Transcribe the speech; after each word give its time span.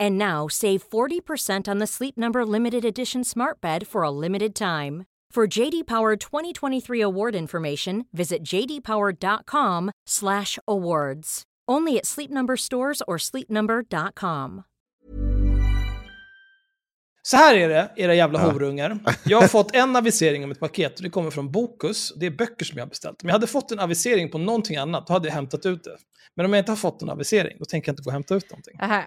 And 0.00 0.18
now 0.18 0.48
save 0.48 0.88
40% 0.88 1.68
on 1.68 1.78
the 1.78 1.86
Sleep 1.86 2.16
Number 2.16 2.44
limited 2.44 2.84
edition 2.84 3.24
Smart 3.24 3.60
Bed 3.60 3.86
for 3.86 4.02
a 4.02 4.10
limited 4.10 4.54
time. 4.54 5.04
For 5.34 5.46
JD 5.58 5.86
Power 5.86 6.16
2023 6.16 7.02
award 7.02 7.34
information, 7.34 8.04
visit 8.12 8.42
jdpower.com/awards. 8.42 11.42
Only 11.68 11.98
at 11.98 12.06
Sleep 12.06 12.30
Number 12.30 12.56
stores 12.56 13.02
or 13.06 13.18
sleepnumber.com. 13.18 14.62
Så 17.22 17.36
här 17.36 17.54
är 17.54 17.68
det, 17.68 17.92
era 17.96 18.14
jävla 18.14 18.38
horungar. 18.38 18.98
Jag 19.24 19.40
har 19.40 19.48
fått 19.48 19.74
en 19.74 19.96
avisering 19.96 20.44
om 20.44 20.50
ett 20.50 20.60
paket 20.60 20.96
och 20.96 21.02
det 21.02 21.10
kommer 21.10 21.30
från 21.30 21.52
Bokus. 21.52 22.12
Det 22.16 22.26
är 22.26 22.30
böcker 22.30 22.64
som 22.64 22.78
jag 22.78 22.84
har 22.84 22.88
beställt. 22.88 23.22
Om 23.22 23.28
jag 23.28 23.34
hade 23.34 23.46
fått 23.46 23.70
en 23.70 23.78
avisering 23.78 24.30
på 24.30 24.38
någonting 24.38 24.76
annat, 24.76 25.06
då 25.06 25.12
hade 25.12 25.28
jag 25.28 25.34
hämtat 25.34 25.66
ut 25.66 25.84
det. 25.84 25.96
Men 26.36 26.46
om 26.46 26.52
jag 26.52 26.60
inte 26.60 26.72
har 26.72 26.76
fått 26.76 27.02
en 27.02 27.10
avisering, 27.10 27.56
då 27.58 27.64
tänker 27.64 27.88
jag 27.88 27.92
inte 27.92 28.02
gå 28.02 28.08
och 28.08 28.12
hämta 28.12 28.34
ut 28.34 28.50
någonting. 28.50 28.78
Aha. 28.80 29.02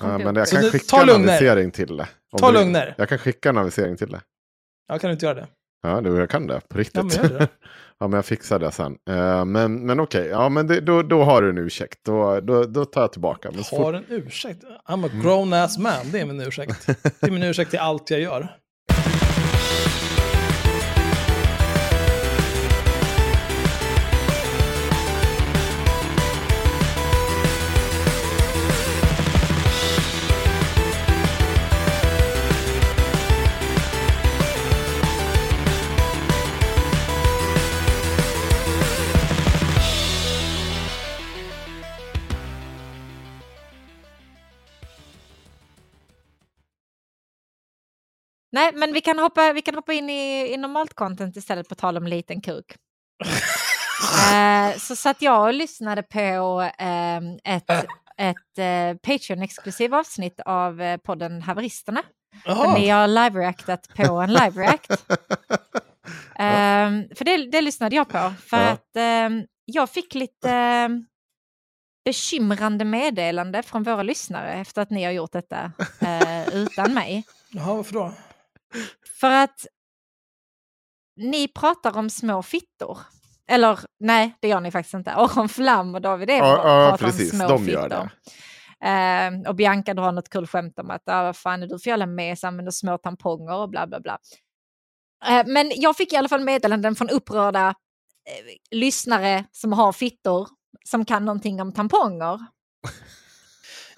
Ja, 0.00 0.18
men 0.18 0.36
jag 0.36 0.48
Så 0.48 0.56
kan 0.56 0.64
nu- 0.64 0.70
skicka 0.70 0.84
ta 0.88 1.00
en 1.00 1.06
lugner. 1.06 1.28
avisering 1.28 1.70
till 1.70 1.96
det. 1.96 2.08
Om 2.32 2.38
Ta 2.38 2.52
du- 2.52 2.58
lugner. 2.58 2.94
Jag 2.98 3.08
kan 3.08 3.18
skicka 3.18 3.48
en 3.48 3.58
avisering 3.58 3.96
till 3.96 4.08
det. 4.12 4.20
Jag 4.88 5.00
kan 5.00 5.10
inte 5.10 5.26
göra 5.26 5.34
det. 5.34 5.46
Ja, 5.82 6.00
du, 6.00 6.16
jag 6.18 6.30
kan 6.30 6.46
det 6.46 6.60
på 6.68 6.78
riktigt. 6.78 6.96
Ja, 6.96 7.02
men 7.02 7.30
gör 7.32 7.38
det. 7.38 7.48
ja, 7.98 8.08
men 8.08 8.12
jag 8.12 8.24
fixar 8.24 8.58
det 8.58 8.70
sen. 8.72 8.96
Eh, 9.10 9.44
men 9.44 9.86
men 9.86 10.00
okej, 10.00 10.26
ja, 10.26 10.48
men 10.48 10.66
det, 10.66 10.80
då, 10.80 11.02
då 11.02 11.22
har 11.24 11.42
du 11.42 11.50
en 11.50 11.58
ursäkt. 11.58 11.98
Då, 12.04 12.40
då, 12.40 12.64
då 12.64 12.84
tar 12.84 13.00
jag 13.00 13.12
tillbaka. 13.12 13.50
Men 13.54 13.64
så 13.64 13.76
Har 13.76 13.92
fort, 13.92 14.04
en 14.08 14.16
ursäkt. 14.16 14.64
I'm 14.88 15.06
a 15.06 15.10
grown 15.22 15.52
ass 15.52 15.78
man, 15.78 16.10
det 16.12 16.20
är 16.20 16.26
min 16.26 16.40
ursäkt. 16.40 16.86
Det 17.20 17.26
är 17.26 17.30
min 17.30 17.42
ursäkt 17.42 17.70
till 17.70 17.78
allt 17.80 18.10
jag 18.10 18.20
gör. 18.20 18.56
Nej, 48.52 48.72
men 48.74 48.92
vi 48.92 49.00
kan 49.00 49.18
hoppa, 49.18 49.52
vi 49.52 49.62
kan 49.62 49.74
hoppa 49.74 49.92
in 49.92 50.10
i, 50.10 50.52
i 50.52 50.56
normalt 50.56 50.94
content 50.94 51.36
istället 51.36 51.68
på 51.68 51.74
tal 51.74 51.96
om 51.96 52.06
liten 52.06 52.40
kuk. 52.40 52.76
eh, 54.32 54.78
så 54.78 54.96
satt 54.96 55.22
jag 55.22 55.42
och 55.46 55.54
lyssnade 55.54 56.02
på 56.02 56.60
eh, 56.78 57.54
ett, 57.54 57.70
ett 58.18 58.58
eh, 58.58 58.96
Patreon-exklusiv 59.02 59.94
avsnitt 59.94 60.40
av 60.46 60.82
eh, 60.82 60.96
podden 60.96 61.42
Haveristerna. 61.42 62.02
Ni 62.74 62.88
har 62.88 63.06
live-reactat 63.08 63.94
på 63.96 64.20
en 64.20 64.30
live-react. 64.36 64.96
Ehm, 66.38 67.04
för 67.14 67.24
det, 67.24 67.36
det 67.50 67.60
lyssnade 67.60 67.96
jag 67.96 68.08
på. 68.08 68.32
För 68.46 68.56
att 68.56 68.96
ehm, 68.96 69.44
jag 69.64 69.90
fick 69.90 70.14
lite 70.14 70.50
ehm, 70.50 71.04
bekymrande 72.04 72.84
meddelande 72.84 73.62
från 73.62 73.82
våra 73.82 74.02
lyssnare 74.02 74.52
efter 74.52 74.82
att 74.82 74.90
ni 74.90 75.04
har 75.04 75.12
gjort 75.12 75.32
detta 75.32 75.72
eh, 76.00 76.48
utan 76.54 76.94
mig. 76.94 77.24
Jaha, 77.50 77.74
varför 77.74 77.92
då? 77.94 78.12
För 79.20 79.30
att 79.30 79.66
ni 81.16 81.48
pratar 81.48 81.96
om 81.98 82.10
små 82.10 82.42
fittor. 82.42 82.98
Eller 83.48 83.78
nej, 84.00 84.36
det 84.40 84.48
gör 84.48 84.60
ni 84.60 84.70
faktiskt 84.70 84.94
inte. 84.94 85.12
Aron 85.14 85.48
Flam 85.48 85.94
och 85.94 86.00
David 86.00 86.30
Eber 86.30 86.46
Ja, 86.46 86.56
ja, 86.56 86.90
pratar 86.90 87.06
precis. 87.06 87.32
om 87.32 87.38
små 87.38 87.48
De 87.48 87.58
fittor. 87.58 87.72
gör 87.80 87.88
det. 87.88 88.10
Eh, 88.84 89.48
och 89.48 89.54
Bianca 89.54 89.94
drar 89.94 90.12
något 90.12 90.28
kul 90.28 90.46
skämt 90.46 90.78
om 90.78 90.90
att 90.90 91.02
ah, 91.06 91.22
vad 91.22 91.36
fan 91.36 91.62
är 91.62 91.66
du 91.66 91.78
för 91.78 91.90
jävla 91.90 92.06
mes, 92.06 92.44
använder 92.44 92.72
små 92.72 92.98
tamponger 92.98 93.54
och 93.54 93.68
bla 93.70 93.86
bla 93.86 94.00
bla. 94.00 94.18
Eh, 95.28 95.46
men 95.46 95.72
jag 95.74 95.96
fick 95.96 96.12
i 96.12 96.16
alla 96.16 96.28
fall 96.28 96.44
meddelanden 96.44 96.94
från 96.94 97.10
upprörda 97.10 97.68
eh, 97.68 98.76
lyssnare 98.76 99.44
som 99.52 99.72
har 99.72 99.92
fittor 99.92 100.48
som 100.84 101.04
kan 101.04 101.24
någonting 101.24 101.60
om 101.60 101.72
tamponger. 101.72 102.38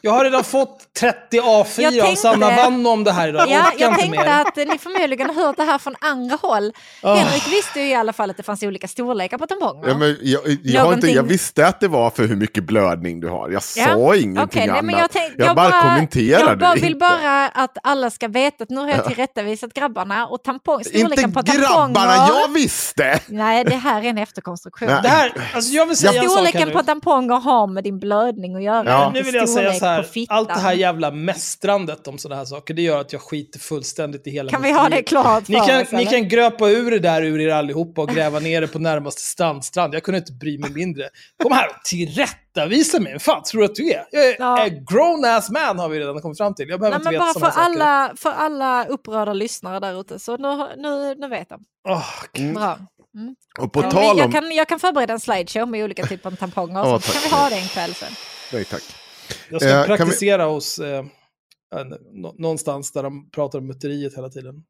Jag 0.05 0.13
har 0.13 0.25
redan 0.25 0.45
fått 0.45 0.95
30 1.01 1.41
A4 1.41 1.81
Jag 1.83 1.99
av 1.99 2.03
tänkte- 2.07 2.17
Sanna 2.23 2.57
Wanno 2.57 2.89
om 2.89 3.05
det 3.05 3.13
här 3.13 3.29
idag. 3.29 3.47
Ja, 3.49 3.73
jag 3.79 3.89
inte 3.91 4.01
tänkte 4.03 4.21
mer. 4.25 4.41
att 4.41 4.57
ni 4.57 4.79
förmodligen 4.79 5.27
har 5.31 5.35
hört 5.47 5.57
det 5.57 5.63
här 5.65 5.79
från 5.79 5.95
andra 6.01 6.37
håll. 6.43 6.73
Ah. 7.03 7.15
Henrik 7.15 7.47
visste 7.53 7.81
ju 7.81 7.87
i 7.89 7.95
alla 7.95 8.13
fall 8.13 8.31
att 8.31 8.37
det 8.37 8.43
fanns 8.43 8.63
olika 8.63 8.89
storlekar 8.89 9.39
på 9.39 9.47
tamponger. 9.47 9.89
Ja, 9.89 9.95
men 9.99 10.17
jag, 10.23 10.41
jag, 10.63 10.85
har 10.85 10.93
inte, 10.95 11.07
jag 11.07 11.23
visste 11.23 11.67
att 11.67 11.81
det 11.81 11.89
var 11.89 12.11
för 12.11 12.27
hur 12.27 12.37
mycket 12.37 12.65
blödning 12.65 13.21
du 13.21 13.29
har. 13.29 13.51
Jag 13.51 13.63
sa 13.63 13.81
Ja, 13.81 14.17
ingenting 14.17 14.39
Okej, 14.45 14.61
nej, 14.61 14.71
annat. 14.71 14.85
men 14.85 14.99
jag, 14.99 15.11
tänk, 15.11 15.33
jag, 15.37 15.57
bara, 15.57 15.83
kommenterade 15.83 16.45
Jag 16.51 16.59
bara, 16.59 16.75
vill 16.75 16.85
inte. 16.85 16.99
bara 16.99 17.49
att 17.49 17.79
alla 17.83 18.11
ska 18.11 18.29
veta 18.29 18.65
att 18.65 18.71
nu 18.71 18.81
har 18.81 18.89
jag 18.89 19.05
tillrättavisat 19.07 19.75
grabbarna 19.75 20.27
och 20.27 20.43
tampong, 20.43 20.79
Inte 20.79 20.99
storleken 20.99 21.33
på 21.33 21.43
tamponger. 21.43 21.69
grabbarna, 21.69 22.29
jag 22.29 22.53
visste! 22.55 23.21
Nej, 23.27 23.65
det 23.65 23.77
här 23.77 24.03
är 24.03 24.07
en 24.09 24.19
efterkonstruktion. 24.19 24.89
Nej. 24.89 25.01
Det 25.03 25.09
här, 25.09 25.33
alltså 25.55 25.73
jag 25.73 25.87
vill 25.87 25.97
säga 25.97 26.13
en 26.23 26.29
sak 26.29 26.33
Storleken 26.39 26.71
på 26.73 26.83
tamponger 26.83 27.35
har 27.41 27.67
med 27.67 27.85
din 27.85 27.99
blödning 27.99 28.55
att 28.57 28.63
göra. 28.63 28.85
Ja. 28.91 29.07
inte 29.07 29.19
Nu 29.19 29.25
vill 29.25 29.35
jag 29.35 29.49
säga 29.49 29.63
storlek 29.63 29.79
så 29.81 29.87
här, 29.87 29.92
på 29.99 30.09
fittan. 30.09 30.37
allt 30.37 30.49
det 30.49 30.55
här 30.61 30.73
jävla 30.73 31.11
mästrandet 31.11 32.09
om 32.09 32.19
sådana 32.19 32.39
här 32.39 32.45
saker, 32.45 32.75
det 32.75 32.83
gör 32.83 33.01
att 33.01 33.13
jag 33.13 33.23
skiter 33.23 33.59
fullständigt 33.59 34.27
i 34.27 34.31
hela 34.31 34.51
Kan 34.51 34.63
vi 34.63 34.73
ha 34.73 34.89
det 34.89 35.03
klart 35.03 35.49
Ni 35.49 35.57
kan, 35.57 35.83
oss? 35.83 35.93
ni 35.93 36.07
kan 36.07 36.29
gröpa 36.29 36.69
ur 36.69 36.91
det 36.91 36.99
där 36.99 37.23
ur 37.23 37.41
er 37.41 37.49
allihopa 37.51 38.03
och 38.03 38.09
gräva 38.09 38.39
ner 38.39 38.61
det 38.61 38.69
på 38.69 38.79
närmaste 38.79 39.21
strandstrand. 39.21 39.95
Jag 39.95 40.03
kunde 40.03 40.19
inte 40.19 40.33
bry 40.33 40.59
mig 40.59 40.71
mindre. 40.71 41.09
Kom 41.43 41.53
här 41.53 41.67
och 41.69 41.85
tillrättavisa 41.85 43.01
mig. 43.01 43.19
Fan 43.19 43.43
tror 43.43 43.61
du 43.61 43.65
att 43.65 43.75
du 43.75 43.91
är? 43.93 44.05
Jag 44.11 44.25
är 44.29 44.37
Ja. 44.39 44.63
a 44.65 44.69
grown 44.69 45.25
ass 45.25 45.51
man 45.51 45.79
har 45.79 45.89
vi 45.89 46.01
redan 46.01 46.21
kommit 46.21 46.39
fram 46.39 46.55
till. 46.55 46.69
Jag 46.69 46.81
behöver 46.81 46.99
Nej, 46.99 47.01
inte 47.15 47.19
men 47.19 47.29
veta 47.29 47.41
bara 47.41 47.51
sådana 47.53 47.53
för 47.53 47.61
saker. 47.61 47.83
alla, 47.85 48.13
för 48.17 48.31
alla 48.31 48.85
upprörda 48.85 49.33
lyssnare 49.33 49.81
där 49.81 50.01
ute. 50.01 50.19
Så 50.19 50.37
nu, 50.37 50.67
nu, 50.77 51.15
nu 51.15 51.29
vet 51.29 51.49
de. 51.49 51.65
Åh, 51.89 52.05
gud. 52.33 52.55
Bra. 52.55 52.79
Och 53.59 53.73
på 53.73 53.83
Ja, 53.83 53.91
tal 53.91 54.13
om... 54.13 54.19
jag, 54.19 54.33
kan, 54.33 54.53
jag 54.53 54.69
kan 54.69 54.81
förbereda 54.81 55.13
en 55.13 55.21
slideshow 55.21 55.69
med 55.69 55.85
olika 55.85 56.07
typer 56.07 56.31
av 56.31 56.37
tamponger. 56.37 56.81
Ja, 56.81 57.01
så 57.01 57.13
kan 57.13 57.23
vi 57.25 57.29
ha 57.37 57.49
det 57.49 57.57
en 57.57 57.69
kväll 57.69 57.95
sen. 57.95 58.13
Nej, 58.53 58.65
tack. 58.65 58.83
Jag 59.51 59.61
ska 59.61 59.71
Eh, 59.71 59.75
kan 59.75 59.83
vi- 59.93 59.97
praktisera 59.97 60.45
hos 60.45 60.79
eh, 60.79 61.05
någonstans 62.39 62.93
där 62.93 63.03
de 63.03 63.31
pratar 63.31 63.59
om 63.59 63.67
myteriet 63.67 64.17
hela 64.17 64.29
tiden. 64.29 64.65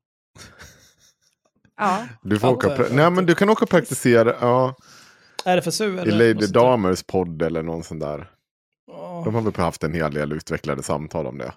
Ja. 1.76 2.06
Du 2.22 2.38
får 2.38 2.48
Ja, 2.50 2.54
åka... 2.56 2.86
Nej, 2.92 3.10
men 3.10 3.26
du 3.26 3.34
kan 3.34 3.50
åka 3.50 3.64
och 3.64 3.70
praktisera 3.70 4.34
ja, 4.40 4.74
RFSU 5.44 5.84
i 5.96 5.98
eller? 5.98 6.12
Lady 6.12 6.34
något 6.34 6.42
sånt 6.42 6.54
där. 6.54 6.60
Damers 6.60 7.02
podd 7.02 7.42
eller 7.42 7.62
någon 7.62 7.84
sån 7.84 7.98
där. 7.98 8.30
Åh. 8.92 9.24
De 9.24 9.34
har 9.34 9.42
väl 9.42 9.54
haft 9.56 9.82
en 9.84 9.94
hel 9.94 10.14
del 10.14 10.32
utvecklade 10.32 10.82
samtal 10.82 11.26
om 11.26 11.38
det. 11.38 11.52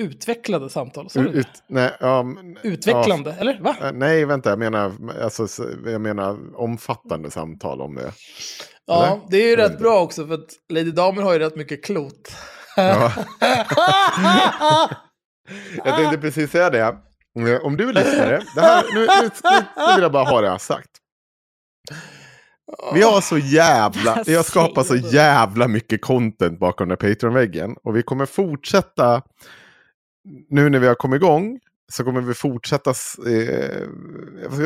Utvecklade 0.00 0.70
samtal, 0.70 1.10
sa 1.10 1.20
du 1.22 1.28
Ut, 1.28 1.46
nej, 1.68 1.96
ja, 2.00 2.22
men- 2.22 2.58
Utvecklande, 2.62 3.32
eller? 3.32 3.60
Va? 3.60 3.76
Ja, 3.80 3.86
eh, 3.86 3.92
nej, 3.92 4.24
vänta, 4.24 4.50
jag 4.50 4.58
menar, 4.58 4.92
alltså, 5.22 5.46
jag 5.84 6.00
menar 6.00 6.56
omfattande 6.60 7.30
samtal 7.30 7.80
om 7.80 7.94
det. 7.94 8.12
Ja, 8.90 9.26
det 9.30 9.36
är 9.36 9.46
ju 9.46 9.50
Jag 9.50 9.58
rätt 9.58 9.78
bra 9.78 10.00
också 10.00 10.26
för 10.26 10.34
att 10.34 10.50
Lady 10.72 10.90
Damer 10.90 11.22
har 11.22 11.32
ju 11.32 11.38
rätt 11.38 11.56
mycket 11.56 11.84
klot. 11.84 12.36
Ja. 12.76 13.12
Jag 15.84 15.96
tänkte 15.96 16.18
precis 16.18 16.50
säga 16.50 16.70
det. 16.70 16.96
Om 17.62 17.76
du 17.76 17.92
lyssnare, 17.92 18.42
det 18.54 18.60
här, 18.60 18.84
nu, 18.94 19.00
nu, 19.00 19.30
nu, 19.76 19.94
vill 19.94 20.02
jag 20.02 20.12
bara 20.12 20.24
ha 20.24 20.40
det 20.40 20.50
här 20.50 20.58
sagt. 20.58 20.90
Vi 22.94 23.02
har 23.02 23.20
så 23.20 23.38
jävla, 23.38 24.22
vi 24.26 24.34
har 24.34 24.42
skapat 24.42 24.86
så 24.86 24.96
jävla 24.96 25.68
mycket 25.68 26.02
content 26.02 26.58
bakom 26.58 26.88
den 26.88 26.98
här 27.00 27.08
Patreon-väggen. 27.08 27.76
Och 27.84 27.96
vi 27.96 28.02
kommer 28.02 28.26
fortsätta, 28.26 29.22
nu 30.48 30.68
när 30.68 30.78
vi 30.78 30.86
har 30.86 30.94
kommit 30.94 31.22
igång, 31.22 31.58
så 31.92 32.04
kommer 32.04 32.20
vi 32.20 32.34
fortsätta, 32.34 32.90
eh, 32.90 33.86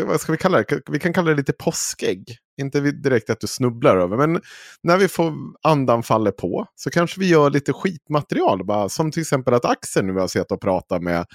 vad 0.06 0.20
ska- 0.20 0.32
vi 0.32 0.38
kalla 0.38 0.58
det? 0.58 0.80
Vi 0.90 0.98
kan 0.98 1.12
kalla 1.12 1.30
det 1.30 1.36
lite 1.36 1.52
påskägg. 1.52 2.36
Inte 2.60 2.80
direkt 2.80 3.30
att 3.30 3.40
du 3.40 3.46
snubblar 3.46 3.96
över, 3.96 4.16
men 4.16 4.40
när 4.82 4.98
vi 4.98 5.08
får 5.08 5.32
andan 5.62 6.02
faller 6.02 6.30
på 6.30 6.66
så 6.74 6.90
kanske 6.90 7.20
vi 7.20 7.28
gör 7.28 7.50
lite 7.50 7.72
skitmaterial. 7.72 8.64
Bara, 8.64 8.88
som 8.88 9.10
till 9.10 9.20
exempel 9.20 9.54
att 9.54 9.64
Axel 9.64 10.04
nu 10.04 10.12
har 10.12 10.28
sett 10.28 10.52
och 10.52 10.60
pratat 10.60 11.02
med 11.02 11.26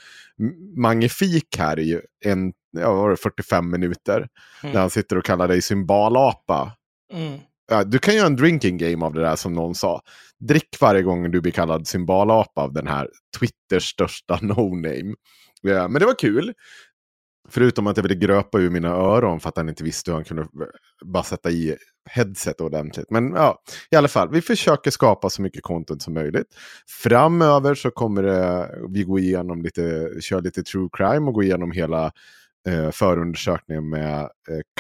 Magnifik 0.78 1.58
här 1.58 1.80
i 1.80 2.02
en, 2.26 2.54
ja, 2.78 2.92
vad 2.94 3.02
var 3.02 3.10
det, 3.10 3.18
45 3.18 3.70
minuter. 3.72 4.28
Mm. 4.64 4.74
Där 4.74 4.82
han 4.82 4.90
sitter 4.90 5.18
och 5.18 5.26
kallar 5.26 5.48
dig 5.48 5.62
symbolapa. 5.62 6.72
Mm. 7.14 7.40
Ja, 7.72 7.84
du 7.84 8.00
kan 8.00 8.16
göra 8.16 8.28
en 8.28 8.36
drinking 8.36 8.78
game 8.78 9.06
av 9.06 9.14
det 9.14 9.22
där 9.22 9.36
som 9.36 9.54
någon 9.54 9.76
sa. 9.76 10.02
Drick 10.40 10.78
varje 10.82 11.02
gång 11.02 11.32
du 11.32 11.42
blir 11.42 11.52
kallad 11.52 11.88
symbolapa 11.88 12.62
av 12.62 12.74
den 12.74 12.88
här 12.88 13.10
Twitters 13.40 13.84
största 13.90 14.36
no-name. 14.42 15.14
Ja, 15.62 15.88
men 15.88 16.00
det 16.00 16.06
var 16.06 16.20
kul. 16.20 16.54
Förutom 17.50 17.88
att 17.88 17.98
jag 17.98 18.04
ville 18.04 18.16
gröpa 18.16 18.60
ur 18.60 18.70
mina 18.70 18.88
öron 18.88 19.40
för 19.40 19.50
att 19.50 19.58
han 19.58 19.70
inte 19.70 19.84
visste 19.84 20.12
hur 20.12 20.16
han 20.16 20.26
kunde 20.26 20.42
eh, 20.42 20.48
bara 21.06 21.24
sätta 21.24 21.52
i 21.52 21.78
headset 22.10 22.62
ordentligt. 22.62 23.10
Men 23.10 23.32
ja, 23.32 23.62
i 23.92 23.96
alla 23.96 24.08
fall, 24.08 24.30
vi 24.32 24.42
försöker 24.42 24.92
skapa 24.92 25.30
så 25.30 25.42
mycket 25.42 25.64
content 25.64 26.02
som 26.02 26.14
möjligt. 26.14 26.48
Framöver 27.04 27.76
så 27.76 27.92
kommer 27.92 28.24
det, 28.24 28.70
vi 28.90 29.04
gå 29.04 29.20
igenom 29.20 29.62
lite, 29.62 30.12
köra 30.22 30.40
lite 30.40 30.64
true 30.64 30.90
crime 30.94 31.28
och 31.28 31.34
gå 31.34 31.44
igenom 31.44 31.72
hela 31.72 32.12
eh, 32.68 32.92
förundersökningen 32.92 33.90
med 33.90 34.20
eh, 34.22 34.28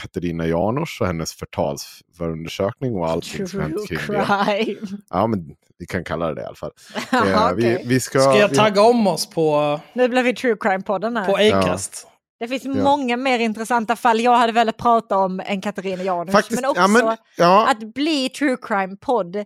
Katarina 0.01 0.45
Janouch 0.47 0.97
och 1.01 1.07
hennes 1.07 1.33
förtalsförundersökning 1.33 2.95
och 2.95 3.09
allting 3.09 3.47
som 3.47 3.59
hänt 3.59 3.73
True 3.87 3.87
kring 3.99 4.17
det. 4.17 4.25
crime. 4.65 4.97
Ja, 5.09 5.27
men 5.27 5.55
vi 5.77 5.85
kan 5.85 6.03
kalla 6.03 6.27
det 6.27 6.33
det 6.35 6.41
i 6.41 6.45
alla 6.45 6.55
fall. 6.55 6.71
Eh, 7.11 7.29
Jaha, 7.31 7.53
vi, 7.53 7.81
vi 7.85 7.99
ska, 7.99 8.19
Ska 8.19 8.37
jag 8.37 8.49
vi- 8.49 8.55
tagga 8.55 8.81
om 8.81 9.07
oss 9.07 9.29
på, 9.29 9.79
Nu 9.93 10.07
blir 10.07 10.23
vi 10.23 10.35
true 10.35 10.55
crime-podden 10.55 11.17
här. 11.19 11.25
på 11.51 11.57
Acast? 11.57 12.07
Det 12.39 12.47
finns 12.47 12.65
många 12.65 13.17
mer 13.17 13.39
intressanta 13.39 13.95
fall 13.95 14.19
jag 14.19 14.37
hade 14.37 14.51
velat 14.53 14.77
prata 14.77 15.17
om 15.17 15.39
än 15.45 15.61
Katarina 15.61 16.03
Janouch. 16.03 16.31
Faktiskt, 16.31 16.61
men 16.61 16.69
också 16.69 16.81
ja, 16.81 16.87
men, 16.87 17.17
ja, 17.37 17.67
att 17.71 17.93
bli 17.93 18.29
true 18.29 18.57
crime-podd, 18.61 19.35
eh, 19.35 19.43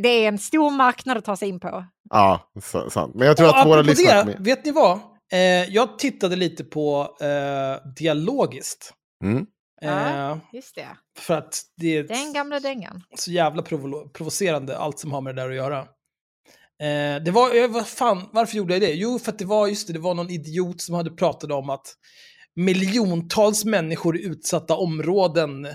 det 0.00 0.08
är 0.08 0.28
en 0.28 0.38
stor 0.38 0.70
marknad 0.70 1.16
att 1.16 1.24
ta 1.24 1.36
sig 1.36 1.48
in 1.48 1.60
på. 1.60 1.84
ja 2.10 2.40
sant. 2.90 3.14
Men 3.14 3.26
jag 3.26 3.36
tror 3.36 3.48
Och 3.48 3.58
att 3.58 3.66
våra 3.66 3.82
lyssnare... 3.82 4.22
det, 4.24 4.36
vet 4.38 4.64
ni 4.64 4.70
vad? 4.72 4.98
Eh, 5.32 5.38
jag 5.74 5.98
tittade 5.98 6.36
lite 6.36 6.64
på 6.64 7.16
eh, 7.20 7.88
Dialogiskt. 7.96 8.92
Mm. 9.24 9.46
Ja. 9.80 10.30
Eh, 10.30 10.38
Just 10.52 10.74
det. 10.74 10.88
för 11.18 11.34
att 11.34 11.62
det 11.76 11.96
är 11.96 12.02
Den 12.04 12.32
gamla 12.32 12.60
dängan. 12.60 13.02
så 13.16 13.30
jävla 13.32 13.62
provo 13.62 14.08
provocerande, 14.08 14.78
allt 14.78 14.98
som 14.98 15.12
har 15.12 15.20
med 15.20 15.36
det 15.36 15.42
där 15.42 15.48
att 15.50 15.56
göra. 15.56 15.78
Eh, 16.82 17.22
det 17.24 17.30
var, 17.30 17.62
eh, 17.62 17.68
vad 17.68 17.86
fan, 17.86 18.28
varför 18.32 18.56
gjorde 18.56 18.74
jag 18.74 18.80
det? 18.82 18.92
Jo, 18.92 19.18
för 19.18 19.32
att 19.32 19.38
det 19.38 19.44
var, 19.44 19.66
just 19.66 19.86
det, 19.86 19.92
det 19.92 19.98
var 19.98 20.14
någon 20.14 20.30
idiot 20.30 20.80
som 20.80 20.94
hade 20.94 21.10
pratat 21.10 21.50
om 21.50 21.70
att 21.70 21.94
miljontals 22.54 23.64
människor 23.64 24.16
i 24.18 24.24
utsatta 24.24 24.76
områden 24.76 25.66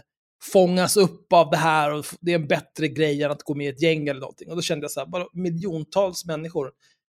fångas 0.53 0.97
upp 0.97 1.33
av 1.33 1.49
det 1.49 1.57
här 1.57 1.93
och 1.93 2.05
det 2.21 2.31
är 2.31 2.35
en 2.35 2.47
bättre 2.47 2.87
grej 2.87 3.23
än 3.23 3.31
att 3.31 3.43
gå 3.43 3.55
med 3.55 3.65
i 3.65 3.69
ett 3.69 3.81
gäng 3.81 4.07
eller 4.07 4.19
någonting. 4.19 4.49
Och 4.49 4.55
då 4.55 4.61
kände 4.61 4.83
jag 4.83 4.91
så 4.91 4.99
här, 4.99 5.07
bara 5.07 5.25
miljontals 5.33 6.25
människor, 6.25 6.71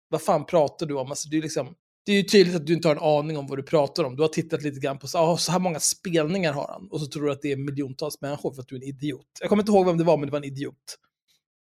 vad 0.09 0.23
fan 0.23 0.47
pratar 0.47 0.87
du 0.87 0.95
om? 0.95 1.11
Alltså, 1.11 1.29
det, 1.29 1.37
är 1.39 1.43
liksom, 1.43 1.75
det 2.09 2.13
är 2.13 2.17
ju 2.17 2.23
tydligt 2.23 2.57
att 2.57 2.67
du 2.67 2.73
inte 2.75 2.89
har 2.89 2.97
en 2.97 3.03
aning 3.03 3.39
om 3.39 3.47
vad 3.47 3.59
du 3.59 3.63
pratar 3.63 4.05
om. 4.05 4.17
Du 4.17 4.23
har 4.23 4.29
tittat 4.29 4.63
lite 4.63 4.81
grann 4.81 4.99
på 4.99 5.09
så, 5.09 5.19
ah, 5.19 5.37
så 5.37 5.53
här 5.53 5.59
många 5.59 5.81
spelningar 5.81 6.53
har 6.53 6.69
han. 6.69 6.89
Och 6.91 7.01
så 7.01 7.07
tror 7.07 7.27
du 7.27 7.33
att 7.33 7.43
det 7.43 7.53
är 7.53 7.57
miljontals 7.57 8.21
människor 8.21 8.55
för 8.55 8.63
att 8.63 8.69
du 8.69 8.75
är 8.75 8.81
en 8.81 8.89
idiot. 8.89 9.27
Jag 9.41 9.49
kommer 9.49 9.63
inte 9.63 9.73
ihåg 9.73 9.87
vem 9.87 9.99
det 9.99 10.05
var, 10.05 10.17
men 10.17 10.27
det 10.27 10.33
var 10.33 10.39
en 10.39 10.45
idiot. 10.45 10.99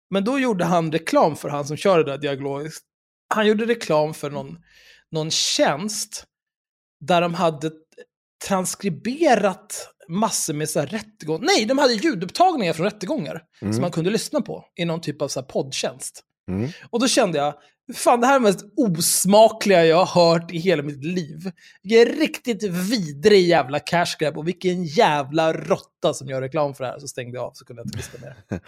Men 0.10 0.24
då 0.24 0.40
gjorde 0.40 0.66
han 0.66 0.92
reklam 0.92 1.36
för 1.36 1.50
han 1.50 1.66
som 1.66 1.78
kör 1.78 1.98
det 1.98 2.12
där 2.12 2.18
dialogiskt. 2.18 2.84
Han 3.28 3.48
gjorde 3.48 3.66
reklam 3.66 4.14
för 4.14 4.30
någon, 4.30 4.58
någon 5.12 5.32
tjänst 5.32 6.24
där 7.06 7.22
de 7.22 7.34
hade 7.34 7.72
transkriberat 8.48 9.90
massor 10.08 10.54
med 10.54 10.70
så 10.70 10.80
här 10.80 10.88
rättegångar. 10.88 11.46
Nej, 11.46 11.66
de 11.66 11.78
hade 11.78 11.94
ljudupptagningar 11.94 12.74
från 12.74 12.86
rättegångar 12.86 13.44
Mm. 13.62 13.74
som 13.74 13.82
man 13.82 13.92
kunde 13.92 14.10
lyssna 14.10 14.42
på 14.42 14.66
i 14.76 14.86
någon 14.86 15.02
typ 15.02 15.22
av 15.22 15.28
så 15.28 15.40
här 15.40 15.48
poddtjänst. 15.48 16.24
Mm. 16.48 16.70
Och 16.90 17.00
då 17.00 17.08
kände 17.08 17.38
jag, 17.38 17.54
fan 17.94 18.22
det 18.22 18.28
här 18.28 18.36
är 18.36 18.40
det 18.40 18.44
mest 18.44 18.66
osmakliga 18.78 19.86
jag 19.86 20.06
har 20.06 20.24
hört 20.24 20.52
i 20.52 20.58
hela 20.58 20.84
mitt 20.84 21.04
liv. 21.04 21.52
Vilken 21.84 22.20
riktigt 22.20 22.64
vidrig 22.64 23.48
jävla 23.48 23.80
cash 23.80 24.16
grab 24.20 24.38
och 24.38 24.48
vilken 24.48 24.84
jävla 24.84 25.54
råtta 25.54 26.14
som 26.14 26.28
gör 26.28 26.42
reklam 26.42 26.74
för 26.74 26.84
det 26.84 26.90
här. 26.90 27.00
Så 27.00 27.08
stängde 27.08 27.38
jag 27.38 27.46
av 27.46 27.52
så 27.54 27.66
kunde 27.66 27.80
jag 27.80 27.88
inte 27.88 27.98
lyssna 27.98 28.20
mer. 28.22 28.36
Okej, 28.50 28.60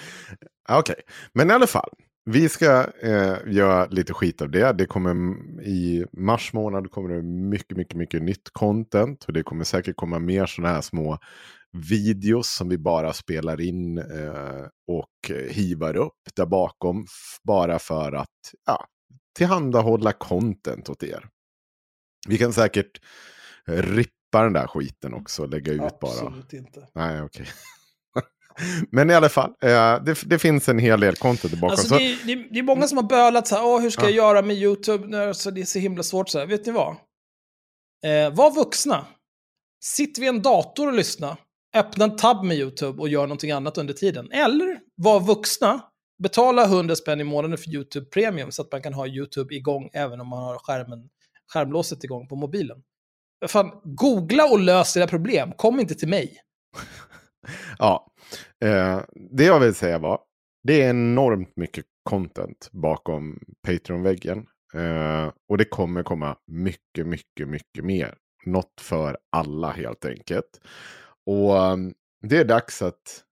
Okej, 0.80 1.02
men 1.34 1.50
i 1.50 1.54
alla 1.54 1.68
fall. 1.68 1.90
Vi 2.26 2.50
ska 2.50 2.86
eh, 3.02 3.38
göra 3.48 3.86
lite 3.86 4.14
skit 4.14 4.42
av 4.42 4.52
det. 4.52 4.74
Det 4.74 4.86
kommer 4.86 5.16
i 5.64 6.06
mars 6.12 6.54
månad 6.54 6.92
kommer 6.92 7.10
det 7.16 7.22
mycket, 7.22 7.78
mycket, 7.78 7.96
mycket 7.96 8.22
nytt 8.22 8.50
content. 8.52 9.24
Och 9.24 9.34
det 9.34 9.44
kommer 9.44 9.64
säkert 9.64 9.96
komma 9.96 10.20
mer 10.20 10.46
sådana 10.46 10.74
här 10.74 10.82
små 10.82 11.18
videos 11.90 12.56
som 12.56 12.70
vi 12.70 12.78
bara 12.78 13.14
spelar 13.14 13.62
in 13.62 13.98
eh, 13.98 14.66
och 14.88 15.32
hivar 15.50 15.96
upp 15.96 16.20
där 16.36 16.46
bakom. 16.46 17.06
Bara 17.44 17.80
för 17.80 18.12
att 18.12 18.28
ja, 18.66 18.86
tillhandahålla 19.38 20.13
content 20.13 20.89
åt 20.89 21.04
er. 21.04 21.28
Vi 22.28 22.38
kan 22.38 22.54
säkert 22.54 23.01
rippa 23.66 24.44
den 24.44 24.54
där 24.54 24.68
skiten 24.68 25.13
också 25.13 25.42
och 25.42 25.50
lägga 25.50 25.72
ut 25.74 26.00
bara. 26.00 26.12
Absolut 26.12 26.54
inte. 26.54 26.88
Nej, 26.95 27.22
okej. 27.22 27.48
Men 28.92 29.10
i 29.10 29.13
alla 29.13 29.30
fall, 29.30 29.50
eh, 29.62 30.04
det, 30.04 30.22
det 30.25 30.39
finns 30.39 30.69
en 30.69 30.80
hel 30.80 31.00
del 31.00 31.16
content 31.16 31.54
bakom. 31.54 31.69
Alltså, 31.69 31.88
så, 31.88 31.98
det, 31.98 32.04
är, 32.04 32.18
det, 32.25 32.48
det 32.51 32.60
är 32.60 32.63
många 32.63 32.88
som 32.88 32.98
har 32.98 33.04
bölat 33.06 33.48
så 33.48 33.56
här, 33.56 33.66
Åh, 33.66 33.81
hur 33.81 33.89
ska 33.89 34.01
Ja. 34.01 34.07
jag 34.07 34.16
göra 34.16 34.42
med 34.42 34.56
YouTube 34.56 35.07
när 35.07 35.34
så 35.34 35.51
det 35.51 35.62
är 35.62 35.66
så 35.66 35.80
himla 35.80 36.04
svårt 36.04 36.30
så 36.30 36.39
här. 36.39 36.45
Vet 36.45 36.66
ni 36.66 36.72
vad? 36.72 36.95
Eh, 38.06 38.34
var 38.36 38.56
vuxna. 38.56 39.06
Sitt 39.84 40.19
vid 40.19 40.30
en 40.30 40.42
dator 40.42 40.88
och 40.88 40.94
lyssna. 40.94 41.38
Öppna 41.75 42.06
en 42.06 42.16
tab 42.16 42.45
med 42.45 42.57
YouTube 42.57 43.01
och 43.01 43.10
gör 43.10 43.22
någonting 43.22 43.51
annat 43.51 43.77
under 43.77 43.94
tiden. 43.94 44.32
Eller 44.32 44.79
var 44.96 45.20
vuxna. 45.20 45.82
Betala 46.24 46.66
100 46.66 46.96
spänn 46.96 47.22
i 47.22 47.24
månaden 47.24 47.58
för 47.58 47.70
YouTube 47.70 48.06
Premium 48.06 48.51
så 48.51 48.62
att 48.62 48.72
man 48.72 48.82
kan 48.82 48.94
ha 48.94 49.08
YouTube 49.08 49.56
igång 49.56 49.90
även 49.94 50.22
om 50.22 50.28
man 50.28 50.44
har 50.44 50.58
skärmen, 50.58 51.10
skärmlåset 51.54 52.04
igång 52.04 52.28
på 52.28 52.36
mobilen. 52.36 52.84
Fan, 53.48 53.72
googla 53.84 54.46
och 54.46 54.60
lös 54.60 54.98
era 54.98 55.08
problem. 55.08 55.51
Kom 55.58 55.80
inte 55.80 55.96
till 55.96 56.08
mig. 56.08 56.38
ja, 57.78 58.08
eh, 58.66 59.01
det 59.32 59.44
jag 59.44 59.60
vill 59.60 59.75
säga 59.75 60.00
var, 60.00 60.20
det 60.63 60.82
är 60.82 60.90
enormt 60.90 61.56
mycket 61.56 61.86
content 62.04 62.70
bakom 62.72 63.40
Patreon-väggen. 63.68 64.46
Eh, 64.74 65.32
och 65.50 65.58
det 65.58 65.66
kommer 65.66 66.04
komma 66.04 66.38
mycket, 66.48 67.08
mycket, 67.08 67.48
mycket 67.48 67.86
mer. 67.86 68.16
Något 68.46 68.82
för 68.82 69.18
alla 69.30 69.72
helt 69.72 70.06
enkelt. 70.06 70.62
Och 71.25 71.56
um, 71.56 71.94
det 72.22 72.38
är 72.38 72.46
dags 72.46 72.82
att 72.82 73.24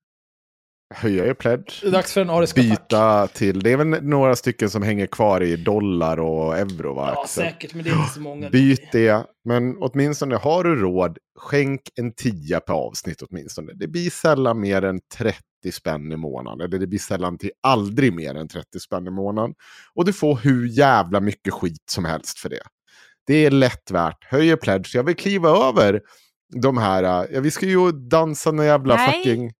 höja 0.90 1.26
er 1.26 1.34
pledge. 1.34 1.92
Dags 1.92 2.14
för 2.14 2.22
en 2.22 2.30
arisk 2.30 2.58
attack. 2.58 2.70
Byta 2.70 3.28
till, 3.28 3.60
det 3.60 3.72
är 3.72 3.78
väl 3.78 4.04
några 4.04 4.36
stycken 4.36 4.70
som 4.70 4.84
hänger 4.84 5.08
kvar 5.08 5.44
i 5.44 5.56
dollar 5.56 6.20
och 6.20 6.58
euro 6.58 6.94
va? 6.94 7.14
Ja, 7.16 7.22
Axel? 7.22 7.44
säkert, 7.44 7.74
men 7.74 7.84
det 7.84 7.90
är 7.90 7.96
inte 7.96 8.14
så 8.14 8.22
många. 8.22 8.50
Byt 8.50 8.92
det, 8.92 9.26
men 9.46 9.78
åtminstone 9.80 10.36
har 10.36 10.64
du 10.64 10.76
råd, 10.76 11.18
skänk 11.40 11.82
en 11.96 12.14
tia 12.14 12.60
per 12.60 12.74
avsnitt 12.74 13.22
åtminstone. 13.22 13.74
Det 13.74 13.88
blir 13.88 14.10
sällan 14.10 14.60
mer 14.60 14.82
än 14.82 15.00
30 15.18 15.42
spänn 15.72 16.12
i 16.12 16.18
månaden, 16.18 16.62
eller 16.62 16.80
det 16.80 16.88
blir 16.88 17.00
sällan 17.00 17.38
till 17.38 17.52
aldrig 17.64 18.14
mer 18.14 18.36
än 18.36 18.48
30 18.48 18.80
spänn 18.80 19.08
i 19.08 19.12
månaden. 19.12 19.54
Och 19.94 20.06
du 20.06 20.14
får 20.14 20.36
hur 20.36 20.68
jävla 20.68 21.20
mycket 21.20 21.54
skit 21.54 21.84
som 21.92 22.06
helst 22.06 22.40
för 22.40 22.50
det. 22.50 22.64
Det 23.28 23.46
är 23.46 23.52
lätt 23.52 23.92
värt. 23.92 24.24
Höjer 24.24 24.56
pledge. 24.56 24.96
Jag 24.96 25.04
vill 25.04 25.16
kliva 25.16 25.50
över 25.50 26.02
de 26.62 26.78
här, 26.78 27.04
äh, 27.04 27.36
ja, 27.36 27.42
vi 27.42 27.52
ska 27.52 27.66
ju 27.66 27.92
dansa 27.92 28.52
någon 28.52 28.66
jävla 28.66 28.96
Nej. 28.96 29.12
fucking... 29.12 29.52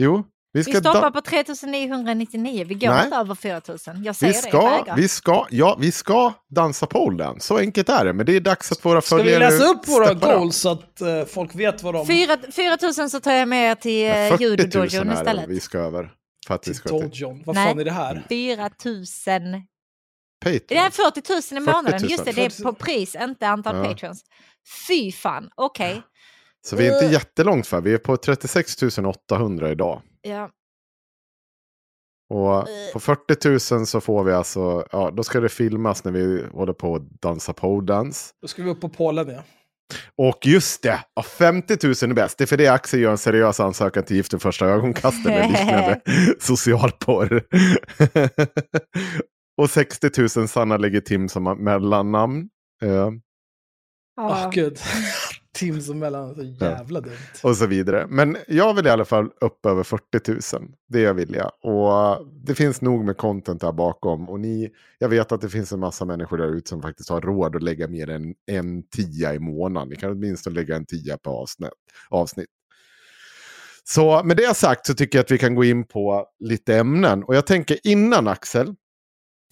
Jo, 0.00 0.24
vi 0.52 0.60
Vi 0.62 0.64
ska... 0.72 0.80
stoppar 0.80 1.10
på 1.10 1.20
3999, 1.20 2.64
vi 2.68 2.74
går 2.74 2.88
Nej. 2.88 3.04
inte 3.04 3.16
över 3.16 3.34
4000. 3.34 4.04
Jag 4.04 4.16
säger 4.16 4.32
vi 4.32 4.40
det, 4.40 4.46
jag 4.56 4.62
ska, 4.62 4.70
vägrar. 4.70 4.96
vi 4.96 5.08
ska, 5.08 5.46
ja, 5.50 5.76
vi 5.80 5.92
ska 5.92 6.32
dansa 6.54 6.86
pole 6.86 7.24
dance. 7.24 7.46
Så 7.46 7.58
enkelt 7.58 7.88
är 7.88 8.04
det. 8.04 8.12
Men 8.12 8.26
det 8.26 8.36
är 8.36 8.40
dags 8.40 8.72
att 8.72 8.84
våra 8.84 9.00
Ska 9.00 9.16
vi 9.16 9.22
följare 9.22 9.50
läsa 9.50 9.64
upp 9.64 9.88
våra 9.88 10.14
goals 10.14 10.56
så 10.56 10.68
att 10.70 11.00
eh, 11.00 11.24
folk 11.24 11.54
vet 11.54 11.82
vad 11.82 11.94
de... 11.94 12.06
Fyra- 12.06 12.52
4000 12.52 13.10
så 13.10 13.20
tar 13.20 13.32
jag 13.32 13.48
med 13.48 13.70
er 13.70 13.74
till 13.74 14.00
Ja, 14.00 14.14
eh, 14.14 14.30
40 14.30 14.44
000 14.48 14.50
judodojon 14.58 15.08
är 15.08 15.14
det 15.14 15.20
istället. 15.20 15.44
vi 15.48 15.60
ska 15.60 15.78
över. 15.78 16.10
För 16.46 16.54
att 16.54 16.60
vi 16.62 16.64
till 16.64 16.74
ska 16.74 16.88
till. 16.88 17.10
Dojon. 17.10 17.42
Vad 17.46 17.56
Nej. 17.56 17.68
fan 17.68 17.78
är 17.78 17.84
det 17.84 17.90
här? 17.90 18.24
4000 18.28 19.42
Patreon. 20.44 20.60
Det 20.68 20.76
är 20.76 20.90
40 20.90 21.32
000 21.32 21.38
i 21.38 21.42
40 21.42 21.54
000. 21.54 21.62
månaden. 21.64 22.08
Just 22.08 22.24
det, 22.24 22.32
det 22.32 22.44
är 22.44 22.50
40 22.50 22.62
på 22.62 22.68
000. 22.68 22.74
pris, 22.74 23.16
inte 23.20 23.48
antal 23.48 23.76
Ja. 23.76 23.84
patrons. 23.84 24.22
Fy 24.88 25.12
fan, 25.12 25.50
okej. 25.54 26.02
Så 26.66 26.76
vi 26.76 26.86
är 26.88 26.92
inte 26.94 27.06
Eh. 27.06 27.12
jättelångt 27.12 27.66
för. 27.66 27.80
Vi 27.80 27.94
är 27.94 27.98
på 27.98 28.16
36 28.16 28.76
800 29.06 29.70
idag. 29.70 30.02
Ja. 30.22 30.50
Och 32.34 32.56
Eh. 32.68 32.92
på 32.92 33.00
40 33.00 33.74
000 33.76 33.86
så 33.86 34.00
får 34.00 34.24
vi 34.24 34.32
alltså, 34.32 34.86
ja 34.92 35.10
då 35.10 35.22
ska 35.24 35.40
det 35.40 35.48
filmas 35.48 36.04
när 36.04 36.12
vi 36.12 36.44
håller 36.52 36.72
på 36.72 36.94
att 36.94 37.02
dansa 37.22 37.52
pole-dans. 37.52 38.30
Då 38.42 38.48
ska 38.48 38.62
vi 38.62 38.70
upp 38.70 38.80
på 38.80 38.88
Polen 38.88 39.28
ja. 39.28 39.42
Och 40.16 40.46
just 40.46 40.82
det, 40.82 41.04
ja, 41.14 41.22
50 41.22 41.76
000 41.86 41.92
är 42.10 42.14
bäst. 42.14 42.38
Det 42.38 42.44
är 42.44 42.46
för 42.46 42.56
det 42.56 42.68
Axel 42.68 43.00
gör 43.00 43.10
en 43.10 43.18
seriös 43.18 43.60
ansökan 43.60 44.04
till 44.04 44.16
Gift 44.16 44.34
vid 44.34 44.42
första 44.42 44.66
ögonkastet 44.66 45.24
med 45.24 45.48
liknande 45.50 46.00
socialporr. 46.40 47.42
och 49.62 49.70
60 49.70 50.38
000 50.38 50.48
Sanna 50.48 50.76
Legitim 50.76 51.28
som 51.28 51.44
mellannamn. 51.64 52.48
Åh 52.82 53.12
Ja. 54.16 54.50
gud. 54.54 54.78
Tim 55.58 55.80
som 55.80 55.98
mellan, 55.98 56.34
så 56.34 56.42
jävla 56.42 57.00
dumt. 57.00 57.12
och 57.42 57.56
så 57.56 57.66
vidare. 57.66 58.06
Men 58.08 58.36
jag 58.48 58.74
vill 58.74 58.86
i 58.86 58.90
alla 58.90 59.04
fall 59.04 59.30
upp 59.40 59.66
över 59.66 59.82
40 59.82 60.56
000. 60.56 60.70
Det 60.88 60.98
är 60.98 61.04
jag 61.04 61.14
vilja. 61.14 61.44
Och 61.62 62.26
det 62.46 62.54
finns 62.54 62.80
nog 62.80 63.04
med 63.04 63.16
content 63.16 63.60
där 63.60 63.72
bakom. 63.72 64.28
Och 64.28 64.40
ni, 64.40 64.70
jag 64.98 65.08
vet 65.08 65.32
att 65.32 65.40
det 65.40 65.48
finns 65.48 65.72
en 65.72 65.80
massa 65.80 66.04
människor 66.04 66.38
där 66.38 66.54
ute 66.56 66.68
som 66.68 66.82
faktiskt 66.82 67.10
har 67.10 67.20
råd 67.20 67.56
att 67.56 67.62
lägga 67.62 67.88
mer 67.88 68.10
än 68.10 68.34
en 68.46 68.82
tia 68.82 69.34
i 69.34 69.38
månaden. 69.38 69.88
Ni 69.88 69.96
kan 69.96 70.10
åtminstone 70.10 70.54
lägga 70.54 70.76
en 70.76 70.86
tia 70.86 71.18
på 71.18 71.30
avsnitt. 71.30 71.70
avsnitt. 72.10 72.48
Så 73.84 74.22
med 74.24 74.36
det 74.36 74.56
sagt 74.56 74.86
så 74.86 74.94
tycker 74.94 75.18
jag 75.18 75.24
att 75.24 75.30
vi 75.30 75.38
kan 75.38 75.54
gå 75.54 75.64
in 75.64 75.84
på 75.84 76.26
lite 76.38 76.76
ämnen. 76.76 77.24
Och 77.24 77.36
jag 77.36 77.46
tänker 77.46 77.78
innan 77.84 78.28
Axel, 78.28 78.74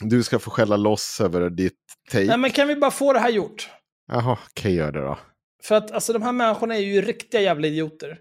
du 0.04 0.22
ska 0.22 0.38
få 0.38 0.50
skälla 0.50 0.76
loss 0.76 1.20
över 1.20 1.50
ditt 1.50 1.72
take. 2.12 2.26
Nej 2.26 2.38
men 2.38 2.50
kan 2.50 2.68
vi 2.68 2.76
bara 2.76 2.90
få 2.90 3.12
det 3.12 3.18
här 3.18 3.30
gjort? 3.30 3.70
Jaha, 4.12 4.38
okej 4.50 4.74
gör 4.74 4.92
det 4.92 5.00
då. 5.00 5.18
För 5.62 5.74
att 5.74 5.90
alltså, 5.90 6.12
de 6.12 6.22
här 6.22 6.32
människorna 6.32 6.76
är 6.76 6.80
ju 6.80 7.00
riktiga 7.02 7.40
jävla 7.40 7.66
idioter. 7.66 8.18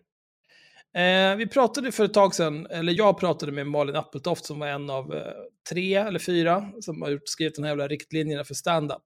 Eh, 0.96 1.36
vi 1.36 1.48
pratade 1.48 1.92
för 1.92 2.06
ett 2.06 2.14
tag 2.14 2.36
sedan, 2.36 2.68
eller 2.70 2.94
jag 2.94 3.20
pratade 3.20 3.52
med 3.52 3.68
Malin 3.68 3.96
Appeltoft 3.96 4.46
som 4.46 4.60
var 4.60 4.68
en 4.68 4.90
av 4.90 5.14
eh, 5.14 5.22
tre 5.70 5.96
eller 5.96 6.20
fyra 6.20 6.72
som 6.82 7.02
har 7.02 7.10
gjort, 7.10 7.22
skrivit 7.26 7.56
de 7.56 7.64
här 7.64 7.70
jävla 7.70 7.88
riktlinjerna 7.88 8.44
för 8.44 8.54
stand-up. 8.54 9.04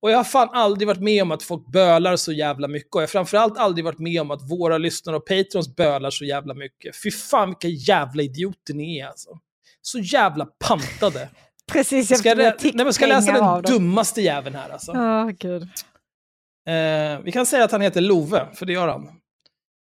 Och 0.00 0.10
jag 0.10 0.16
har 0.16 0.24
fan 0.24 0.48
aldrig 0.52 0.88
varit 0.88 1.00
med 1.00 1.22
om 1.22 1.32
att 1.32 1.42
folk 1.42 1.66
bölar 1.66 2.16
så 2.16 2.32
jävla 2.32 2.68
mycket. 2.68 2.94
Och 2.94 3.00
jag 3.00 3.06
har 3.06 3.08
framförallt 3.08 3.58
aldrig 3.58 3.84
varit 3.84 3.98
med 3.98 4.20
om 4.20 4.30
att 4.30 4.50
våra 4.50 4.78
lyssnare 4.78 5.16
och 5.16 5.26
patrons 5.26 5.76
bölar 5.76 6.10
så 6.10 6.24
jävla 6.24 6.54
mycket. 6.54 7.02
Fy 7.02 7.10
fan 7.10 7.48
vilka 7.48 7.68
jävla 7.68 8.22
idioter 8.22 8.74
ni 8.74 8.98
är 8.98 9.06
alltså. 9.06 9.30
Så 9.82 9.98
jävla 9.98 10.46
pantade. 10.46 11.28
Precis, 11.72 12.10
Jag 12.10 12.18
ska, 12.18 12.28
jag 12.28 12.54
nej, 12.62 12.84
men 12.84 12.92
ska 12.92 13.06
läsa 13.06 13.32
den 13.32 13.62
dummaste 13.62 14.20
jäveln 14.20 14.56
här 14.56 14.70
alltså. 14.70 14.92
Gud. 15.38 15.68
Eh, 16.66 17.20
vi 17.24 17.32
kan 17.32 17.46
säga 17.46 17.64
att 17.64 17.72
han 17.72 17.80
heter 17.80 18.00
Love, 18.00 18.48
för 18.54 18.66
det 18.66 18.72
gör 18.72 18.88
han. 18.88 19.08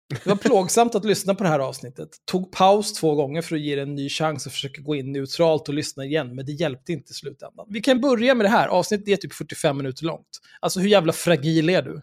Det 0.09 0.26
var 0.26 0.37
plågsamt 0.37 0.95
att 0.95 1.04
lyssna 1.04 1.35
på 1.35 1.45
det 1.45 1.50
här 1.50 1.59
avsnittet. 1.59 2.09
Tog 2.25 2.52
paus 2.52 2.93
två 2.93 3.14
gånger 3.14 3.43
för 3.43 3.57
att 3.57 3.62
ge 3.62 3.76
det 3.76 3.83
en 3.83 3.95
ny 3.95 4.09
chans 4.09 4.47
och 4.47 4.52
försöka 4.52 4.83
gå 4.83 4.95
in 4.95 5.12
neutralt 5.12 5.69
och 5.69 5.75
lyssna 5.75 6.04
igen, 6.04 6.35
men 6.35 6.47
det 6.47 6.52
hjälpte 6.52 6.93
inte 6.93 7.11
i 7.11 7.14
slutändan. 7.14 7.66
Vi 7.69 7.81
kan 7.81 8.00
börja 8.00 8.35
med 8.35 8.45
det 8.45 8.50
här. 8.50 8.69
Avsnittet 8.69 9.09
är 9.09 9.16
typ 9.16 9.33
45 9.33 9.76
minuter 9.76 10.04
långt. 10.04 10.40
Alltså 10.61 10.81
hur 10.81 10.88
jävla 10.88 11.12
fragil 11.12 11.71
är 11.71 11.83
du? 11.83 12.02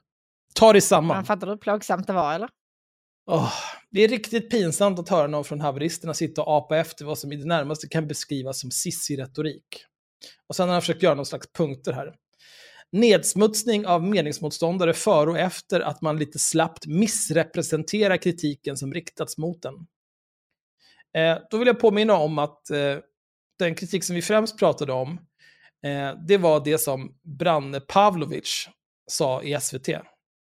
Ta 0.53 0.71
dig 0.71 0.81
samman. 0.81 1.17
Men 1.17 1.25
fattar 1.25 1.47
du 1.47 1.53
hur 1.53 1.57
plågsamt 1.57 2.07
det 2.07 2.13
var, 2.13 2.33
eller? 2.33 2.49
Åh, 3.31 3.53
det 3.91 4.03
är 4.03 4.07
riktigt 4.07 4.49
pinsamt 4.49 4.99
att 4.99 5.09
höra 5.09 5.27
någon 5.27 5.43
från 5.43 5.61
haveristerna 5.61 6.13
sitta 6.13 6.43
och 6.43 6.57
apa 6.57 6.77
efter 6.77 7.05
vad 7.05 7.17
som 7.17 7.31
i 7.31 7.35
det 7.35 7.45
närmaste 7.45 7.87
kan 7.87 8.07
beskrivas 8.07 8.59
som 8.59 8.71
sissi-retorik. 8.71 9.85
Och 10.47 10.55
sen 10.55 10.67
har 10.67 10.73
han 10.73 10.81
försökt 10.81 11.03
göra 11.03 11.15
någon 11.15 11.25
slags 11.25 11.51
punkter 11.53 11.93
här. 11.93 12.15
Nedsmutsning 12.91 13.88
av 13.88 14.03
meningsmotståndare 14.03 14.93
före 14.93 15.29
och 15.29 15.39
efter 15.39 15.79
att 15.79 16.01
man 16.01 16.17
lite 16.17 16.39
slappt 16.39 16.88
missrepresenterar 16.88 18.17
kritiken 18.17 18.77
som 18.77 18.93
riktats 18.93 19.38
mot 19.38 19.62
den. 19.62 19.74
Eh, 21.17 21.38
då 21.51 21.57
vill 21.57 21.67
jag 21.67 21.79
påminna 21.79 22.17
om 22.17 22.39
att 22.39 22.69
eh, 22.69 22.98
den 23.60 23.75
kritik 23.75 24.03
som 24.03 24.15
vi 24.15 24.21
främst 24.21 24.60
pratade 24.60 24.93
om, 24.93 25.12
eh, 25.86 26.12
det 26.27 26.38
var 26.38 26.63
det 26.65 26.77
som 26.77 27.19
Branne 27.24 27.79
Pavlovic 27.79 28.69
sa 29.07 29.43
i 29.43 29.60
SVT. 29.62 29.89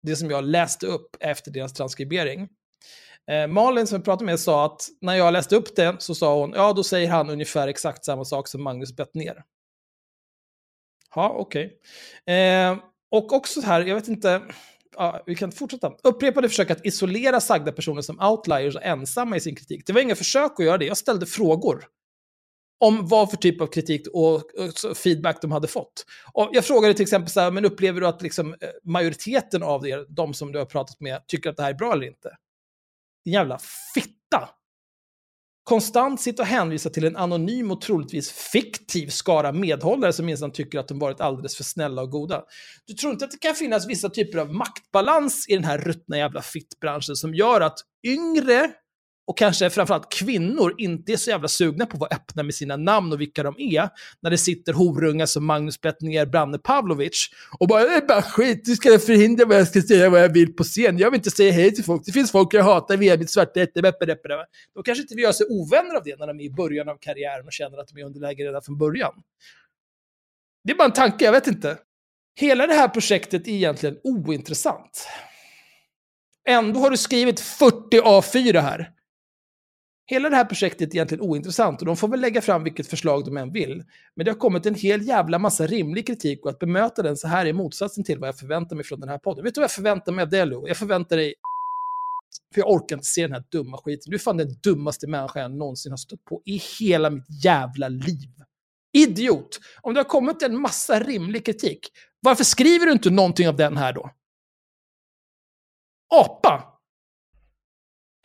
Det 0.03 0.15
som 0.15 0.29
jag 0.29 0.43
läste 0.43 0.87
upp 0.87 1.15
efter 1.19 1.51
deras 1.51 1.73
transkribering. 1.73 2.47
Eh, 3.31 3.47
Malin 3.47 3.87
som 3.87 3.95
jag 3.95 4.05
pratade 4.05 4.25
med 4.25 4.39
sa 4.39 4.65
att 4.65 4.81
när 5.01 5.15
jag 5.15 5.33
läste 5.33 5.55
upp 5.55 5.75
det 5.75 5.95
så 5.99 6.15
sa 6.15 6.39
hon, 6.39 6.53
ja 6.55 6.73
då 6.73 6.83
säger 6.83 7.09
han 7.09 7.29
ungefär 7.29 7.67
exakt 7.67 8.05
samma 8.05 8.25
sak 8.25 8.47
som 8.47 8.63
Magnus 8.63 8.95
Bettner. 8.95 9.43
Ja, 11.15 11.29
okej. 11.29 11.79
Eh, 12.25 12.77
och 13.11 13.33
också 13.33 13.61
så 13.61 13.67
här, 13.67 13.85
jag 13.85 13.95
vet 13.95 14.07
inte, 14.07 14.41
ja, 14.95 15.23
vi 15.25 15.35
kan 15.35 15.51
fortsätta. 15.51 15.91
Upprepade 16.03 16.49
försök 16.49 16.71
att 16.71 16.85
isolera 16.85 17.41
sagda 17.41 17.71
personer 17.71 18.01
som 18.01 18.19
outliers 18.19 18.75
och 18.75 18.83
ensamma 18.83 19.37
i 19.37 19.39
sin 19.39 19.55
kritik. 19.55 19.83
Det 19.85 19.93
var 19.93 20.01
inga 20.01 20.15
försök 20.15 20.51
att 20.59 20.65
göra 20.65 20.77
det, 20.77 20.85
jag 20.85 20.97
ställde 20.97 21.25
frågor 21.25 21.85
om 22.79 23.07
vad 23.07 23.29
för 23.29 23.37
typ 23.37 23.61
av 23.61 23.67
kritik 23.67 24.07
och, 24.13 24.43
feedback 24.97 25.41
de 25.41 25.51
hade 25.51 25.67
fått. 25.67 26.05
Och 26.33 26.49
jag 26.51 26.65
frågade 26.65 26.93
till 26.93 27.03
exempel 27.03 27.29
så 27.29 27.39
här, 27.39 27.51
men 27.51 27.65
upplever 27.65 28.01
du 28.01 28.07
att 28.07 28.21
liksom, 28.21 28.53
eh, 28.53 28.69
majoriteten 28.83 29.63
av 29.63 29.87
er, 29.87 30.05
de 30.09 30.33
som 30.33 30.51
du 30.51 30.59
har 30.59 30.65
pratat 30.65 30.99
med, 30.99 31.27
tycker 31.27 31.49
att 31.49 31.57
det 31.57 31.63
här 31.63 31.69
är 31.69 31.77
bra 31.77 31.93
eller 31.93 32.07
inte? 32.07 32.37
Din 33.25 33.33
jävla 33.33 33.59
fitta! 33.93 34.49
Konstant 35.69 36.21
sitta 36.21 36.43
och 36.43 36.47
hänvisa 36.47 36.89
till 36.89 37.05
en 37.05 37.15
anonym 37.15 37.71
och 37.71 37.81
troligtvis 37.81 38.31
fiktiv 38.31 39.07
skara 39.07 39.51
medhållare 39.51 40.13
som 40.13 40.25
minsann 40.25 40.51
tycker 40.51 40.79
att 40.79 40.87
de 40.87 40.99
varit 40.99 41.21
alldeles 41.21 41.55
för 41.55 41.63
snälla 41.63 42.01
och 42.01 42.11
goda. 42.11 42.43
Du 42.87 42.93
tror 42.93 43.13
inte 43.13 43.25
att 43.25 43.31
det 43.31 43.37
kan 43.37 43.55
finnas 43.55 43.87
vissa 43.87 44.09
typer 44.09 44.39
av 44.39 44.53
maktbalans 44.53 45.49
i 45.49 45.55
den 45.55 45.63
här 45.63 45.77
ruttna 45.77 46.17
jävla 46.17 46.41
fittbranschen 46.41 47.15
som 47.15 47.33
gör 47.35 47.61
att 47.61 47.79
yngre 48.07 48.71
och 49.29 49.37
kanske 49.37 49.69
framförallt 49.69 50.11
kvinnor 50.13 50.75
inte 50.77 51.11
är 51.11 51.17
så 51.17 51.29
jävla 51.29 51.47
sugna 51.47 51.85
på 51.85 51.93
att 51.93 51.99
vara 51.99 52.09
öppna 52.15 52.43
med 52.43 52.55
sina 52.55 52.77
namn 52.77 53.13
och 53.13 53.21
vilka 53.21 53.43
de 53.43 53.55
är, 53.57 53.89
när 54.19 54.29
det 54.29 54.37
sitter 54.37 54.73
horungar 54.73 55.25
som 55.25 55.45
Magnus 55.45 55.81
Bettner, 55.81 56.25
Branne 56.25 56.57
Pavlovic 56.57 57.29
och 57.59 57.67
bara 57.67 57.83
“det 57.83 57.95
är 57.95 58.07
bara 58.07 58.21
skit, 58.21 58.65
du 58.65 58.75
ska 58.75 58.99
förhindra 58.99 59.45
vad 59.45 59.57
jag 59.57 59.67
ska 59.67 59.81
säga 59.81 60.09
vad 60.09 60.21
jag 60.21 60.33
vill 60.33 60.53
på 60.53 60.63
scen, 60.63 60.97
jag 60.97 61.11
vill 61.11 61.17
inte 61.17 61.31
säga 61.31 61.51
hej 61.51 61.75
till 61.75 61.83
folk, 61.83 62.01
det 62.05 62.11
finns 62.11 62.31
folk 62.31 62.53
jag 62.53 62.63
hatar 62.63 62.97
via 62.97 63.17
mitt 63.17 63.29
svarta 63.29 63.61
ätte. 63.61 63.81
Då 64.75 64.83
kanske 64.83 65.01
inte 65.01 65.15
vi 65.15 65.21
gör 65.21 65.31
sig 65.31 65.47
ovänner 65.49 65.95
av 65.95 66.03
det 66.03 66.19
när 66.19 66.27
de 66.27 66.39
är 66.39 66.43
i 66.43 66.49
början 66.49 66.89
av 66.89 66.97
karriären 67.01 67.45
och 67.45 67.53
känner 67.53 67.77
att 67.77 67.87
de 67.87 68.01
är 68.01 68.05
underläge 68.05 68.43
redan 68.43 68.61
från 68.61 68.77
början. 68.77 69.13
Det 70.63 70.71
är 70.71 70.75
bara 70.75 70.85
en 70.85 70.93
tanke, 70.93 71.25
jag 71.25 71.31
vet 71.31 71.47
inte. 71.47 71.77
Hela 72.39 72.67
det 72.67 72.73
här 72.73 72.87
projektet 72.87 73.47
är 73.47 73.51
egentligen 73.51 73.97
ointressant. 74.03 75.07
Ändå 76.47 76.79
har 76.79 76.89
du 76.89 76.97
skrivit 76.97 77.39
40 77.39 78.01
A4 78.01 78.61
här. 78.61 78.91
Hela 80.09 80.29
det 80.29 80.35
här 80.35 80.45
projektet 80.45 80.89
är 80.89 80.95
egentligen 80.95 81.21
ointressant 81.21 81.79
och 81.79 81.85
de 81.85 81.97
får 81.97 82.07
väl 82.07 82.21
lägga 82.21 82.41
fram 82.41 82.63
vilket 82.63 82.87
förslag 82.87 83.25
de 83.25 83.37
än 83.37 83.51
vill. 83.51 83.83
Men 84.15 84.25
det 84.25 84.31
har 84.31 84.37
kommit 84.37 84.65
en 84.65 84.75
hel 84.75 85.07
jävla 85.07 85.39
massa 85.39 85.67
rimlig 85.67 86.07
kritik 86.07 86.45
och 86.45 86.49
att 86.49 86.59
bemöta 86.59 87.01
den 87.01 87.17
så 87.17 87.27
här 87.27 87.45
är 87.45 87.53
motsatsen 87.53 88.03
till 88.03 88.19
vad 88.19 88.27
jag 88.27 88.37
förväntar 88.37 88.75
mig 88.75 88.85
från 88.85 88.99
den 88.99 89.09
här 89.09 89.17
podden. 89.17 89.43
Vet 89.43 89.55
du 89.55 89.61
vad 89.61 89.63
jag 89.63 89.71
förväntar 89.71 90.11
mig 90.11 90.23
av 90.23 90.29
dig 90.29 90.45
Lou? 90.45 90.67
Jag 90.67 90.77
förväntar 90.77 91.17
dig... 91.17 91.33
För 92.53 92.61
jag 92.61 92.71
orkar 92.71 92.95
inte 92.95 93.07
se 93.07 93.21
den 93.21 93.31
här 93.31 93.43
dumma 93.51 93.77
skiten. 93.77 94.09
Du 94.11 94.15
är 94.15 94.19
fan 94.19 94.37
den 94.37 94.59
dummaste 94.63 95.07
människan 95.07 95.41
jag 95.41 95.51
någonsin 95.51 95.91
har 95.91 95.97
stött 95.97 96.25
på 96.25 96.41
i 96.45 96.61
hela 96.79 97.09
mitt 97.09 97.43
jävla 97.43 97.87
liv. 97.87 98.29
Idiot! 98.93 99.59
Om 99.81 99.93
det 99.93 99.99
har 99.99 100.09
kommit 100.09 100.43
en 100.43 100.61
massa 100.61 100.99
rimlig 100.99 101.45
kritik, 101.45 101.87
varför 102.19 102.43
skriver 102.43 102.85
du 102.85 102.91
inte 102.91 103.09
någonting 103.09 103.47
av 103.47 103.55
den 103.55 103.77
här 103.77 103.93
då? 103.93 104.09
Apa! 106.15 106.68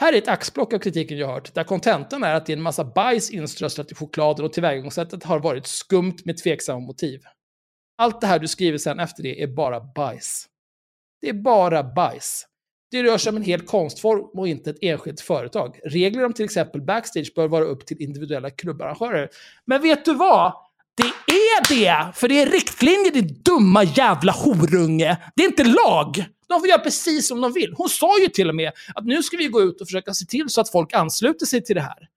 Här 0.05 0.13
är 0.13 0.19
ett 0.19 0.29
axplock 0.29 0.73
av 0.73 0.79
kritiken 0.79 1.19
jag 1.19 1.29
hört, 1.29 1.55
där 1.55 1.65
kontentan 1.65 2.23
är 2.23 2.35
att 2.35 2.47
det 2.47 2.53
är 2.53 2.57
en 2.57 2.63
massa 2.63 2.85
bajs 2.85 3.31
inströsslat 3.31 3.93
i 3.93 3.95
chokladen 3.95 4.45
och 4.45 4.53
tillvägagångssättet 4.53 5.25
har 5.25 5.39
varit 5.39 5.67
skumt 5.67 6.17
med 6.25 6.37
tveksamma 6.37 6.79
motiv. 6.79 7.21
Allt 7.99 8.21
det 8.21 8.27
här 8.27 8.39
du 8.39 8.49
skriver 8.49 8.79
sen 8.79 9.01
efter 9.01 9.23
det 9.23 9.43
är 9.43 9.47
bara 9.47 9.81
bajs. 9.81 10.47
Det 11.21 11.29
är 11.29 11.33
bara 11.33 11.83
bajs. 11.83 12.47
Det 12.91 13.03
rör 13.03 13.19
sig 13.19 13.31
om 13.31 13.37
en 13.37 13.43
hel 13.43 13.61
konstform 13.61 14.39
och 14.39 14.49
inte 14.49 14.71
ett 14.71 14.79
enskilt 14.83 15.21
företag. 15.21 15.81
Regler 15.85 16.25
om 16.25 16.33
till 16.33 16.45
exempel 16.45 16.83
backstage 16.83 17.33
bör 17.35 17.49
vara 17.49 17.65
upp 17.65 17.87
till 17.87 18.03
individuella 18.03 18.51
klubbarrangörer. 18.51 19.29
Men 19.67 19.83
vet 19.83 20.05
du 20.05 20.15
vad? 20.15 20.53
Det 20.97 21.33
är 21.35 21.69
det! 21.69 22.13
För 22.17 22.29
det 22.29 22.43
är 22.43 22.47
riktlinjer, 22.47 23.13
din 23.13 23.43
dumma 23.45 23.85
jävla 23.85 24.33
horunge. 24.33 25.17
Det 25.37 25.43
är 25.43 25.49
inte 25.49 25.65
lag. 25.65 26.25
De 26.55 26.61
får 26.61 26.69
göra 26.69 26.79
precis 26.79 27.29
som 27.29 27.41
de 27.41 27.53
vill. 27.53 27.75
Hon 27.77 27.89
sa 27.89 28.21
ju 28.21 28.29
till 28.29 28.49
och 28.49 28.55
med 28.55 28.73
att 28.95 29.05
nu 29.05 29.23
ska 29.23 29.37
vi 29.37 29.49
gå 29.49 29.63
ut 29.63 29.81
och 29.81 29.87
försöka 29.87 30.15
se 30.15 30.27
till 30.27 30.49
så 30.49 30.61
att 30.61 30.71
folk 30.71 30.93
ansluter 30.93 31.47
sig 31.47 31.65
till 31.65 31.75
det 31.75 31.83
här. 31.83 32.09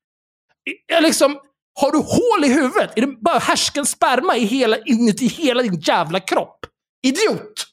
Jag 0.88 1.04
liksom, 1.04 1.40
har 1.80 1.92
du 1.92 1.98
hål 1.98 2.46
i 2.46 2.54
huvudet? 2.54 2.92
Är 2.96 3.02
det 3.02 3.08
bara 3.08 3.40
härsken 3.40 3.86
sperma 3.86 4.38
i 4.38 4.46
hela, 4.46 4.78
inuti 4.78 5.28
hela 5.28 5.62
din 5.62 5.80
jävla 5.80 6.20
kropp? 6.20 6.66
Idiot! 7.08 7.68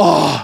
Åh! 0.00 0.40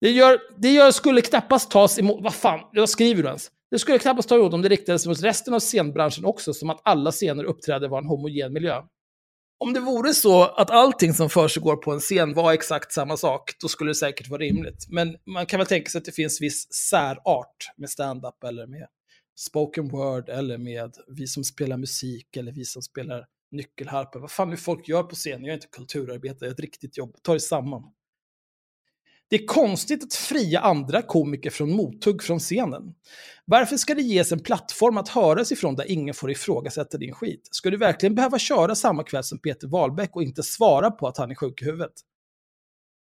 Det, 0.00 0.10
gör, 0.10 0.38
det 0.58 0.70
gör, 0.70 0.90
skulle 0.90 1.20
knappast 1.20 1.70
tas 1.70 1.98
emot... 1.98 2.22
Vad 2.22 2.34
fan, 2.34 2.60
vad 2.72 2.90
skriver 2.90 3.22
du 3.22 3.28
ens? 3.28 3.50
Det 3.70 3.78
skulle 3.78 3.98
knappast 3.98 4.28
ta 4.28 4.34
emot 4.34 4.54
om 4.54 4.62
det 4.62 4.68
riktades 4.68 5.06
mot 5.06 5.22
resten 5.22 5.54
av 5.54 5.60
scenbranschen 5.60 6.24
också, 6.24 6.54
som 6.54 6.70
att 6.70 6.80
alla 6.84 7.12
scener 7.12 7.44
uppträder 7.44 7.88
var 7.88 7.98
en 7.98 8.06
homogen 8.06 8.52
miljö. 8.52 8.82
Om 9.64 9.72
det 9.72 9.80
vore 9.80 10.14
så 10.14 10.42
att 10.42 10.70
allting 10.70 11.14
som 11.14 11.30
försiggår 11.30 11.76
på 11.76 11.92
en 11.92 12.00
scen 12.00 12.34
var 12.34 12.52
exakt 12.52 12.92
samma 12.92 13.16
sak, 13.16 13.50
då 13.60 13.68
skulle 13.68 13.90
det 13.90 13.94
säkert 13.94 14.28
vara 14.28 14.40
rimligt. 14.40 14.86
Men 14.88 15.16
man 15.26 15.46
kan 15.46 15.58
väl 15.58 15.66
tänka 15.66 15.90
sig 15.90 15.98
att 15.98 16.04
det 16.04 16.12
finns 16.12 16.40
viss 16.40 16.72
särart 16.72 17.56
med 17.76 17.90
stand-up 17.90 18.44
eller 18.44 18.66
med 18.66 18.86
spoken 19.38 19.88
word 19.88 20.28
eller 20.28 20.58
med 20.58 20.94
vi 21.16 21.26
som 21.26 21.44
spelar 21.44 21.76
musik 21.76 22.36
eller 22.36 22.52
vi 22.52 22.64
som 22.64 22.82
spelar 22.82 23.26
nyckelharpa. 23.50 24.18
Vad 24.18 24.30
fan 24.30 24.50
nu 24.50 24.56
folk 24.56 24.88
gör 24.88 25.02
på 25.02 25.14
scen, 25.14 25.44
jag 25.44 25.50
är 25.50 25.54
inte 25.54 25.66
kulturarbetare, 25.66 26.38
jag 26.40 26.48
är 26.48 26.52
ett 26.52 26.60
riktigt 26.60 26.98
jobb. 26.98 27.16
Ta 27.22 27.32
det 27.32 27.40
samman. 27.40 27.82
Det 29.30 29.36
är 29.36 29.46
konstigt 29.46 30.04
att 30.04 30.14
fria 30.14 30.60
andra 30.60 31.02
komiker 31.02 31.50
från 31.50 31.70
mothugg 31.70 32.22
från 32.22 32.38
scenen. 32.38 32.82
Varför 33.44 33.76
ska 33.76 33.94
det 33.94 34.02
ges 34.02 34.32
en 34.32 34.40
plattform 34.40 34.96
att 34.96 35.08
höras 35.08 35.52
ifrån 35.52 35.76
där 35.76 35.90
ingen 35.90 36.14
får 36.14 36.30
ifrågasätta 36.30 36.98
din 36.98 37.14
skit? 37.14 37.48
Ska 37.50 37.70
du 37.70 37.76
verkligen 37.76 38.14
behöva 38.14 38.38
köra 38.38 38.74
samma 38.74 39.04
kväll 39.04 39.24
som 39.24 39.38
Peter 39.38 39.68
Wahlbeck 39.68 40.16
och 40.16 40.22
inte 40.22 40.42
svara 40.42 40.90
på 40.90 41.08
att 41.08 41.16
han 41.16 41.30
är 41.30 41.34
sjuk 41.34 41.62
i 41.62 41.64
huvudet? 41.64 41.92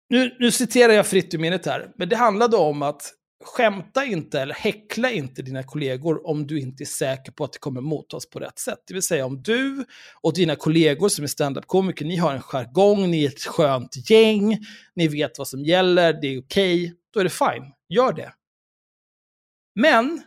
Nu, 0.08 0.36
nu 0.38 0.50
citerar 0.50 0.92
jag 0.92 1.06
fritt 1.06 1.34
ur 1.34 1.38
minnet 1.38 1.66
här, 1.66 1.90
men 1.96 2.08
det 2.08 2.16
handlade 2.16 2.56
om 2.56 2.82
att 2.82 3.12
skämta 3.44 4.04
inte 4.04 4.40
eller 4.40 4.54
häckla 4.54 5.10
inte 5.10 5.42
dina 5.42 5.62
kollegor 5.62 6.26
om 6.26 6.46
du 6.46 6.60
inte 6.60 6.82
är 6.82 6.86
säker 6.86 7.32
på 7.32 7.44
att 7.44 7.52
det 7.52 7.58
kommer 7.58 7.80
mottas 7.80 8.30
på 8.30 8.38
rätt 8.38 8.58
sätt. 8.58 8.78
Det 8.86 8.94
vill 8.94 9.02
säga 9.02 9.26
om 9.26 9.42
du 9.42 9.84
och 10.22 10.34
dina 10.34 10.56
kollegor 10.56 11.08
som 11.08 11.24
är 11.24 11.28
standup-komiker, 11.28 12.04
ni 12.04 12.16
har 12.16 12.34
en 12.34 12.42
jargong, 12.42 13.10
ni 13.10 13.24
är 13.24 13.28
ett 13.28 13.44
skönt 13.44 14.10
gäng, 14.10 14.58
ni 14.94 15.08
vet 15.08 15.38
vad 15.38 15.48
som 15.48 15.64
gäller, 15.64 16.12
det 16.12 16.26
är 16.26 16.40
okej, 16.40 16.84
okay, 16.84 16.96
då 17.12 17.20
är 17.20 17.24
det 17.24 17.30
fine. 17.30 17.72
Gör 17.88 18.12
det. 18.12 18.32
Men 19.74 20.22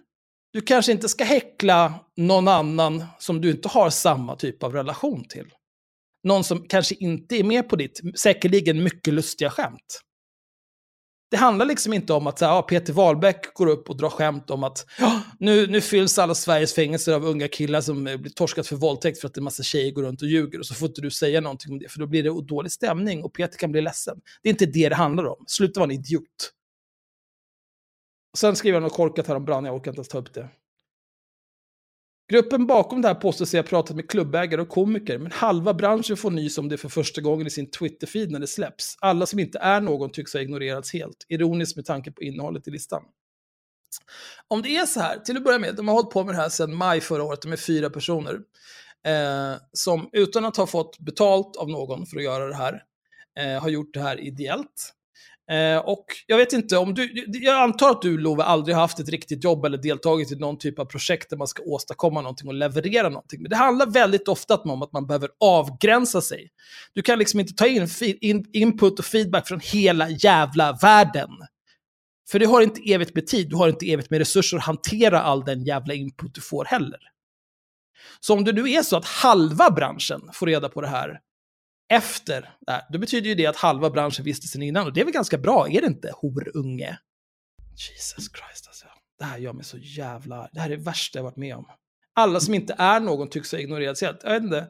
du 0.54 0.62
kanske 0.62 0.92
inte 0.92 1.10
ska 1.10 1.24
häckla 1.24 2.06
någon 2.18 2.48
annan 2.48 3.06
som 3.20 3.42
du 3.42 3.52
inte 3.52 3.68
har 3.68 3.90
samma 3.90 4.36
typ 4.36 4.64
av 4.64 4.74
relation 4.74 5.26
till. 5.28 5.54
Någon 6.24 6.44
som 6.44 6.68
kanske 6.68 6.96
inte 6.96 7.36
är 7.36 7.44
med 7.44 7.70
på 7.70 7.76
ditt, 7.76 8.02
säkerligen 8.20 8.84
mycket 8.84 9.14
lustiga 9.14 9.50
skämt 9.50 10.02
det 11.32 11.38
handlar 11.38 11.66
liksom 11.66 11.94
inte 11.94 12.14
om 12.14 12.28
att 12.28 12.40
så 12.40 12.46
här, 12.46 12.52
ja, 12.52 12.62
Peter 12.62 12.94
Wahlbeck 12.94 13.54
går 13.54 13.68
upp 13.68 13.90
och 13.90 13.98
drar 13.98 14.10
skämt 14.10 14.50
om 14.50 14.64
att 14.64 14.86
ja, 15.00 15.22
nu, 15.40 15.68
nu 15.68 15.82
fylls 15.82 16.20
alla 16.20 16.36
Sveriges 16.36 16.74
fängelser 16.74 17.14
av 17.14 17.26
unga 17.26 17.48
killar 17.48 17.82
som 17.82 18.08
eh, 18.08 18.18
blir 18.18 18.32
torskat 18.32 18.68
för 18.68 18.76
våldtäkt 18.76 19.20
för 19.20 19.28
att 19.28 19.38
en 19.38 19.44
massa 19.44 19.64
tjejer 19.64 19.92
går 19.92 20.04
runt 20.04 20.22
och 20.22 20.28
ljuger 20.28 20.60
och 20.60 20.66
så 20.66 20.74
får 20.74 20.88
inte 20.88 21.02
du 21.02 21.12
säga 21.12 21.42
någonting 21.42 21.72
om 21.72 21.80
det 21.80 21.92
för 21.92 22.00
då 22.00 22.08
blir 22.08 22.24
det 22.24 22.42
dålig 22.42 22.72
stämning 22.72 23.24
och 23.24 23.34
Peter 23.34 23.58
kan 23.58 23.72
bli 23.72 23.82
ledsen. 23.82 24.22
Det 24.44 24.50
är 24.50 24.52
inte 24.52 24.66
det 24.66 24.90
det 24.90 24.96
handlar 24.96 25.26
om. 25.26 25.44
Sluta 25.48 25.80
vara 25.80 25.92
en 25.92 26.00
idiot. 26.00 26.54
Sen 28.38 28.56
skriver 28.56 28.76
han 28.76 28.84
något 28.84 28.94
korkat 28.94 29.28
här 29.28 29.36
om 29.36 29.46
Brann, 29.46 29.66
jag 29.66 29.76
orkar 29.76 29.92
inte 29.92 30.00
ens 30.00 30.08
ta 30.08 30.18
upp 30.18 30.34
det. 30.34 30.50
Gruppen 32.30 32.68
bakom 32.68 33.02
det 33.02 33.08
här 33.08 33.16
påstår 33.16 33.46
sig 33.46 33.60
ha 33.60 33.68
pratat 33.68 33.96
med 33.96 34.10
klubbägare 34.10 34.62
och 34.62 34.70
komiker, 34.70 35.18
men 35.18 35.32
halva 35.32 35.74
branschen 35.74 36.18
får 36.18 36.32
nys 36.32 36.58
om 36.58 36.70
det 36.70 36.78
för 36.78 36.90
första 36.90 37.22
gången 37.22 37.48
i 37.48 37.50
sin 37.50 37.70
Twitter-feed 37.72 38.30
när 38.30 38.40
det 38.40 38.48
släpps. 38.48 38.98
Alla 39.00 39.26
som 39.26 39.40
inte 39.40 39.60
är 39.60 39.82
någon 39.82 40.12
tycks 40.12 40.34
ha 40.34 40.42
ignorerats 40.42 40.94
helt, 40.94 41.26
ironiskt 41.30 41.76
med 41.76 41.86
tanke 41.86 42.12
på 42.12 42.22
innehållet 42.22 42.68
i 42.68 42.72
listan. 42.72 43.04
Om 44.48 44.62
det 44.62 44.76
är 44.76 44.86
så 44.86 45.00
här, 45.00 45.20
till 45.20 45.38
att 45.38 45.44
börja 45.44 45.60
med, 45.60 45.76
de 45.76 45.88
har 45.88 45.96
hållit 45.96 46.10
på 46.10 46.24
med 46.24 46.36
det 46.36 46.42
här 46.42 46.50
sedan 46.50 46.76
maj 46.76 47.02
förra 47.02 47.24
året, 47.24 47.42
de 47.42 47.52
är 47.52 47.58
fyra 47.58 47.90
personer, 47.90 48.40
eh, 49.06 49.62
som 49.74 50.10
utan 50.12 50.46
att 50.46 50.58
ha 50.58 50.68
fått 50.68 51.00
betalt 51.00 51.56
av 51.56 51.70
någon 51.70 52.06
för 52.06 52.18
att 52.18 52.24
göra 52.24 52.48
det 52.48 52.56
här, 52.56 52.84
eh, 53.40 53.62
har 53.62 53.70
gjort 53.70 53.94
det 53.94 54.02
här 54.02 54.20
ideellt. 54.20 54.94
Eh, 55.52 55.78
och 55.78 56.06
jag 56.28 56.38
vet 56.38 56.54
inte 56.54 56.78
om 56.78 56.94
du, 56.94 57.26
jag 57.28 57.56
antar 57.56 57.90
att 57.90 58.02
du 58.02 58.18
Love 58.18 58.44
aldrig 58.44 58.76
har 58.76 58.82
haft 58.82 59.00
ett 59.00 59.10
riktigt 59.10 59.44
jobb 59.44 59.66
eller 59.66 59.78
deltagit 59.78 60.32
i 60.32 60.36
någon 60.36 60.58
typ 60.58 60.80
av 60.80 60.86
projekt 60.86 61.30
där 61.30 61.38
man 61.38 61.48
ska 61.48 61.64
åstadkomma 61.64 62.22
någonting 62.22 62.48
och 62.48 62.54
leverera 62.54 63.10
någonting. 63.10 63.42
Men 63.42 63.50
det 63.50 63.56
handlar 63.56 63.86
väldigt 63.86 64.28
ofta 64.28 64.58
om 64.58 64.82
att 64.82 64.94
man 64.94 65.08
behöver 65.08 65.30
avgränsa 65.40 66.22
sig. 66.22 66.50
Du 66.94 67.02
kan 67.02 67.20
liksom 67.20 67.40
inte 67.40 67.54
ta 67.54 67.68
in, 67.68 67.88
in 68.02 68.46
input 68.54 69.00
och 69.00 69.06
feedback 69.06 69.48
från 69.48 69.60
hela 69.60 70.10
jävla 70.10 70.78
världen. 70.82 71.30
För 72.32 72.40
du 72.40 72.48
har 72.48 72.62
inte 72.62 72.82
evigt 72.92 73.16
med 73.16 73.28
tid, 73.28 73.50
du 73.50 73.56
har 73.56 73.70
inte 73.70 73.92
evigt 73.92 74.10
med 74.10 74.20
resurser 74.20 74.58
att 74.58 74.64
hantera 74.64 75.22
all 75.22 75.46
den 75.46 75.64
jävla 75.64 75.94
input 75.94 76.36
du 76.36 76.42
får 76.42 76.66
heller. 76.66 77.00
Så 78.20 78.34
om 78.34 78.44
det 78.44 78.52
nu 78.52 78.72
är 78.72 78.82
så 78.82 78.98
att 78.98 79.06
halva 79.06 79.72
branschen 79.72 80.22
får 80.34 80.46
reda 80.46 80.70
på 80.70 80.82
det 80.82 80.88
här, 80.88 81.20
efter 81.90 82.56
det 82.66 82.72
här, 82.72 82.82
då 82.90 83.00
betyder 83.00 83.30
ju 83.30 83.36
det 83.36 83.46
att 83.46 83.56
halva 83.56 83.90
branschen 83.90 84.26
visste 84.26 84.48
sen 84.48 84.62
innan. 84.62 84.86
Och 84.86 84.94
det 84.94 85.02
är 85.02 85.06
väl 85.06 85.14
ganska 85.14 85.38
bra, 85.38 85.68
är 85.70 85.82
det 85.82 85.88
inte, 85.88 86.12
horunge? 86.16 87.00
Jesus 87.72 88.32
Christ 88.32 88.68
alltså. 88.68 88.86
Det 89.20 89.26
här 89.26 89.38
gör 89.38 89.54
mig 89.54 89.66
så 89.66 89.78
jävla... 89.78 90.50
Det 90.52 90.60
här 90.60 90.70
är 90.70 90.78
det 90.78 90.84
värsta 90.84 91.20
jag 91.20 91.24
varit 91.24 91.38
med 91.38 91.56
om. 91.56 91.66
Alla 92.16 92.40
som 92.40 92.54
inte 92.54 92.76
är 92.78 93.00
någon 93.00 93.30
tycks 93.30 93.52
ha 93.52 93.60
ignorerats 93.60 94.02
helt. 94.02 94.20
Jag 94.24 94.32
vet 94.32 94.44
inte. 94.44 94.68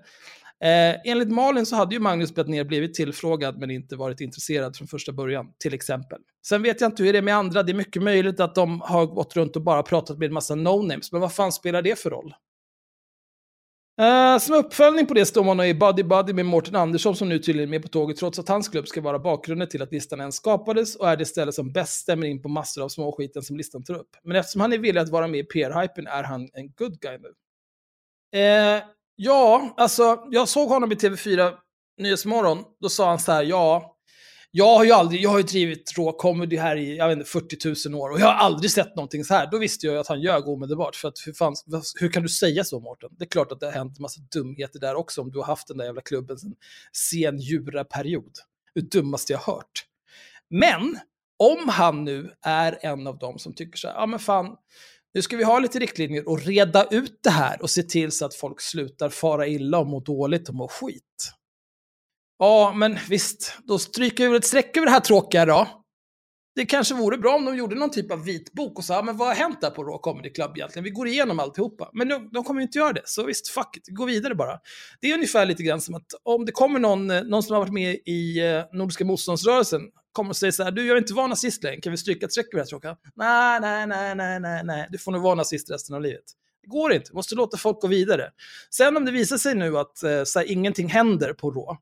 Eh, 0.64 0.96
enligt 1.06 1.30
Malin 1.32 1.66
så 1.66 1.76
hade 1.76 1.96
ju 1.96 2.02
Magnus 2.02 2.36
Bettner 2.36 2.64
blivit 2.64 2.94
tillfrågad 2.94 3.60
men 3.60 3.72
inte 3.72 3.96
varit 3.96 4.22
intresserad 4.22 4.76
från 4.76 4.88
första 4.88 5.12
början, 5.12 5.46
till 5.60 5.74
exempel. 5.74 6.20
Sen 6.48 6.62
vet 6.62 6.82
jag 6.82 6.88
inte 6.88 7.04
hur 7.04 7.14
det 7.14 7.20
är 7.20 7.24
med 7.24 7.36
andra. 7.36 7.64
Det 7.64 7.72
är 7.72 7.74
mycket 7.74 8.04
möjligt 8.04 8.40
att 8.40 8.56
de 8.56 8.82
har 8.82 9.06
gått 9.06 9.36
runt 9.36 9.56
och 9.56 9.62
bara 9.62 9.84
pratat 9.84 10.18
med 10.18 10.26
en 10.26 10.34
massa 10.34 10.56
no-names. 10.56 11.10
Men 11.12 11.22
vad 11.22 11.34
fan 11.34 11.52
spelar 11.52 11.82
det 11.82 12.00
för 12.00 12.10
roll? 12.10 12.34
Uh, 14.00 14.38
som 14.40 14.56
uppföljning 14.56 15.06
på 15.06 15.14
det 15.14 15.26
står 15.26 15.44
man 15.44 15.60
i 15.60 15.74
Buddy 15.74 16.04
Buddy 16.04 16.34
med 16.34 16.46
Mårten 16.46 16.76
Andersson 16.76 17.16
som 17.16 17.30
nu 17.30 17.40
tydligen 17.40 17.70
är 17.70 17.72
med 17.72 17.82
på 17.82 17.88
tåget 17.88 18.18
trots 18.18 18.40
att 18.40 18.50
hans 18.50 18.70
klubb 18.70 18.88
ska 18.88 19.02
vara 19.02 19.20
bakgrunden 19.20 19.70
till 19.70 19.82
att 19.82 19.92
listan 19.92 20.20
ens 20.20 20.36
skapades 20.36 20.96
och 20.96 21.10
är 21.10 21.18
det 21.18 21.26
ställe 21.26 21.52
som 21.52 21.72
bäst 21.72 22.02
stämmer 22.02 22.28
in 22.28 22.42
på 22.42 22.50
massor 22.50 22.84
av 22.84 22.90
småskiten 22.90 23.44
som 23.44 23.58
listan 23.58 23.84
tar 23.84 23.94
upp. 23.94 24.10
Men 24.24 24.36
eftersom 24.36 24.62
han 24.62 24.74
är 24.74 24.78
villig 24.78 25.02
att 25.02 25.10
vara 25.10 25.28
med 25.28 25.40
i 25.40 25.44
PR-hypen 25.44 26.08
är 26.08 26.24
han 26.24 26.50
en 26.54 26.72
good 26.72 27.00
guy 27.00 27.18
nu. 27.18 27.30
Uh, 28.40 28.84
ja, 29.16 29.74
alltså 29.78 30.28
jag 30.32 30.48
såg 30.48 30.70
honom 30.70 30.92
i 30.92 30.96
TV4 30.96 31.54
Nyhetsmorgon. 31.98 32.64
Då 32.82 32.90
sa 32.90 33.10
han 33.10 33.20
så 33.20 33.32
här, 33.32 33.44
ja, 33.44 33.99
jag 34.52 34.78
har 34.78 34.86
ju 34.86 34.92
aldrig, 34.92 35.22
jag 35.22 35.30
har 35.30 35.38
ju 35.38 35.44
drivit 35.44 35.98
råcomedy 35.98 36.58
här 36.58 36.76
i, 36.76 36.98
jag 36.98 37.08
vet 37.08 37.18
inte, 37.18 37.30
40 37.30 37.90
000 37.90 38.02
år 38.02 38.10
och 38.10 38.20
jag 38.20 38.26
har 38.26 38.34
aldrig 38.34 38.72
sett 38.72 38.96
någonting 38.96 39.24
så 39.24 39.34
här. 39.34 39.52
Då 39.52 39.58
visste 39.58 39.86
jag 39.86 39.94
ju 39.94 40.00
att 40.00 40.08
han 40.08 40.22
ljög 40.22 40.48
omedelbart. 40.48 40.96
För 40.96 41.08
att 41.08 41.18
hur, 41.26 41.34
fan, 41.34 41.56
hur 42.00 42.12
kan 42.12 42.24
du 42.24 42.30
säga 42.30 42.64
så 42.64 42.80
Mårten? 42.80 43.10
Det 43.20 43.26
är 43.26 43.30
klart 43.30 43.52
att 43.52 43.60
det 43.60 43.66
har 43.66 43.74
hänt 43.74 43.98
en 43.98 44.02
massa 44.02 44.22
dumheter 44.34 44.80
där 44.80 44.96
också 44.96 45.22
om 45.22 45.32
du 45.32 45.40
har 45.40 45.46
haft 45.46 45.68
den 45.68 45.78
där 45.78 45.86
jävla 45.86 46.02
klubben 46.02 46.38
sen 46.38 46.56
sen 46.94 47.86
period. 47.86 48.32
Det 48.76 48.82
dummaste 48.82 49.34
jag 49.34 49.40
har 49.40 49.54
hört. 49.54 49.86
Men 50.50 51.00
om 51.40 51.70
han 51.70 52.04
nu 52.04 52.32
är 52.42 52.78
en 52.82 53.08
av 53.08 53.18
dem 53.18 53.40
som 53.40 53.54
tycker 53.54 53.78
så 53.78 53.88
här, 53.88 53.96
ja 53.96 54.06
men 54.06 54.20
fan, 54.20 54.56
nu 55.14 55.22
ska 55.22 55.38
vi 55.38 55.44
ha 55.44 55.60
lite 55.60 55.80
riktlinjer 55.80 56.30
och 56.30 56.42
reda 56.42 56.84
ut 56.84 57.20
det 57.24 57.30
här 57.30 57.62
och 57.62 57.70
se 57.70 57.84
till 57.84 58.12
så 58.12 58.26
att 58.26 58.36
folk 58.36 58.62
slutar 58.62 59.10
fara 59.10 59.48
illa 59.48 59.78
och 59.78 59.88
må 59.88 60.00
dåligt 60.00 60.50
och 60.50 60.56
må 60.56 60.68
skit. 60.68 61.34
Ja, 62.40 62.74
men 62.76 62.98
visst, 63.10 63.58
då 63.64 63.80
stryker 63.80 64.30
vi 64.30 64.38
ett 64.38 64.46
streck 64.46 64.78
över 64.78 64.86
det 64.86 64.92
här 64.92 65.00
tråkiga 65.00 65.46
då. 65.46 65.68
Det 66.56 66.66
kanske 66.66 66.94
vore 66.94 67.18
bra 67.18 67.36
om 67.36 67.46
de 67.46 67.58
gjorde 67.58 67.76
någon 67.76 67.92
typ 67.92 68.12
av 68.12 68.24
vitbok 68.24 68.78
och 68.78 68.84
sa, 68.84 69.02
men 69.02 69.18
vad 69.18 69.28
har 69.28 69.36
hänt 69.36 69.62
där 69.62 69.70
på 69.70 69.84
Raw 69.84 70.00
Comedy 70.02 70.30
Club 70.30 70.52
egentligen? 70.58 70.84
Vi 70.84 70.90
går 70.90 71.08
igenom 71.08 71.40
alltihopa. 71.40 71.90
Men 71.94 72.08
de, 72.10 72.30
de 72.34 72.44
kommer 72.44 72.62
ju 72.62 72.66
inte 72.66 72.78
göra 72.78 72.94
det, 72.94 73.02
så 73.06 73.26
visst, 73.26 73.50
fuck 73.50 73.78
it, 73.78 73.84
gå 73.88 74.06
vidare 74.06 74.36
bara. 74.36 74.60
Det 75.02 75.12
är 75.12 75.14
ungefär 75.14 75.46
lite 75.46 75.64
grann 75.64 75.82
som 75.82 75.96
att 75.96 76.06
om 76.24 76.46
det 76.46 76.52
kommer 76.52 76.80
någon, 76.80 77.12
eh, 77.12 77.24
någon 77.24 77.44
som 77.44 77.54
har 77.54 77.60
varit 77.60 77.74
med 77.74 77.98
i 78.06 78.40
eh, 78.40 78.64
Nordiska 78.74 79.06
motståndsrörelsen, 79.06 79.82
kommer 80.12 80.30
och 80.30 80.38
säger 80.38 80.52
så 80.52 80.64
här, 80.64 80.72
du 80.72 80.88
jag 80.88 80.94
vill 80.94 81.04
inte 81.04 81.14
vara 81.14 81.28
nazist 81.28 81.64
längre, 81.64 81.82
kan 81.82 81.92
vi 81.92 81.98
stryka 81.98 82.26
ett 82.26 82.32
streck 82.32 82.46
över 82.54 82.58
det 82.58 82.62
här 82.62 82.68
tråkiga? 82.68 82.98
Nej, 83.16 83.60
nej, 83.62 83.88
nej, 83.88 84.16
nej, 84.16 84.40
nej, 84.40 84.62
nej, 84.64 84.88
du 84.92 84.98
får 84.98 85.12
nog 85.12 85.22
vara 85.22 85.36
nazist 85.36 85.72
resten 85.72 85.96
av 85.96 86.02
livet. 86.02 86.24
Det 86.62 86.68
går 86.68 86.94
inte, 86.94 87.14
måste 87.14 87.36
låta 87.36 87.58
folk 87.58 87.82
gå 87.82 87.88
vidare. 87.88 88.30
Sen 88.70 88.98
om 88.98 89.06
det 89.06 89.12
visar 89.12 89.38
sig 89.38 89.56
nu 89.56 89.78
att 89.78 90.04
eh, 90.04 90.24
så 90.24 90.40
här, 90.40 90.52
ingenting 90.52 90.90
händer 90.90 91.34
på 91.34 91.52
Raw, 91.52 91.78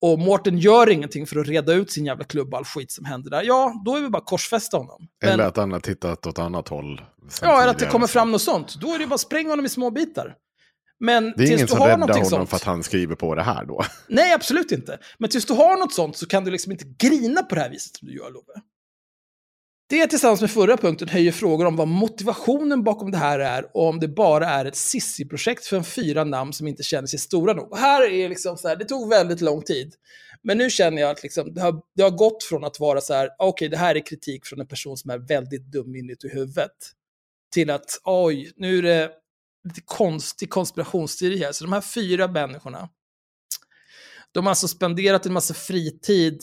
och 0.00 0.18
Mårten 0.18 0.58
gör 0.58 0.90
ingenting 0.90 1.26
för 1.26 1.40
att 1.40 1.48
reda 1.48 1.72
ut 1.72 1.90
sin 1.90 2.06
jävla 2.06 2.24
klubb 2.24 2.52
och 2.52 2.58
all 2.58 2.64
skit 2.64 2.90
som 2.90 3.04
händer 3.04 3.30
där, 3.30 3.42
ja, 3.42 3.82
då 3.84 3.96
är 3.96 4.00
vi 4.00 4.08
bara 4.08 4.24
korsfästa 4.24 4.76
honom. 4.76 5.08
Men, 5.22 5.32
eller 5.32 5.44
att 5.44 5.56
han 5.56 5.72
har 5.72 5.80
tittat 5.80 6.26
åt 6.26 6.38
annat 6.38 6.68
håll. 6.68 7.00
Ja, 7.42 7.62
eller 7.62 7.70
att 7.70 7.78
det 7.78 7.86
kommer 7.86 8.06
fram 8.06 8.32
något 8.32 8.42
sånt. 8.42 8.74
Då 8.80 8.94
är 8.94 8.98
det 8.98 9.06
bara 9.06 9.14
att 9.14 9.20
spränga 9.20 9.50
honom 9.50 9.66
i 9.66 9.68
små 9.68 9.90
bitar. 9.90 10.34
Men 11.00 11.32
det 11.36 11.44
är 11.44 11.52
ingen 11.52 11.68
som 11.68 11.78
räddar 11.78 11.98
honom 11.98 12.24
sånt, 12.24 12.50
för 12.50 12.56
att 12.56 12.64
han 12.64 12.82
skriver 12.82 13.14
på 13.14 13.34
det 13.34 13.42
här 13.42 13.64
då. 13.64 13.84
Nej, 14.08 14.32
absolut 14.32 14.72
inte. 14.72 14.98
Men 15.18 15.30
tills 15.30 15.44
du 15.44 15.52
har 15.52 15.76
något 15.76 15.94
sånt 15.94 16.16
så 16.16 16.26
kan 16.26 16.44
du 16.44 16.50
liksom 16.50 16.72
inte 16.72 16.84
grina 16.98 17.42
på 17.42 17.54
det 17.54 17.60
här 17.60 17.70
viset 17.70 17.96
som 17.96 18.08
du 18.08 18.14
gör, 18.14 18.30
Love. 18.30 18.60
Det 19.90 20.06
tillsammans 20.06 20.40
med 20.40 20.50
förra 20.50 20.76
punkten 20.76 21.08
höjer 21.08 21.32
frågor 21.32 21.66
om 21.66 21.76
vad 21.76 21.88
motivationen 21.88 22.84
bakom 22.84 23.10
det 23.10 23.16
här 23.16 23.38
är 23.38 23.76
och 23.76 23.88
om 23.88 24.00
det 24.00 24.08
bara 24.08 24.48
är 24.48 24.64
ett 24.64 24.76
sissi-projekt 24.76 25.64
för 25.64 25.76
en 25.76 25.84
fyra 25.84 26.24
namn 26.24 26.52
som 26.52 26.68
inte 26.68 26.82
känner 26.82 27.06
sig 27.06 27.18
stora 27.18 27.52
nog. 27.52 27.72
Och 27.72 27.78
här 27.78 28.10
är 28.10 28.28
liksom 28.28 28.56
så 28.56 28.68
här, 28.68 28.76
det 28.76 28.84
tog 28.84 29.08
väldigt 29.08 29.40
lång 29.40 29.62
tid. 29.62 29.94
Men 30.42 30.58
nu 30.58 30.70
känner 30.70 31.02
jag 31.02 31.10
att 31.10 31.22
liksom, 31.22 31.54
det, 31.54 31.60
har, 31.60 31.82
det 31.96 32.02
har 32.02 32.10
gått 32.10 32.44
från 32.44 32.64
att 32.64 32.80
vara 32.80 33.00
så 33.00 33.14
här, 33.14 33.26
ah, 33.26 33.32
okej, 33.38 33.48
okay, 33.48 33.68
det 33.68 33.76
här 33.76 33.94
är 33.94 34.06
kritik 34.06 34.46
från 34.46 34.60
en 34.60 34.66
person 34.66 34.96
som 34.96 35.10
är 35.10 35.18
väldigt 35.18 35.72
dum 35.72 35.96
inuti 35.96 36.28
huvudet, 36.28 36.76
till 37.52 37.70
att 37.70 38.00
oj, 38.04 38.52
nu 38.56 38.78
är 38.78 38.82
det 38.82 39.10
lite 39.68 39.80
konstig 39.84 40.50
konspirationsteori 40.50 41.38
här. 41.38 41.52
Så 41.52 41.64
de 41.64 41.72
här 41.72 41.80
fyra 41.80 42.28
människorna, 42.28 42.88
de 44.32 44.44
har 44.44 44.50
alltså 44.50 44.68
spenderat 44.68 45.26
en 45.26 45.32
massa 45.32 45.54
fritid 45.54 46.42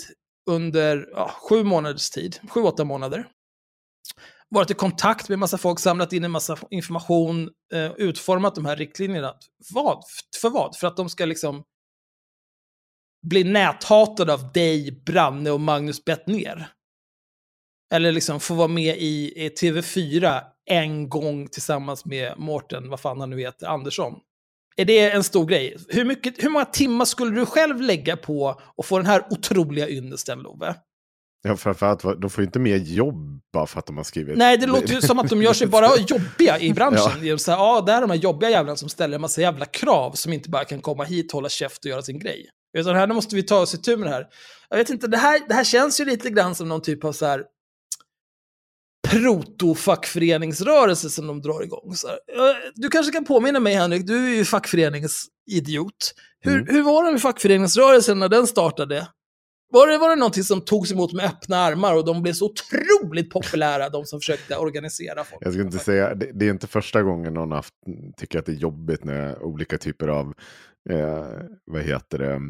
under 0.49 1.09
ja, 1.11 1.31
sju 1.49 1.63
månaders 1.63 2.09
tid, 2.09 2.39
sju, 2.49 2.61
åtta 2.61 2.83
månader 2.83 3.27
varit 4.49 4.71
i 4.71 4.73
kontakt 4.73 5.29
med 5.29 5.39
massa 5.39 5.57
folk, 5.57 5.79
samlat 5.79 6.13
in 6.13 6.23
en 6.23 6.31
massa 6.31 6.57
information, 6.69 7.49
eh, 7.73 7.91
utformat 7.91 8.55
de 8.55 8.65
här 8.65 8.75
riktlinjerna. 8.75 9.33
Vad? 9.73 10.03
För 10.41 10.49
vad? 10.49 10.75
För 10.75 10.87
att 10.87 10.97
de 10.97 11.09
ska 11.09 11.25
liksom 11.25 11.63
bli 13.27 13.43
näthatade 13.43 14.33
av 14.33 14.51
dig, 14.51 15.01
Branne 15.05 15.51
och 15.51 15.61
Magnus 15.61 16.05
Bettner. 16.05 16.69
Eller 17.93 18.11
liksom 18.11 18.39
få 18.39 18.53
vara 18.53 18.67
med 18.67 18.97
i, 18.97 19.45
i 19.45 19.49
TV4 19.49 20.41
en 20.65 21.09
gång 21.09 21.47
tillsammans 21.47 22.05
med 22.05 22.33
Mårten, 22.37 22.89
vad 22.89 22.99
fan 22.99 23.19
han 23.19 23.29
nu 23.29 23.39
heter, 23.39 23.67
Andersson. 23.67 24.13
Är 24.75 24.85
det 24.85 25.11
en 25.11 25.23
stor 25.23 25.45
grej? 25.45 25.77
Hur, 25.87 26.05
mycket, 26.05 26.43
hur 26.43 26.49
många 26.49 26.65
timmar 26.65 27.05
skulle 27.05 27.35
du 27.35 27.45
själv 27.45 27.81
lägga 27.81 28.17
på 28.17 28.61
att 28.77 28.85
få 28.85 28.97
den 28.97 29.05
här 29.05 29.27
otroliga 29.29 29.89
ynnesten, 29.89 30.39
Love? 30.39 30.75
Ja, 31.43 31.57
framförallt, 31.57 32.21
de 32.21 32.29
får 32.29 32.41
ju 32.41 32.45
inte 32.45 32.59
mer 32.59 32.77
jobb 32.77 33.41
bara 33.53 33.67
för 33.67 33.79
att 33.79 33.85
de 33.85 33.97
har 33.97 34.03
skrivit. 34.03 34.37
Nej, 34.37 34.57
det 34.57 34.65
låter 34.65 34.93
ju 34.93 35.01
som 35.01 35.19
att 35.19 35.29
de 35.29 35.41
gör 35.41 35.53
sig 35.53 35.67
bara 35.67 35.97
jobbiga 36.07 36.59
i 36.59 36.73
branschen. 36.73 37.27
Ja. 37.27 37.37
Så 37.37 37.51
här, 37.51 37.57
ja, 37.57 37.81
det 37.81 37.91
är 37.91 38.01
de 38.01 38.09
här 38.09 38.17
jobbiga 38.17 38.49
jävlarna 38.49 38.77
som 38.77 38.89
ställer 38.89 39.15
en 39.15 39.21
massa 39.21 39.41
jävla 39.41 39.65
krav 39.65 40.11
som 40.11 40.33
inte 40.33 40.49
bara 40.49 40.65
kan 40.65 40.81
komma 40.81 41.03
hit, 41.03 41.31
hålla 41.31 41.49
käft 41.49 41.85
och 41.85 41.91
göra 41.91 42.01
sin 42.01 42.19
grej. 42.19 42.49
Utan 42.77 42.95
här, 42.95 43.07
nu 43.07 43.13
måste 43.13 43.35
vi 43.35 43.43
ta 43.43 43.59
oss 43.59 43.73
i 43.73 43.77
tur 43.77 43.97
med 43.97 44.07
det 44.07 44.13
här. 44.13 44.27
Jag 44.69 44.77
vet 44.77 44.89
inte, 44.89 45.07
det 45.07 45.17
här, 45.17 45.41
det 45.47 45.53
här 45.53 45.63
känns 45.63 45.99
ju 45.99 46.05
lite 46.05 46.29
grann 46.29 46.55
som 46.55 46.69
någon 46.69 46.81
typ 46.81 47.03
av 47.03 47.11
så 47.11 47.25
här 47.25 47.43
proto-fackföreningsrörelse 49.07 51.09
som 51.09 51.27
de 51.27 51.41
drar 51.41 51.63
igång. 51.63 51.95
Så 51.95 52.07
här. 52.07 52.17
Du 52.75 52.89
kanske 52.89 53.11
kan 53.11 53.25
påminna 53.25 53.59
mig 53.59 53.73
Henrik, 53.73 54.07
du 54.07 54.25
är 54.25 54.35
ju 54.35 54.45
fackföreningsidiot. 54.45 56.13
Hur, 56.39 56.55
mm. 56.55 56.75
hur 56.75 56.83
var 56.83 57.05
det 57.05 57.11
med 57.11 57.21
fackföreningsrörelsen 57.21 58.19
när 58.19 58.29
den 58.29 58.47
startade? 58.47 59.07
Var 59.69 59.87
det, 59.87 59.97
var 59.97 60.09
det 60.09 60.15
någonting 60.15 60.43
som 60.43 60.61
togs 60.61 60.91
emot 60.91 61.13
med 61.13 61.25
öppna 61.25 61.57
armar 61.57 61.95
och 61.95 62.05
de 62.05 62.21
blev 62.21 62.33
så 62.33 62.45
otroligt 62.45 63.29
populära, 63.29 63.89
de 63.89 64.05
som 64.05 64.19
försökte 64.19 64.57
organisera 64.57 65.23
folk? 65.23 65.41
Jag 65.45 65.53
skulle 65.53 65.65
inte 65.65 65.79
säga, 65.79 66.15
det, 66.15 66.31
det 66.33 66.45
är 66.45 66.49
inte 66.49 66.67
första 66.67 67.03
gången 67.03 67.33
någon 67.33 67.51
haft, 67.51 67.73
tycker 68.17 68.39
att 68.39 68.45
det 68.45 68.51
är 68.51 68.55
jobbigt 68.55 69.03
när 69.03 69.43
olika 69.43 69.77
typer 69.77 70.07
av 70.07 70.33
eh, 70.89 71.25
vad 71.65 71.81
heter 71.81 72.17
det, 72.17 72.41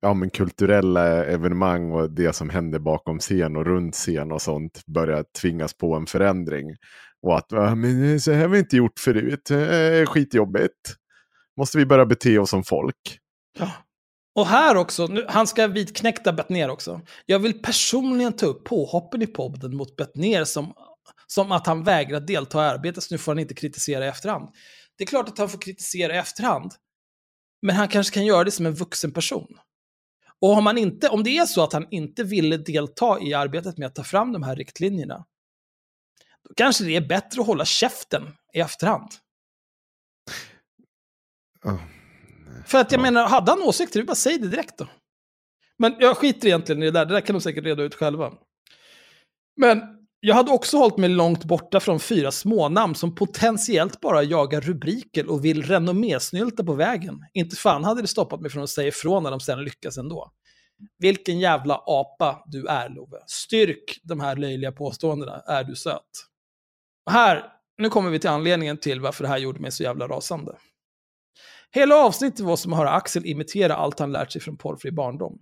ja, 0.00 0.14
men 0.14 0.30
kulturella 0.30 1.24
evenemang 1.24 1.92
och 1.92 2.10
det 2.10 2.32
som 2.32 2.50
händer 2.50 2.78
bakom 2.78 3.18
scen 3.18 3.56
och 3.56 3.66
runt 3.66 3.94
scen 3.94 4.32
och 4.32 4.42
sånt 4.42 4.86
börjar 4.86 5.24
tvingas 5.40 5.74
på 5.74 5.94
en 5.94 6.06
förändring. 6.06 6.76
Och 7.22 7.38
att 7.38 7.50
men 7.76 8.20
så 8.20 8.32
här 8.32 8.40
har 8.40 8.48
vi 8.48 8.58
inte 8.58 8.76
gjort 8.76 8.98
förut, 8.98 9.50
eh, 9.50 10.06
skitjobbigt. 10.06 10.94
Måste 11.56 11.78
vi 11.78 11.86
börja 11.86 12.06
bete 12.06 12.38
oss 12.38 12.50
som 12.50 12.64
folk? 12.64 13.18
Ja. 13.58 13.72
Och 14.36 14.46
här 14.46 14.76
också, 14.76 15.06
nu, 15.06 15.26
han 15.28 15.46
ska 15.46 15.66
vitknäckta 15.66 16.32
Bettner 16.32 16.70
också. 16.70 17.00
Jag 17.26 17.38
vill 17.38 17.62
personligen 17.62 18.32
ta 18.32 18.46
upp 18.46 18.64
påhoppen 18.64 19.22
i 19.22 19.26
podden 19.26 19.76
mot 19.76 19.96
Bettner 19.96 20.44
som, 20.44 20.74
som 21.26 21.52
att 21.52 21.66
han 21.66 21.84
vägrar 21.84 22.20
delta 22.20 22.64
i 22.64 22.68
arbetet, 22.68 23.02
så 23.02 23.14
nu 23.14 23.18
får 23.18 23.32
han 23.32 23.38
inte 23.38 23.54
kritisera 23.54 24.04
i 24.04 24.08
efterhand. 24.08 24.48
Det 24.98 25.04
är 25.04 25.06
klart 25.06 25.28
att 25.28 25.38
han 25.38 25.48
får 25.48 25.58
kritisera 25.58 26.14
i 26.14 26.18
efterhand, 26.18 26.72
men 27.62 27.76
han 27.76 27.88
kanske 27.88 28.14
kan 28.14 28.26
göra 28.26 28.44
det 28.44 28.50
som 28.50 28.66
en 28.66 28.74
vuxen 28.74 29.12
person. 29.12 29.58
Och 30.40 30.50
om, 30.50 30.66
han 30.66 30.78
inte, 30.78 31.08
om 31.08 31.22
det 31.22 31.38
är 31.38 31.46
så 31.46 31.64
att 31.64 31.72
han 31.72 31.86
inte 31.90 32.24
ville 32.24 32.56
delta 32.56 33.20
i 33.20 33.34
arbetet 33.34 33.78
med 33.78 33.86
att 33.86 33.94
ta 33.94 34.04
fram 34.04 34.32
de 34.32 34.42
här 34.42 34.56
riktlinjerna, 34.56 35.24
då 36.48 36.54
kanske 36.56 36.84
det 36.84 36.96
är 36.96 37.08
bättre 37.08 37.40
att 37.40 37.46
hålla 37.46 37.64
käften 37.64 38.22
i 38.52 38.60
efterhand. 38.60 39.08
Oh. 41.64 41.95
För 42.66 42.78
att 42.78 42.92
jag 42.92 42.98
ja. 42.98 43.02
menar, 43.02 43.28
hade 43.28 43.50
han 43.50 43.62
åsikter, 43.62 44.02
bara 44.02 44.14
säg 44.14 44.38
det 44.38 44.48
direkt 44.48 44.78
då. 44.78 44.88
Men 45.78 45.94
jag 45.98 46.16
skiter 46.16 46.46
egentligen 46.46 46.82
i 46.82 46.84
det 46.84 46.90
där, 46.90 47.06
det 47.06 47.14
där 47.14 47.20
kan 47.20 47.34
de 47.34 47.40
säkert 47.40 47.64
reda 47.64 47.82
ut 47.82 47.94
själva. 47.94 48.32
Men 49.56 49.82
jag 50.20 50.34
hade 50.34 50.50
också 50.50 50.76
hållit 50.76 50.96
mig 50.96 51.08
långt 51.08 51.44
borta 51.44 51.80
från 51.80 52.00
fyra 52.00 52.32
smånamn 52.32 52.94
som 52.94 53.14
potentiellt 53.14 54.00
bara 54.00 54.22
jagar 54.22 54.60
rubriker 54.60 55.30
och 55.30 55.44
vill 55.44 55.62
renommésnylta 55.62 56.64
på 56.64 56.74
vägen. 56.74 57.24
Inte 57.34 57.56
fan 57.56 57.84
hade 57.84 58.02
det 58.02 58.08
stoppat 58.08 58.40
mig 58.40 58.50
från 58.50 58.62
att 58.62 58.70
säga 58.70 58.88
ifrån 58.88 59.22
när 59.22 59.30
de 59.30 59.40
sen 59.40 59.64
lyckas 59.64 59.98
ändå. 59.98 60.32
Vilken 60.98 61.38
jävla 61.38 61.82
apa 61.86 62.42
du 62.46 62.66
är, 62.66 62.88
Love. 62.88 63.18
Styrk 63.26 64.00
de 64.02 64.20
här 64.20 64.36
löjliga 64.36 64.72
påståendena, 64.72 65.40
är 65.46 65.64
du 65.64 65.76
söt. 65.76 66.02
Och 67.06 67.12
här, 67.12 67.52
nu 67.78 67.88
kommer 67.88 68.10
vi 68.10 68.18
till 68.18 68.30
anledningen 68.30 68.76
till 68.76 69.00
varför 69.00 69.24
det 69.24 69.28
här 69.28 69.38
gjorde 69.38 69.60
mig 69.60 69.72
så 69.72 69.82
jävla 69.82 70.08
rasande. 70.08 70.56
Hela 71.76 71.96
avsnittet 71.96 72.40
var 72.40 72.56
som 72.56 72.72
att 72.72 72.78
höra 72.78 72.90
Axel 72.90 73.26
imitera 73.26 73.76
allt 73.76 73.98
han 73.98 74.12
lärt 74.12 74.32
sig 74.32 74.40
från 74.40 74.56
porrfri 74.56 74.90
barndom. 74.90 75.38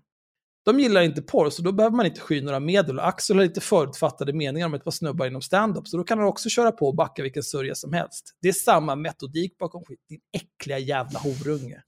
De 0.65 0.81
gillar 0.81 1.03
inte 1.03 1.23
porr, 1.23 1.51
så 1.51 1.63
då 1.63 1.73
behöver 1.73 1.97
man 1.97 2.07
inte 2.07 2.21
sky 2.21 2.43
några 2.43 2.61
medel. 2.61 2.99
Och 2.99 3.09
Axel 3.09 3.37
har 3.37 3.45
lite 3.45 3.61
förutfattade 3.61 4.33
meningar 4.33 4.67
om 4.67 4.75
ett 4.75 4.85
par 4.85 4.91
snubbar 4.91 5.27
inom 5.27 5.43
stand-up, 5.43 5.89
så 5.89 5.97
då 5.97 6.05
kan 6.05 6.19
han 6.19 6.29
också 6.29 6.49
köra 6.49 6.73
på 6.73 6.87
och 6.87 6.95
backa 6.95 7.23
vilken 7.23 7.43
sörja 7.43 7.75
som 7.75 7.93
helst. 7.93 8.37
Det 8.43 8.49
är 8.49 8.53
samma 8.53 8.97
metodik 8.97 9.59
bakom 9.59 9.85
skit, 9.85 10.01
din 10.09 10.21
äckliga 10.33 10.79
jävla 10.79 11.19
horunge. 11.19 11.83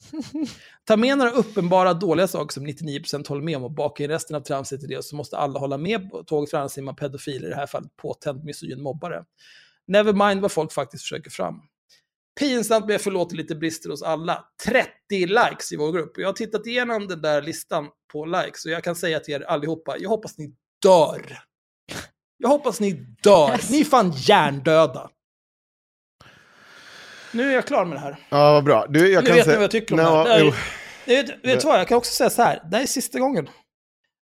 Ta 0.85 0.97
med 0.97 1.19
några 1.19 1.31
uppenbara 1.31 1.95
dåliga 1.95 2.29
saker 2.29 2.53
som 2.53 2.67
99% 2.67 3.29
håller 3.29 3.43
med 3.43 3.57
om 3.57 3.65
och 3.65 3.75
baka 3.75 4.05
in 4.05 4.11
resten 4.11 4.37
av 4.37 4.41
tramset 4.41 4.85
i 4.85 4.87
det, 4.87 5.05
så 5.05 5.17
måste 5.17 5.37
alla 5.37 5.59
hålla 5.59 5.79
med 5.79 6.11
på 6.11 6.25
tåget, 6.25 6.51
för 6.51 6.59
annars 6.59 6.79
är 6.79 6.83
man 6.83 6.97
pedofil, 6.97 7.45
i 7.45 7.49
det 7.49 7.57
här 7.57 7.67
fallet 7.67 7.97
påtänd 7.97 8.45
misogyn 8.45 8.83
mobbare. 8.83 9.25
Never 9.87 10.29
mind 10.29 10.41
vad 10.41 10.53
folk 10.53 10.73
faktiskt 10.73 11.03
försöker 11.03 11.31
fram. 11.31 11.61
Pinsamt 12.39 12.87
men 12.87 12.93
jag 12.93 13.01
förlåter 13.01 13.37
lite 13.37 13.55
brister 13.55 13.91
hos 13.91 14.03
alla. 14.03 14.45
30 14.65 14.91
likes 15.11 15.73
i 15.73 15.77
vår 15.77 15.93
grupp. 15.93 16.13
Jag 16.19 16.29
har 16.29 16.33
tittat 16.33 16.67
igenom 16.67 17.09
den 17.09 17.23
där 17.23 17.43
listan 17.43 17.89
på 18.13 18.25
likes 18.25 18.65
och 18.65 18.71
jag 18.71 18.85
kan 18.85 18.97
säga 18.97 19.21
till 19.21 19.35
er 19.35 19.41
allihopa, 19.41 19.97
jag 19.99 20.09
hoppas 20.09 20.39
ni 20.39 20.55
dör. 20.83 21.39
Jag 22.39 22.49
hoppas 22.49 22.81
ni 22.81 22.93
dör. 23.23 23.51
Yes. 23.51 23.71
Ni 23.71 23.81
är 23.81 23.85
fan 23.85 24.13
hjärndöda. 24.17 25.11
Nu 27.33 27.51
är 27.51 27.55
jag 27.55 27.67
klar 27.67 27.85
med 27.85 27.97
det 27.97 28.01
här. 28.01 28.17
Ja, 28.29 28.53
vad 28.53 28.65
bra. 28.65 28.87
Du, 28.89 29.13
jag 29.13 29.25
nu 29.25 29.29
kan 29.29 29.37
vet 29.37 29.47
ni 29.47 29.55
vad 29.55 29.63
jag 29.63 29.71
tycker 29.71 29.95
om 29.95 30.01
no, 30.01 30.25
det 30.25 30.31
här. 30.31 30.55
vet, 31.07 31.45
vet 31.45 31.61
du 31.61 31.67
vad, 31.67 31.81
jag 31.81 31.89
kan 31.89 31.99
också 31.99 32.13
säga 32.13 32.31
så 32.31 32.43
här. 32.43 32.63
Det 32.71 32.77
här 32.77 32.83
är 32.83 32.87
sista 32.87 33.19
gången. 33.19 33.49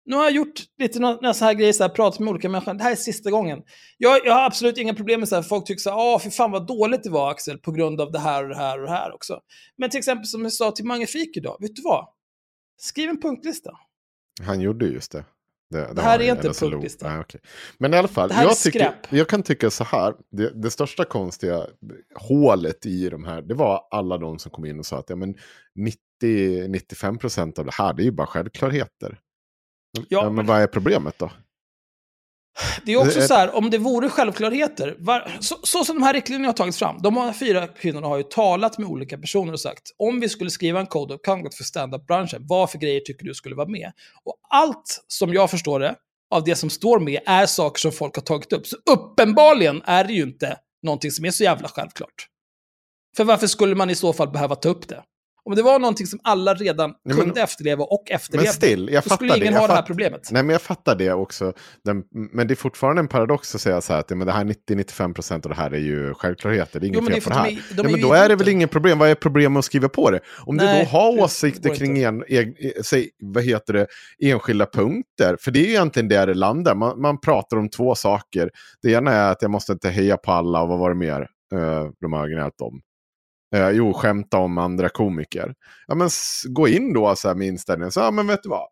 Nu 0.05 0.15
har 0.15 0.23
jag 0.23 0.31
gjort 0.31 0.61
lite 0.77 0.99
några 0.99 1.33
så 1.33 1.45
här 1.45 1.53
grejer, 1.53 1.73
så 1.73 1.83
här, 1.83 1.89
pratat 1.89 2.19
med 2.19 2.29
olika 2.29 2.49
människor. 2.49 2.73
Det 2.73 2.83
här 2.83 2.91
är 2.91 2.95
sista 2.95 3.31
gången. 3.31 3.59
Jag, 3.97 4.25
jag 4.25 4.33
har 4.33 4.45
absolut 4.45 4.77
inga 4.77 4.93
problem 4.93 5.19
med 5.19 5.33
att 5.33 5.47
folk 5.47 5.65
tycker 5.65 5.79
så 5.79 5.89
här, 5.89 5.97
åh, 5.97 6.19
för 6.19 6.29
fan 6.29 6.51
vad 6.51 6.67
dåligt 6.67 7.03
det 7.03 7.09
var 7.09 7.31
Axel, 7.31 7.57
på 7.57 7.71
grund 7.71 8.01
av 8.01 8.11
det 8.11 8.19
här 8.19 8.43
och 8.43 8.49
det 8.49 8.57
här 8.57 8.79
och 8.79 8.85
det 8.85 8.91
här 8.91 9.15
också. 9.15 9.39
Men 9.77 9.89
till 9.89 9.97
exempel 9.97 10.25
som 10.25 10.43
jag 10.43 10.53
sa 10.53 10.71
till 10.71 10.85
Magnifik 10.85 11.37
idag, 11.37 11.57
vet 11.59 11.75
du 11.75 11.81
vad? 11.81 12.07
Skriv 12.77 13.09
en 13.09 13.21
punktlista. 13.21 13.71
Han 14.41 14.61
gjorde 14.61 14.85
just 14.85 15.11
det. 15.11 15.25
Det, 15.71 15.79
det, 15.79 15.93
det 15.93 16.01
här 16.01 16.19
är 16.19 16.31
inte 16.31 16.47
en 16.47 16.53
punktlista. 16.53 17.09
Nej, 17.09 17.19
okay. 17.19 17.41
Men 17.77 17.93
i 17.93 17.97
alla 17.97 18.07
fall, 18.07 18.31
jag, 18.33 18.57
tycker, 18.57 18.95
jag, 19.09 19.27
kan 19.27 19.43
tycka 19.43 19.69
så 19.69 19.83
här. 19.83 20.13
Det, 20.31 20.61
det, 20.61 20.71
största 20.71 21.05
konstiga 21.05 21.67
hålet 22.15 22.85
i 22.85 23.09
de 23.09 23.23
här, 23.23 23.41
det 23.41 23.53
var 23.53 23.87
alla 23.91 24.17
de 24.17 24.39
som 24.39 24.51
kom 24.51 24.65
in 24.65 24.79
och 24.79 24.85
sa 24.85 24.99
att 24.99 25.09
ja, 25.09 25.15
90-95% 26.23 27.59
av 27.59 27.65
det 27.65 27.73
här, 27.73 27.93
det 27.93 28.01
är 28.01 28.05
ju 28.05 28.11
bara 28.11 28.27
självklarheter. 28.27 29.19
Ja, 30.09 30.29
men 30.29 30.45
vad 30.45 30.61
är 30.61 30.67
problemet 30.67 31.19
då? 31.19 31.31
Det 32.85 32.93
är 32.93 32.97
också 32.97 33.21
så 33.21 33.33
här, 33.33 33.55
om 33.55 33.69
det 33.69 33.77
vore 33.77 34.09
självklarheter, 34.09 34.95
var, 34.99 35.31
så, 35.39 35.55
så, 35.63 35.85
som 35.85 35.95
de 35.95 36.03
här 36.03 36.13
riktlinjerna 36.13 36.47
har 36.47 36.53
tagits 36.53 36.77
fram, 36.77 37.01
de 37.01 37.17
här 37.17 37.33
fyra 37.33 37.67
kvinnorna 37.67 38.07
har 38.07 38.17
ju 38.17 38.23
talat 38.23 38.77
med 38.77 38.87
olika 38.87 39.17
personer 39.17 39.53
och 39.53 39.59
sagt, 39.59 39.83
om 39.97 40.19
vi 40.19 40.29
skulle 40.29 40.49
skriva 40.49 40.79
en 40.79 40.87
code 40.87 41.13
of 41.13 41.21
conduct 41.21 41.55
för 41.55 41.63
stand-up-branschen, 41.63 42.45
vad 42.47 42.71
för 42.71 42.77
grejer 42.77 42.99
tycker 42.99 43.25
du 43.25 43.33
skulle 43.33 43.55
vara 43.55 43.67
med? 43.67 43.91
Och 44.23 44.35
allt 44.49 45.03
som 45.07 45.33
jag 45.33 45.51
förstår 45.51 45.79
det, 45.79 45.95
av 46.31 46.43
det 46.43 46.55
som 46.55 46.69
står 46.69 46.99
med, 46.99 47.21
är 47.25 47.45
saker 47.45 47.79
som 47.79 47.91
folk 47.91 48.15
har 48.15 48.21
tagit 48.21 48.53
upp. 48.53 48.67
Så 48.67 48.77
uppenbarligen 48.91 49.81
är 49.85 50.03
det 50.03 50.13
ju 50.13 50.23
inte 50.23 50.57
någonting 50.83 51.11
som 51.11 51.25
är 51.25 51.31
så 51.31 51.43
jävla 51.43 51.67
självklart. 51.67 52.27
För 53.17 53.23
varför 53.23 53.47
skulle 53.47 53.75
man 53.75 53.89
i 53.89 53.95
så 53.95 54.13
fall 54.13 54.29
behöva 54.29 54.55
ta 54.55 54.69
upp 54.69 54.87
det? 54.87 55.03
Om 55.45 55.55
det 55.55 55.61
var 55.61 55.79
någonting 55.79 56.07
som 56.07 56.19
alla 56.23 56.53
redan 56.53 56.93
Nej, 57.05 57.17
kunde 57.17 57.33
men, 57.33 57.43
efterleva 57.43 57.83
och 57.83 58.11
efterlevde, 58.11 58.47
men 58.47 58.53
still, 58.53 58.89
jag 58.93 59.03
då 59.03 59.09
skulle 59.09 59.37
ingen 59.37 59.53
det. 59.53 59.59
ha 59.59 59.67
det 59.67 59.73
här 59.73 59.81
problemet. 59.81 60.29
Nej, 60.31 60.43
men 60.43 60.53
jag 60.53 60.61
fattar 60.61 60.95
det 60.95 61.13
också. 61.13 61.53
Den, 61.83 62.03
men 62.11 62.47
det 62.47 62.53
är 62.53 62.55
fortfarande 62.55 62.99
en 62.99 63.07
paradox 63.07 63.55
att 63.55 63.61
säga 63.61 63.81
så 63.81 63.93
här 63.93 63.99
att 63.99 64.09
men 64.09 64.27
det 64.27 64.31
här 64.31 64.43
90-95% 64.43 65.33
av 65.33 65.41
det 65.41 65.55
här 65.55 65.71
är 65.71 65.79
ju 65.79 66.13
självklarheter. 66.13 66.79
Det 66.79 66.85
är 66.85 66.87
inget 66.87 67.13
fel 67.13 67.21
på 67.21 67.29
det 67.29 67.35
här. 67.35 67.49
De, 67.49 67.75
de 67.75 67.83
Nej, 67.83 67.91
men 67.91 68.01
då 68.01 68.13
är 68.13 68.29
det 68.29 68.35
väl 68.35 68.47
inget 68.47 68.71
problem. 68.71 68.99
Vad 68.99 69.09
är 69.09 69.15
problemet 69.15 69.51
med 69.51 69.59
att 69.59 69.65
skriva 69.65 69.89
på 69.89 70.11
det? 70.11 70.19
Om 70.45 70.55
Nej, 70.55 70.79
du 70.79 70.85
då 70.85 70.89
har 70.89 71.23
åsikter 71.23 71.75
kring 71.75 72.03
en, 72.03 72.23
en, 72.27 72.53
säg, 72.83 73.09
vad 73.19 73.43
heter 73.43 73.73
det, 73.73 73.87
enskilda 74.19 74.65
punkter, 74.65 75.37
för 75.39 75.51
det 75.51 75.59
är 75.59 75.69
egentligen 75.69 76.07
där 76.07 76.27
det 76.27 76.33
landar. 76.33 76.75
Man, 76.75 77.01
man 77.01 77.21
pratar 77.21 77.57
om 77.57 77.69
två 77.69 77.95
saker. 77.95 78.49
Det 78.81 78.91
ena 78.91 79.11
är 79.11 79.31
att 79.31 79.41
jag 79.41 79.51
måste 79.51 79.71
inte 79.73 79.89
heja 79.89 80.17
på 80.17 80.31
alla 80.31 80.61
och 80.61 80.67
vad 80.67 80.79
var 80.79 80.89
det 80.89 80.95
mer? 80.95 81.21
Uh, 81.53 81.89
de 82.01 82.13
har 82.13 82.27
gnällt 82.27 82.61
om. 82.61 82.81
Eh, 83.55 83.69
jo, 83.69 83.93
skämta 83.93 84.37
om 84.37 84.57
andra 84.57 84.89
komiker. 84.89 85.55
Ja, 85.87 85.95
men 85.95 86.09
gå 86.49 86.67
in 86.67 86.93
då 86.93 87.15
så 87.15 87.27
här 87.27 87.35
med 87.35 87.47
inställningen. 87.47 87.91
Så, 87.91 87.99
ja, 87.99 88.11
men 88.11 88.27
vet 88.27 88.43
du 88.43 88.49
vad? 88.49 88.67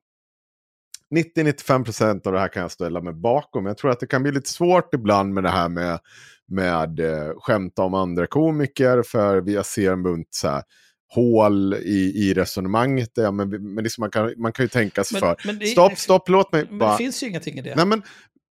90-95% 1.16 2.28
av 2.28 2.34
det 2.34 2.40
här 2.40 2.48
kan 2.48 2.62
jag 2.62 2.72
ställa 2.72 3.02
mig 3.02 3.14
bakom. 3.14 3.66
Jag 3.66 3.78
tror 3.78 3.92
att 3.92 4.00
det 4.00 4.08
kan 4.08 4.24
bli 4.24 4.32
lite 4.32 4.50
svårt 4.50 4.94
ibland 4.94 5.34
med 5.34 5.44
det 5.44 5.50
här 5.50 5.70
med, 5.70 6.00
med 6.48 7.00
eh, 7.00 7.34
skämta 7.38 7.84
om 7.84 7.94
andra 7.94 8.28
komiker. 8.28 9.04
För 9.04 9.42
vi 9.42 9.64
ser 9.64 9.92
en 9.92 10.04
bunt 10.04 10.28
så 10.30 10.48
här, 10.48 10.64
hål 11.14 11.74
i, 11.74 12.14
i 12.16 12.34
resonemanget. 12.34 13.12
Ja, 13.14 13.32
men, 13.32 13.74
men 13.74 13.84
liksom 13.84 14.02
man, 14.02 14.12
kan, 14.12 14.34
man 14.38 14.54
kan 14.54 14.64
ju 14.64 14.70
tänka 14.70 15.04
sig 15.04 15.20
för. 15.20 15.36
Men 15.46 15.60
det, 15.60 15.66
stopp, 15.66 15.98
stopp, 15.98 16.30
låt 16.30 16.52
mig 16.52 16.66
men 16.70 16.80
bara... 16.80 16.92
Det 16.92 16.98
finns 16.98 17.24
ju 17.24 17.28
ingenting 17.28 17.58
i 17.58 17.62
det. 17.62 17.76
Nej, 17.76 17.86
men, 17.86 18.04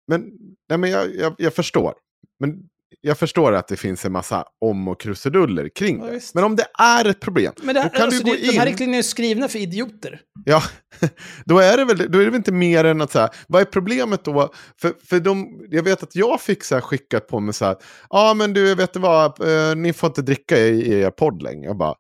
men, 0.09 0.33
nej, 0.69 0.79
men 0.79 0.91
jag, 0.91 1.15
jag, 1.15 1.35
jag 1.39 1.55
förstår. 1.55 1.95
Men 2.39 2.69
jag 3.07 3.19
förstår 3.19 3.53
att 3.53 3.69
det 3.69 3.77
finns 3.77 4.05
en 4.05 4.13
massa 4.13 4.45
om 4.61 4.89
och 4.89 5.01
krusiduller 5.01 5.69
kring 5.69 5.99
Ja, 5.99 6.05
det. 6.07 6.13
visst. 6.13 6.35
Men 6.35 6.45
om 6.45 6.57
det 6.57 6.67
är 6.79 7.05
ett 7.05 7.21
problem, 7.21 7.53
Men 7.63 7.75
det, 7.75 7.83
då 7.83 7.89
kan 7.89 8.03
alltså, 8.03 8.25
du 8.25 8.31
gå 8.31 8.37
det, 8.37 8.47
de 8.47 8.59
här 8.59 8.67
in... 8.67 8.71
riktlinjerna 8.71 8.99
är 8.99 9.03
skrivna 9.03 9.49
för 9.49 9.59
idioter. 9.59 10.21
Ja, 10.45 10.63
då 11.45 11.59
är, 11.59 11.77
det 11.77 11.85
väl, 11.85 11.99
då 11.99 12.19
är 12.19 12.25
det 12.25 12.31
väl 12.31 12.35
inte 12.35 12.53
mer 12.53 12.85
än 12.85 13.01
att 13.01 13.13
så 13.13 13.19
här, 13.19 13.31
vad 13.49 13.61
är 13.61 13.65
problemet 13.65 14.25
då? 14.25 14.53
För, 14.81 14.95
för 15.09 15.21
de, 15.21 15.67
jag 15.71 15.83
vet 15.83 16.03
att 16.03 16.17
jag 16.17 16.41
fick 16.41 16.65
så 16.65 16.75
här 16.75 16.83
skickat 16.83 17.29
på 17.29 17.41
mig 17.41 17.55
så 17.55 17.65
här, 17.65 17.77
ja 18.11 18.35
men 18.35 18.53
du 18.53 18.75
vet 18.75 18.93
du 18.93 19.01
vad, 19.01 19.41
eh, 19.41 19.77
ni 19.77 19.93
får 19.93 20.07
inte 20.07 20.23
dricka 20.23 20.59
i, 20.59 20.83
i 20.83 21.01
er 21.01 21.11
podd 21.11 21.43
längre. 21.43 21.67
Jag 21.67 21.77
bara, 21.77 21.95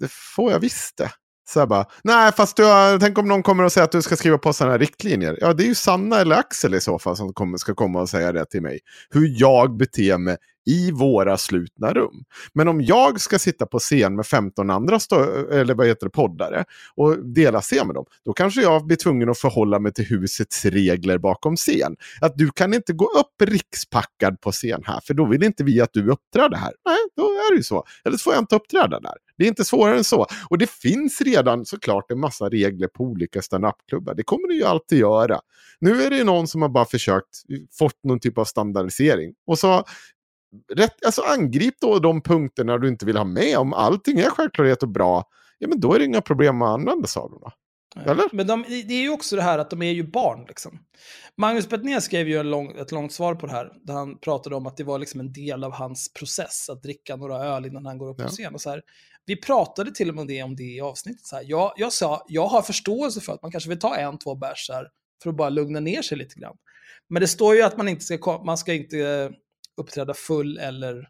det 0.00 0.10
får 0.36 0.52
jag 0.52 0.60
visst 0.60 0.96
det. 0.96 1.10
Så 1.48 1.58
jag 1.58 1.68
bara, 1.68 1.86
nej 2.02 2.32
fast 2.32 2.56
du 2.56 2.64
har, 2.64 2.98
tänk 2.98 3.18
om 3.18 3.28
någon 3.28 3.42
kommer 3.42 3.64
och 3.64 3.72
säger 3.72 3.84
att 3.84 3.92
du 3.92 4.02
ska 4.02 4.16
skriva 4.16 4.38
på 4.38 4.52
sådana 4.52 4.72
här 4.72 4.78
riktlinjer. 4.78 5.38
Ja 5.40 5.52
det 5.52 5.62
är 5.62 5.66
ju 5.66 5.74
Sanna 5.74 6.20
eller 6.20 6.36
Axel 6.36 6.74
i 6.74 6.80
så 6.80 6.98
fall 6.98 7.16
som 7.16 7.32
kommer, 7.32 7.58
ska 7.58 7.74
komma 7.74 8.00
och 8.00 8.08
säga 8.08 8.32
det 8.32 8.44
till 8.44 8.62
mig. 8.62 8.80
Hur 9.10 9.34
jag 9.40 9.76
beter 9.76 10.18
mig 10.18 10.36
i 10.68 10.90
våra 10.90 11.36
slutna 11.38 11.92
rum. 11.92 12.24
Men 12.52 12.68
om 12.68 12.80
jag 12.80 13.20
ska 13.20 13.38
sitta 13.38 13.66
på 13.66 13.78
scen 13.78 14.16
med 14.16 14.26
15 14.26 14.70
andra 14.70 14.98
eller 15.52 15.74
vad 15.74 15.86
heter 15.86 16.06
det, 16.06 16.10
poddare 16.10 16.64
och 16.94 17.18
dela 17.18 17.60
scen 17.60 17.86
med 17.86 17.94
dem, 17.96 18.04
då 18.24 18.32
kanske 18.32 18.62
jag 18.62 18.86
blir 18.86 18.96
tvungen 18.96 19.30
att 19.30 19.38
förhålla 19.38 19.78
mig 19.78 19.92
till 19.92 20.04
husets 20.04 20.64
regler 20.64 21.18
bakom 21.18 21.56
scen. 21.56 21.96
Att 22.20 22.38
du 22.38 22.50
kan 22.50 22.74
inte 22.74 22.92
gå 22.92 23.04
upp 23.04 23.50
rikspackad 23.50 24.40
på 24.40 24.52
scen 24.52 24.82
här, 24.84 25.00
för 25.00 25.14
då 25.14 25.26
vill 25.26 25.42
inte 25.42 25.64
vi 25.64 25.80
att 25.80 25.92
du 25.92 26.10
uppträder 26.10 26.56
här. 26.56 26.72
Nej, 26.84 26.98
då 27.16 27.22
är 27.22 27.52
det 27.52 27.56
ju 27.56 27.62
så. 27.62 27.84
Eller 28.04 28.16
så 28.16 28.22
får 28.22 28.32
jag 28.32 28.42
inte 28.42 28.56
uppträda 28.56 29.00
där. 29.00 29.14
Det 29.38 29.44
är 29.44 29.48
inte 29.48 29.64
svårare 29.64 29.96
än 29.96 30.04
så. 30.04 30.26
Och 30.50 30.58
det 30.58 30.70
finns 30.70 31.20
redan 31.20 31.66
såklart 31.66 32.10
en 32.10 32.20
massa 32.20 32.48
regler 32.48 32.88
på 32.88 33.04
olika 33.04 33.42
standupklubbar. 33.42 34.14
Det 34.14 34.22
kommer 34.22 34.48
det 34.48 34.54
ju 34.54 34.64
alltid 34.64 34.98
göra. 34.98 35.40
Nu 35.80 36.02
är 36.02 36.10
det 36.10 36.16
ju 36.16 36.24
någon 36.24 36.48
som 36.48 36.62
har 36.62 36.68
bara 36.68 36.84
försökt 36.84 37.42
fått 37.78 38.04
någon 38.04 38.20
typ 38.20 38.38
av 38.38 38.44
standardisering. 38.44 39.34
Och 39.46 39.58
så 39.58 39.84
rätt, 40.74 41.04
alltså 41.04 41.22
angrip 41.22 41.74
då 41.80 41.98
de 41.98 42.22
punkterna 42.22 42.78
du 42.78 42.88
inte 42.88 43.06
vill 43.06 43.16
ha 43.16 43.24
med. 43.24 43.58
Om 43.58 43.72
allting 43.72 44.18
är 44.18 44.30
självklarhet 44.30 44.82
och 44.82 44.88
bra, 44.88 45.24
ja 45.58 45.68
men 45.68 45.80
då 45.80 45.94
är 45.94 45.98
det 45.98 46.04
inga 46.04 46.20
problem 46.20 46.62
att 46.62 46.68
använda 46.68 47.08
då. 47.14 47.52
Eller? 47.96 48.24
Men 48.32 48.46
de, 48.46 48.62
det 48.68 48.94
är 48.94 49.02
ju 49.02 49.10
också 49.10 49.36
det 49.36 49.42
här 49.42 49.58
att 49.58 49.70
de 49.70 49.82
är 49.82 49.90
ju 49.92 50.10
barn. 50.10 50.44
Liksom. 50.48 50.78
Magnus 51.36 51.68
Bettner 51.68 52.00
skrev 52.00 52.28
ju 52.28 52.38
en 52.38 52.50
lång, 52.50 52.76
ett 52.78 52.92
långt 52.92 53.12
svar 53.12 53.34
på 53.34 53.46
det 53.46 53.52
här. 53.52 53.72
Där 53.82 53.94
han 53.94 54.18
pratade 54.18 54.56
om 54.56 54.66
att 54.66 54.76
det 54.76 54.84
var 54.84 54.98
liksom 54.98 55.20
en 55.20 55.32
del 55.32 55.64
av 55.64 55.72
hans 55.72 56.12
process. 56.12 56.68
Att 56.70 56.82
dricka 56.82 57.16
några 57.16 57.44
öl 57.44 57.66
innan 57.66 57.86
han 57.86 57.98
går 57.98 58.08
upp 58.08 58.16
på 58.16 58.22
Ja. 58.22 58.28
scen. 58.28 58.54
Och 58.54 58.60
så 58.60 58.70
här. 58.70 58.82
Vi 59.26 59.36
pratade 59.36 59.94
till 59.94 60.08
och 60.08 60.14
med 60.14 60.26
det 60.26 60.42
om 60.42 60.56
det 60.56 60.62
i 60.62 60.80
avsnittet. 60.80 61.26
Så 61.26 61.36
här. 61.36 61.44
Jag, 61.46 61.72
jag 61.76 61.92
sa, 61.92 62.24
jag 62.28 62.46
har 62.46 62.62
förståelse 62.62 63.20
för 63.20 63.32
att 63.32 63.42
man 63.42 63.50
kanske 63.50 63.68
vill 63.68 63.78
ta 63.78 63.96
en, 63.96 64.18
två 64.18 64.34
bärs 64.34 64.70
här 64.72 64.86
för 65.22 65.30
att 65.30 65.36
bara 65.36 65.48
lugna 65.48 65.80
ner 65.80 66.02
sig 66.02 66.18
lite 66.18 66.40
grann. 66.40 66.56
Men 67.08 67.20
det 67.20 67.28
står 67.28 67.54
ju 67.54 67.62
att 67.62 67.76
man 67.76 67.88
inte 67.88 68.04
ska, 68.04 68.42
man 68.44 68.58
ska 68.58 68.74
inte 68.74 69.30
uppträda 69.78 70.14
full 70.14 70.58
eller 70.58 71.08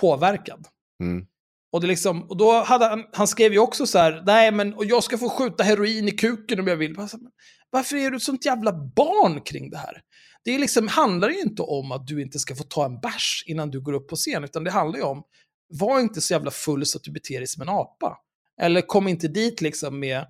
påverkad. 0.00 0.66
Mm. 1.02 1.26
Och, 1.72 1.80
det 1.80 1.86
liksom, 1.86 2.22
och 2.22 2.36
då 2.36 2.52
hade 2.52 2.84
han, 2.84 3.04
han 3.12 3.28
skrev 3.28 3.52
ju 3.52 3.58
också 3.58 3.86
så 3.86 3.98
här, 3.98 4.22
nej 4.26 4.52
men 4.52 4.74
och 4.74 4.84
jag 4.84 5.04
ska 5.04 5.18
få 5.18 5.28
skjuta 5.28 5.62
heroin 5.62 6.08
i 6.08 6.10
kuken 6.10 6.60
om 6.60 6.66
jag 6.66 6.76
vill. 6.76 6.94
Bara 6.94 7.08
så 7.08 7.16
här, 7.16 7.22
men 7.22 7.32
Varför 7.70 7.96
är 7.96 8.10
du 8.10 8.16
ett 8.16 8.22
sånt 8.22 8.44
jävla 8.44 8.72
barn 8.72 9.40
kring 9.40 9.70
det 9.70 9.76
här? 9.76 10.02
Det 10.44 10.54
är 10.54 10.58
liksom, 10.58 10.88
handlar 10.88 11.28
ju 11.28 11.40
inte 11.40 11.62
om 11.62 11.92
att 11.92 12.06
du 12.06 12.22
inte 12.22 12.38
ska 12.38 12.56
få 12.56 12.64
ta 12.64 12.84
en 12.84 13.00
bärs 13.00 13.44
innan 13.46 13.70
du 13.70 13.80
går 13.80 13.92
upp 13.92 14.08
på 14.08 14.16
scen, 14.16 14.44
utan 14.44 14.64
det 14.64 14.70
handlar 14.70 14.98
ju 14.98 15.04
om, 15.04 15.22
var 15.68 16.00
inte 16.00 16.20
så 16.20 16.32
jävla 16.32 16.50
full 16.50 16.86
så 16.86 16.98
att 16.98 17.04
du 17.04 17.10
beter 17.10 17.38
dig 17.38 17.46
som 17.46 17.62
en 17.62 17.68
apa. 17.68 18.18
Eller 18.60 18.80
kom 18.80 19.08
inte 19.08 19.28
dit 19.28 19.60
liksom 19.60 20.00
med, 20.00 20.26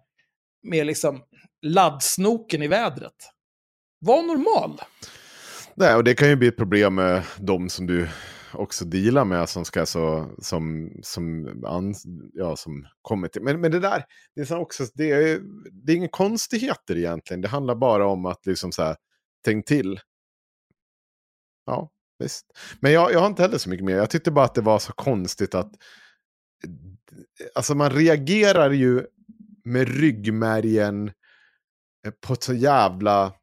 med 0.63 0.87
liksom 0.87 1.23
laddsnoken 1.63 2.63
i 2.63 2.69
vädret. 2.69 3.31
Var 3.99 4.23
normal. 4.23 4.81
Nej, 5.81 5.95
och 5.95 6.05
det 6.05 6.15
kan 6.15 6.29
ju 6.29 6.37
bli 6.37 6.49
ett 6.49 6.57
problem 6.57 6.95
med 6.95 7.25
de 7.37 7.69
som 7.69 7.87
du 7.87 8.09
också 8.53 8.85
dealar 8.85 9.25
med 9.25 9.49
som 9.49 9.65
ska 9.65 9.87
så, 9.87 10.35
som, 10.39 10.93
som, 11.03 11.49
ans, 11.67 12.05
ja, 12.33 12.57
som 12.57 12.87
kommer 13.03 13.29
till. 13.29 13.43
Men, 13.43 13.61
men 13.61 13.71
det 13.71 13.81
där, 13.81 14.05
det 14.35 14.51
är, 14.51 14.59
också, 14.59 14.87
det 14.95 15.11
är, 15.11 15.41
det 15.73 15.93
är 15.93 15.97
inga 15.97 16.09
konstigheter 16.09 16.97
egentligen. 16.97 17.41
Det 17.41 17.49
handlar 17.49 17.75
bara 17.75 18.07
om 18.07 18.27
att 18.27 18.47
liksom 18.47 18.73
så 18.73 18.83
här, 18.83 18.97
tänk 19.45 19.67
till. 19.67 20.01
Ja, 21.67 21.91
visst. 22.19 22.47
Men 22.81 22.93
jag, 22.93 23.13
jag 23.13 23.21
har 23.21 23.27
inte 23.27 23.43
heller 23.43 23.59
så 23.59 23.71
mycket 23.71 23.87
mer. 23.87 23.97
Jag 23.97 24.11
tyckte 24.11 24.31
bara 24.31 24.45
att 24.45 24.55
det 24.55 24.61
var 24.61 24.79
så 24.79 24.93
konstigt 24.93 25.55
att, 25.55 25.73
alltså 27.55 27.75
man 27.75 27.91
reagerar 27.91 28.71
ju 28.71 29.07
med 29.65 29.89
ryggmärgen 29.89 31.13
på 32.27 32.33
ett 32.33 32.43
så 32.43 32.55
jävla 32.55 33.38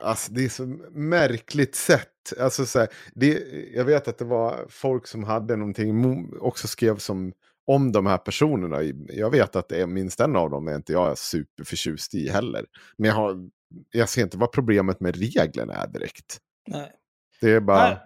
Alltså 0.00 0.32
det 0.32 0.44
är 0.44 0.48
så 0.48 0.66
märkligt 0.90 1.74
sätt. 1.74 2.32
Alltså 2.40 2.66
så 2.66 2.78
här, 2.78 2.88
det, 3.14 3.44
jag 3.74 3.84
vet 3.84 4.08
att 4.08 4.18
det 4.18 4.24
var 4.24 4.66
folk 4.68 5.06
som 5.06 5.24
hade 5.24 5.56
någonting, 5.56 6.28
också 6.40 6.68
skrev 6.68 6.96
som 6.96 7.32
om 7.66 7.92
de 7.92 8.06
här 8.06 8.18
personerna. 8.18 8.82
Jag 9.08 9.30
vet 9.30 9.56
att 9.56 9.68
det 9.68 9.80
är 9.80 9.86
minst 9.86 10.20
en 10.20 10.36
av 10.36 10.50
dem 10.50 10.68
är 10.68 10.76
inte 10.76 10.92
jag 10.92 11.18
superförtjust 11.18 12.14
i 12.14 12.28
heller. 12.28 12.66
Men 12.96 13.08
jag, 13.08 13.14
har, 13.14 13.48
jag 13.90 14.08
ser 14.08 14.22
inte 14.22 14.38
vad 14.38 14.52
problemet 14.52 15.00
med 15.00 15.16
reglerna 15.16 15.74
är 15.74 15.88
direkt. 15.88 16.38
Nej. 16.66 16.92
Det 17.40 17.50
är 17.50 17.60
bara... 17.60 17.88
Nej. 17.88 17.98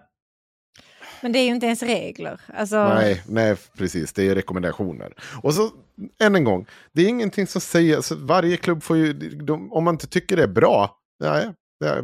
Men 1.21 1.31
det 1.31 1.39
är 1.39 1.45
ju 1.45 1.53
inte 1.53 1.65
ens 1.65 1.83
regler. 1.83 2.41
Alltså, 2.53 2.87
Nej, 2.87 3.23
nej, 3.27 3.55
precis. 3.77 4.13
Det 4.13 4.29
är 4.29 4.35
rekommendationer. 4.35 5.13
Och 5.43 5.53
så, 5.53 5.69
än 6.19 6.35
en 6.35 6.43
gång, 6.43 6.67
det 6.91 7.01
är 7.01 7.07
ingenting 7.07 7.47
som 7.47 7.61
säger, 7.61 7.95
alltså, 7.95 8.15
varje 8.15 8.57
klubb 8.57 8.83
får 8.83 8.97
ju, 8.97 9.13
de, 9.29 9.73
om 9.73 9.83
man 9.83 9.93
inte 9.95 10.07
tycker 10.07 10.37
det 10.37 10.43
är 10.43 10.47
bra, 10.47 10.97
nej, 11.29 11.53
det 11.79 12.01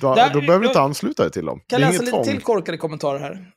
då, 0.00 0.14
Där- 0.14 0.32
då 0.34 0.40
behöver 0.40 0.60
du 0.60 0.66
inte 0.66 0.78
jag- 0.78 0.84
ansluta 0.84 1.22
dig 1.22 1.32
till 1.32 1.44
dem. 1.46 1.60
Kan 1.66 1.82
är 1.82 1.86
läsa 1.86 2.00
lite 2.02 2.10
tvång. 2.12 2.24
till 2.24 2.40
korkade 2.42 2.78
kommentarer 2.78 3.18
här. 3.20 3.50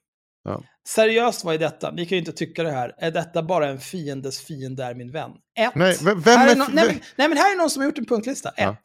Ja. 0.43 0.63
Seriöst, 0.88 1.43
vad 1.45 1.56
är 1.56 1.60
detta? 1.60 1.91
Ni 1.91 2.06
kan 2.06 2.15
ju 2.15 2.19
inte 2.19 2.32
tycka 2.32 2.63
det 2.63 2.71
här. 2.71 2.95
Är 2.97 3.12
detta 3.12 3.43
bara 3.43 3.69
en 3.69 3.80
fiendes 3.80 4.39
fiende 4.41 4.84
är 4.84 4.95
min 4.95 5.12
vän? 5.12 5.32
Ett. 5.60 5.75
Nej, 5.75 5.97
vem, 6.01 6.17
är... 6.17 6.47
är 6.47 6.56
no- 6.56 6.69
nej, 6.73 6.88
men, 6.88 6.99
nej, 7.15 7.30
men 7.30 7.38
här 7.38 7.54
är 7.54 7.58
någon 7.58 7.69
som 7.69 7.82
har 7.82 7.86
gjort 7.88 7.97
en 7.97 8.06
punktlista. 8.06 8.49
Ett. 8.49 8.56
Ja. 8.58 8.75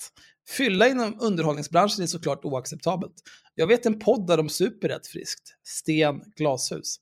Fylla 0.56 0.88
inom 0.88 1.16
underhållningsbranschen 1.20 2.02
är 2.02 2.06
såklart 2.06 2.44
oacceptabelt. 2.44 3.14
Jag 3.54 3.66
vet 3.66 3.86
en 3.86 3.98
podd 3.98 4.26
där 4.26 4.36
de 4.36 4.48
super 4.48 4.88
rätt 4.88 5.06
friskt. 5.06 5.42
Sten 5.64 6.20
glashus. 6.36 6.96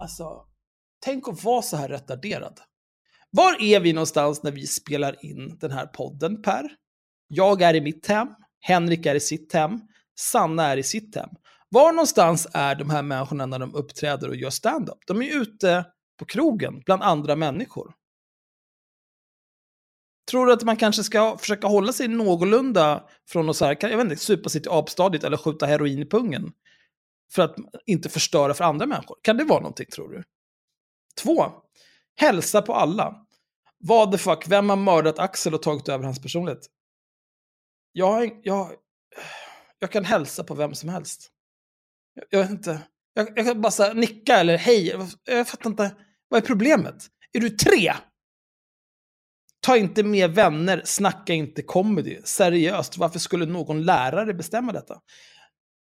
Alltså, 0.00 0.24
tänk 1.04 1.28
att 1.28 1.44
vara 1.44 1.62
så 1.62 1.76
här 1.76 1.88
retarderad. 1.88 2.60
Var 3.30 3.62
är 3.62 3.80
vi 3.80 3.92
någonstans 3.92 4.42
när 4.42 4.50
vi 4.50 4.66
spelar 4.66 5.24
in 5.24 5.58
den 5.60 5.70
här 5.70 5.86
podden, 5.86 6.42
Per? 6.42 6.70
Jag 7.28 7.62
är 7.62 7.74
i 7.74 7.80
mitt 7.80 8.06
hem, 8.06 8.28
Henrik 8.60 9.06
är 9.06 9.14
i 9.14 9.20
sitt 9.20 9.52
hem, 9.52 9.80
Sanna 10.18 10.66
är 10.66 10.76
i 10.76 10.82
sitt 10.82 11.16
hem. 11.16 11.28
Var 11.68 11.92
någonstans 11.92 12.46
är 12.52 12.74
de 12.74 12.90
här 12.90 13.02
människorna 13.02 13.46
när 13.46 13.58
de 13.58 13.74
uppträder 13.74 14.28
och 14.28 14.36
gör 14.36 14.50
stand-up? 14.50 14.98
De 15.06 15.22
är 15.22 15.40
ute 15.40 15.86
på 16.18 16.24
krogen 16.24 16.82
bland 16.86 17.02
andra 17.02 17.36
människor. 17.36 17.94
Tror 20.30 20.46
du 20.46 20.52
att 20.52 20.62
man 20.62 20.76
kanske 20.76 21.04
ska 21.04 21.38
försöka 21.38 21.66
hålla 21.66 21.92
sig 21.92 22.08
någorlunda 22.08 23.08
från 23.28 23.50
att 23.50 23.56
så 23.56 23.64
här, 23.64 23.76
jag 23.80 23.96
vet 23.96 24.04
inte, 24.04 24.16
supa 24.16 24.48
sig 24.48 24.62
till 24.62 24.70
apstadiet 24.70 25.24
eller 25.24 25.36
skjuta 25.36 25.66
heroin 25.66 25.98
i 25.98 26.06
pungen? 26.06 26.52
För 27.32 27.42
att 27.42 27.56
inte 27.86 28.08
förstöra 28.08 28.54
för 28.54 28.64
andra 28.64 28.86
människor. 28.86 29.16
Kan 29.22 29.36
det 29.36 29.44
vara 29.44 29.60
någonting 29.60 29.86
tror 29.86 30.08
du? 30.08 30.24
Två. 31.22 31.52
Hälsa 32.16 32.62
på 32.62 32.74
alla. 32.74 33.26
Vad 33.78 34.12
the 34.12 34.18
fuck, 34.18 34.48
vem 34.48 34.68
har 34.68 34.76
mördat 34.76 35.18
Axel 35.18 35.54
och 35.54 35.62
tagit 35.62 35.88
över 35.88 36.04
hans 36.04 36.22
personlighet? 36.22 36.66
Jag, 37.98 38.40
jag, 38.42 38.72
jag 39.78 39.92
kan 39.92 40.04
hälsa 40.04 40.44
på 40.44 40.54
vem 40.54 40.74
som 40.74 40.88
helst. 40.88 41.30
Jag, 42.14 42.24
jag 42.30 42.38
vet 42.40 42.50
inte. 42.50 42.80
Jag, 43.14 43.28
jag 43.36 43.46
kan 43.46 43.60
bara 43.60 43.84
här, 43.84 43.94
nicka 43.94 44.36
eller 44.36 44.56
hej. 44.56 44.86
Jag, 44.88 45.08
jag 45.24 45.48
fattar 45.48 45.70
inte. 45.70 45.96
Vad 46.28 46.42
är 46.42 46.46
problemet? 46.46 47.06
Är 47.32 47.40
du 47.40 47.50
tre? 47.50 47.92
Ta 49.60 49.76
inte 49.76 50.02
med 50.02 50.30
vänner, 50.30 50.82
snacka 50.84 51.32
inte 51.32 51.62
comedy. 51.62 52.18
Seriöst, 52.24 52.98
varför 52.98 53.18
skulle 53.18 53.46
någon 53.46 53.82
lärare 53.82 54.34
bestämma 54.34 54.72
detta? 54.72 55.00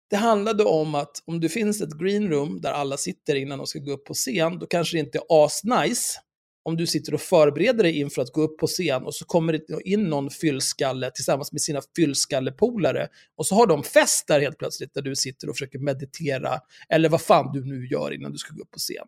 Det 0.10 0.16
handlade 0.16 0.64
om 0.64 0.96
att 0.96 1.24
om 1.26 1.40
det 1.40 1.50
finns 1.50 1.82
ett 1.82 2.00
green 2.00 2.30
room 2.30 2.62
där 2.62 2.72
alla 2.72 2.98
sitter 2.98 3.36
innan 3.36 3.58
de 3.58 3.68
ska 3.68 3.80
gå 3.80 3.92
upp 3.92 4.06
på 4.06 4.14
scen, 4.14 4.60
då 4.60 4.66
kanske 4.66 4.98
det 4.98 5.00
inte 5.00 5.18
är 5.18 5.46
asnice 5.46 6.20
om 6.66 6.78
du 6.78 6.88
sitter 6.88 7.14
och 7.14 7.22
förbereder 7.22 7.84
dig 7.84 8.00
inför 8.00 8.22
att 8.22 8.34
gå 8.34 8.42
upp 8.42 8.58
på 8.58 8.68
scen 8.68 9.04
och 9.04 9.16
så 9.16 9.26
kommer 9.26 9.54
det 9.54 9.82
in 9.84 10.04
någon 10.04 10.30
fyllskalle 10.30 11.12
tillsammans 11.12 11.52
med 11.52 11.62
sina 11.62 11.82
fyllskallepolare 11.96 13.08
och 13.36 13.46
så 13.46 13.56
har 13.56 13.68
de 13.68 13.84
fest 13.84 14.28
där 14.28 14.40
helt 14.40 14.58
plötsligt 14.58 14.94
där 14.94 15.02
du 15.02 15.16
sitter 15.16 15.50
och 15.50 15.56
försöker 15.56 15.80
meditera 15.80 16.60
eller 16.90 17.10
vad 17.10 17.22
fan 17.22 17.52
du 17.54 17.66
nu 17.66 17.88
gör 17.88 18.14
innan 18.14 18.32
du 18.32 18.38
ska 18.38 18.54
gå 18.54 18.62
upp 18.62 18.72
på 18.72 18.80
scen. 18.80 19.08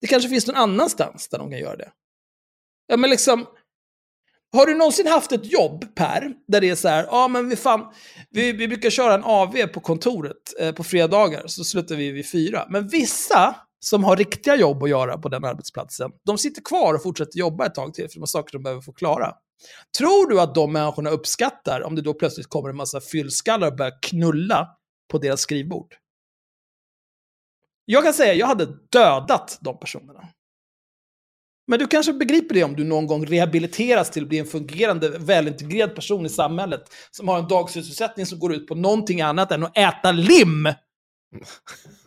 Det 0.00 0.06
kanske 0.06 0.28
finns 0.28 0.46
någon 0.46 0.56
annanstans 0.56 1.28
där 1.28 1.38
de 1.38 1.50
kan 1.50 1.60
göra 1.60 1.76
det. 1.76 1.90
Ja, 2.86 2.96
men 2.96 3.10
liksom, 3.10 3.46
har 4.52 4.66
du 4.66 4.74
någonsin 4.74 5.06
haft 5.06 5.32
ett 5.32 5.52
jobb, 5.52 5.94
Per, 5.94 6.32
där 6.48 6.60
det 6.60 6.68
är 6.70 6.74
så 6.74 6.88
här, 6.88 7.04
ja 7.04 7.28
men 7.28 7.48
vi 7.48 7.56
fan, 7.56 7.92
vi, 8.30 8.52
vi 8.52 8.68
brukar 8.68 8.90
köra 8.90 9.14
en 9.14 9.24
AV 9.24 9.66
på 9.66 9.80
kontoret 9.80 10.60
eh, 10.60 10.72
på 10.72 10.84
fredagar, 10.84 11.46
så 11.46 11.64
slutar 11.64 11.96
vi 11.96 12.10
vid 12.10 12.30
fyra. 12.30 12.66
Men 12.70 12.88
vissa 12.88 13.56
som 13.80 14.04
har 14.04 14.16
riktiga 14.16 14.56
jobb 14.56 14.82
att 14.82 14.90
göra 14.90 15.18
på 15.18 15.28
den 15.28 15.44
arbetsplatsen, 15.44 16.10
de 16.26 16.38
sitter 16.38 16.62
kvar 16.62 16.94
och 16.94 17.02
fortsätter 17.02 17.38
jobba 17.38 17.66
ett 17.66 17.74
tag 17.74 17.94
till, 17.94 18.08
för 18.08 18.14
de 18.14 18.20
har 18.20 18.26
saker 18.26 18.52
de 18.52 18.62
behöver 18.62 18.82
få 18.82 18.92
klara. 18.92 19.34
Tror 19.98 20.30
du 20.30 20.40
att 20.40 20.54
de 20.54 20.72
människorna 20.72 21.10
uppskattar 21.10 21.82
om 21.82 21.94
det 21.94 22.02
då 22.02 22.14
plötsligt 22.14 22.48
kommer 22.48 22.68
en 22.68 22.76
massa 22.76 23.00
fyllskallar 23.00 23.70
och 23.70 23.76
börjar 23.76 23.98
knulla 24.02 24.68
på 25.10 25.18
deras 25.18 25.40
skrivbord? 25.40 25.94
Jag 27.84 28.04
kan 28.04 28.14
säga, 28.14 28.34
jag 28.34 28.46
hade 28.46 28.66
dödat 28.90 29.58
de 29.60 29.78
personerna. 29.78 30.28
Men 31.66 31.78
du 31.78 31.86
kanske 31.86 32.12
begriper 32.12 32.54
det 32.54 32.64
om 32.64 32.76
du 32.76 32.84
någon 32.84 33.06
gång 33.06 33.26
rehabiliteras 33.26 34.10
till 34.10 34.22
att 34.22 34.28
bli 34.28 34.38
en 34.38 34.46
fungerande, 34.46 35.08
välintegrerad 35.08 35.94
person 35.94 36.26
i 36.26 36.28
samhället. 36.28 36.84
Som 37.10 37.28
har 37.28 37.38
en 37.38 37.48
dagsysselsättning 37.48 38.26
som 38.26 38.38
går 38.38 38.54
ut 38.54 38.66
på 38.66 38.74
någonting 38.74 39.20
annat 39.20 39.52
än 39.52 39.64
att 39.64 39.78
äta 39.78 40.12
lim. 40.12 40.68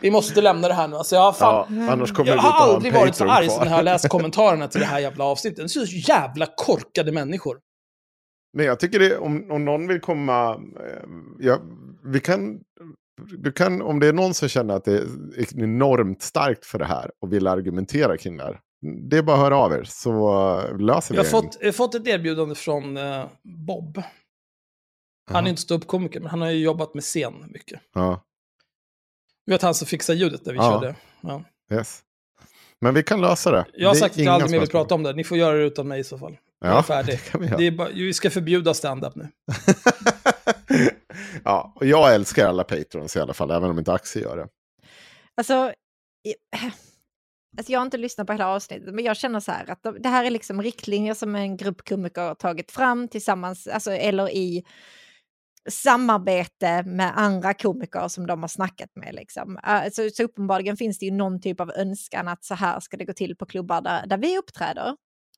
Vi 0.00 0.10
måste 0.10 0.40
lämna 0.40 0.68
det 0.68 0.74
här 0.74 0.88
nu. 0.88 0.96
Alltså, 0.96 1.14
jag, 1.14 1.22
har 1.22 1.32
fan, 1.32 1.76
Ja, 1.78 1.92
annars 1.92 2.12
kommer 2.12 2.30
jag 2.30 2.38
har 2.38 2.74
aldrig 2.74 2.94
varit 2.94 3.14
så 3.14 3.28
arg 3.28 3.48
som 3.48 3.58
när 3.58 3.70
jag 3.70 3.76
har 3.76 3.82
läst 3.82 4.08
kommentarerna 4.08 4.68
till 4.68 4.80
det 4.80 4.86
här 4.86 5.00
jävla 5.00 5.24
avsnittet. 5.24 5.58
Det 5.58 5.68
så 5.68 5.84
jävla 5.84 6.46
korkade 6.56 7.12
människor. 7.12 7.58
Men 8.56 8.66
jag 8.66 8.80
tycker 8.80 8.98
det, 8.98 9.18
om, 9.18 9.50
om 9.50 9.64
någon 9.64 9.88
vill 9.88 10.00
komma, 10.00 10.54
eh, 10.54 11.08
ja, 11.38 11.60
vi 12.04 12.20
kan, 12.20 12.60
du 13.22 13.52
kan, 13.52 13.82
om 13.82 14.00
det 14.00 14.06
är 14.06 14.12
någon 14.12 14.34
som 14.34 14.48
känner 14.48 14.74
att 14.74 14.84
det 14.84 14.96
är 14.96 15.62
enormt 15.62 16.22
starkt 16.22 16.66
för 16.66 16.78
det 16.78 16.84
här 16.84 17.10
och 17.20 17.32
vill 17.32 17.46
argumentera 17.46 18.16
kring 18.16 18.36
det 18.36 18.44
här. 18.44 18.60
Det 19.10 19.18
är 19.18 19.22
bara 19.22 19.36
att 19.36 19.42
höra 19.42 19.56
av 19.56 19.72
er 19.72 19.84
så 19.84 20.60
löser 20.78 21.14
vi 21.14 21.18
Jag 21.18 21.24
har 21.24 21.30
fått, 21.30 21.58
jag 21.60 21.76
fått 21.76 21.94
ett 21.94 22.06
erbjudande 22.06 22.54
från 22.54 22.96
eh, 22.96 23.24
Bob. 23.66 24.02
Han 25.30 25.36
är 25.36 25.40
Jaha. 25.40 25.48
inte 25.48 25.62
ståuppkomiker, 25.62 26.20
men 26.20 26.30
han 26.30 26.40
har 26.40 26.50
ju 26.50 26.58
jobbat 26.58 26.94
med 26.94 27.02
scen 27.02 27.34
mycket. 27.48 27.80
Ja, 27.94 28.22
Du 29.46 29.52
vet 29.52 29.62
han 29.62 29.74
som 29.74 29.86
fixar 29.86 30.14
ljudet 30.14 30.46
när 30.46 30.52
vi 30.52 30.58
Ja. 30.58 30.72
körde. 30.80 30.94
Ja. 31.20 31.42
yes. 31.76 32.02
Men 32.80 32.94
vi 32.94 33.02
kan 33.02 33.20
lösa 33.20 33.50
det. 33.50 33.64
Jag 33.74 33.88
har 33.88 33.94
Det 33.94 34.00
sagt 34.00 34.14
att 34.14 34.24
jag 34.24 34.34
aldrig 34.34 34.50
mer 34.50 34.60
vill 34.60 34.68
prata 34.68 34.94
om 34.94 35.02
det. 35.02 35.12
Ni 35.12 35.24
får 35.24 35.38
göra 35.38 35.56
det 35.56 35.64
utan 35.64 35.88
mig 35.88 36.00
i 36.00 36.04
så 36.04 36.18
fall. 36.18 36.36
Jag 36.60 36.70
är 36.70 36.74
Ja, 36.74 36.82
färdig. 36.82 37.14
det 37.14 37.30
kan 37.30 37.40
vi. 37.40 37.46
Det 37.46 37.66
är 37.66 37.70
bara, 37.70 37.88
vi 37.88 38.14
ska 38.14 38.30
förbjuda 38.30 38.74
stand-up 38.74 39.14
nu. 39.16 39.28
ja, 41.44 41.72
och 41.76 41.86
jag 41.86 42.14
älskar 42.14 42.48
alla 42.48 42.64
patrons 42.64 43.16
i 43.16 43.20
alla 43.20 43.34
fall, 43.34 43.50
även 43.50 43.70
om 43.70 43.78
inte 43.78 43.92
Axel 43.92 44.22
gör 44.22 44.36
det. 44.36 44.48
Alltså, 45.36 45.54
alltså, 47.58 47.72
jag 47.72 47.78
har 47.80 47.84
inte 47.84 47.96
lyssnat 47.98 48.26
på 48.26 48.32
hela 48.32 48.48
avsnittet, 48.48 48.94
men 48.94 49.04
jag 49.04 49.16
känner 49.16 49.40
så 49.40 49.52
här 49.52 49.70
att 49.70 49.82
de, 49.82 50.02
det 50.02 50.08
här 50.08 50.24
är 50.24 50.30
liksom 50.30 50.62
riktlinjer 50.62 51.14
som 51.14 51.34
en 51.34 51.56
grupp 51.56 51.88
komiker 51.88 52.22
har 52.22 52.34
tagit 52.34 52.70
fram 52.72 53.08
tillsammans, 53.08 53.66
alltså, 53.66 53.90
eller 53.92 54.30
i 54.30 54.64
samarbete 55.68 56.82
med 56.82 57.18
andra 57.18 57.54
komiker 57.54 58.08
som 58.08 58.26
de 58.26 58.40
har 58.40 58.48
snackat 58.48 58.90
med. 58.94 59.14
Liksom. 59.14 59.58
Äh, 59.66 59.90
så, 59.92 60.10
så 60.10 60.22
uppenbarligen 60.22 60.76
finns 60.76 60.98
det 60.98 61.06
ju 61.06 61.12
någon 61.12 61.40
typ 61.40 61.60
av 61.60 61.70
önskan 61.70 62.28
att 62.28 62.44
så 62.44 62.54
här 62.54 62.80
ska 62.80 62.96
det 62.96 63.04
gå 63.04 63.12
till 63.12 63.36
på 63.36 63.46
klubbar 63.46 63.80
där, 63.80 64.06
där 64.06 64.18
vi 64.18 64.38
uppträder. 64.38 64.96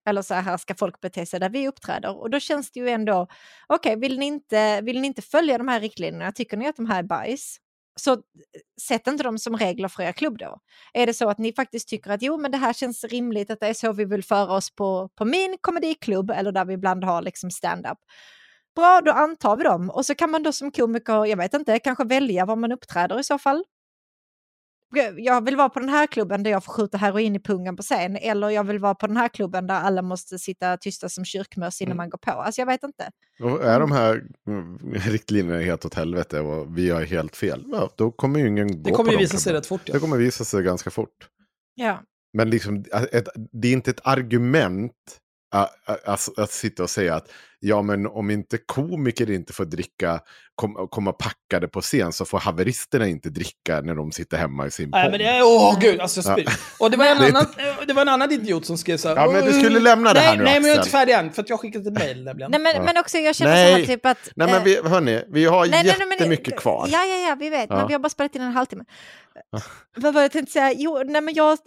Eller 0.09 0.23
så 0.23 0.35
här 0.35 0.57
ska 0.57 0.75
folk 0.75 1.01
bete 1.01 1.27
sig 1.27 1.41
där 1.41 1.51
vi 1.51 1.69
uppträder. 1.69 2.17
Och 2.17 2.31
då 2.31 2.41
känns 2.41 2.71
det 2.71 2.81
ju 2.81 2.89
ändå, 2.89 3.27
okej, 3.67 3.97
vill, 3.97 4.19
ni 4.19 4.27
inte, 4.27 4.81
vill 4.81 5.01
ni 5.01 5.07
inte 5.07 5.23
följa 5.23 5.59
de 5.59 5.69
här 5.69 5.81
riktlinjerna, 5.81 6.33
tycker 6.33 6.57
ni 6.57 6.69
att 6.69 6.77
de 6.77 6.87
här 6.87 6.99
är 6.99 7.03
bajs? 7.03 7.57
Så 8.01 8.23
sätt 8.89 9.07
inte 9.07 9.23
dem 9.23 9.39
som 9.39 9.57
regler 9.57 9.89
för 9.89 10.03
er 10.03 10.13
klubb 10.13 10.39
då. 10.39 10.59
Är 10.93 11.07
det 11.07 11.15
så 11.15 11.31
att 11.31 11.39
ni 11.39 11.53
faktiskt 11.53 11.89
tycker 11.89 12.11
att 12.11 12.23
jo, 12.23 12.39
men 12.39 12.51
det 12.51 12.59
här 12.59 12.73
känns 12.73 13.05
rimligt, 13.05 13.51
att 13.51 13.61
det 13.61 13.67
är 13.67 13.75
så 13.75 13.93
vi 13.93 14.05
vill 14.05 14.25
föra 14.25 14.53
oss 14.53 14.75
på, 14.75 15.09
på 15.15 15.25
min 15.25 15.57
komediklubb 15.61 16.31
eller 16.31 16.53
där 16.53 16.65
vi 16.65 16.75
ibland 16.75 17.05
har 17.05 17.23
liksom 17.23 17.51
stand-up. 17.51 17.99
Bra, 18.79 19.01
då 19.05 19.13
antar 19.13 19.57
vi 19.57 19.65
dem. 19.65 19.91
Och 19.91 20.07
så 20.07 20.15
kan 20.15 20.31
man 20.31 20.43
då 20.43 20.53
som 20.53 20.71
komiker, 20.71 21.27
jag 21.27 21.37
vet 21.37 21.55
inte, 21.55 21.79
kanske 21.79 22.05
välja 22.05 22.45
var 22.47 22.57
man 22.57 22.73
uppträder 22.73 23.21
i 23.21 23.25
så 23.25 23.39
fall. 23.39 23.65
Jag 25.17 25.45
vill 25.45 25.57
vara 25.57 25.69
på 25.69 25.81
den 25.81 25.89
här 25.89 26.07
klubben 26.07 26.43
där 26.43 26.51
jag 26.51 26.65
får 26.65 26.73
skjuta 26.73 26.99
heroin 26.99 27.37
i 27.37 27.41
pungen 27.41 27.77
på 27.77 27.83
scen. 27.83 28.17
Eller 28.17 28.51
jag 28.51 28.65
vill 28.65 28.79
vara 28.79 28.95
på 28.95 29.07
den 29.07 29.17
här 29.17 29.29
klubben 29.29 29.67
där 29.67 29.75
alla 29.75 30.03
måste 30.03 30.39
sitta 30.39 30.77
tysta 30.77 31.09
som 31.09 31.25
kyrkmöss 31.25 31.81
innan 31.81 31.89
Mm. 31.91 31.97
man 31.97 32.11
går 32.11 32.19
på. 32.19 32.31
Alltså 32.31 32.61
jag 32.61 32.67
vet 32.67 32.83
inte. 32.83 33.11
Och 33.43 33.65
är 33.65 33.81
de 33.81 33.93
här 33.93 34.23
mm, 34.47 34.79
riktlinjerna 34.95 35.61
helt 35.61 35.85
åt 35.85 35.95
helvete 35.95 36.41
och 36.41 36.79
vi 36.79 36.91
har 36.91 37.03
helt 37.03 37.37
fel, 37.37 37.65
ja, 37.73 37.91
då 37.97 38.11
kommer 38.11 38.41
ju 38.41 38.49
ingen 38.49 38.67
gå 38.67 38.91
Det 38.91 38.91
kommer 38.91 39.11
på 39.11 39.15
ju 39.15 39.19
visa 39.19 39.39
sig 39.39 39.53
rätt 39.53 39.67
fort. 39.67 39.83
Ja. 39.85 39.95
Det 39.95 40.01
kommer 40.01 40.17
visa 40.17 40.45
sig 40.45 40.63
ganska 40.63 40.91
fort. 40.91 41.29
Ja. 41.75 42.03
Men 42.33 42.51
liksom, 42.51 42.85
ett, 43.13 43.29
det 43.53 43.69
är 43.69 43.73
inte 43.73 43.91
ett 43.91 44.01
argument 44.07 44.95
att, 45.51 46.09
att, 46.09 46.39
att 46.39 46.51
sitta 46.53 46.83
och 46.83 46.91
säga 46.91 47.15
att 47.15 47.29
ja, 47.61 47.83
men 47.83 48.07
om 48.07 48.31
inte 48.31 48.59
komiker 48.59 49.31
inte 49.31 49.53
får 49.53 49.65
dricka, 49.65 50.21
kom, 50.55 50.89
komma 50.91 51.13
packade 51.13 51.69
på 51.69 51.81
scen 51.81 52.13
så 52.13 52.25
får 52.25 52.39
haveristerna 52.39 53.07
inte 53.07 53.29
dricka 53.31 53.81
när 53.81 53.95
de 53.95 54.13
sitter 54.13 54.37
hemma 54.37 54.67
i 54.67 54.71
sin 54.71 54.91
Nej, 54.91 55.11
men 55.11 55.19
det 55.21 55.43
åh 55.43 55.79
gud, 55.81 56.01
alltså 56.01 56.21
jag 56.21 56.39
spyr. 56.41 56.49
Och 56.79 56.91
det 56.91 56.97
var, 56.97 57.05
en 57.17 57.19
annan, 57.23 57.47
det 57.87 57.93
var 57.93 58.03
en 58.03 58.09
annan 58.09 58.33
idiot 58.33 58.67
som 58.67 58.79
skrev 58.79 58.97
så 58.97 59.09
här. 59.09 59.17
Ja, 59.17 59.31
men 59.31 59.45
du 59.45 59.51
"Åh, 59.51 59.59
skulle 59.61 59.81
lämna 59.81 60.13
det 60.13 60.21
nej, 60.21 60.29
här 60.29 60.37
nu, 60.37 60.45
Nej, 60.45 60.61
men 60.61 60.63
jag 60.63 60.71
är 60.71 60.75
inte 60.75 60.81
Axel. 60.81 60.93
färdig 60.93 61.13
än, 61.13 61.33
för 61.33 61.43
att 61.43 61.49
jag 61.49 61.57
har 61.57 61.63
skickat 61.63 61.87
ett 61.87 61.93
mejl 61.93 62.25
nämligen. 62.25 62.51
Nej, 62.51 62.61
men, 62.61 62.73
Ja. 62.77 62.83
men 62.83 62.97
också 62.99 63.19
jag 63.19 63.35
känner 63.37 63.53
Nej. 63.53 63.73
så 63.73 63.79
här 63.79 63.87
typ 63.97 64.07
att... 64.07 64.29
Nej, 64.37 64.47
men 64.47 64.57
eh, 64.57 64.63
vi, 64.65 64.89
hörni, 64.89 65.23
vi 65.29 65.45
har 65.45 65.67
nej, 65.67 65.71
nej, 65.71 65.95
nej, 65.99 66.07
men- 66.09 66.19
jättemycket 66.19 66.57
kvar. 66.61 66.89
Ja, 66.93 67.05
ja, 67.05 67.29
ja, 67.29 67.37
vi 67.41 67.51
vet. 67.51 67.67
Ja. 67.71 67.77
Men 67.77 67.87
vi 67.87 67.93
har 67.95 68.01
bara 68.01 68.09
spelat 68.11 68.35
in 68.37 68.43
en 68.43 68.53
halvtimme. 68.53 68.85
Vad 69.97 70.15
var 70.15 70.21
det 70.21 70.25
jag 70.25 70.33
tänkte 70.33 70.53
säga? 70.53 70.73
Jo, 70.77 71.03
nej 71.07 71.21
men 71.23 71.35
jag... 71.35 71.59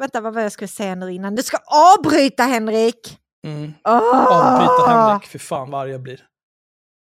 Vänta, 0.00 0.20
vad 0.20 0.34
var 0.34 0.42
jag 0.42 0.52
skulle 0.52 0.68
säga 0.68 0.94
nu 0.94 1.12
innan? 1.12 1.34
Du 1.34 1.42
ska 1.42 1.58
avbryta 1.66 2.42
Henrik! 2.42 3.18
Mm. 3.46 3.72
Oh! 3.84 4.26
Avbryta 4.26 4.90
Henrik, 4.90 5.26
för 5.26 5.38
fan 5.38 5.70
vad 5.70 5.80
arg 5.80 5.90
jag 5.90 6.02
blir. 6.02 6.26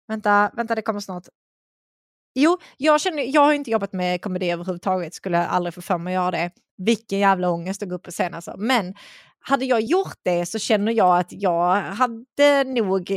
Vänta, 0.08 0.52
vänta, 0.54 0.76
det 0.76 0.82
kommer 0.82 1.00
snart. 1.00 1.24
Jo, 2.36 2.58
jag, 2.78 3.02
känner, 3.02 3.24
jag 3.24 3.42
har 3.42 3.54
inte 3.54 3.72
jobbat 3.72 3.94
med 3.94 4.22
komedi 4.22 4.52
överhuvudtaget, 4.52 5.14
skulle 5.14 5.38
jag 5.38 5.48
aldrig 5.48 5.74
få 5.74 5.82
för 5.82 5.98
mig 5.98 6.16
att 6.16 6.24
göra 6.24 6.32
det. 6.32 6.52
Vilken 6.78 7.20
jävla 7.20 7.50
ångest 7.50 7.84
att 7.84 7.90
gå 7.90 7.96
upp 7.96 8.04
på 8.04 8.12
scen 8.12 8.34
alltså. 8.34 8.54
Men 8.58 8.96
hade 9.40 9.66
jag 9.66 9.82
gjort 9.82 10.20
det 10.24 10.46
så 10.46 10.60
känner 10.60 10.92
jag 10.92 11.20
att 11.20 11.32
jag 11.32 11.76
hade 11.82 12.64
nog, 12.64 13.12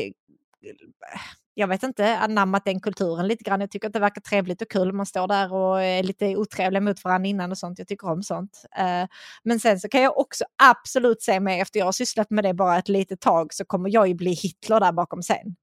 jag 1.58 1.68
vet 1.68 1.82
inte, 1.82 2.18
anammat 2.18 2.64
den 2.64 2.80
kulturen 2.80 3.28
lite 3.28 3.44
grann. 3.44 3.60
Jag 3.60 3.70
tycker 3.70 3.86
att 3.86 3.92
det 3.92 3.98
verkar 3.98 4.20
trevligt 4.20 4.62
och 4.62 4.70
kul. 4.70 4.92
Man 4.92 5.06
står 5.06 5.28
där 5.28 5.52
och 5.52 5.82
är 5.82 6.02
lite 6.02 6.36
otrevlig 6.36 6.82
mot 6.82 7.04
varandra 7.04 7.28
innan 7.28 7.50
och 7.50 7.58
sånt. 7.58 7.78
Jag 7.78 7.88
tycker 7.88 8.08
om 8.10 8.22
sånt. 8.22 8.62
Eh, 8.78 9.08
Men 9.44 9.60
sen 9.60 9.80
så 9.80 9.88
kan 9.88 10.02
jag 10.02 10.18
också 10.18 10.44
absolut 10.62 11.22
se 11.22 11.40
mig, 11.40 11.60
efter 11.60 11.78
jag 11.78 11.86
har 11.86 11.92
sysslat 11.92 12.30
med 12.30 12.44
det 12.44 12.54
bara 12.54 12.78
ett 12.78 12.88
litet 12.88 13.20
tag, 13.20 13.54
så 13.54 13.64
kommer 13.64 13.90
jag 13.92 14.08
ju 14.08 14.14
bli 14.14 14.32
Hitler 14.32 14.80
där 14.80 14.92
bakom 14.92 15.22
scen. 15.22 15.56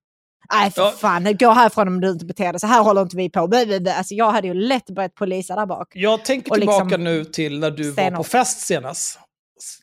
Nej, 0.54 0.72
för 0.72 0.82
Ja. 0.82 0.92
fan, 0.92 1.38
gå 1.40 1.52
härifrån 1.52 1.88
om 1.88 2.02
du 2.02 2.10
inte 2.10 2.26
beter 2.26 2.52
dig 2.54 2.60
så 2.60 2.68
här 2.68 2.84
håller 2.84 3.02
inte 3.02 3.18
vi 3.18 3.30
på. 3.30 3.40
Alltså, 3.98 4.14
jag 4.14 4.32
hade 4.32 4.48
ju 4.48 4.54
lätt 4.54 4.90
börjat 4.90 5.16
polisa 5.16 5.56
där 5.56 5.66
bak. 5.66 5.88
Jag 5.94 6.26
tänker 6.26 6.56
liksom 6.56 6.90
tillbaka 6.90 6.98
nu 6.98 7.26
till 7.26 7.60
när 7.60 7.72
du 7.72 7.92
var 7.92 8.12
på 8.12 8.24
fest 8.24 8.60
senast. 8.60 9.20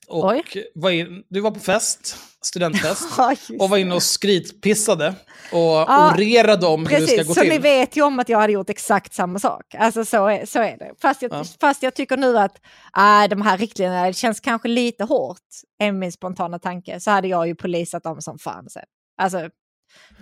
Och 0.08 0.24
Oj. 0.28 0.42
var 0.74 0.90
in, 0.90 1.22
du 1.28 1.40
var 1.40 1.50
på 1.50 1.60
fest, 1.60 2.16
studentfest, 2.42 3.08
Ja, 3.18 3.34
och 3.60 3.70
var 3.70 3.76
inne 3.78 3.94
och 3.94 4.02
skritpissade 4.02 5.14
och 5.52 5.58
Ja, 5.60 6.14
orerade 6.14 6.66
om 6.66 6.86
hur 6.86 7.00
det 7.00 7.06
ska 7.06 7.16
gå 7.16 7.18
Precis, 7.18 7.34
så 7.34 7.40
till. 7.40 7.50
ni 7.50 7.58
vet 7.58 7.96
ju 7.96 8.02
om 8.02 8.18
att 8.18 8.28
jag 8.28 8.38
hade 8.38 8.52
gjort 8.52 8.70
exakt 8.70 9.14
samma 9.14 9.38
sak. 9.38 9.74
Alltså 9.78 10.04
så 10.04 10.26
är, 10.26 10.46
så 10.46 10.58
är 10.58 10.78
det. 10.78 10.90
Fast 11.02 11.22
jag, 11.22 11.32
Ja. 11.32 11.44
fast 11.60 11.82
jag 11.82 11.94
tycker 11.94 12.16
nu 12.16 12.38
att 12.38 12.56
äh, 12.96 13.28
de 13.30 13.42
här 13.42 13.58
riktlinjerna 13.58 14.12
känns 14.12 14.40
kanske 14.40 14.68
lite 14.68 15.04
hårt, 15.04 15.38
är 15.78 15.92
min 15.92 16.12
spontana 16.12 16.58
tanke, 16.58 17.00
så 17.00 17.10
hade 17.10 17.28
jag 17.28 17.46
ju 17.48 17.54
polisat 17.54 18.02
dem 18.02 18.22
som 18.22 18.38
fan 18.38 18.68
sen. 18.70 18.82
Alltså, 19.22 19.48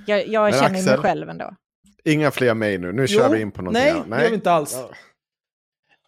jag, 0.07 0.29
jag 0.29 0.55
känner 0.55 0.67
ju 0.79 0.85
mig 0.85 0.93
Axel, 0.93 1.03
själv 1.03 1.29
ändå. 1.29 1.51
Inga 2.05 2.31
fler 2.31 2.55
mig 2.55 2.79
nu, 2.79 2.93
nu 2.93 3.07
Jo, 3.09 3.19
kör 3.21 3.29
vi 3.29 3.41
in 3.41 3.53
på 3.53 3.63
någonting 3.63 3.83
nej, 3.83 3.91
annat. 3.93 4.11
det 4.11 4.23
gör 4.23 4.29
vi 4.31 4.35
inte 4.35 4.53
alls. 4.53 4.73
Ja. 4.75 4.91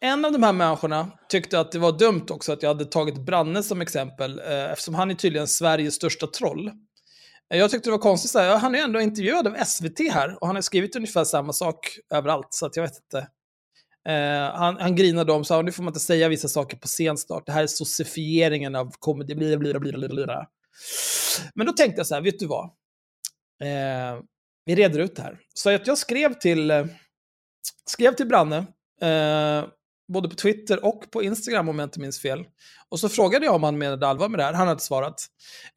En 0.00 0.24
av 0.24 0.32
de 0.32 0.42
här 0.42 0.52
människorna 0.52 1.10
tyckte 1.28 1.60
att 1.60 1.72
det 1.72 1.78
var 1.78 1.98
dumt 1.98 2.26
också 2.30 2.52
att 2.52 2.62
jag 2.62 2.70
hade 2.70 2.84
tagit 2.84 3.18
Branne 3.18 3.62
som 3.62 3.80
exempel, 3.80 4.38
eh, 4.38 4.70
eftersom 4.72 4.94
han 4.94 5.10
är 5.10 5.14
tydligen 5.14 5.48
Sveriges 5.48 5.94
största 5.94 6.26
troll. 6.26 6.68
Eh, 7.50 7.58
jag 7.58 7.70
tyckte 7.70 7.88
det 7.88 7.92
var 7.92 7.98
konstigt, 7.98 8.30
så 8.30 8.38
här, 8.38 8.46
ja, 8.46 8.56
han 8.56 8.74
är 8.74 8.78
ändå 8.78 9.00
intervjuad 9.00 9.46
av 9.46 9.64
SVT 9.64 10.00
här 10.12 10.38
och 10.40 10.46
han 10.46 10.56
har 10.56 10.62
skrivit 10.62 10.96
ungefär 10.96 11.24
samma 11.24 11.52
sak 11.52 11.98
överallt, 12.14 12.48
så 12.50 12.66
att 12.66 12.76
jag 12.76 12.82
vet 12.82 12.96
inte. 12.96 13.18
Eh, 14.08 14.54
han, 14.54 14.76
han 14.76 14.96
grinade 14.96 15.32
om, 15.32 15.44
så 15.44 15.62
nu 15.62 15.72
får 15.72 15.82
man 15.82 15.90
inte 15.90 16.00
säga 16.00 16.28
vissa 16.28 16.48
saker 16.48 16.76
på 16.76 16.86
scen 16.86 17.18
snart, 17.18 17.46
det 17.46 17.52
här 17.52 17.62
är 17.62 17.66
socifieringen 17.66 18.74
av 18.74 18.92
komedi, 18.98 19.34
blir 19.34 19.56
blir 19.56 19.78
blir 19.78 20.08
blir. 20.08 20.46
Men 21.54 21.66
då 21.66 21.72
tänkte 21.72 22.00
jag 22.00 22.06
så 22.06 22.14
här, 22.14 22.22
vet 22.22 22.38
du 22.38 22.46
vad? 22.46 22.64
Eh, 23.62 24.20
vi 24.64 24.74
reder 24.74 24.98
ut 24.98 25.16
det 25.16 25.22
här. 25.22 25.38
Så 25.54 25.70
att 25.70 25.86
jag 25.86 25.98
skrev 25.98 26.34
till, 26.34 26.70
eh, 26.70 26.86
skrev 27.86 28.14
till 28.14 28.26
Branne, 28.26 28.56
eh, 29.00 29.64
både 30.12 30.28
på 30.28 30.34
Twitter 30.34 30.84
och 30.84 31.10
på 31.10 31.22
Instagram 31.22 31.68
om 31.68 31.78
jag 31.78 31.86
inte 31.86 32.00
minns 32.00 32.20
fel. 32.20 32.44
Och 32.88 33.00
så 33.00 33.08
frågade 33.08 33.44
jag 33.44 33.54
om 33.54 33.62
han 33.62 33.78
menade 33.78 34.06
allvar 34.06 34.28
med 34.28 34.40
det 34.40 34.44
här, 34.44 34.52
han 34.52 34.60
hade 34.60 34.72
inte 34.72 34.84
svarat. 34.84 35.26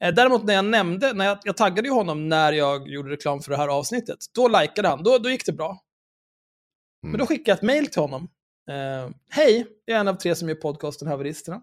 Eh, 0.00 0.14
däremot 0.14 0.44
när 0.44 0.54
jag 0.54 0.64
nämnde, 0.64 1.12
när 1.12 1.24
jag, 1.24 1.38
jag 1.44 1.56
taggade 1.56 1.88
ju 1.88 1.94
honom 1.94 2.28
när 2.28 2.52
jag 2.52 2.88
gjorde 2.88 3.10
reklam 3.10 3.40
för 3.40 3.50
det 3.50 3.56
här 3.56 3.68
avsnittet, 3.68 4.18
då 4.34 4.48
likade 4.48 4.88
han, 4.88 5.02
då, 5.02 5.18
då 5.18 5.30
gick 5.30 5.46
det 5.46 5.52
bra. 5.52 5.78
Men 7.02 7.08
Mm. 7.10 7.18
då 7.18 7.26
skickade 7.26 7.50
jag 7.50 7.56
ett 7.56 7.62
mail 7.62 7.86
till 7.86 8.00
honom. 8.00 8.28
Eh, 8.70 9.10
Hej, 9.30 9.66
jag 9.84 9.96
är 9.96 10.00
en 10.00 10.08
av 10.08 10.14
tre 10.14 10.34
som 10.34 10.48
gör 10.48 10.56
podcasten 10.56 11.08
Haveristerna. 11.08 11.60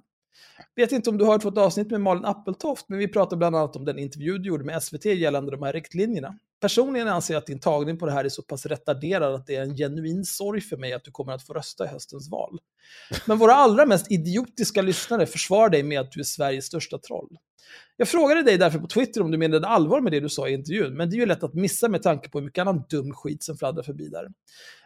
Vet 0.75 0.91
inte 0.91 1.09
om 1.09 1.17
du 1.17 1.25
har 1.25 1.31
hört 1.31 1.45
vårt 1.45 1.57
avsnitt 1.57 1.91
med 1.91 2.01
Malin 2.01 2.25
Appeltoft, 2.25 2.89
men 2.89 2.99
vi 2.99 3.07
pratar 3.07 3.37
bland 3.37 3.55
annat 3.55 3.75
om 3.75 3.85
den 3.85 3.99
intervju 3.99 4.37
du 4.37 4.49
gjorde 4.49 4.63
med 4.63 4.83
SVT 4.83 5.05
gällande 5.05 5.51
de 5.51 5.63
här 5.63 5.73
riktlinjerna. 5.73 6.37
Personligen 6.61 7.07
anser 7.07 7.33
jag 7.33 7.41
att 7.41 7.47
din 7.47 7.59
tagning 7.59 7.97
på 7.97 8.05
det 8.05 8.11
här 8.11 8.25
är 8.25 8.29
så 8.29 8.41
pass 8.41 8.65
retarderad 8.65 9.35
att 9.35 9.47
det 9.47 9.55
är 9.55 9.61
en 9.61 9.75
genuin 9.75 10.25
sorg 10.25 10.61
för 10.61 10.77
mig 10.77 10.93
att 10.93 11.03
du 11.03 11.11
kommer 11.11 11.33
att 11.33 11.47
få 11.47 11.53
rösta 11.53 11.85
i 11.85 11.87
höstens 11.87 12.29
val. 12.29 12.59
Men 13.25 13.37
våra 13.37 13.53
allra 13.53 13.85
mest 13.85 14.11
idiotiska 14.11 14.81
lyssnare 14.81 15.25
försvarar 15.25 15.69
dig 15.69 15.83
med 15.83 15.99
att 15.99 16.11
du 16.11 16.19
är 16.19 16.23
Sveriges 16.23 16.65
största 16.65 16.97
troll. 16.97 17.37
Jag 17.97 18.07
frågade 18.07 18.43
dig 18.43 18.57
därför 18.57 18.79
på 18.79 18.87
Twitter 18.87 19.21
om 19.21 19.31
du 19.31 19.37
menade 19.37 19.67
allvar 19.67 20.01
med 20.01 20.11
det 20.11 20.19
du 20.19 20.29
sa 20.29 20.47
i 20.47 20.53
intervjun, 20.53 20.93
men 20.97 21.09
det 21.09 21.15
är 21.15 21.17
ju 21.17 21.25
lätt 21.25 21.43
att 21.43 21.53
missa 21.53 21.89
med 21.89 22.03
tanke 22.03 22.29
på 22.29 22.39
hur 22.39 22.45
mycket 22.45 22.61
annan 22.61 22.83
dum 22.89 23.13
skit 23.13 23.43
som 23.43 23.57
fladdrar 23.57 23.83
förbi 23.83 24.09
där. 24.09 24.27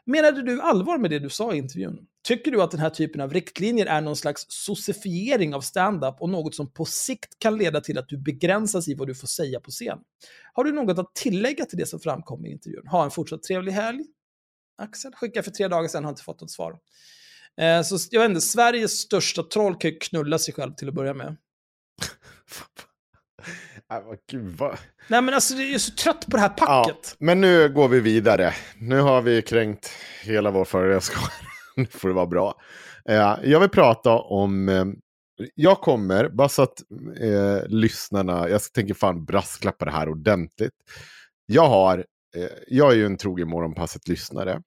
Menade 0.06 0.42
du 0.42 0.62
allvar 0.62 0.98
med 0.98 1.10
det 1.10 1.20
du 1.20 1.30
sa 1.30 1.54
i 1.54 1.58
intervjun? 1.58 1.98
Tycker 2.24 2.52
du 2.52 2.62
att 2.62 2.72
den 2.72 2.80
här 2.80 2.90
typen 2.90 3.22
av 3.22 3.34
riktlinjer 3.34 3.86
är 3.86 4.02
någon 4.02 4.16
slags 4.16 4.46
socifiering 4.48 5.56
av 5.56 5.62
stand-up 5.62 6.16
och 6.20 6.30
något 6.30 6.56
som 6.56 6.74
på 6.74 6.86
sikt 6.86 7.40
kan 7.40 7.58
leda 7.58 7.82
till 7.82 7.98
att 7.98 8.10
du 8.10 8.18
begränsas 8.18 8.88
i 8.88 8.94
vad 8.94 9.08
du 9.08 9.16
får 9.16 9.28
säga 9.28 9.60
på 9.60 9.72
scen? 9.72 10.00
Har 10.54 10.64
du 10.64 10.72
något 10.72 11.00
att 11.00 11.16
tillägga 11.16 11.66
till 11.66 11.78
det 11.78 11.86
som 11.86 12.00
framkom 12.00 12.46
i 12.46 12.52
intervjun? 12.52 12.88
Ha 12.88 13.04
en 13.04 13.12
fortsatt 13.12 13.44
trevlig 13.44 13.72
helg. 13.72 14.04
Axel 14.78 15.12
skickade 15.16 15.44
för 15.44 15.52
tre 15.52 15.68
dagar 15.68 15.88
sedan, 15.88 16.04
har 16.04 16.12
inte 16.12 16.24
fått 16.24 16.42
något 16.42 16.52
svar. 16.52 16.80
Eh, 17.62 17.82
så 17.82 17.98
jag 18.12 18.22
vet 18.22 18.30
inte, 18.30 18.42
Sveriges 18.42 19.00
största 19.00 19.44
troll 19.44 19.76
kan 19.76 19.92
ju 19.92 19.98
knulla 19.98 20.40
sig 20.40 20.54
själv 20.54 20.74
till 20.74 20.88
att 20.88 20.94
börja 20.94 21.14
med. 21.14 21.38
Vad 23.88 24.18
gud, 24.32 24.58
vad... 24.58 24.78
Nej 25.08 25.22
men 25.22 25.34
alltså 25.34 25.54
jag 25.54 25.74
är 25.74 25.78
så 25.78 25.96
trött 25.96 26.26
på 26.26 26.38
det 26.38 26.42
här 26.42 26.50
packet. 26.50 26.98
Ja, 27.10 27.16
men 27.20 27.42
nu 27.42 27.70
går 27.70 27.88
vi 27.88 28.00
vidare. 28.00 28.54
Nu 28.78 29.00
har 29.00 29.22
vi 29.22 29.42
kränkt 29.42 29.92
hela 30.24 30.52
vår 30.52 30.66
föreläsare. 30.66 31.18
nu 31.76 31.86
får 31.86 32.08
det 32.08 32.14
vara 32.14 32.26
bra. 32.26 32.62
Eh, 33.10 33.36
jag 33.44 33.60
vill 33.60 33.70
prata 33.70 34.12
om... 34.12 34.70
Eh, 34.70 34.86
jag 35.56 35.82
kommer, 35.82 36.30
bara 36.30 36.50
så 36.50 36.62
att 36.62 36.82
eh, 37.22 37.68
lyssnarna, 37.68 38.50
jag 38.50 38.62
tänker 38.74 38.94
fan 38.94 39.26
brasklappa 39.26 39.86
det 39.86 39.92
här 39.92 40.10
ordentligt. 40.10 40.74
Jag 41.46 41.68
har, 41.68 41.98
eh, 42.36 42.50
jag 42.68 42.92
är 42.92 42.96
ju 42.96 43.06
en 43.06 43.18
trogen 43.18 43.48
Morgonpasset-lyssnare. 43.48 44.62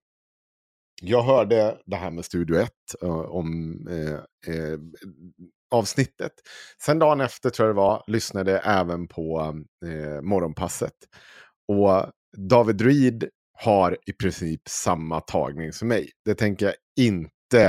Jag 1.03 1.23
hörde 1.23 1.79
det 1.87 1.97
här 1.97 2.11
med 2.11 2.25
Studio 2.25 2.57
1 2.57 2.71
eh, 3.03 3.09
om 3.11 3.79
eh, 3.91 4.59
avsnittet. 5.71 6.33
Sen 6.85 6.99
dagen 6.99 7.21
efter 7.21 7.51
tror 7.51 7.69
jag 7.69 7.77
det 7.77 7.81
var, 7.81 8.05
lyssnade 8.07 8.59
även 8.59 9.09
på 9.09 9.55
eh, 9.87 10.23
Morgonpasset. 10.23 10.95
Och 11.69 12.11
David 12.37 12.81
Reed 12.81 13.29
har 13.53 13.97
i 14.07 14.13
princip 14.13 14.63
samma 14.69 15.21
tagning 15.21 15.73
som 15.73 15.89
mig. 15.89 16.11
Det 16.25 16.35
tänker 16.35 16.67
jag 16.67 16.75
inte 17.01 17.67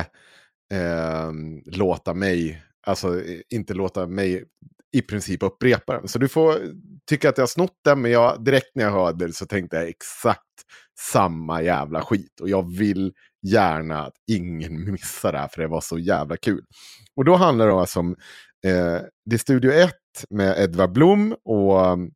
eh, 0.74 1.32
låta 1.66 2.14
mig, 2.14 2.64
alltså 2.88 3.22
inte 3.50 3.74
låta 3.74 4.08
mig 4.08 4.45
i 4.91 5.02
princip 5.02 5.43
upprepa 5.43 5.93
den. 5.93 6.08
Så 6.08 6.20
du 6.20 6.28
får 6.28 6.60
tycka 7.10 7.30
att 7.30 7.38
jag 7.38 7.41
har 7.41 7.47
snott 7.47 7.80
den, 7.86 8.02
men 8.02 8.12
jag, 8.12 8.43
direkt 8.43 8.72
när 8.76 8.84
jag 8.84 8.91
hörde 8.91 9.28
det 9.28 9.34
så 9.34 9.45
tänkte 9.45 9.78
jag 9.78 9.88
exakt 9.88 10.43
samma 11.00 11.62
jävla 11.62 12.02
skit. 12.02 12.39
Och 12.41 12.50
jag 12.50 12.78
vill 12.78 13.14
gärna 13.41 14.05
att 14.05 14.13
ingen 14.31 14.91
missar 14.91 15.31
det 15.31 15.37
här, 15.37 15.47
för 15.47 15.61
det 15.61 15.67
var 15.67 15.81
så 15.81 15.99
jävla 15.99 16.37
kul. 16.37 16.65
Och 17.15 17.25
då 17.25 17.35
handlar 17.35 17.67
det 17.67 17.73
alltså 17.73 17.99
om 17.99 18.15
eh, 18.65 19.01
det 19.25 19.35
är 19.35 19.37
Studio 19.37 19.71
1 19.71 19.93
med 20.29 20.59
Edvard 20.59 20.91
Blom 20.91 21.35
och 21.45 21.87
mm, 21.87 22.11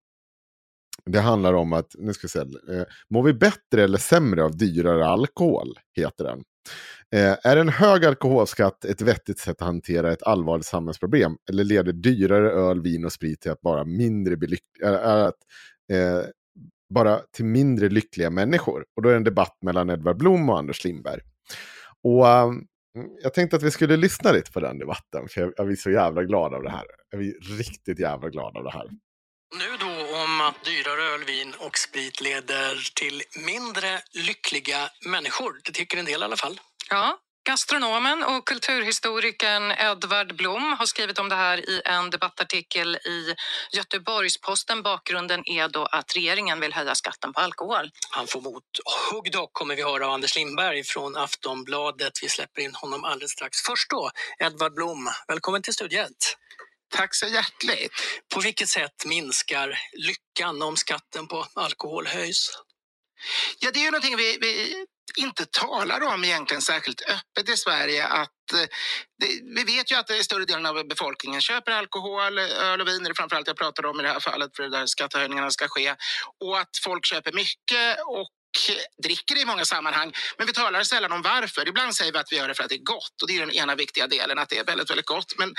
det 1.05 1.19
handlar 1.19 1.53
om 1.53 1.73
att, 1.73 1.95
nu 1.97 2.13
ska 2.13 2.25
vi 2.27 2.29
se, 2.29 2.39
eh, 2.39 2.83
mår 3.09 3.23
vi 3.23 3.33
bättre 3.33 3.83
eller 3.83 3.97
sämre 3.97 4.43
av 4.43 4.57
dyrare 4.57 5.07
alkohol? 5.07 5.67
Heter 5.95 6.23
den. 6.23 6.43
Eh, 7.15 7.37
är 7.43 7.57
en 7.57 7.69
hög 7.69 8.05
alkoholskatt 8.05 8.85
ett 8.85 9.01
vettigt 9.01 9.39
sätt 9.39 9.61
att 9.61 9.67
hantera 9.67 10.11
ett 10.11 10.23
allvarligt 10.23 10.65
samhällsproblem? 10.65 11.37
Eller 11.49 11.63
leder 11.63 11.93
dyrare 11.93 12.51
öl, 12.51 12.81
vin 12.81 13.05
och 13.05 13.11
sprit 13.11 13.41
till 13.41 13.51
att 13.51 13.61
bara 13.61 13.85
mindre 13.85 14.37
bli 14.37 14.57
äh, 14.83 14.93
äh, 14.93 16.23
bara 16.93 17.19
till 17.19 17.45
mindre 17.45 17.89
lyckliga 17.89 18.29
människor? 18.29 18.85
Och 18.95 19.01
då 19.01 19.09
är 19.09 19.13
det 19.13 19.17
en 19.17 19.23
debatt 19.23 19.57
mellan 19.61 19.89
Edvard 19.89 20.17
Blom 20.17 20.49
och 20.49 20.57
Anders 20.57 20.83
Lindberg. 20.83 21.21
Och 22.03 22.25
um, 22.25 22.67
jag 23.23 23.33
tänkte 23.33 23.55
att 23.55 23.63
vi 23.63 23.71
skulle 23.71 23.97
lyssna 23.97 24.31
lite 24.31 24.51
på 24.51 24.59
den 24.59 24.79
debatten, 24.79 25.27
för 25.29 25.41
jag, 25.41 25.53
jag 25.57 25.65
blir 25.67 25.75
så 25.75 25.89
jävla 25.89 26.23
glad 26.23 26.53
av 26.53 26.63
det 26.63 26.69
här. 26.69 26.85
Jag 27.09 27.19
blir 27.19 27.57
riktigt 27.57 27.99
jävla 27.99 28.29
glad 28.29 28.57
av 28.57 28.63
det 28.63 28.71
här. 28.71 28.89
Nu 29.59 29.77
då 29.79 29.91
om 30.23 30.41
att 30.41 30.63
dyrare 30.65 31.13
öl, 31.13 31.23
vin 31.27 31.53
och 31.59 31.77
sprit 31.77 32.21
leder 32.21 32.91
till 32.95 33.21
mindre 33.45 33.99
lyckliga 34.27 34.89
människor. 35.05 35.51
Det 35.65 35.71
tycker 35.71 35.97
en 35.97 36.05
del 36.05 36.21
i 36.21 36.23
alla 36.23 36.35
fall. 36.35 36.59
Ja, 36.89 37.17
Gastronomen 37.45 38.23
och 38.23 38.47
kulturhistorikern 38.47 39.71
Edvard 39.71 40.35
Blom 40.35 40.75
har 40.79 40.85
skrivit 40.85 41.19
om 41.19 41.29
det 41.29 41.35
här 41.35 41.69
i 41.69 41.81
en 41.85 42.09
debattartikel 42.09 42.95
i 42.95 43.35
Göteborgs-Posten. 43.71 44.83
Bakgrunden 44.83 45.43
är 45.49 45.67
då 45.67 45.85
att 45.85 46.15
regeringen 46.15 46.59
vill 46.59 46.73
höja 46.73 46.95
skatten 46.95 47.33
på 47.33 47.39
alkohol. 47.39 47.89
Han 48.09 48.27
får 48.27 48.41
mot 48.41 48.63
hugg 49.11 49.31
dock 49.31 49.53
kommer 49.53 49.75
vi 49.75 49.83
höra 49.83 50.05
av 50.05 50.13
Anders 50.13 50.35
Lindberg 50.35 50.83
från 50.83 51.15
Aftonbladet. 51.17 52.13
Vi 52.21 52.29
släpper 52.29 52.61
in 52.61 52.75
honom 52.75 53.03
alldeles 53.03 53.31
strax. 53.31 53.61
Först 53.61 53.89
då, 53.89 54.11
Edvard 54.39 54.73
Blom, 54.73 55.09
välkommen 55.27 55.61
till 55.61 55.73
Studio 55.73 56.05
Tack 56.89 57.15
så 57.15 57.27
hjärtligt. 57.27 57.91
På 58.33 58.39
vilket 58.39 58.69
sätt 58.69 59.05
minskar 59.05 59.79
lyckan 59.93 60.61
om 60.61 60.77
skatten 60.77 61.27
på 61.27 61.47
alkohol 61.53 62.07
höjs? 62.07 62.49
Ja, 63.59 63.71
det 63.71 63.79
är 63.79 63.83
ju 63.83 63.91
någonting 63.91 64.17
vi, 64.17 64.37
vi 64.41 64.85
inte 65.17 65.45
talar 65.45 66.01
om 66.13 66.23
egentligen 66.23 66.61
särskilt 66.61 67.01
öppet 67.01 67.49
i 67.49 67.57
Sverige. 67.57 68.07
Att, 68.07 68.53
eh, 68.53 68.59
det, 69.19 69.27
vi 69.55 69.63
vet 69.63 69.91
ju 69.91 69.95
att 69.95 70.07
det 70.07 70.17
är 70.17 70.23
större 70.23 70.45
delen 70.45 70.65
av 70.65 70.87
befolkningen 70.87 71.41
köper 71.41 71.71
alkohol, 71.71 72.39
öl 72.39 72.81
och 72.81 72.87
vin 72.87 73.05
är 73.05 73.09
det 73.09 73.15
framförallt 73.15 73.47
jag 73.47 73.57
pratar 73.57 73.85
om 73.85 73.99
i 73.99 74.03
det 74.03 74.09
här 74.09 74.19
fallet 74.19 74.55
för 74.55 74.63
det 74.63 74.69
där 74.69 74.85
skattehöjningarna 74.85 75.51
ska 75.51 75.67
ske. 75.67 75.95
Och 76.45 76.59
att 76.59 76.77
folk 76.83 77.05
köper 77.05 77.31
mycket 77.31 77.99
och 78.07 78.29
dricker 79.03 79.37
i 79.41 79.45
många 79.45 79.65
sammanhang. 79.65 80.13
Men 80.37 80.47
vi 80.47 80.53
talar 80.53 80.83
sällan 80.83 81.11
om 81.11 81.21
varför. 81.21 81.67
Ibland 81.67 81.95
säger 81.95 82.11
vi 82.11 82.17
att 82.17 82.31
vi 82.31 82.35
gör 82.35 82.47
det 82.47 82.53
för 82.53 82.63
att 82.63 82.69
det 82.69 82.75
är 82.75 82.83
gott 82.83 83.21
och 83.21 83.27
det 83.27 83.35
är 83.35 83.39
den 83.39 83.51
ena 83.51 83.75
viktiga 83.75 84.07
delen, 84.07 84.39
att 84.39 84.49
det 84.49 84.57
är 84.57 84.63
väldigt, 84.63 84.89
väldigt 84.89 85.05
gott. 85.05 85.33
Men 85.37 85.53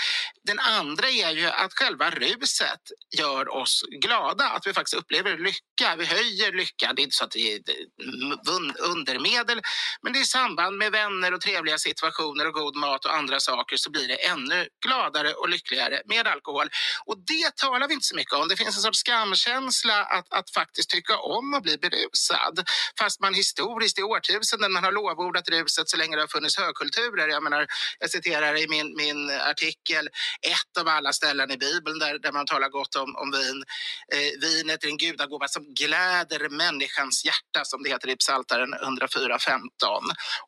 den 0.45 0.59
andra 0.59 1.11
är 1.11 1.31
ju 1.31 1.47
att 1.47 1.73
själva 1.75 2.11
ruset 2.11 2.81
gör 3.19 3.55
oss 3.55 3.85
glada, 4.03 4.45
att 4.45 4.67
vi 4.67 4.73
faktiskt 4.73 4.95
upplever 4.95 5.39
lycka. 5.39 5.97
Vi 5.99 6.05
höjer 6.05 6.53
lycka. 6.53 6.93
Det 6.93 7.03
är 7.03 7.05
inte 7.05 7.17
så 7.17 7.25
att 7.25 7.31
det 7.31 7.53
är 7.53 7.57
eh, 7.57 8.91
undermedel, 8.91 9.61
men 10.03 10.13
det 10.13 10.19
är 10.19 10.23
i 10.23 10.27
samband 10.27 10.77
med 10.77 10.93
vänner 10.93 11.35
och 11.35 11.41
trevliga 11.41 11.79
situationer 11.79 12.47
och 12.47 12.53
god 12.53 12.77
mat 12.77 13.05
och 13.05 13.15
andra 13.15 13.41
saker 13.41 13.77
så 13.77 13.91
blir 13.91 14.09
det 14.09 14.15
ännu 14.15 14.69
gladare 14.87 15.33
och 15.33 15.49
lyckligare 15.49 16.03
med 16.07 16.27
alkohol. 16.27 16.69
Och 17.05 17.17
det 17.19 17.57
talar 17.57 17.89
vi 17.89 17.95
inte 17.95 18.07
så 18.07 18.17
mycket 18.17 18.35
om. 18.35 18.49
Det 18.49 18.57
finns 18.57 18.77
en 18.77 18.83
sorts 18.83 18.99
skamkänsla 18.99 20.05
att, 20.05 20.33
att 20.33 20.51
faktiskt 20.51 20.91
tycka 20.91 21.19
om 21.19 21.55
att 21.55 21.63
bli 21.63 21.79
berusad 21.79 22.69
fast 22.99 23.21
man 23.21 23.35
historiskt 23.35 23.99
i 23.99 24.03
årtusenden 24.03 24.73
man 24.73 24.85
har 24.85 24.93
lovordat 24.93 25.49
ruset 25.49 25.89
så 25.89 25.97
länge 25.97 26.17
det 26.17 26.23
har 26.23 26.29
funnits 26.29 26.59
högkulturer. 26.59 27.29
Jag 27.29 27.43
menar, 27.43 27.67
jag 27.99 28.11
citerar 28.11 28.57
i 28.57 28.69
min, 28.69 28.97
min 28.97 29.31
artikel 29.31 30.07
ett 30.43 30.81
av 30.81 30.89
alla 30.89 31.13
ställen 31.13 31.51
i 31.51 31.57
Bibeln 31.57 31.99
där, 31.99 32.19
där 32.19 32.33
man 32.33 32.47
talar 32.47 32.69
gott 32.69 32.95
om, 32.95 33.17
om 33.17 33.31
vin. 33.31 33.65
Eh, 34.13 34.41
vinet 34.41 34.85
är 34.85 34.89
en 34.89 34.97
gudagåva 34.97 35.49
som 35.49 35.75
gläder 35.75 36.49
människans 36.49 37.25
hjärta 37.25 37.65
som 37.65 37.83
det 37.83 37.91
heter 37.91 38.09
i 38.09 38.17
Psaltaren 38.17 38.75
104.15. 38.75 39.61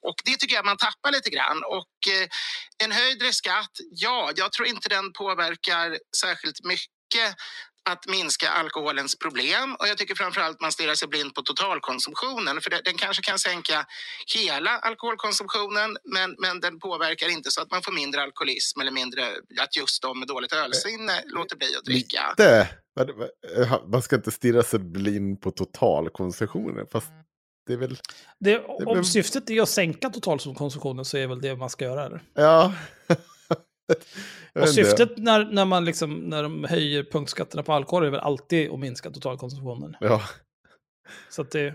Och 0.03 0.17
det 0.25 0.37
tycker 0.37 0.55
jag 0.55 0.65
man 0.65 0.77
tappar 0.77 1.13
lite 1.13 1.31
grann. 1.31 1.63
Och 1.65 2.13
eh, 2.13 2.29
en 2.85 2.93
höjdre 2.93 3.33
skatt, 3.33 3.73
ja, 3.91 4.33
jag 4.37 4.53
tror 4.53 4.69
inte 4.69 4.89
den 4.89 5.13
påverkar 5.13 5.99
särskilt 6.17 6.65
mycket 6.65 7.37
att 7.91 8.07
minska 8.07 8.49
alkoholens 8.49 9.19
problem 9.19 9.77
och 9.79 9.89
jag 9.89 9.99
tycker 9.99 10.15
framförallt 10.15 10.61
man 10.61 10.73
stirrar 10.73 10.95
sig 10.95 11.09
blind 11.09 11.35
på 11.35 11.43
totalkonsumtionen 11.43 12.61
för 12.61 12.71
den 12.71 12.97
kanske 12.97 13.23
kan 13.23 13.39
sänka 13.39 13.87
hela 14.37 14.71
alkoholkonsumtionen 14.71 15.97
men, 16.05 16.37
men 16.39 16.61
den 16.61 16.79
påverkar 16.79 17.29
inte 17.29 17.51
så 17.51 17.63
att 17.63 17.71
man 17.71 17.83
får 17.83 17.93
mindre 17.93 18.23
alkoholism 18.23 18.81
eller 18.81 18.93
mindre 18.93 19.23
att 19.61 19.77
just 19.77 20.03
de 20.03 20.19
med 20.19 20.29
dåligt 20.29 20.53
ölsinne 20.53 21.23
låter 21.27 21.57
bli 21.57 21.77
att 21.77 21.85
dricka. 21.85 22.35
Lite. 22.39 22.69
Man 23.93 24.03
ska 24.03 24.17
inte 24.17 24.31
stirra 24.31 24.63
sig 24.63 24.79
blind 24.79 25.41
på 25.41 25.51
totalkonsumtionen 25.51 26.87
fast 26.93 27.13
det 27.67 27.73
är 27.73 27.77
väl... 27.77 27.99
Det, 28.39 28.59
om 28.65 29.05
syftet 29.05 29.51
är 29.51 29.63
att 29.63 29.69
sänka 29.69 30.11
totalkonsumtionen 30.11 31.05
så 31.05 31.17
är 31.17 31.27
väl 31.27 31.41
det 31.41 31.57
man 31.57 31.71
ska 31.71 31.85
göra? 31.85 32.07
Eller? 32.07 32.23
Ja. 32.35 32.73
Och 34.55 34.69
syftet 34.69 35.19
när, 35.19 35.45
när, 35.45 35.65
man 35.65 35.85
liksom, 35.85 36.15
när 36.15 36.43
de 36.43 36.65
höjer 36.65 37.05
punktskatterna 37.13 37.63
på 37.63 37.73
alkohol 37.73 38.05
är 38.05 38.11
väl 38.11 38.21
alltid 38.21 38.71
att 38.71 38.79
minska 38.79 39.11
totalkonsumtionen. 39.11 39.97
Ja. 40.01 40.23
Så 41.29 41.43
att 41.43 41.51
det... 41.51 41.75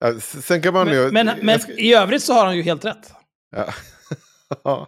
Ja, 0.00 0.20
sen 0.20 0.62
kan 0.62 0.74
man 0.74 0.86
men, 0.86 0.94
ju... 0.96 1.10
men, 1.10 1.30
men 1.42 1.60
ska... 1.60 1.72
i 1.72 1.94
övrigt 1.94 2.22
så 2.22 2.32
har 2.32 2.46
han 2.46 2.56
ju 2.56 2.62
helt 2.62 2.84
rätt. 2.84 3.12
Ja. 4.64 4.86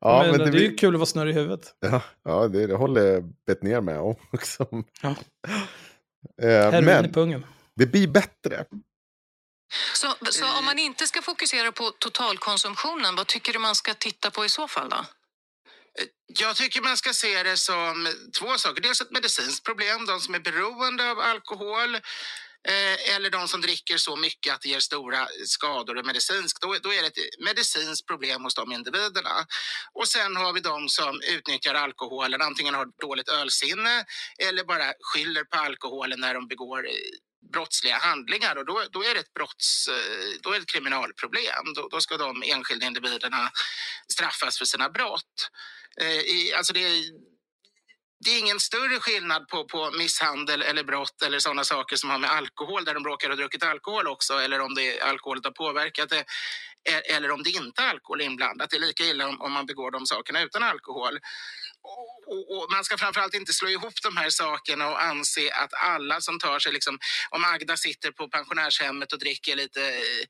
ja, 0.00 0.22
men, 0.22 0.30
men 0.30 0.38
det, 0.38 0.50
det, 0.50 0.58
är 0.58 0.70
ju 0.70 0.76
kul 0.76 0.94
att 0.94 0.98
vara 0.98 1.06
snurrig 1.06 1.34
i 1.34 1.38
huvudet. 1.38 1.74
Ja, 1.80 2.02
ja 2.24 2.48
det, 2.48 2.66
det 2.66 2.74
håller 2.74 3.20
bett 3.46 3.62
ner 3.62 3.80
med 3.80 4.00
om 4.00 4.14
också. 4.32 4.66
Ja. 5.02 5.14
Eh, 6.42 6.82
men 6.82 7.04
i 7.04 7.12
pungen. 7.12 7.46
det 7.76 7.86
blir 7.86 8.08
bättre. 8.08 8.64
Så, 9.94 10.06
så 10.30 10.58
om 10.58 10.64
man 10.64 10.78
inte 10.78 11.06
ska 11.06 11.22
fokusera 11.22 11.72
på 11.72 11.90
totalkonsumtionen, 11.98 13.16
vad 13.16 13.26
tycker 13.26 13.52
du 13.52 13.58
man 13.58 13.74
ska 13.74 13.94
titta 13.94 14.30
på 14.30 14.44
i 14.44 14.48
så 14.48 14.68
fall 14.68 14.88
då? 14.88 15.04
Jag 16.26 16.56
tycker 16.56 16.80
man 16.80 16.96
ska 16.96 17.12
se 17.12 17.42
det 17.42 17.56
som 17.56 18.08
två 18.38 18.58
saker. 18.58 18.82
Dels 18.82 19.00
ett 19.00 19.10
medicinskt 19.10 19.64
problem, 19.66 20.06
de 20.06 20.20
som 20.20 20.34
är 20.34 20.40
beroende 20.40 21.10
av 21.10 21.20
alkohol 21.20 21.94
eh, 22.68 23.14
eller 23.14 23.30
de 23.30 23.48
som 23.48 23.60
dricker 23.60 23.96
så 23.96 24.16
mycket 24.16 24.54
att 24.54 24.60
det 24.60 24.68
ger 24.68 24.80
stora 24.80 25.28
skador 25.44 26.02
medicinskt, 26.02 26.62
då, 26.62 26.76
då 26.82 26.92
är 26.92 27.02
det 27.02 27.08
ett 27.08 27.44
medicinskt 27.44 28.06
problem 28.06 28.44
hos 28.44 28.54
de 28.54 28.72
individerna. 28.72 29.46
Och 29.94 30.08
sen 30.08 30.36
har 30.36 30.52
vi 30.52 30.60
de 30.60 30.88
som 30.88 31.20
utnyttjar 31.22 31.74
alkoholen, 31.74 32.42
antingen 32.42 32.74
har 32.74 32.86
dåligt 33.00 33.28
ölsinne 33.28 34.04
eller 34.38 34.64
bara 34.64 34.92
skyller 35.00 35.44
på 35.44 35.56
alkoholen 35.56 36.20
när 36.20 36.34
de 36.34 36.48
begår 36.48 36.86
brottsliga 37.52 37.98
handlingar 37.98 38.56
och 38.56 38.66
då, 38.66 38.84
då 38.90 39.02
är 39.02 39.14
det 39.14 39.20
ett 39.20 39.34
brotts, 39.34 39.88
eh, 39.88 40.40
då 40.42 40.50
är 40.50 40.54
det 40.54 40.62
ett 40.62 40.72
kriminalproblem. 40.72 41.64
Då, 41.74 41.88
då 41.88 42.00
ska 42.00 42.16
de 42.16 42.42
enskilda 42.46 42.86
individerna 42.86 43.50
straffas 44.12 44.58
för 44.58 44.64
sina 44.64 44.88
brott. 44.88 45.50
Eh, 46.00 46.20
i, 46.20 46.52
alltså 46.56 46.72
det, 46.72 46.80
det 48.24 48.30
är 48.30 48.38
ingen 48.38 48.60
större 48.60 49.00
skillnad 49.00 49.48
på, 49.48 49.64
på 49.64 49.90
misshandel 49.90 50.62
eller 50.62 50.84
brott 50.84 51.22
eller 51.22 51.38
sådana 51.38 51.64
saker 51.64 51.96
som 51.96 52.10
har 52.10 52.18
med 52.18 52.30
alkohol 52.30 52.84
där 52.84 52.94
de 52.94 53.04
råkar 53.04 53.28
ha 53.28 53.36
druckit 53.36 53.62
alkohol 53.62 54.06
också 54.06 54.34
eller 54.34 54.60
om 54.60 54.74
det 54.74 55.00
alkoholet 55.00 55.44
har 55.44 55.52
påverkat 55.52 56.08
det 56.08 56.24
e-, 56.90 57.14
eller 57.14 57.30
om 57.30 57.42
det 57.42 57.50
inte 57.50 57.82
är 57.82 57.88
alkohol 57.88 58.20
inblandat. 58.20 58.70
Det 58.70 58.76
är 58.76 58.80
lika 58.80 59.04
illa 59.04 59.28
om, 59.28 59.40
om 59.40 59.52
man 59.52 59.66
begår 59.66 59.90
de 59.90 60.06
sakerna 60.06 60.42
utan 60.42 60.62
alkohol. 60.62 61.18
Och, 62.26 62.56
och, 62.56 62.66
man 62.70 62.84
ska 62.84 62.96
framförallt 62.98 63.34
inte 63.34 63.52
slå 63.52 63.68
ihop 63.68 64.02
de 64.02 64.16
här 64.16 64.30
sakerna 64.30 64.90
och 64.90 65.02
anse 65.02 65.52
att 65.52 65.74
alla 65.74 66.20
som 66.20 66.38
tar 66.38 66.58
sig, 66.58 66.72
liksom, 66.72 66.98
om 67.30 67.44
Agda 67.44 67.76
sitter 67.76 68.10
på 68.10 68.28
pensionärshemmet 68.28 69.12
och 69.12 69.18
dricker 69.18 69.56
lite 69.56 69.88
eh, 69.88 70.24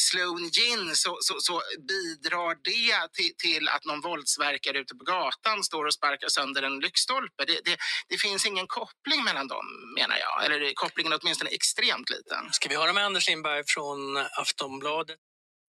Sloan 0.00 0.50
gin 0.50 0.96
så, 0.96 1.18
så, 1.20 1.34
så, 1.38 1.62
bidrar 1.88 2.54
det 2.54 3.12
till, 3.12 3.32
till 3.36 3.68
att 3.68 3.84
någon 3.84 4.00
våldsverkare 4.00 4.78
ute 4.78 4.94
på 4.94 5.04
gatan 5.04 5.64
står 5.64 5.84
och 5.84 5.94
sparkar 5.94 6.28
sönder 6.28 6.62
en 6.62 6.78
lyktstolpe. 6.80 7.44
Det, 7.44 7.60
det, 7.64 7.76
det, 8.08 8.18
finns 8.18 8.46
ingen 8.46 8.66
koppling 8.66 9.24
mellan 9.24 9.48
dem 9.48 9.66
menar 9.98 10.16
jag, 10.16 10.44
eller 10.44 10.74
kopplingen 10.74 11.12
är 11.12 11.18
åtminstone 11.22 11.50
extremt 11.50 12.10
liten. 12.10 12.52
Ska 12.52 12.68
vi 12.68 12.76
höra 12.76 12.92
med 12.92 13.04
Anders 13.04 13.28
Lindberg 13.28 13.62
från 13.66 14.16
Aftonbladet? 14.40 15.18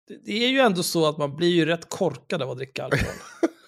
Det, 0.08 0.18
det 0.26 0.46
är 0.46 0.50
ju 0.50 0.60
ändå 0.60 0.84
så 0.84 1.08
att 1.08 1.18
man 1.18 1.36
blir 1.36 1.50
ju 1.50 1.66
rätt 1.66 1.89
korkad 1.89 2.41
av 2.41 2.52
att 2.52 2.58
dricka 2.58 2.84
alkohol. 2.84 3.16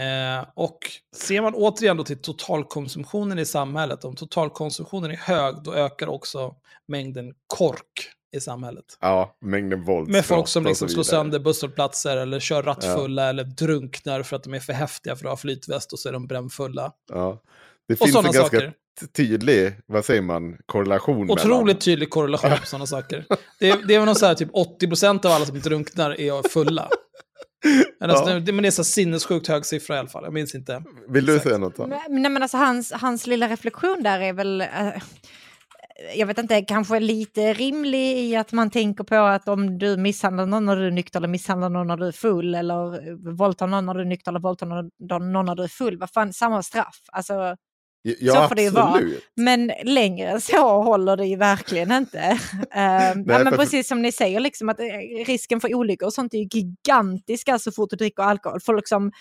Eh, 0.00 0.48
och 0.54 0.78
ser 1.16 1.40
man 1.40 1.54
återigen 1.54 1.96
då 1.96 2.04
till 2.04 2.18
totalkonsumtionen 2.22 3.38
i 3.38 3.44
samhället, 3.44 4.04
om 4.04 4.16
totalkonsumtionen 4.16 5.10
är 5.10 5.16
hög, 5.16 5.54
då 5.64 5.74
ökar 5.74 6.06
också 6.06 6.54
mängden 6.88 7.34
kork 7.46 8.12
i 8.36 8.40
samhället. 8.40 8.84
Ja, 9.00 9.36
mängden 9.40 9.84
våld. 9.84 10.08
Med 10.08 10.24
folk 10.24 10.48
som 10.48 10.64
liksom 10.64 10.88
slår 10.88 11.02
sönder 11.02 11.38
busshållplatser 11.38 12.16
eller 12.16 12.40
kör 12.40 12.62
rattfulla 12.62 13.22
ja. 13.22 13.28
eller 13.28 13.44
drunknar 13.44 14.22
för 14.22 14.36
att 14.36 14.44
de 14.44 14.54
är 14.54 14.60
för 14.60 14.72
häftiga 14.72 15.16
för 15.16 15.24
att 15.24 15.30
ha 15.30 15.36
flytväst 15.36 15.92
och 15.92 15.98
så 15.98 16.08
är 16.08 16.12
de 16.12 16.26
brännfulla. 16.26 16.92
Ja. 17.12 17.42
Det 17.88 17.96
finns 17.96 18.16
en 18.16 18.22
ganska 18.22 18.42
saker. 18.42 18.72
tydlig, 19.16 19.72
vad 19.86 20.04
säger 20.04 20.22
man, 20.22 20.56
korrelation. 20.66 21.30
Otroligt 21.30 21.66
mellan... 21.66 21.78
tydlig 21.78 22.10
korrelation 22.10 22.50
på 22.50 22.56
sådana 22.66 22.86
saker. 22.86 23.24
Det 23.58 23.70
är, 23.70 23.86
det 23.88 23.94
är 23.94 23.98
väl 23.98 24.06
någon 24.06 24.14
så 24.14 24.26
här, 24.26 24.34
typ 24.34 24.50
80% 24.52 25.26
av 25.26 25.32
alla 25.32 25.46
som 25.46 25.60
drunknar 25.60 26.20
är 26.20 26.48
fulla. 26.48 26.88
Men, 28.00 28.10
alltså, 28.10 28.30
ja. 28.30 28.40
det, 28.40 28.52
men 28.52 28.62
det 28.62 28.68
är 28.68 28.70
så 28.70 28.84
sinnessjukt 28.84 29.48
hög 29.48 29.66
siffra 29.66 29.96
i 29.96 29.98
alla 29.98 30.08
fall. 30.08 30.24
Jag 30.24 30.32
minns 30.32 30.54
inte. 30.54 30.82
Vill 31.08 31.26
du 31.26 31.32
exakt. 31.32 31.48
säga 31.48 31.58
något? 31.58 31.78
Men, 31.78 32.00
nej, 32.08 32.30
men 32.30 32.42
alltså, 32.42 32.56
hans, 32.56 32.92
hans 32.92 33.26
lilla 33.26 33.48
reflektion 33.48 34.02
där 34.02 34.20
är 34.20 34.32
väl... 34.32 34.60
Uh, 34.60 35.02
jag 36.14 36.26
vet 36.26 36.38
inte, 36.38 36.62
kanske 36.62 37.00
lite 37.00 37.52
rimlig 37.52 38.18
i 38.18 38.36
att 38.36 38.52
man 38.52 38.70
tänker 38.70 39.04
på 39.04 39.16
att 39.16 39.48
om 39.48 39.78
du 39.78 39.96
misshandlar 39.96 40.46
någon 40.46 40.64
när 40.64 40.76
du 40.76 40.86
är 40.86 40.90
nykter 40.90 41.20
eller 41.20 41.28
misshandlar 41.28 41.68
någon 41.68 41.86
när 41.86 41.96
du 41.96 42.06
är 42.06 42.12
full 42.12 42.54
eller 42.54 43.34
våldtar 43.36 43.66
någon 43.66 43.86
när 43.86 43.94
du 43.94 44.00
är 44.00 44.04
nykter 44.04 44.30
eller 44.30 44.40
våldtar 44.40 44.66
någon 45.32 45.46
när 45.46 45.54
du 45.54 45.62
är 45.62 45.68
full, 45.68 45.98
vad 45.98 46.10
fan, 46.10 46.32
samma 46.32 46.62
straff. 46.62 47.00
Alltså, 47.12 47.56
Ja, 48.20 48.32
så 48.34 48.48
får 48.48 48.54
det 48.54 48.62
ju 48.62 48.70
vara. 48.70 49.00
Men 49.36 49.72
längre 49.84 50.28
än 50.28 50.40
så 50.40 50.82
håller 50.82 51.16
det 51.16 51.26
ju 51.26 51.36
verkligen 51.36 51.92
inte. 51.92 52.18
uh, 52.18 52.36
Nej, 52.72 53.24
ja, 53.26 53.44
men 53.44 53.52
precis 53.52 53.88
som 53.88 54.02
ni 54.02 54.12
säger, 54.12 54.40
liksom, 54.40 54.68
att 54.68 54.80
eh, 54.80 54.84
risken 55.26 55.60
för 55.60 55.74
olyckor 55.74 56.06
och 56.06 56.12
sånt 56.12 56.34
är 56.34 56.38
ju 56.38 56.48
gigantisk 56.52 57.48
så 57.60 57.72
fort 57.72 57.90
du 57.90 57.96
dricker 57.96 58.22
alkohol. 58.22 58.60
Folk 58.60 58.88
som 58.88 59.12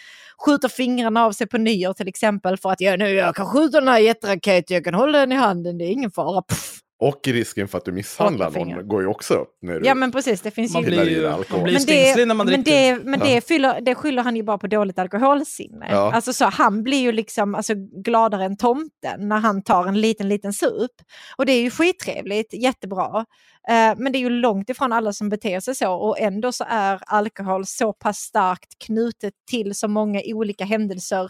skjuter 0.45 0.67
fingrarna 0.67 1.25
av 1.25 1.31
sig 1.31 1.47
på 1.47 1.57
nyår 1.57 1.93
till 1.93 2.07
exempel 2.07 2.57
för 2.57 2.71
att 2.71 2.81
ja, 2.81 2.95
nu, 2.95 3.09
jag 3.09 3.35
kan 3.35 3.45
skjuta 3.45 3.79
den 3.79 3.87
här 3.87 3.99
jätteraketen, 3.99 4.75
jag 4.75 4.83
kan 4.83 4.93
hålla 4.93 5.19
den 5.19 5.31
i 5.31 5.35
handen, 5.35 5.77
det 5.77 5.85
är 5.85 5.91
ingen 5.91 6.11
fara. 6.11 6.41
Pff. 6.41 6.84
Och 6.99 7.27
risken 7.27 7.67
för 7.67 7.77
att 7.77 7.85
du 7.85 7.91
misshandlar 7.91 8.51
någon 8.51 8.87
går 8.87 9.01
ju 9.01 9.07
också 9.07 9.33
upp. 9.33 9.57
När 9.61 9.79
du 9.79 9.85
ja 9.85 9.95
men 9.95 10.11
precis, 10.11 10.41
det 10.41 10.51
finns 10.51 10.73
man 10.73 10.83
ju... 10.83 10.89
Blir 10.89 11.09
ju 11.09 11.29
man 11.51 11.63
blir 11.63 11.79
stingslig 11.79 12.27
när 12.27 12.35
man 12.35 12.47
men 12.47 12.63
dricker. 12.63 12.95
Det, 12.95 13.03
men 13.03 13.19
det, 13.19 13.47
fyller, 13.47 13.81
det 13.81 13.95
skyller 13.95 14.23
han 14.23 14.35
ju 14.35 14.43
bara 14.43 14.57
på 14.57 14.67
dåligt 14.67 14.99
alkoholsinne. 14.99 15.87
Ja. 15.89 16.13
Alltså 16.13 16.33
så, 16.33 16.45
han 16.45 16.83
blir 16.83 16.97
ju 16.97 17.11
liksom 17.11 17.55
alltså, 17.55 17.73
gladare 18.03 18.45
än 18.45 18.57
tomten 18.57 19.27
när 19.27 19.37
han 19.37 19.63
tar 19.63 19.85
en 19.85 20.01
liten, 20.01 20.29
liten 20.29 20.53
sup. 20.53 20.91
Och 21.37 21.45
det 21.45 21.51
är 21.51 21.61
ju 21.61 21.69
skittrevligt, 21.69 22.53
jättebra. 22.53 23.25
Uh, 23.69 23.93
men 23.97 24.11
det 24.11 24.17
är 24.17 24.21
ju 24.21 24.29
långt 24.29 24.69
ifrån 24.69 24.93
alla 24.93 25.13
som 25.13 25.29
beter 25.29 25.59
sig 25.59 25.75
så 25.75 25.93
och 25.93 26.19
ändå 26.19 26.51
så 26.51 26.65
är 26.67 26.99
alkohol 27.05 27.65
så 27.65 27.93
pass 27.93 28.17
starkt 28.17 28.85
knutet 28.85 29.33
till 29.49 29.75
så 29.75 29.87
många 29.87 30.21
olika 30.25 30.65
händelser 30.65 31.29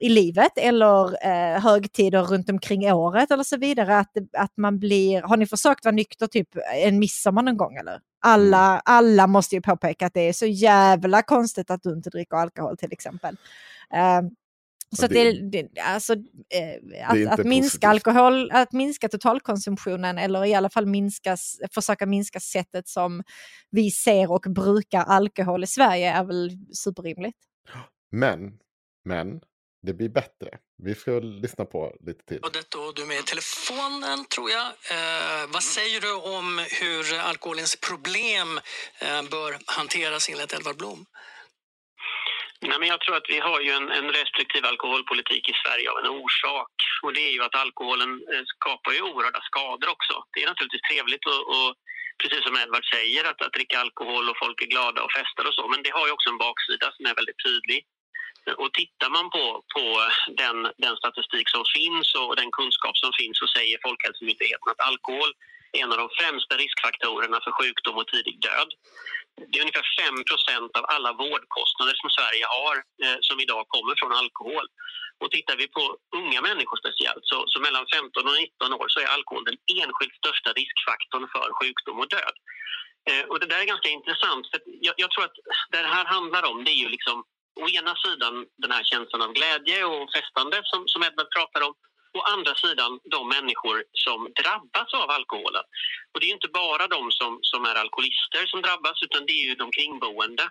i 0.00 0.08
livet 0.08 0.52
eller 0.56 1.26
eh, 1.26 1.60
högtider 1.60 2.22
runt 2.22 2.50
omkring 2.50 2.92
året 2.92 3.30
eller 3.30 3.44
så 3.44 3.56
vidare. 3.56 3.98
Att, 3.98 4.12
att 4.38 4.56
man 4.56 4.78
blir, 4.78 5.22
har 5.22 5.36
ni 5.36 5.46
försökt 5.46 5.84
vara 5.84 5.94
nykter 5.94 6.26
typ 6.26 6.48
en 6.84 6.98
midsommar 6.98 7.42
någon 7.42 7.56
gång 7.56 7.76
eller? 7.76 8.00
Alla, 8.22 8.70
mm. 8.70 8.80
alla 8.84 9.26
måste 9.26 9.54
ju 9.54 9.60
påpeka 9.60 10.06
att 10.06 10.14
det 10.14 10.28
är 10.28 10.32
så 10.32 10.46
jävla 10.46 11.22
konstigt 11.22 11.70
att 11.70 11.82
du 11.82 11.92
inte 11.92 12.10
dricker 12.10 12.36
alkohol 12.36 12.76
till 12.76 12.92
exempel. 12.92 13.36
Uh, 13.94 14.30
så 14.96 15.06
det, 15.06 15.32
det, 15.32 15.68
alltså, 15.80 16.12
eh, 16.14 17.10
att, 17.10 17.38
att, 17.40 17.46
minska 17.46 17.88
alkohol, 17.88 18.50
att 18.52 18.72
minska 18.72 19.08
totalkonsumtionen 19.08 20.18
eller 20.18 20.44
i 20.44 20.54
alla 20.54 20.70
fall 20.70 20.86
minska, 20.86 21.36
försöka 21.74 22.06
minska 22.06 22.40
sättet 22.40 22.88
som 22.88 23.22
vi 23.70 23.90
ser 23.90 24.32
och 24.32 24.46
brukar 24.48 25.04
alkohol 25.04 25.64
i 25.64 25.66
Sverige 25.66 26.12
är 26.12 26.24
väl 26.24 26.50
superrimligt. 26.72 27.38
Men, 28.10 28.52
men 29.04 29.40
det 29.82 29.92
blir 29.92 30.08
bättre. 30.08 30.48
Vi 30.86 30.94
ska 30.94 31.10
lyssna 31.20 31.64
på 31.64 31.96
lite 32.06 32.24
till. 32.24 32.38
Och 32.44 32.52
du 32.94 33.02
är 33.02 33.06
med 33.06 33.18
i 33.18 33.22
telefonen, 33.22 34.18
tror 34.34 34.50
jag. 34.50 34.66
Eh, 34.66 35.42
vad 35.54 35.62
säger 35.62 36.00
du 36.00 36.12
om 36.36 36.48
hur 36.80 37.04
alkoholens 37.30 37.76
problem 37.88 38.48
eh, 39.04 39.22
bör 39.32 39.50
hanteras 39.78 40.28
enligt 40.28 40.52
Edvard 40.52 40.76
Blom? 40.76 41.06
Nej, 42.68 42.78
men 42.78 42.88
jag 42.88 43.00
tror 43.00 43.16
att 43.16 43.30
vi 43.34 43.38
har 43.38 43.60
ju 43.60 43.70
en, 43.70 43.88
en, 43.98 44.08
restriktiv 44.20 44.62
alkoholpolitik 44.66 45.48
i 45.48 45.54
Sverige 45.62 45.90
av 45.90 45.98
en 45.98 46.10
orsak. 46.22 46.72
Och 47.02 47.12
det 47.12 47.22
är 47.28 47.32
ju 47.36 47.42
att 47.42 47.54
alkoholen 47.54 48.10
eh, 48.32 48.44
skapar 48.54 48.92
ju 48.92 49.02
oerhörda 49.02 49.40
skador 49.50 49.88
också. 49.96 50.14
Det 50.32 50.42
är 50.42 50.48
naturligtvis 50.52 50.88
trevligt 50.90 51.26
och, 51.32 51.42
och 51.56 51.70
precis 52.20 52.42
som 52.44 52.56
Edvard 52.56 52.86
säger, 52.94 53.24
att, 53.30 53.42
att 53.42 53.52
dricka 53.56 53.76
alkohol 53.84 54.24
och 54.30 54.38
folk 54.44 54.62
är 54.62 54.72
glada 54.74 55.02
och 55.02 55.12
festar 55.18 55.44
och 55.48 55.54
så. 55.54 55.64
Men 55.72 55.82
det 55.84 55.92
har 55.98 56.06
ju 56.06 56.12
också 56.12 56.30
en 56.30 56.42
baksida 56.46 56.86
som 56.96 57.06
är 57.10 57.14
väldigt 57.20 57.42
tydlig. 57.46 57.80
Och 58.62 58.72
tittar 58.80 59.10
man 59.16 59.26
på, 59.30 59.44
på 59.74 59.84
den, 60.42 60.56
den 60.84 60.96
statistik 61.02 61.48
som 61.54 61.64
finns 61.76 62.08
och 62.20 62.36
den 62.40 62.50
kunskap 62.58 62.96
som 63.02 63.12
finns 63.20 63.36
så 63.38 63.46
säger 63.56 63.78
Folkhälsomyndigheten 63.86 64.68
att 64.70 64.86
alkohol 64.90 65.30
är 65.72 65.80
en 65.82 65.92
av 65.92 65.98
de 66.04 66.08
främsta 66.18 66.54
riskfaktorerna 66.64 67.38
för 67.44 67.52
sjukdom 67.58 67.96
och 68.00 68.08
tidig 68.12 68.36
död. 68.48 68.70
Det 69.48 69.56
är 69.58 69.64
ungefär 69.66 69.86
5% 70.00 70.78
av 70.78 70.84
alla 70.94 71.12
vårdkostnader 71.12 71.94
som 72.00 72.10
Sverige 72.16 72.46
har 72.56 72.76
eh, 73.04 73.18
som 73.28 73.36
idag 73.44 73.64
kommer 73.74 73.94
från 74.00 74.12
alkohol. 74.20 74.66
Och 75.20 75.30
tittar 75.30 75.56
vi 75.56 75.66
på 75.76 75.84
unga 76.20 76.40
människor 76.48 76.76
speciellt, 76.82 77.24
så, 77.30 77.38
så 77.46 77.56
mellan 77.60 77.86
15 77.94 78.28
och 78.28 78.36
19 78.36 78.72
år 78.80 78.88
så 78.88 79.00
är 79.00 79.06
alkohol 79.16 79.44
den 79.44 79.58
enskilt 79.80 80.14
största 80.20 80.50
riskfaktorn 80.60 81.26
för 81.34 81.48
sjukdom 81.58 81.98
och 82.02 82.10
död. 82.16 82.36
Eh, 83.10 83.24
och 83.30 83.38
det 83.40 83.46
där 83.46 83.60
är 83.60 83.72
ganska 83.74 83.88
intressant, 83.88 84.44
för 84.50 84.60
jag, 84.86 84.94
jag 85.02 85.10
tror 85.10 85.24
att 85.24 85.38
det 85.70 85.78
här 85.96 86.04
handlar 86.04 86.42
om 86.50 86.64
det 86.64 86.70
är 86.70 86.80
ju 86.84 86.88
liksom 86.88 87.24
å 87.62 87.68
ena 87.78 87.94
sidan 88.04 88.34
den 88.62 88.72
här 88.76 88.84
känslan 88.84 89.22
av 89.22 89.32
glädje 89.32 89.84
och 89.84 90.12
festande 90.14 90.56
som, 90.70 90.88
som 90.92 91.02
Edvard 91.02 91.30
pratar 91.36 91.62
om. 91.68 91.74
Å 92.18 92.20
andra 92.34 92.54
sidan 92.54 92.92
de 93.14 93.20
människor 93.36 93.76
som 94.04 94.18
drabbas 94.42 94.90
av 95.02 95.08
alkoholen. 95.10 95.64
Och 96.12 96.20
det 96.20 96.26
är 96.26 96.38
inte 96.38 96.52
bara 96.62 96.84
de 96.96 97.02
som, 97.18 97.38
som 97.50 97.60
är 97.70 97.74
alkoholister 97.74 98.42
som 98.46 98.62
drabbas 98.62 99.02
utan 99.06 99.26
det 99.26 99.32
är 99.40 99.44
ju 99.48 99.54
de 99.54 99.66
kringboende. 99.76 100.44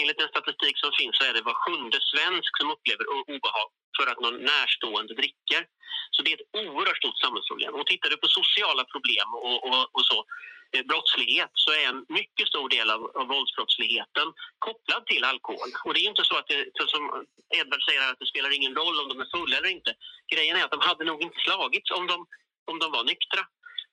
Enligt 0.00 0.18
den 0.18 0.34
statistik 0.34 0.76
som 0.78 0.90
finns 0.98 1.16
så 1.18 1.24
är 1.24 1.32
det 1.34 1.48
var 1.50 1.56
sjunde 1.64 1.98
svensk 2.12 2.52
som 2.58 2.70
upplever 2.74 3.06
obehag 3.34 3.70
för 3.96 4.06
att 4.10 4.20
någon 4.24 4.38
närstående 4.52 5.14
dricker. 5.20 5.62
Så 6.14 6.18
det 6.22 6.30
är 6.32 6.36
ett 6.40 6.50
oerhört 6.62 7.00
stort 7.02 7.18
samhällsproblem. 7.24 7.74
Och 7.74 7.86
tittar 7.86 8.10
du 8.10 8.16
på 8.16 8.28
sociala 8.40 8.84
problem 8.94 9.28
och, 9.46 9.58
och, 9.68 9.82
och 9.96 10.04
så, 10.10 10.18
brottslighet 10.82 11.50
så 11.54 11.70
är 11.72 11.88
en 11.88 12.04
mycket 12.08 12.48
stor 12.48 12.68
del 12.68 12.90
av, 12.90 13.00
av 13.20 13.26
våldsbrottsligheten 13.26 14.26
kopplad 14.58 15.06
till 15.06 15.24
alkohol. 15.24 15.70
Och 15.84 15.94
det 15.94 16.00
är 16.00 16.08
inte 16.08 16.24
så 16.24 16.36
att 16.36 16.48
det, 16.48 16.88
som 16.94 17.26
Edvard 17.58 17.82
säger 17.88 18.10
att 18.10 18.18
det 18.18 18.26
spelar 18.26 18.56
ingen 18.58 18.74
roll 18.74 19.00
om 19.00 19.08
de 19.08 19.20
är 19.20 19.28
fulla 19.36 19.56
eller 19.56 19.68
inte. 19.68 19.94
Grejen 20.32 20.56
är 20.56 20.64
att 20.64 20.76
de 20.76 20.80
hade 20.80 21.04
nog 21.04 21.22
inte 21.22 21.38
slagits 21.46 21.90
om 21.90 22.06
de, 22.06 22.26
om 22.70 22.78
de 22.78 22.92
var 22.92 23.04
nyktra. 23.04 23.42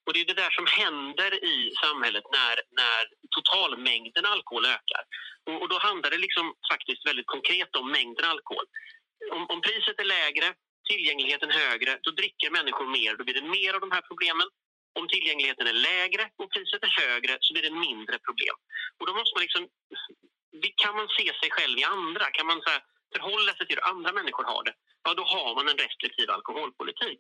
Och 0.06 0.14
det 0.14 0.22
är 0.22 0.26
det 0.26 0.44
där 0.44 0.54
som 0.60 0.68
händer 0.82 1.32
i 1.54 1.74
samhället 1.84 2.24
när, 2.38 2.56
när 2.82 3.02
totalmängden 3.36 4.26
alkohol 4.26 4.66
ökar. 4.66 5.04
Och, 5.48 5.62
och 5.62 5.70
då 5.70 5.78
handlar 5.80 6.10
det 6.10 6.18
liksom 6.18 6.46
faktiskt 6.72 7.08
väldigt 7.10 7.28
konkret 7.36 7.76
om 7.76 7.92
mängden 7.92 8.26
alkohol. 8.26 8.66
Om, 9.32 9.42
om 9.50 9.62
priset 9.62 10.00
är 10.00 10.10
lägre, 10.18 10.48
tillgängligheten 10.90 11.52
högre, 11.52 12.00
då 12.02 12.12
dricker 12.12 12.50
människor 12.50 12.88
mer. 12.98 13.16
Då 13.16 13.24
blir 13.24 13.34
det 13.42 13.54
mer 13.58 13.74
av 13.74 13.82
de 13.82 13.92
här 13.92 14.02
problemen. 14.02 14.48
Om 15.00 15.06
tillgängligheten 15.14 15.68
är 15.74 15.78
lägre 15.90 16.24
och 16.40 16.50
priset 16.54 16.82
är 16.88 16.94
högre 17.04 17.34
så 17.46 17.50
blir 17.54 17.66
det 17.68 17.76
mindre 17.88 18.16
problem. 18.28 18.56
Och 18.98 19.06
då 19.08 19.14
måste 19.20 19.34
man 19.36 19.44
liksom, 19.46 19.64
kan 20.84 20.94
man 21.00 21.08
se 21.18 21.26
sig 21.42 21.50
själv 21.58 21.76
i 21.84 21.86
andra? 21.98 22.26
Kan 22.38 22.48
man 22.52 22.60
så 22.66 22.70
här, 22.74 22.82
förhålla 23.16 23.52
sig 23.54 23.64
till 23.68 23.78
hur 23.78 23.88
andra 23.94 24.12
människor 24.20 24.46
har 24.52 24.64
det? 24.68 24.74
Ja, 25.06 25.10
då 25.20 25.24
har 25.36 25.52
man 25.58 25.66
en 25.72 25.78
restriktiv 25.86 26.28
alkoholpolitik. 26.38 27.20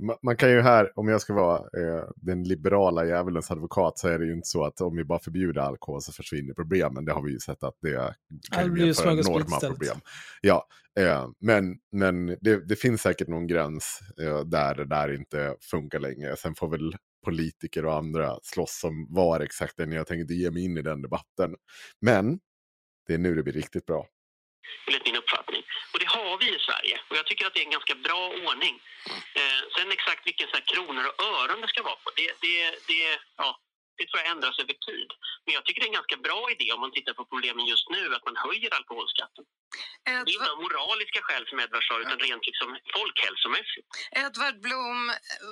Ma- 0.00 0.18
Man 0.22 0.36
kan 0.36 0.50
ju 0.50 0.60
här, 0.60 0.92
om 0.98 1.08
jag 1.08 1.20
ska 1.20 1.34
vara 1.34 1.58
eh, 1.58 2.04
den 2.16 2.44
liberala 2.44 3.04
djävulens 3.04 3.50
advokat, 3.50 3.98
så 3.98 4.08
är 4.08 4.18
det 4.18 4.26
ju 4.26 4.32
inte 4.32 4.48
så 4.48 4.64
att 4.64 4.80
om 4.80 4.96
vi 4.96 5.04
bara 5.04 5.18
förbjuder 5.18 5.60
alkohol 5.60 6.02
så 6.02 6.12
försvinner 6.12 6.54
problemen. 6.54 7.04
Det 7.04 7.12
har 7.12 7.22
vi 7.22 7.32
ju 7.32 7.38
sett 7.38 7.62
att 7.62 7.78
det 7.82 8.14
kan 8.52 8.64
smörgåssprit 8.94 9.26
enorma 9.26 9.60
problem. 9.60 9.96
Ja, 10.40 10.66
eh, 11.00 11.28
men, 11.40 11.78
men 11.92 12.26
det, 12.26 12.68
det 12.68 12.76
finns 12.76 13.02
säkert 13.02 13.28
någon 13.28 13.46
gräns 13.46 14.00
eh, 14.20 14.40
där 14.40 14.74
det 14.74 14.84
där 14.84 15.14
inte 15.14 15.56
funkar 15.70 16.00
längre. 16.00 16.36
Sen 16.36 16.54
får 16.54 16.68
väl 16.68 16.96
politiker 17.24 17.84
och 17.84 17.94
andra 17.94 18.38
slåss 18.42 18.84
om 18.84 19.06
var 19.10 19.40
exakt 19.40 19.76
den. 19.76 19.92
Jag 19.92 20.06
tänker 20.06 20.20
inte 20.20 20.34
ge 20.34 20.50
mig 20.50 20.64
in 20.64 20.78
i 20.78 20.82
den 20.82 21.02
debatten. 21.02 21.56
Men 22.00 22.38
det 23.06 23.14
är 23.14 23.18
nu 23.18 23.34
det 23.34 23.42
blir 23.42 23.54
riktigt 23.54 23.86
bra. 23.86 24.06
enligt 24.86 25.06
min 25.06 25.16
uppfattning. 25.16 25.62
Och 25.92 25.98
det 26.02 26.08
har 26.08 26.38
vi 26.42 26.46
i 26.56 26.58
Sverige 26.68 26.96
och 27.08 27.16
jag 27.16 27.26
tycker 27.26 27.46
att 27.46 27.54
det 27.54 27.60
är 27.60 27.64
en 27.64 27.78
ganska 27.78 27.94
bra 27.94 28.22
ordning. 28.46 28.74
Eh, 29.40 29.60
sen 29.76 29.92
exakt 29.92 30.26
vilka 30.26 30.44
så 30.46 30.56
här, 30.58 30.66
kronor 30.72 31.04
och 31.08 31.16
ören 31.34 31.60
det 31.60 31.68
ska 31.68 31.82
vara 31.82 32.00
på, 32.04 32.10
det, 32.16 32.28
det, 32.44 32.56
det, 32.90 33.02
ja, 33.36 33.50
det 33.98 34.06
tror 34.06 34.18
jag 34.22 34.30
ändras 34.34 34.56
över 34.62 34.76
tid. 34.88 35.08
Men 35.44 35.52
jag 35.56 35.62
tycker 35.64 35.80
det 35.80 35.86
är 35.88 35.92
en 35.94 36.00
ganska 36.00 36.18
bra 36.28 36.42
idé 36.54 36.66
om 36.74 36.80
man 36.84 36.92
tittar 36.92 37.14
på 37.20 37.24
problemen 37.32 37.64
just 37.72 37.86
nu, 37.96 38.02
att 38.16 38.24
man 38.28 38.36
höjer 38.46 38.70
alkoholskatten. 38.78 39.44
Det 40.04 40.10
är 40.10 40.18
inte 40.20 40.50
av 40.54 40.60
moraliska 40.66 41.20
skäl 41.22 41.44
som 41.48 41.60
Edvard 41.60 41.84
sa, 41.88 41.94
utan 42.04 42.18
rent 42.26 42.46
liksom 42.50 42.68
folkhälsomässigt. 42.96 43.88
Edvard 44.24 44.58
Blom, 44.66 45.00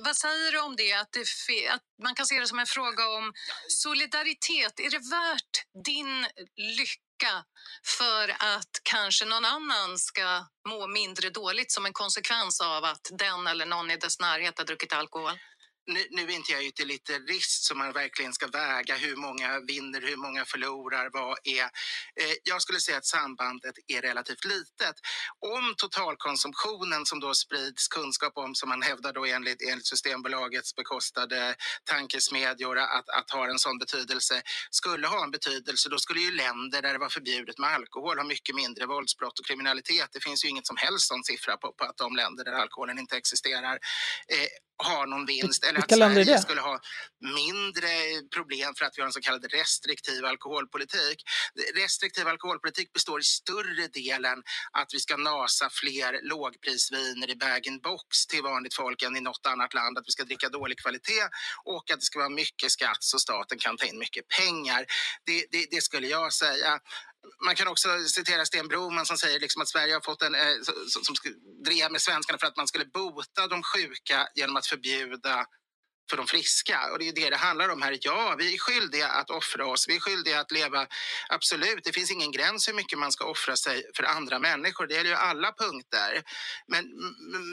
vad 0.06 0.16
säger 0.24 0.52
du 0.52 0.58
om 0.68 0.76
det? 0.76 0.92
Att, 0.92 1.12
det 1.12 1.68
att 1.76 1.86
man 2.06 2.14
kan 2.14 2.26
se 2.26 2.40
det 2.40 2.46
som 2.46 2.58
en 2.58 2.66
fråga 2.66 3.02
om 3.18 3.32
solidaritet. 3.68 4.74
Är 4.86 4.90
det 4.96 5.04
värt 5.18 5.54
din 5.90 6.12
lycka 6.78 7.34
för 7.98 8.28
att 8.28 8.72
kanske 8.82 9.24
någon 9.24 9.44
annan 9.44 9.98
ska 9.98 10.46
må 10.68 10.86
mindre 10.86 11.30
dåligt 11.30 11.72
som 11.72 11.86
en 11.86 11.92
konsekvens 11.92 12.60
av 12.60 12.84
att 12.84 13.04
den 13.18 13.46
eller 13.46 13.66
någon 13.66 13.90
i 13.90 13.96
dess 13.96 14.20
närhet 14.20 14.58
har 14.58 14.64
druckit 14.64 14.92
alkohol? 14.92 15.38
Nu, 15.86 16.06
nu 16.10 16.22
är 16.22 16.30
inte 16.30 16.52
jag 16.52 16.64
ute 16.64 16.82
i 16.82 16.84
lite 16.84 17.18
risk 17.18 17.50
som 17.50 17.78
man 17.78 17.92
verkligen 17.92 18.32
ska 18.32 18.46
väga 18.46 18.96
hur 18.96 19.16
många 19.16 19.60
vinner, 19.60 20.00
hur 20.00 20.16
många 20.16 20.44
förlorar, 20.44 21.10
vad 21.12 21.38
är. 21.44 21.62
Eh, 22.20 22.34
jag 22.42 22.62
skulle 22.62 22.80
säga 22.80 22.98
att 22.98 23.06
sambandet 23.06 23.74
är 23.86 24.02
relativt 24.02 24.44
litet. 24.44 24.96
Om 25.56 25.74
totalkonsumtionen 25.76 27.06
som 27.06 27.20
då 27.20 27.34
sprids 27.34 27.88
kunskap 27.88 28.32
om, 28.36 28.54
som 28.54 28.68
man 28.68 28.82
hävdar 28.82 29.12
då 29.12 29.24
enligt, 29.24 29.62
enligt 29.62 29.86
Systembolagets 29.86 30.74
bekostade 30.74 31.54
tankesmedjor, 31.84 32.78
att, 32.78 33.08
att 33.08 33.30
ha 33.30 33.50
en 33.50 33.58
sån 33.58 33.78
betydelse, 33.78 34.42
skulle 34.70 35.06
ha 35.06 35.24
en 35.24 35.30
betydelse, 35.30 35.88
då 35.88 35.98
skulle 35.98 36.20
ju 36.20 36.30
länder 36.30 36.82
där 36.82 36.92
det 36.92 36.98
var 36.98 37.08
förbjudet 37.08 37.58
med 37.58 37.70
alkohol 37.70 38.18
ha 38.18 38.24
mycket 38.24 38.54
mindre 38.54 38.86
våldsbrott 38.86 39.38
och 39.38 39.46
kriminalitet. 39.46 40.08
Det 40.12 40.20
finns 40.20 40.44
ju 40.44 40.48
inget 40.48 40.66
som 40.66 40.76
helst 40.76 41.08
sån 41.08 41.24
siffra 41.24 41.56
på, 41.56 41.72
på 41.72 41.84
att 41.84 41.96
de 41.96 42.16
länder 42.16 42.44
där 42.44 42.52
alkoholen 42.52 42.98
inte 42.98 43.16
existerar 43.16 43.74
eh, 44.28 44.48
har 44.76 45.06
någon 45.06 45.26
vinst. 45.26 45.64
Eller 45.64 45.78
att 45.78 45.90
Sverige 45.90 46.38
skulle 46.38 46.60
ha 46.60 46.80
mindre 47.20 47.88
problem 48.34 48.74
för 48.78 48.84
att 48.84 48.92
vi 48.96 49.02
har 49.02 49.06
en 49.06 49.12
så 49.12 49.20
kallad 49.20 49.52
restriktiv 49.52 50.24
alkoholpolitik. 50.24 51.22
Restriktiv 51.74 52.28
alkoholpolitik 52.28 52.92
består 52.92 53.20
i 53.20 53.22
större 53.22 53.86
delen 53.86 54.42
att 54.72 54.94
vi 54.94 55.00
ska 55.00 55.16
nasa 55.16 55.68
fler 55.70 56.20
lågprisviner 56.22 57.30
i 57.30 57.36
bag-in-box 57.36 58.26
till 58.26 58.42
vanligt 58.42 58.74
folk 58.74 59.02
än 59.02 59.16
i 59.16 59.20
något 59.20 59.46
annat 59.46 59.74
land. 59.74 59.98
Att 59.98 60.04
vi 60.06 60.12
ska 60.12 60.24
dricka 60.24 60.48
dålig 60.48 60.78
kvalitet 60.78 61.24
och 61.64 61.90
att 61.90 62.00
det 62.00 62.06
ska 62.06 62.18
vara 62.18 62.28
mycket 62.28 62.70
skatt 62.70 62.98
så 63.00 63.18
staten 63.18 63.58
kan 63.58 63.76
ta 63.76 63.86
in 63.86 63.98
mycket 63.98 64.24
pengar. 64.28 64.86
Det, 65.26 65.46
det, 65.50 65.66
det 65.70 65.82
skulle 65.82 66.06
jag 66.06 66.32
säga. 66.32 66.80
Man 67.44 67.56
kan 67.56 67.68
också 67.68 67.88
citera 68.08 68.44
Sten 68.44 68.68
Broman 68.68 69.06
som 69.06 69.16
säger 69.16 69.40
liksom 69.40 69.62
att 69.62 69.68
Sverige 69.68 69.94
har 69.94 70.00
fått 70.00 70.22
en, 70.22 70.34
eh, 70.34 70.56
som, 70.88 71.04
som 71.04 71.14
drev 71.64 71.92
med 71.92 72.02
svenskarna 72.02 72.38
för 72.38 72.46
att 72.46 72.56
man 72.56 72.68
skulle 72.68 72.84
bota 72.84 73.46
de 73.46 73.62
sjuka 73.62 74.28
genom 74.34 74.56
att 74.56 74.66
förbjuda 74.66 75.46
för 76.10 76.16
de 76.16 76.26
friska. 76.26 76.80
Och 76.92 76.98
det 76.98 77.08
är 77.08 77.12
det 77.12 77.30
det 77.30 77.36
handlar 77.36 77.68
om 77.68 77.82
här. 77.82 77.98
Ja, 78.00 78.34
vi 78.38 78.54
är 78.54 78.58
skyldiga 78.58 79.08
att 79.08 79.30
offra 79.30 79.66
oss. 79.66 79.88
Vi 79.88 79.96
är 79.96 80.00
skyldiga 80.00 80.40
att 80.40 80.52
leva. 80.52 80.86
Absolut, 81.28 81.84
det 81.84 81.92
finns 81.92 82.10
ingen 82.10 82.32
gräns 82.32 82.68
hur 82.68 82.74
mycket 82.74 82.98
man 82.98 83.12
ska 83.12 83.24
offra 83.24 83.56
sig 83.56 83.82
för 83.96 84.04
andra 84.04 84.38
människor. 84.38 84.86
Det 84.86 84.94
gäller 84.94 85.10
ju 85.10 85.16
alla 85.16 85.52
punkter. 85.52 86.22
Men, 86.68 86.84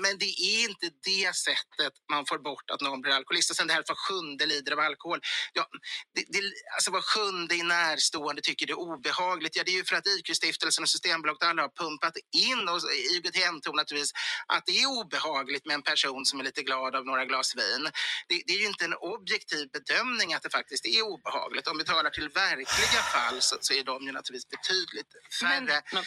men 0.02 0.18
det 0.18 0.26
är 0.26 0.64
inte 0.70 0.90
det 1.04 1.36
sättet 1.36 1.94
man 2.12 2.26
får 2.26 2.40
bort 2.40 2.70
att 2.72 2.82
någon 2.82 3.02
blir 3.02 3.14
alkoholist. 3.14 3.50
Och 3.50 3.56
sen 3.56 3.68
det 3.68 3.74
här 3.74 3.80
att 3.80 3.90
var 3.90 3.96
sjunde 3.96 4.46
lider 4.46 4.72
av 4.72 4.80
alkohol. 4.80 5.20
Ja, 5.54 5.68
det, 6.16 6.26
det, 6.30 6.40
alltså 6.76 6.92
var 6.92 7.02
sjunde 7.02 7.56
i 7.56 7.64
närstående 7.64 8.42
tycker 8.42 8.66
det 8.68 8.74
är 8.74 8.80
obehagligt. 8.80 9.56
Ja, 9.56 9.64
det 9.66 9.72
är 9.72 9.76
ju 9.76 9.84
för 9.84 9.96
att 9.96 10.08
IQ-stiftelsen 10.08 10.84
och 10.84 10.90
Systembolaget 10.90 11.44
alla 11.44 11.62
har 11.62 11.70
pumpat 11.70 12.14
in, 12.32 12.70
och 12.70 12.80
IOGT-NTO 13.14 13.76
naturligtvis, 13.76 14.14
att 14.48 14.66
det 14.66 14.72
är 14.82 14.86
obehagligt 14.86 15.66
med 15.66 15.74
en 15.74 15.82
person 15.82 16.26
som 16.26 16.40
är 16.40 16.44
lite 16.44 16.64
glad 16.64 16.96
av 16.96 17.06
några 17.06 17.26
glas 17.26 17.56
vin. 17.56 17.90
Det, 18.28 18.43
det 18.48 18.54
är 18.54 18.58
ju 18.58 18.66
inte 18.68 18.86
en 18.86 18.94
objektiv 18.94 19.70
bedömning 19.72 20.34
att 20.34 20.42
det 20.44 20.50
faktiskt 20.50 20.86
är 20.86 21.02
obehagligt. 21.02 21.68
Om 21.68 21.78
vi 21.78 21.84
talar 21.84 22.10
till 22.10 22.30
verkliga 22.30 23.02
fall 23.02 23.42
så, 23.42 23.58
så 23.62 23.74
är 23.74 23.84
de 23.84 24.04
ju 24.04 24.12
naturligtvis 24.12 24.50
betydligt 24.50 25.08
färre. 25.42 25.82
Men, 25.94 26.04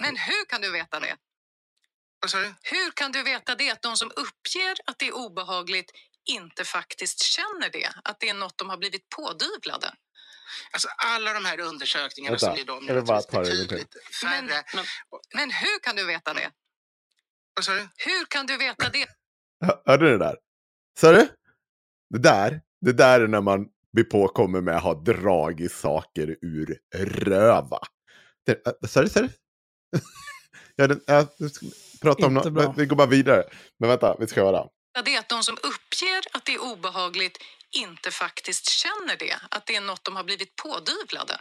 men 0.00 0.16
hur 0.16 0.44
kan 0.48 0.60
du 0.60 0.70
veta 0.72 1.00
det? 1.00 1.16
Du? 2.32 2.54
Hur 2.62 2.90
kan 2.90 3.12
du 3.12 3.22
veta 3.22 3.54
det? 3.54 3.70
Att 3.70 3.82
de 3.82 3.96
som 3.96 4.10
uppger 4.16 4.76
att 4.86 4.98
det 4.98 5.08
är 5.08 5.12
obehagligt 5.16 5.90
inte 6.24 6.64
faktiskt 6.64 7.18
känner 7.22 7.70
det? 7.70 7.90
Att 8.04 8.20
det 8.20 8.28
är 8.28 8.34
något 8.34 8.58
de 8.58 8.70
har 8.70 8.76
blivit 8.76 9.08
pådyvlade? 9.08 9.94
Alltså 10.72 10.88
alla 10.88 11.32
de 11.32 11.44
här 11.44 11.60
undersökningarna 11.60 12.32
Vänta, 12.32 12.46
som 12.46 12.60
är 12.60 12.64
de 12.94 13.04
bara 13.04 13.16
naturligtvis 13.20 13.68
betydligt 13.68 13.94
färre. 14.22 14.64
Men, 14.74 14.84
men 15.34 15.50
hur 15.50 15.78
kan 15.82 15.96
du 15.96 16.04
veta 16.06 16.34
det? 16.34 16.50
Vad 17.54 17.64
sa 17.64 17.72
du? 17.74 17.88
Hur 17.96 18.24
kan 18.24 18.46
du 18.46 18.56
veta 18.56 18.88
det? 18.88 19.06
Hör- 19.64 19.82
Hörde 19.86 20.04
du 20.06 20.18
det 20.18 20.24
där? 20.24 20.36
Sa 20.98 21.12
du? 21.12 21.28
Det 22.10 22.18
där, 22.18 22.60
det 22.80 22.92
där 22.92 23.20
är 23.20 23.28
när 23.28 23.40
man 23.40 23.66
blir 23.92 24.04
påkommen 24.04 24.64
med 24.64 24.76
att 24.76 24.82
ha 24.82 24.94
dragit 24.94 25.72
saker 25.72 26.36
ur 26.42 26.78
röva. 26.96 27.78
Det- 28.46 28.66
äh, 28.66 28.88
Sa 28.88 29.02
du? 29.02 29.08
Sa 29.08 29.20
du? 29.20 29.28
ja, 30.76 30.86
den, 30.86 31.00
ja, 31.06 31.26
du 31.38 31.48
ska 31.48 31.66
prata 32.02 32.26
om 32.26 32.34
något. 32.34 32.78
Vi 32.78 32.86
går 32.86 32.96
bara 32.96 33.06
vidare. 33.06 33.44
Men 33.78 33.88
vänta, 33.88 34.16
vi 34.20 34.26
ska 34.26 34.44
höra. 34.44 34.66
Det 35.04 35.14
är 35.14 35.18
att 35.18 35.28
de 35.28 35.42
som 35.42 35.54
uppger 35.54 36.20
att 36.36 36.44
det 36.44 36.54
är 36.54 36.62
obehagligt 36.72 37.38
inte 37.76 38.10
faktiskt 38.10 38.68
känner 38.68 39.16
det. 39.18 39.36
Att 39.50 39.66
det 39.66 39.76
är 39.76 39.80
något 39.80 40.04
de 40.04 40.16
har 40.16 40.24
blivit 40.24 40.56
pådyvlade. 40.56 41.40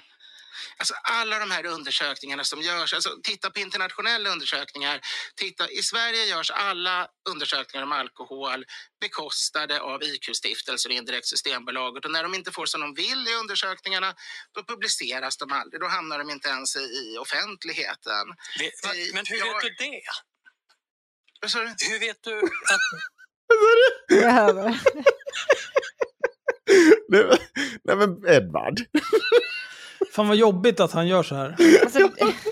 Alltså 0.77 0.93
alla 1.03 1.39
de 1.39 1.51
här 1.51 1.65
undersökningarna 1.65 2.43
som 2.43 2.61
görs, 2.61 2.93
alltså 2.93 3.09
titta 3.23 3.49
på 3.49 3.59
internationella 3.59 4.29
undersökningar. 4.29 5.01
Titta, 5.35 5.69
I 5.69 5.83
Sverige 5.83 6.25
görs 6.25 6.51
alla 6.51 7.07
undersökningar 7.29 7.83
om 7.83 7.91
alkohol 7.91 8.65
bekostade 9.01 9.79
av 9.81 10.03
IQ-stiftelser 10.03 10.89
och 10.89 10.95
indirekt 10.95 11.27
Systembolaget. 11.27 12.05
Och 12.05 12.11
när 12.11 12.23
de 12.23 12.33
inte 12.35 12.51
får 12.51 12.65
som 12.65 12.81
de 12.81 12.93
vill 12.93 13.27
i 13.27 13.33
undersökningarna, 13.35 14.13
då 14.55 14.63
publiceras 14.63 15.37
de 15.37 15.51
aldrig. 15.51 15.81
Då 15.81 15.87
hamnar 15.87 16.19
de 16.19 16.29
inte 16.29 16.49
ens 16.49 16.75
i, 16.75 17.17
offentligheten. 17.19 18.27
Vet- 18.59 19.13
Men 19.13 19.25
hur 19.27 19.37
Ja. 19.37 19.45
vet 19.53 19.61
du 19.63 19.69
det? 19.85 20.01
Vad 21.41 21.51
sa 21.51 21.59
du? 21.59 21.75
Hur 21.89 21.99
vet 21.99 22.23
du 22.23 22.39
att... 22.39 22.79
Nej 27.83 27.95
men 27.95 28.27
Edvard. 28.27 28.79
Fan 30.19 30.27
vad 30.27 30.37
jobbigt 30.37 30.79
att 30.79 30.91
han 30.91 31.07
gör 31.07 31.23
så 31.23 31.35
här. 31.35 31.55
Alltså, 31.83 31.99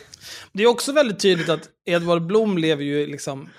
Det 0.54 0.64
är 0.64 0.68
också 0.68 0.92
väldigt 0.92 1.20
tydligt 1.20 1.50
att 1.50 1.70
Edvard 1.86 2.26
Blom 2.26 2.58
lever 2.58 2.84
ju 2.84 3.08
liksom... 3.08 3.50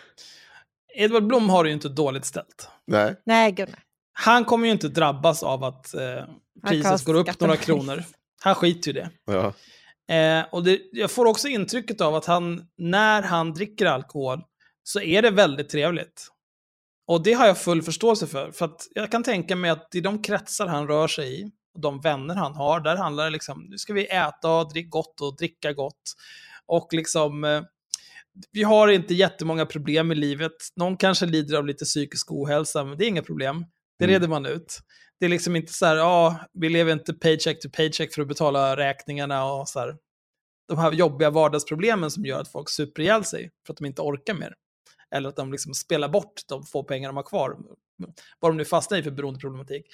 Edvard 0.94 1.26
Blom 1.26 1.50
har 1.50 1.64
det 1.64 1.70
ju 1.70 1.74
inte 1.74 1.88
dåligt 1.88 2.24
ställt. 2.24 2.68
Nej. 2.86 3.16
nej, 3.26 3.52
Gunnar. 3.52 3.78
Han 4.12 4.44
kommer 4.44 4.66
ju 4.66 4.72
inte 4.72 4.88
drabbas 4.88 5.42
av 5.42 5.64
att 5.64 5.94
eh, 5.94 6.24
priset 6.66 7.04
går 7.04 7.14
upp 7.14 7.40
några 7.40 7.56
kronor. 7.56 8.04
Han 8.40 8.54
skiter 8.54 8.92
ju 8.92 8.98
i 8.98 9.02
det. 9.02 9.11
Ja. 9.24 9.54
Eh, 10.14 10.46
och 10.50 10.64
det, 10.64 10.80
jag 10.92 11.11
får 11.11 11.26
också 11.26 11.48
intrycket 11.48 12.00
av 12.00 12.14
att 12.14 12.24
han, 12.24 12.66
när 12.78 13.22
han 13.22 13.52
dricker 13.52 13.86
alkohol, 13.86 14.42
så 14.82 15.00
är 15.00 15.22
det 15.22 15.30
väldigt 15.30 15.68
trevligt. 15.68 16.28
Och 17.06 17.22
det 17.22 17.32
har 17.32 17.46
jag 17.46 17.59
full 17.59 17.82
förståelse 17.82 18.26
för. 18.26 18.52
För 18.52 18.64
att 18.64 18.88
jag 18.94 19.11
kan 19.11 19.22
tänka 19.22 19.56
mig 19.56 19.70
att 19.70 19.94
i 19.94 20.00
de 20.00 20.22
kretsar 20.22 20.66
han 20.66 20.88
rör 20.88 21.09
sig 21.09 21.40
i, 21.40 21.50
de 21.81 22.01
vänner 22.01 22.35
han 22.35 22.55
har, 22.55 22.81
där 22.81 22.97
handlar 22.97 23.24
det 23.24 23.31
liksom, 23.31 23.66
nu 23.70 23.79
ska 23.79 23.93
vi 23.93 24.07
äta 24.07 24.51
och 24.51 24.72
dricka 24.72 24.89
gott 24.89 25.20
och 25.20 25.37
dricka 25.37 25.72
gott. 25.72 26.14
Och 26.66 26.89
liksom, 26.93 27.45
eh, 27.45 27.62
vi 28.53 28.62
har 28.62 28.89
inte 28.89 29.14
jättemånga 29.14 29.66
problem 29.66 30.12
i 30.12 30.14
livet. 30.14 30.53
Någon 30.76 30.97
kanske 30.97 31.26
lider 31.26 31.57
av 31.57 31.66
lite 31.66 31.85
psykisk 31.85 32.33
ohälsa, 32.33 32.85
men 32.85 32.99
det 32.99 33.05
är 33.05 33.09
inga 33.09 33.22
problem. 33.22 33.64
Det 33.99 34.05
Mm. 34.05 34.14
reder 34.14 34.29
man 34.29 34.47
ut. 34.47 34.79
Det 35.20 35.24
är 35.26 35.31
liksom 35.31 35.57
inte 35.57 35.72
så 35.72 35.87
här, 35.87 35.97
ja, 35.97 36.41
vi 36.53 36.68
lever 36.68 36.93
inte 36.93 37.14
paycheck 37.14 37.61
to 37.61 37.68
paycheck 37.70 38.14
för 38.14 38.22
att 38.22 38.29
betala 38.29 38.76
räkningarna 38.76 39.45
och 39.53 39.68
så 39.68 39.81
här. 39.81 39.97
De 40.68 40.79
här 40.79 40.93
jobbiga 40.93 41.31
vardagsproblemen 41.31 42.11
som 42.11 42.24
gör 42.26 42.41
att 42.41 42.53
folk 42.53 42.68
super 42.70 43.03
ihjäl 43.03 43.24
sig 43.24 43.51
för 43.66 43.72
att 43.72 43.76
de 43.76 43.87
inte 43.87 44.03
orkar 44.03 44.35
mer. 44.35 44.55
Eller 45.11 45.29
att 45.29 45.37
de 45.37 45.53
liksom 45.53 45.74
spelar 45.74 46.09
bort 46.09 46.33
de 46.49 46.62
få 46.66 46.83
pengar 46.83 47.09
de 47.09 47.16
har 47.16 47.22
kvar. 47.22 47.57
Vad 48.41 48.51
de 48.51 48.57
nu 48.57 48.64
fastnar 48.64 48.99
i 48.99 49.03
för 49.03 49.11
beroendeproblematik. 49.11 49.87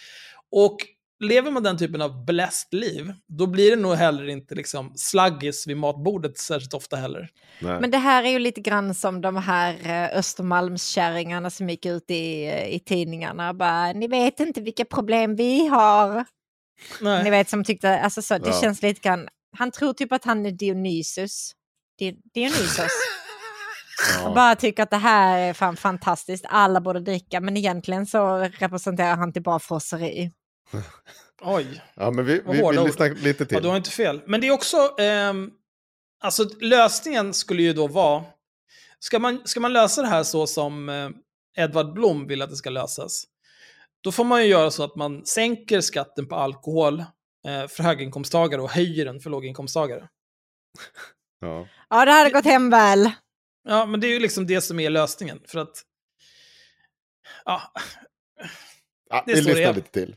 Och 0.51 0.77
lever 1.21 1.51
man 1.51 1.63
den 1.63 1.79
typen 1.79 2.03
av 2.03 2.25
bläst 2.25 2.73
liv, 2.75 3.13
då 3.29 3.47
blir 3.47 3.71
det 3.71 3.77
nog 3.83 3.95
heller 3.95 4.29
inte 4.29 4.55
liksom 4.55 4.93
slaggis 4.97 5.67
vid 5.67 5.77
matbordet 5.77 6.39
särskilt 6.39 6.75
ofta 6.75 6.97
heller. 6.97 7.29
Nej. 7.61 7.81
Men 7.81 7.91
det 7.91 7.99
här 7.99 8.25
är 8.25 8.29
ju 8.29 8.39
lite 8.39 8.61
grann 8.61 8.95
som 8.95 9.21
de 9.21 9.37
här 9.37 9.75
eh, 9.85 10.19
Östermalmskärringarna 10.19 11.51
som 11.51 11.71
gick 11.71 11.87
ut 11.87 12.11
i, 12.11 12.45
eh, 12.47 12.75
i 12.75 12.81
tidningarna. 12.81 13.55
Bara, 13.55 13.93
ni 13.93 14.09
vet 14.09 14.41
inte 14.41 14.61
vilka 14.61 14.85
problem 14.85 15.37
vi 15.37 15.67
har. 15.67 16.25
Nej. 17.01 17.25
Ni 17.25 17.31
vet 17.31 17.49
som 17.51 17.65
tyckte, 17.65 18.01
alltså 18.01 18.23
så, 18.23 18.39
det 18.39 18.49
Ja. 18.51 18.61
känns 18.61 18.83
lite 18.83 19.01
grann, 19.01 19.29
han 19.57 19.71
tror 19.71 19.93
typ 19.93 20.13
att 20.13 20.25
han 20.25 20.47
är 20.47 20.51
Dionysus. 20.51 21.53
Di- 21.99 22.21
Dionysos. 22.35 22.79
Och 24.23 24.25
Ja. 24.31 24.35
bara 24.35 24.55
tycker 24.57 24.83
att 24.83 24.91
det 24.91 24.97
här 24.97 25.39
är 25.39 25.53
fan 25.53 25.77
fantastiskt, 25.77 26.45
alla 26.49 26.81
borde 26.81 27.01
dricka, 27.01 27.41
men 27.41 27.57
egentligen 27.57 28.07
så 28.07 28.37
representerar 28.39 29.17
han 29.17 29.33
typ 29.33 29.45
bara 29.45 29.59
frosseri. 29.59 30.31
Oj. 31.41 31.83
ja, 31.95 32.11
men 32.11 32.25
vi, 32.25 32.33
vi, 32.47 32.63
vi 32.71 32.85
lyssnar 32.85 33.15
lite 33.15 33.47
till. 33.47 33.55
Ja, 33.55 33.61
du 33.61 33.69
har 33.69 33.77
inte 33.77 33.91
fel. 33.91 34.23
Men 34.27 34.41
det 34.41 34.47
är 34.47 34.53
också... 34.53 34.95
ehm, 34.99 35.51
alltså 36.21 36.45
lösningen 36.61 37.35
skulle 37.35 37.63
ju 37.63 37.73
då 37.73 37.87
vara... 37.87 38.25
Ska 38.99 39.19
man, 39.19 39.41
ska 39.45 39.61
man 39.61 39.73
lösa 39.73 40.03
det 40.03 40.09
här 40.09 40.23
så 40.23 40.47
som 40.47 40.89
eh, 40.89 41.11
Edvard 41.57 41.93
Blom 41.93 42.27
vill 42.27 42.43
att 42.43 42.51
det 42.51 42.57
ska 42.57 42.71
lösas, 42.71 43.25
då 44.01 44.13
får 44.13 44.25
man 44.25 44.43
ju 44.43 44.49
göra 44.49 44.71
så 44.71 44.85
att 44.85 44.97
man 44.97 45.27
sänker 45.27 45.81
skatten 45.81 46.27
på 46.27 46.35
alkohol 46.35 47.01
eh, 47.47 47.67
för 47.69 47.83
höginkomsttagare 47.83 48.63
och 48.63 48.71
höjer 48.71 49.05
den 49.05 49.21
för 49.21 49.31
låginkomsttagare. 49.31 50.09
Ja. 51.41 51.69
Ja, 51.91 52.05
det 52.05 52.13
hade 52.13 52.31
gått 52.31 52.45
hem 52.45 52.71
väl. 52.71 53.11
Ja, 53.69 53.87
men 53.87 54.01
det 54.01 54.07
är 54.07 54.13
ju 54.13 54.19
liksom 54.19 54.47
det 54.47 54.61
som 54.61 54.81
är 54.81 54.91
lösningen. 54.91 55.41
För 55.47 55.59
att... 55.59 55.83
Ja, 57.45 57.73
Ja, 59.11 59.25
vi 59.27 59.35
lyssnar 59.35 59.75
lite 59.75 59.91
till. 59.91 60.17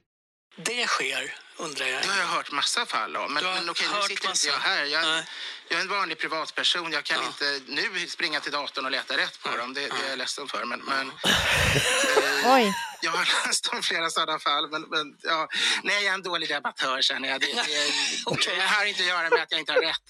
Det 0.59 0.87
sker, 0.87 1.33
undrar 1.57 1.85
jag. 1.85 2.01
Det 2.01 2.07
har 2.07 2.17
jag 2.19 2.25
hört 2.25 2.51
massa 2.51 2.85
fall 2.85 3.15
om. 3.15 3.33
Men, 3.33 3.43
men 3.43 3.69
okej, 3.69 3.87
nu 3.87 3.93
hört 3.93 4.03
sitter 4.03 4.13
inte 4.13 4.27
massa? 4.27 4.47
jag 4.47 4.55
här. 4.57 4.83
Jag, 4.85 5.01
Nej. 5.03 5.23
jag 5.69 5.77
är 5.77 5.81
en 5.81 5.89
vanlig 5.89 6.17
privatperson. 6.19 6.91
Jag 6.91 7.03
kan 7.03 7.17
Ja. 7.21 7.27
inte 7.27 7.71
nu 7.71 8.07
springa 8.07 8.39
till 8.39 8.51
datorn 8.51 8.85
och 8.85 8.91
leta 8.91 9.17
rätt 9.17 9.39
på 9.43 9.57
dem. 9.57 9.73
Det, 9.73 9.81
det 9.81 10.05
är 10.05 10.09
jag 10.09 10.17
ledsen 10.17 10.47
för. 10.47 10.65
Men, 10.65 10.79
men 10.79 11.11
Oj. 12.45 12.73
jag 13.01 13.11
har 13.11 13.47
läst 13.47 13.67
om 13.67 13.81
flera 13.81 14.09
sådana 14.09 14.39
fall. 14.39 14.69
Men, 14.69 14.81
men, 14.81 15.15
ja, 15.21 15.47
nej, 15.83 15.95
jag 16.03 16.09
är 16.11 16.13
en 16.13 16.21
dålig 16.23 16.49
debattör 16.49 17.01
känner 17.01 17.29
jag. 17.29 17.41
Det, 17.41 17.45
det, 17.45 17.91
Okej. 18.25 18.55
det 18.55 18.61
har 18.61 18.85
inte 18.85 19.01
att 19.01 19.07
göra 19.07 19.29
med 19.29 19.41
att 19.43 19.51
jag 19.51 19.59
inte 19.59 19.71
har 19.73 19.81
rätt. 19.81 20.07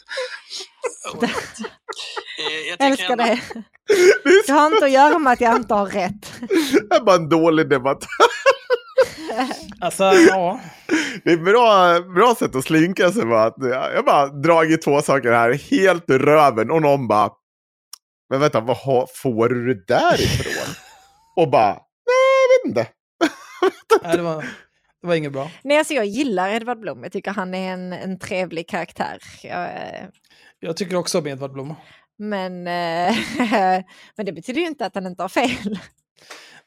Eh, 2.39 2.59
jag 2.59 2.81
Älskar 2.81 3.09
ändå- 3.11 3.23
det. 3.23 3.41
Det 4.47 4.53
har 4.53 4.67
inte 4.67 4.85
att 4.85 4.91
göra 4.91 5.19
med 5.19 5.33
att 5.33 5.41
jag 5.41 5.55
inte 5.55 5.73
har 5.73 5.85
rätt. 5.85 6.33
Jag 6.89 6.95
är 6.99 7.03
bara 7.03 7.15
en 7.15 7.29
dålig 7.29 7.69
debattör. 7.69 8.07
alltså, 9.81 10.03
ja. 10.03 10.59
Det 11.23 11.29
är 11.29 11.33
ett 11.33 11.43
bra, 11.43 11.99
bra 12.15 12.35
sätt 12.39 12.55
att 12.55 12.63
slinka 12.63 13.11
sig. 13.11 13.25
Bara 13.25 13.43
att 13.43 13.55
jag 13.57 13.93
jag 13.95 14.05
bara 14.05 14.27
dragit 14.27 14.81
två 14.81 15.01
saker 15.01 15.31
här 15.31 15.53
helt 15.53 16.09
i 16.09 16.13
röven 16.17 16.71
och 16.71 16.81
någon 16.81 17.07
bara. 17.07 17.29
Men 18.29 18.39
vänta, 18.39 18.59
vad 18.59 18.77
har, 18.77 19.07
får 19.15 19.49
du 19.49 19.73
det 19.73 19.87
där 19.87 20.21
ifrån? 20.21 20.73
och 21.35 21.49
bara, 21.51 21.69
nej 21.73 21.79
jag 22.43 22.71
vet 22.71 22.77
inte. 22.77 22.91
Nej, 24.03 24.17
det, 24.17 24.23
var, 24.23 24.41
det 25.01 25.07
var 25.07 25.15
inget 25.15 25.31
bra. 25.33 25.51
Nej, 25.63 25.77
alltså 25.77 25.93
jag 25.93 26.05
gillar 26.05 26.49
Edvard 26.49 26.79
Blom. 26.79 27.03
Jag 27.03 27.11
tycker 27.11 27.31
han 27.31 27.53
är 27.53 27.73
en, 27.73 27.93
en 27.93 28.19
trevlig 28.19 28.69
karaktär. 28.69 29.17
Jag, 29.43 29.63
eh, 29.63 30.05
Jag 30.59 30.77
tycker 30.77 30.95
också 30.95 31.19
om 31.19 31.27
Edvard 31.27 31.53
Blom. 31.53 31.75
men, 32.17 32.67
eh, 32.67 33.15
men 34.17 34.25
det 34.25 34.33
betyder 34.33 34.61
ju 34.61 34.67
inte 34.67 34.85
att 34.85 34.95
han 34.95 35.07
inte 35.07 35.23
har 35.23 35.29
fel. 35.29 35.79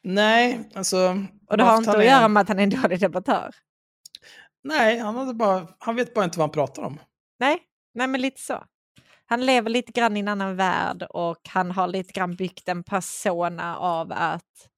Nej, 0.03 0.69
alltså... 0.75 1.27
Och 1.47 1.57
det 1.57 1.65
har 1.65 1.77
inte 1.77 1.97
att 1.97 2.05
göra 2.05 2.29
med 2.29 2.41
att 2.41 2.49
han 2.49 2.59
är 2.59 2.63
en 2.63 2.83
dålig 2.83 3.01
debattör. 3.01 3.55
Nej, 4.65 4.99
han, 4.99 5.17
hade 5.17 5.35
bara, 5.35 5.69
han 5.79 5.97
vet 5.97 6.15
bara 6.15 6.25
inte 6.25 6.39
vad 6.39 6.49
han 6.49 6.53
pratar 6.53 6.83
om. 6.83 7.01
Nej, 7.41 7.59
nej 7.95 8.07
men 8.07 8.21
lite 8.21 8.41
så. 8.41 8.65
Han 9.27 9.47
lever 9.47 9.71
lite 9.71 9.93
grann 9.93 10.17
i 10.17 10.21
en 10.21 10.29
annan 10.29 10.57
värld 10.57 11.03
och 11.03 11.41
han 11.49 11.71
har 11.71 11.89
lite 11.89 12.13
grann 12.13 12.37
byggt 12.37 12.69
en 12.69 12.83
persona 12.83 13.77
av 13.77 14.13
att 14.13 14.69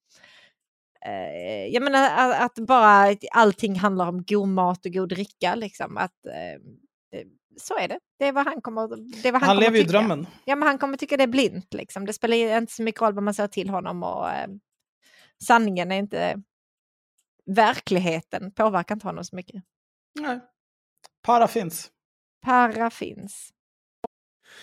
eh, 1.07 1.67
jag 1.67 1.83
menar 1.83 2.11
att, 2.11 2.41
att 2.41 2.67
bara 2.67 3.17
allting 3.33 3.79
handlar 3.79 4.09
om 4.09 4.25
god 4.29 4.49
mat 4.49 4.87
och 4.87 4.93
god 4.93 5.09
dricka 5.09 5.55
liksom. 5.55 5.97
Att, 5.97 6.27
eh, 6.27 6.61
det, 7.11 7.25
så 7.61 7.79
är 7.79 7.89
det. 7.89 7.99
Det 8.19 8.27
är 8.27 8.33
vad 8.33 8.47
han 8.47 8.61
kommer, 8.61 8.89
det 9.23 9.29
är 9.29 9.33
vad 9.33 9.41
han 9.41 9.49
Han, 9.49 9.59
lever 9.65 9.79
ju 9.79 9.85
drömmen. 9.85 10.27
Ja, 10.45 10.57
men 10.57 10.69
han 10.69 10.79
kommer 10.79 10.97
tycka 10.97 11.17
det 11.17 11.23
är 11.23 11.29
blint 11.29 11.75
liksom. 11.75 12.07
Det 12.07 12.13
spelar 12.13 12.59
inte 12.59 12.73
så 12.73 12.83
mycket 12.83 13.03
roll 13.03 13.15
vad 13.15 13.25
man 13.25 13.35
säger 13.35 13.49
till 13.49 13.69
honom 13.69 14.03
och 14.03 14.31
eh, 14.31 14.49
sanningen 15.47 15.93
är 15.93 15.97
inte 15.97 16.43
verkligheten 17.47 18.53
påverkar 18.53 18.95
inte 18.95 19.07
honom 19.07 19.25
så 19.25 19.37
mycket. 19.37 19.63
Nej. 20.21 20.41
Para 21.23 21.49
finns. 21.49 21.91
Para 22.45 22.91
finns. 22.91 23.51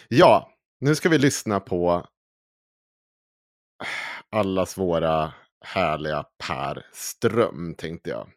Ja, 0.08 0.54
nu 0.80 0.96
ska 0.96 1.10
vi 1.10 1.18
lyssna 1.18 1.60
på 1.60 2.08
allas 4.30 4.78
våra 4.78 5.34
härliga 5.66 6.26
Per 6.48 6.86
Ström, 6.94 7.76
tänkte 7.76 8.10
jag. 8.10 8.32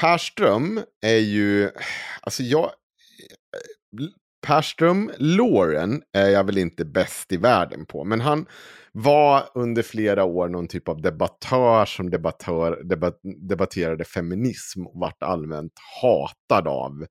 Per 0.00 0.18
Ström 0.18 0.84
är 1.00 1.18
ju, 1.18 1.70
alltså 2.20 2.42
jag, 2.42 2.72
Per 4.46 4.62
Ström, 4.62 5.10
Lauren 5.18 6.02
är 6.12 6.28
jag 6.28 6.44
väl 6.44 6.58
inte 6.58 6.84
bäst 6.84 7.32
i 7.32 7.36
världen 7.36 7.86
på, 7.86 8.04
men 8.04 8.20
han 8.20 8.46
var 8.92 9.48
under 9.54 9.82
flera 9.82 10.24
år 10.24 10.48
någon 10.48 10.68
typ 10.68 10.88
av 10.88 11.02
debattör 11.02 11.84
som 11.84 12.10
debattör, 12.10 12.80
debat, 12.84 13.20
debatterade 13.48 14.04
feminism 14.04 14.86
och 14.86 15.00
vart 15.00 15.22
allmänt 15.22 15.72
hatad 16.02 16.68
av 16.68 17.06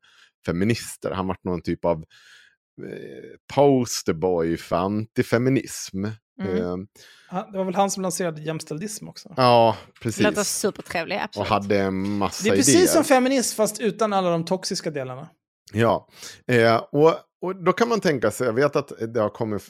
feminister. 0.45 1.11
Han 1.11 1.27
vart 1.27 1.43
någon 1.43 1.61
typ 1.61 1.85
av 1.85 1.97
eh, 1.97 3.55
posterboy 3.55 4.57
för 4.57 4.75
antifeminism. 4.75 6.05
Mm. 6.41 6.87
Han- 7.27 7.51
Det 7.51 7.57
var 7.57 7.65
väl 7.65 7.75
han 7.75 7.91
som 7.91 8.03
lanserade 8.03 8.41
jämställdism 8.41 9.07
också. 9.09 9.33
ja, 9.37 9.77
Låter 10.03 10.31
precis. 10.31 10.47
supertrevlig, 10.47 11.17
Och 11.17 11.23
absolut. 11.23 11.49
hade 11.49 11.79
en 11.79 12.17
massa 12.17 12.43
Det 12.43 12.49
är 12.49 12.55
precis 12.57 12.75
idéer. 12.75 12.87
som 12.87 13.03
feminism 13.03 13.55
fast 13.57 13.79
utan 13.79 14.13
alla 14.13 14.29
de 14.29 14.45
toxiska 14.45 14.91
delarna. 14.91 15.29
Ja, 15.73 16.07
eh, 16.47 16.75
och, 16.75 17.13
och 17.41 17.55
då 17.55 17.73
kan 17.73 17.89
man 17.89 17.99
tänka 17.99 18.31
sig, 18.31 18.47
jag 18.47 18.53
vet 18.53 18.75
att 18.75 18.91
det 19.13 19.19
har 19.19 19.29
kommit, 19.29 19.63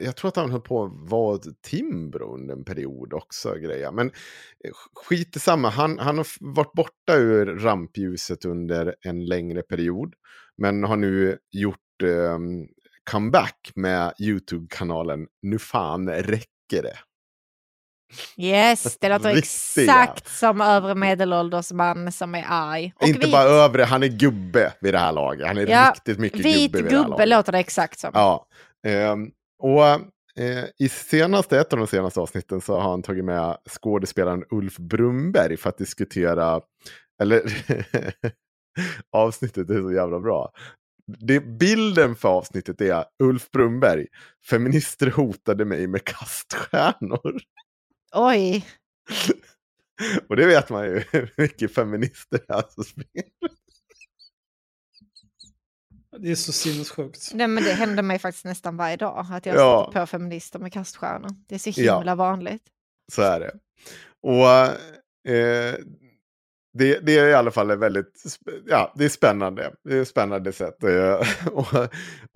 jag 0.00 0.16
tror 0.16 0.28
att 0.28 0.36
han 0.36 0.50
höll 0.50 0.60
på 0.60 0.84
att 0.84 1.10
vara 1.10 1.38
Timbro 1.62 2.34
under 2.34 2.54
en 2.54 2.64
period 2.64 3.12
också, 3.12 3.54
grejer. 3.54 3.92
men 3.92 4.06
eh, 4.06 4.70
skit 4.94 5.36
i 5.36 5.40
samma, 5.40 5.68
han, 5.68 5.98
han 5.98 6.18
har 6.18 6.26
varit 6.40 6.72
borta 6.72 7.16
ur 7.16 7.46
rampljuset 7.46 8.44
under 8.44 8.94
en 9.00 9.26
längre 9.26 9.62
period, 9.62 10.14
men 10.56 10.84
har 10.84 10.96
nu 10.96 11.38
gjort 11.50 12.02
eh, 12.02 12.38
comeback 13.10 13.72
med 13.74 14.14
YouTube-kanalen 14.20 15.26
Nu 15.42 15.58
fan 15.58 16.10
räcker 16.10 16.82
det. 16.82 16.98
Yes, 18.36 18.96
det 19.00 19.08
låter 19.08 19.34
Riktiga. 19.34 19.84
exakt 19.84 20.28
som 20.28 20.60
övre 20.60 20.94
medelålders 20.94 21.72
man 21.72 22.12
som 22.12 22.34
är 22.34 22.44
arg. 22.48 22.92
Och 22.96 23.08
Inte 23.08 23.20
vit, 23.20 23.32
bara 23.32 23.42
övre, 23.42 23.82
han 23.84 24.02
är 24.02 24.06
gubbe 24.08 24.72
vid 24.80 24.94
det 24.94 24.98
här 24.98 25.12
laget, 25.12 25.46
han 25.46 25.58
är 25.58 25.66
Ja, 25.66 25.92
riktigt 25.94 26.18
mycket 26.18 26.40
vit 26.40 26.72
gubbe 26.72 26.88
här 26.88 26.90
gubbe 26.90 27.08
laget. 27.10 27.28
låter 27.28 27.52
det 27.52 27.58
exakt 27.58 27.98
som. 27.98 28.10
Ja, 28.14 28.46
ehm, 28.86 29.30
och 29.62 29.84
eh, 30.42 30.64
i 30.78 30.88
senaste, 30.88 31.60
ett 31.60 31.72
av 31.72 31.78
de 31.78 31.86
senaste 31.86 32.20
avsnitten 32.20 32.60
så 32.60 32.80
har 32.80 32.90
han 32.90 33.02
tagit 33.02 33.24
med 33.24 33.56
skådespelaren 33.70 34.44
Ulf 34.50 34.76
Brumberg 34.76 35.56
för 35.56 35.68
att 35.68 35.78
diskutera, 35.78 36.60
eller 37.22 37.42
avsnittet 39.12 39.70
är 39.70 39.80
så 39.82 39.92
jävla 39.92 40.20
bra. 40.20 40.50
Det, 41.20 41.40
bilden 41.40 42.16
för 42.16 42.28
avsnittet 42.28 42.80
är 42.80 43.04
Ulf 43.22 43.50
Brumberg, 43.50 44.06
feminister 44.50 45.10
hotade 45.10 45.64
mig 45.64 45.86
med 45.86 46.04
kaststjärnor. 46.04 47.32
Oj, 48.14 48.66
Och 50.28 50.36
det 50.36 50.46
vet 50.46 50.70
man 50.70 50.84
ju 50.84 51.04
hur 51.12 51.34
mycket 51.36 51.74
feminister 51.74 52.40
det 52.46 52.54
är 52.54 52.64
som 52.70 52.84
spelar. 52.84 53.30
Det 56.18 56.30
är 56.30 56.34
så 56.34 56.52
sinnessjukt. 56.52 57.30
Nej, 57.34 57.48
men 57.48 57.64
det 57.64 57.72
händer 57.72 58.02
mig 58.02 58.18
faktiskt 58.18 58.44
nästan 58.44 58.76
varje 58.76 58.96
dag 58.96 59.26
att 59.30 59.46
jag 59.46 59.56
Ja. 59.56 59.84
stöter 59.84 60.00
på 60.00 60.06
feminister 60.06 60.58
med 60.58 60.72
kaststjärnor. 60.72 61.28
Det 61.48 61.54
är 61.54 61.58
så 61.58 61.70
Ja. 61.80 61.96
himla 61.98 62.14
vanligt. 62.14 62.62
Så 63.12 63.22
är 63.22 63.40
det. 63.40 63.52
Och 64.20 64.48
eh, 65.32 65.74
det, 66.78 66.98
det 67.06 67.18
är 67.18 67.28
i 67.28 67.34
alla 67.34 67.50
fall 67.50 67.78
väldigt, 67.78 68.22
ja, 68.66 68.92
det 68.96 69.04
är 69.04 69.08
spännande. 69.08 69.72
Det 69.84 69.96
är 69.96 70.02
ett 70.02 70.08
spännande 70.08 70.52
sätt. 70.52 70.76
Och 71.52 71.66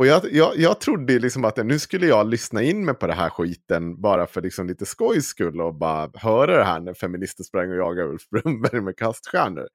och 0.00 0.06
jag, 0.06 0.32
jag, 0.32 0.56
jag 0.56 0.80
trodde 0.80 1.18
liksom 1.18 1.44
att 1.44 1.66
nu 1.66 1.78
skulle 1.78 2.06
jag 2.06 2.28
lyssna 2.28 2.62
in 2.62 2.84
mig 2.84 2.94
på 2.94 3.06
det 3.06 3.14
här 3.14 3.30
skiten 3.30 4.00
bara 4.00 4.26
för 4.26 4.42
liksom 4.42 4.66
lite 4.66 4.86
skojs 4.86 5.26
skull 5.26 5.60
och 5.60 5.74
bara 5.74 6.10
höra 6.14 6.56
det 6.56 6.64
här 6.64 6.80
när 6.80 6.94
feminister 6.94 7.44
sprang 7.44 7.70
och 7.70 7.76
jagade 7.76 8.08
Ulf 8.08 8.28
Brunberg 8.28 8.80
med 8.80 8.96
kaststjärnor. 8.96 9.68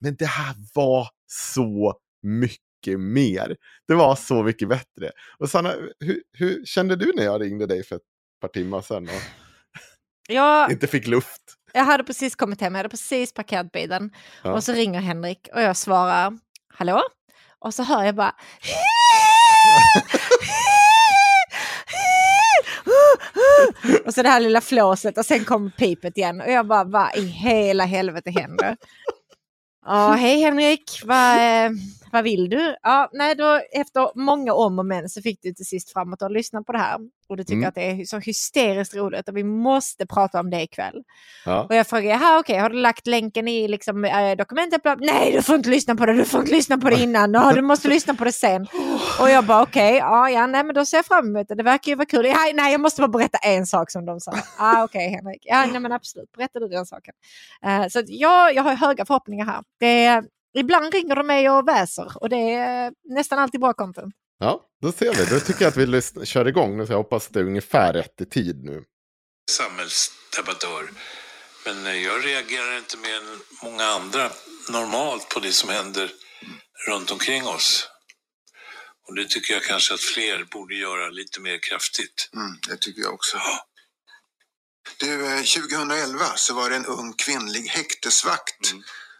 Men 0.00 0.16
det 0.16 0.26
här 0.26 0.54
var 0.74 1.08
så 1.26 1.94
mycket 2.22 3.00
mer. 3.00 3.56
Det 3.88 3.94
var 3.94 4.16
så 4.16 4.42
mycket 4.42 4.68
bättre. 4.68 5.10
Och 5.38 5.50
Sanna, 5.50 5.74
hur, 6.00 6.22
hur 6.32 6.64
kände 6.64 6.96
du 6.96 7.12
när 7.16 7.24
jag 7.24 7.40
ringde 7.40 7.66
dig 7.66 7.84
för 7.84 7.96
ett 7.96 8.02
par 8.40 8.48
timmar 8.48 8.80
sedan? 8.80 9.04
Och 9.04 9.22
Jag, 10.28 10.72
inte 10.72 10.86
fick 10.86 11.06
luft. 11.06 11.57
Jag 11.72 11.84
hade 11.84 12.04
precis 12.04 12.36
kommit 12.36 12.60
hem, 12.60 12.74
jag 12.74 12.78
hade 12.78 12.88
precis 12.88 13.34
parkerat 13.34 13.72
bilen. 13.72 14.10
Ja. 14.42 14.52
Och 14.52 14.64
så 14.64 14.72
ringer 14.72 15.00
Henrik 15.00 15.48
och 15.54 15.62
jag 15.62 15.76
svarar 15.76 16.38
hallå? 16.74 17.02
Och 17.58 17.74
så 17.74 17.82
hör 17.82 18.04
jag 18.04 18.14
bara 18.14 18.34
Och 24.06 24.14
så 24.14 24.22
det 24.22 24.28
här 24.28 24.40
lilla 24.40 24.60
flåset 24.60 25.18
och 25.18 25.26
sen 25.26 25.44
kommer 25.44 25.70
pipet 25.70 26.16
igen. 26.16 26.40
Och 26.40 26.50
jag 26.50 26.66
bara, 26.66 26.84
vad 26.84 27.16
i 27.16 27.26
hela 27.26 27.84
helvete 27.84 28.30
händer? 28.30 28.76
Ja, 29.86 30.12
hej 30.12 30.40
Henrik, 30.40 31.00
vad, 31.04 31.36
eh, 31.36 31.70
vad 32.12 32.24
vill 32.24 32.48
du? 32.50 32.76
Ja, 32.82 33.10
nej, 33.12 33.34
då, 33.34 33.60
efter 33.72 34.18
många 34.18 34.52
om 34.54 34.78
och 34.78 34.86
men 34.86 35.08
så 35.08 35.22
fick 35.22 35.42
du 35.42 35.52
till 35.52 35.66
sist 35.66 35.92
framåt 35.92 36.22
och 36.22 36.30
lyssna 36.30 36.62
på 36.62 36.72
det 36.72 36.78
här. 36.78 36.98
Och 37.28 37.36
du 37.36 37.44
tycker 37.44 37.56
Mm. 37.56 37.68
att 37.68 37.74
det 37.74 37.90
är 37.90 38.04
så 38.04 38.18
hysteriskt 38.18 38.94
roligt 38.94 39.28
och 39.28 39.36
vi 39.36 39.44
måste 39.44 40.06
prata 40.06 40.40
om 40.40 40.50
det 40.50 40.62
ikväll. 40.62 41.02
Ja. 41.44 41.62
Och 41.68 41.74
jag 41.74 41.86
frågar, 41.86 42.10
jaha 42.10 42.38
okej, 42.38 42.58
har 42.58 42.70
du 42.70 42.76
lagt 42.76 43.06
länken 43.06 43.48
i 43.48 43.68
liksom, 43.68 44.04
äh, 44.04 44.36
dokumentet? 44.36 44.82
Bla- 44.82 44.96
Nej, 45.00 45.32
du 45.32 45.42
får 45.42 45.56
inte 45.56 45.68
lyssna 45.70 45.94
på 45.94 46.06
det, 46.06 46.12
du 46.12 46.24
får 46.24 46.40
inte 46.40 46.52
lyssna 46.52 46.78
på 46.78 46.90
det 46.90 47.00
innan, 47.02 47.32
ja, 47.34 47.52
du 47.54 47.62
måste 47.62 47.88
lyssna 47.94 48.14
på 48.14 48.24
det 48.24 48.32
sen. 48.32 48.66
Och 49.20 49.30
jag 49.30 49.44
bara 49.46 49.62
okej, 49.62 49.96
ja, 49.96 50.30
ja, 50.30 50.46
nej 50.46 50.64
men 50.64 50.74
då 50.74 50.84
ser 50.84 50.96
jag 50.98 51.06
fram 51.06 51.26
emot 51.36 51.48
det, 51.48 51.54
det 51.54 51.62
verkar 51.62 51.92
ju 51.92 51.96
vara 51.96 52.06
kul. 52.06 52.26
Ja, 52.26 52.36
nej, 52.54 52.72
jag 52.72 52.80
måste 52.80 53.00
bara 53.00 53.08
berätta 53.08 53.38
en 53.38 53.66
sak 53.66 53.90
som 53.90 54.06
de 54.06 54.20
sa. 54.20 54.32
Ah, 54.58 54.84
okej 54.84 55.08
Henrik, 55.10 55.42
ja, 55.42 55.66
nej 55.72 55.80
men 55.80 55.92
absolut, 55.92 56.32
berätta 56.32 56.58
du 56.60 56.68
den 56.68 56.86
saken. 56.86 57.14
Eh, 57.64 57.88
så 57.88 57.98
att 57.98 58.08
jag, 58.08 58.54
jag 58.54 58.62
har 58.62 58.74
höga 58.74 59.04
förhoppningar 59.04 59.46
här. 59.46 59.62
Det, 59.80 60.22
ibland 60.54 60.92
ringer 60.94 61.16
de 61.16 61.26
mig 61.26 61.50
och 61.50 61.68
väser 61.68 62.12
och 62.14 62.28
det 62.28 62.54
är 62.54 62.92
nästan 63.14 63.38
alltid 63.38 63.60
bra 63.60 63.72
content. 63.72 64.14
ja, 64.38 64.64
då 64.82 64.92
ser 64.92 65.14
vi. 65.14 65.24
Då 65.34 65.40
tycker 65.40 65.62
jag 65.64 65.68
att 65.68 65.76
vi 65.76 66.26
kör 66.26 66.48
igång 66.48 66.76
nu. 66.76 66.86
Så 66.86 66.92
jag 66.92 66.96
hoppas 66.98 67.26
att 67.26 67.32
det 67.32 67.40
är 67.40 67.44
ungefär 67.44 67.92
rätt 67.92 68.20
i 68.20 68.26
tid 68.26 68.64
nu. 68.64 68.84
samhällsdebattör. 69.50 70.90
Men 71.64 71.86
eh, 71.86 71.96
jag 72.04 72.24
reagerar 72.26 72.78
inte 72.78 72.96
mer 72.96 73.16
än 73.16 73.40
många 73.62 73.84
andra 73.84 74.30
normalt 74.70 75.28
på 75.28 75.40
det 75.40 75.52
som 75.52 75.68
händer 75.70 76.10
runt 76.88 77.10
omkring 77.10 77.46
oss. 77.46 77.88
Och 79.08 79.14
det 79.14 79.28
tycker 79.28 79.54
jag 79.54 79.62
kanske 79.62 79.94
att 79.94 80.00
fler 80.00 80.44
borde 80.52 80.74
göra 80.74 81.08
lite 81.10 81.40
mer 81.40 81.58
kraftigt. 81.58 82.30
Mm, 82.34 82.56
det 82.68 82.76
tycker 82.76 83.00
jag 83.02 83.14
också. 83.14 83.38
Du, 85.00 85.26
eh, 85.26 85.42
2011 85.42 86.24
så 86.36 86.54
var 86.54 86.70
det 86.70 86.76
en 86.76 86.86
ung 86.86 87.12
kvinnlig 87.12 87.60
häktesvakt 87.68 88.72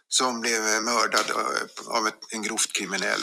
som 0.09 0.41
blev 0.41 0.67
eh, 0.67 0.81
mördad 0.81 1.29
eh, 1.29 1.97
av 1.97 2.09
en 2.31 2.41
grovt 2.41 2.73
kriminell. 2.73 3.21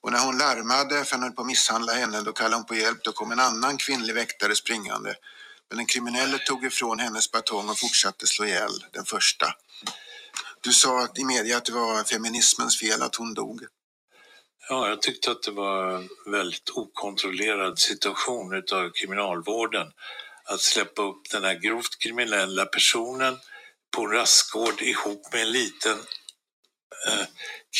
Och 0.00 0.12
när 0.12 0.18
hon 0.18 0.38
larmade 0.38 0.94
för 0.94 1.00
att 1.00 1.10
han 1.10 1.22
höll 1.22 1.32
på 1.32 1.40
att 1.40 1.46
misshandla 1.46 1.92
henne, 1.92 2.20
då 2.20 2.32
kallade 2.32 2.56
hon 2.56 2.64
på 2.64 2.74
hjälp. 2.74 3.04
Då 3.04 3.12
kom 3.12 3.32
en 3.32 3.40
annan 3.40 3.76
kvinnlig 3.76 4.14
väktare 4.14 4.56
springande. 4.56 5.14
Men 5.68 5.76
den 5.76 5.86
kriminelle 5.86 6.38
tog 6.38 6.64
ifrån 6.64 6.98
hennes 6.98 7.30
batong 7.30 7.68
och 7.68 7.78
fortsatte 7.78 8.26
slå 8.26 8.44
ihjäl 8.44 8.84
den 8.92 9.04
första. 9.04 9.46
Du 10.60 10.72
sa 10.72 11.00
att, 11.00 11.18
i 11.18 11.24
media 11.24 11.56
att 11.56 11.64
det 11.64 11.72
var 11.72 12.04
feminismens 12.04 12.78
fel 12.78 13.02
att 13.02 13.16
hon 13.16 13.34
dog. 13.34 13.64
Ja, 14.68 14.88
jag 14.88 15.02
tyckte 15.02 15.30
att 15.30 15.42
det 15.42 15.50
var 15.50 15.90
en 15.90 16.08
väldigt 16.26 16.70
okontrollerad 16.70 17.78
situation 17.78 18.54
utav 18.54 18.90
kriminalvården. 18.90 19.86
Att 20.44 20.60
släppa 20.60 21.02
upp 21.02 21.30
den 21.30 21.44
här 21.44 21.54
grovt 21.54 21.98
kriminella 21.98 22.64
personen 22.66 23.38
på 23.96 24.06
rastgård 24.06 24.82
ihop 24.82 25.32
med 25.32 25.42
en 25.42 25.52
liten 25.52 25.98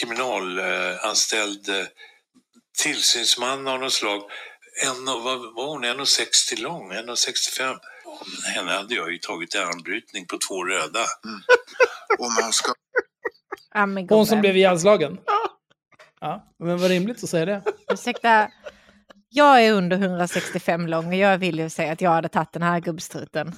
kriminalanställd 0.00 1.68
eh, 1.68 1.86
tillsynsman 2.82 3.68
av 3.68 3.80
något 3.80 3.92
slag. 3.92 4.22
En, 4.86 5.04
vad 5.04 5.54
var 5.54 5.66
hon? 5.66 5.84
1,60 5.84 6.62
lång, 6.62 6.92
1,65. 6.92 7.76
Henne 8.54 8.72
hade 8.72 8.94
jag 8.94 9.12
ju 9.12 9.18
tagit 9.18 9.54
i 9.54 9.58
armbrytning 9.58 10.26
på 10.26 10.38
två 10.48 10.64
röda. 10.64 11.04
Och 12.18 12.32
man 12.42 12.52
ska 12.52 12.72
Hon 14.08 14.26
som 14.26 14.40
blev 14.40 14.56
ihjälslagen. 14.56 15.18
Ja, 16.20 16.54
men 16.58 16.78
vad 16.78 16.90
rimligt 16.90 17.24
att 17.24 17.30
säga 17.30 17.44
det. 17.44 17.62
Ursäkta, 17.92 18.50
jag 19.28 19.64
är 19.64 19.72
under 19.72 19.96
165 19.96 20.86
lång 20.86 21.06
och 21.06 21.14
jag 21.14 21.38
vill 21.38 21.58
ju 21.58 21.70
säga 21.70 21.92
att 21.92 22.00
jag 22.00 22.10
hade 22.10 22.28
tagit 22.28 22.52
den 22.52 22.62
här 22.62 22.80
gubbstruten. 22.80 23.52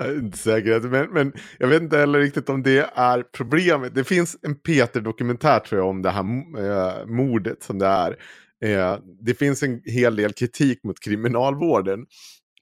Jag 0.00 0.08
är 0.08 0.18
inte 0.18 0.38
säker, 0.38 0.80
men, 0.80 1.10
men 1.10 1.32
jag 1.58 1.68
vet 1.68 1.82
inte 1.82 1.98
heller 1.98 2.18
riktigt 2.18 2.48
om 2.48 2.62
det 2.62 2.90
är 2.94 3.22
problemet. 3.36 3.94
Det 3.94 4.04
finns 4.04 4.36
en 4.42 4.54
Peter-dokumentär 4.54 5.58
tror 5.58 5.80
jag 5.80 5.88
om 5.88 6.02
det 6.02 6.10
här 6.10 6.22
eh, 6.58 7.06
mordet 7.06 7.62
som 7.62 7.78
det 7.78 7.86
är. 7.86 8.16
Eh, 8.64 8.98
det 9.20 9.34
finns 9.34 9.62
en 9.62 9.80
hel 9.84 10.16
del 10.16 10.32
kritik 10.32 10.84
mot 10.84 11.00
kriminalvården. 11.00 12.06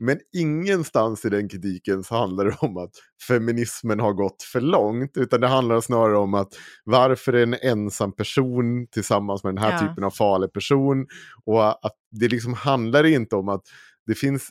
Men 0.00 0.18
ingenstans 0.36 1.24
i 1.24 1.28
den 1.28 1.48
kritiken 1.48 2.04
så 2.04 2.14
handlar 2.14 2.44
det 2.44 2.56
om 2.60 2.76
att 2.76 2.90
feminismen 3.28 4.00
har 4.00 4.12
gått 4.12 4.42
för 4.42 4.60
långt. 4.60 5.16
Utan 5.16 5.40
det 5.40 5.46
handlar 5.46 5.80
snarare 5.80 6.18
om 6.18 6.34
att 6.34 6.48
varför 6.84 7.32
är 7.32 7.42
en 7.42 7.54
ensam 7.62 8.12
person 8.12 8.86
tillsammans 8.90 9.44
med 9.44 9.54
den 9.54 9.62
här 9.64 9.72
Ja. 9.72 9.88
typen 9.88 10.04
av 10.04 10.10
farlig 10.10 10.52
person. 10.52 11.06
Och 11.44 11.86
att 11.86 11.94
det 12.10 12.28
liksom 12.28 12.54
handlar 12.54 13.06
inte 13.06 13.36
om 13.36 13.48
att 13.48 13.62
det 14.08 14.14
finns, 14.14 14.50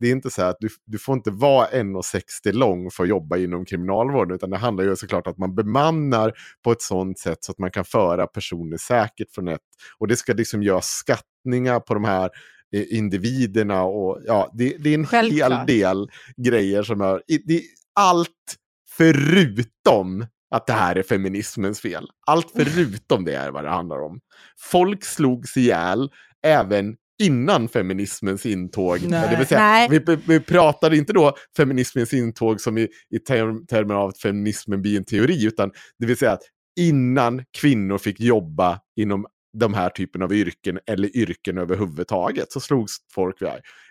det 0.00 0.06
är 0.06 0.12
inte 0.12 0.30
så 0.30 0.42
att 0.42 0.56
du, 0.60 0.68
du 0.84 0.98
får 0.98 1.14
inte 1.14 1.30
vara 1.30 1.66
1,60 1.66 2.52
lång 2.52 2.90
för 2.90 3.02
att 3.02 3.08
jobba 3.08 3.36
inom 3.36 3.64
kriminalvården. 3.64 4.34
Utan 4.34 4.50
det 4.50 4.56
handlar 4.56 4.84
ju 4.84 4.96
såklart 4.96 5.26
att 5.26 5.38
man 5.38 5.54
bemannar 5.54 6.32
på 6.64 6.72
ett 6.72 6.82
sådant 6.82 7.18
sätt 7.18 7.44
så 7.44 7.52
att 7.52 7.58
man 7.58 7.70
kan 7.70 7.84
föra 7.84 8.26
personer 8.26 8.76
säkert 8.76 9.30
från 9.34 9.48
ett. 9.48 9.60
Och 9.98 10.08
det 10.08 10.16
ska 10.16 10.32
liksom 10.32 10.62
göra 10.62 10.80
skattningar 10.80 11.80
på 11.80 11.94
de 11.94 12.04
här 12.04 12.30
eh, 12.74 12.84
individerna 12.88 13.82
och 13.82 14.20
ja, 14.24 14.50
det, 14.54 14.76
det 14.78 14.90
är 14.90 14.94
en 14.94 15.00
hel 15.00 15.06
Självklart. 15.06 15.66
del 15.66 16.10
grejer 16.36 16.82
som 16.82 17.00
är, 17.00 17.22
det 17.44 17.54
är 17.54 17.62
allt 17.94 18.56
förutom 18.96 20.26
att 20.50 20.66
det 20.66 20.72
här 20.72 20.96
är 20.96 21.02
feminismens 21.02 21.80
fel. 21.80 22.06
Allt 22.26 22.50
förutom 22.56 23.24
det 23.24 23.34
är 23.34 23.50
vad 23.50 23.64
det 23.64 23.70
handlar 23.70 24.02
om. 24.02 24.20
Folk 24.58 25.04
slogs 25.04 25.56
ihjäl 25.56 26.10
även 26.42 26.96
innan 27.22 27.68
feminismens 27.68 28.46
intåg. 28.46 28.98
Nej. 29.08 29.30
Det 29.30 29.36
vill 29.36 29.46
säga, 29.46 29.60
Nej. 29.60 29.88
vi, 30.06 30.16
vi, 30.26 30.40
pratar 30.40 30.94
inte 30.94 31.12
då 31.12 31.36
feminismens 31.56 32.12
intåg 32.12 32.60
som 32.60 32.78
i, 32.78 32.88
i 33.10 33.18
term, 33.18 33.66
termer 33.66 33.94
av 33.94 34.08
att 34.08 34.18
feminismen 34.18 34.82
blir 34.82 34.96
en 34.96 35.04
teori, 35.04 35.46
utan 35.46 35.70
det 35.98 36.06
vill 36.06 36.16
säga 36.16 36.32
att 36.32 36.42
innan 36.80 37.44
kvinnor 37.58 37.98
fick 37.98 38.20
jobba 38.20 38.80
inom 38.96 39.26
de 39.58 39.74
här 39.74 39.90
typen 39.90 40.22
av 40.22 40.32
yrken 40.32 40.78
eller 40.86 41.16
yrken 41.16 41.58
överhuvudtaget 41.58 42.52
så 42.52 42.60
slogs 42.60 42.92
folk 43.14 43.36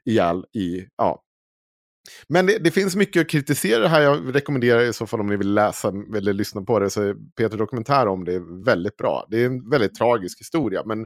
ihjäl 0.06 0.46
i, 0.54 0.86
ja. 0.98 1.22
Men 2.28 2.46
det, 2.46 2.58
det 2.58 2.72
finns 2.72 2.96
mycket 2.96 3.22
att 3.22 3.30
kritisera 3.30 3.80
det 3.80 3.90
här. 3.90 4.02
Jag 4.02 4.36
rekommenderar 4.36 4.82
i 4.82 4.94
så 4.94 5.08
fall 5.08 5.20
om 5.20 5.28
ni 5.28 5.38
vill 5.38 5.54
läsa 5.54 5.94
eller 6.16 6.34
lyssna 6.34 6.62
på 6.62 6.80
det 6.80 6.90
så 6.90 7.16
Peter 7.38 7.58
Dokumentär 7.58 8.08
om 8.08 8.26
det 8.26 8.34
är 8.34 8.66
väldigt 8.66 8.98
bra. 8.98 9.28
Det 9.30 9.42
är 9.42 9.46
en 9.46 9.70
väldigt 9.70 9.96
tragisk 9.96 10.40
historia, 10.40 10.84
men 10.86 11.06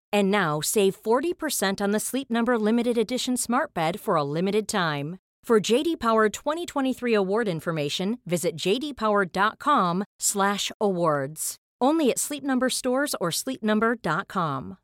And 0.13 0.31
now 0.31 0.61
save 0.61 0.95
40% 1.01 1.81
on 1.81 1.91
the 1.91 1.99
Sleep 1.99 2.29
Number 2.29 2.57
limited 2.57 2.97
edition 2.97 3.37
Smart 3.37 3.73
Bed 3.73 3.99
for 3.99 4.15
a 4.15 4.23
limited 4.23 4.67
time. 4.67 5.17
For 5.43 5.59
JD 5.59 5.99
Power 5.99 6.29
2023 6.29 7.13
award 7.13 7.47
information, 7.47 8.19
visit 8.25 8.55
jdpower.com/awards. 8.55 11.55
Only 11.83 12.11
at 12.11 12.19
Sleep 12.19 12.43
Number 12.43 12.69
stores 12.69 13.15
or 13.19 13.31
sleepnumber.com. 13.31 14.77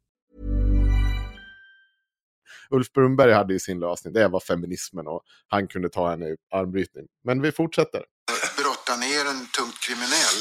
Ulf 2.72 2.94
Brunberg 2.94 3.34
hade 3.34 3.54
ju 3.54 3.60
sin 3.60 3.80
lösning. 3.80 4.14
Det 4.14 4.28
var 4.28 4.40
feminismen 4.40 5.08
och 5.08 5.22
han 5.48 5.68
kunde 5.68 5.90
ta 5.90 6.10
henne 6.10 6.26
i 6.26 6.36
armbrytning. 6.52 7.08
Men 7.24 7.42
vi 7.42 7.52
fortsätter. 7.52 8.04
brott 8.28 8.56
brotta 8.58 8.96
ner 9.00 9.26
en 9.26 9.48
tungt 9.58 9.80
kriminell, 9.80 10.40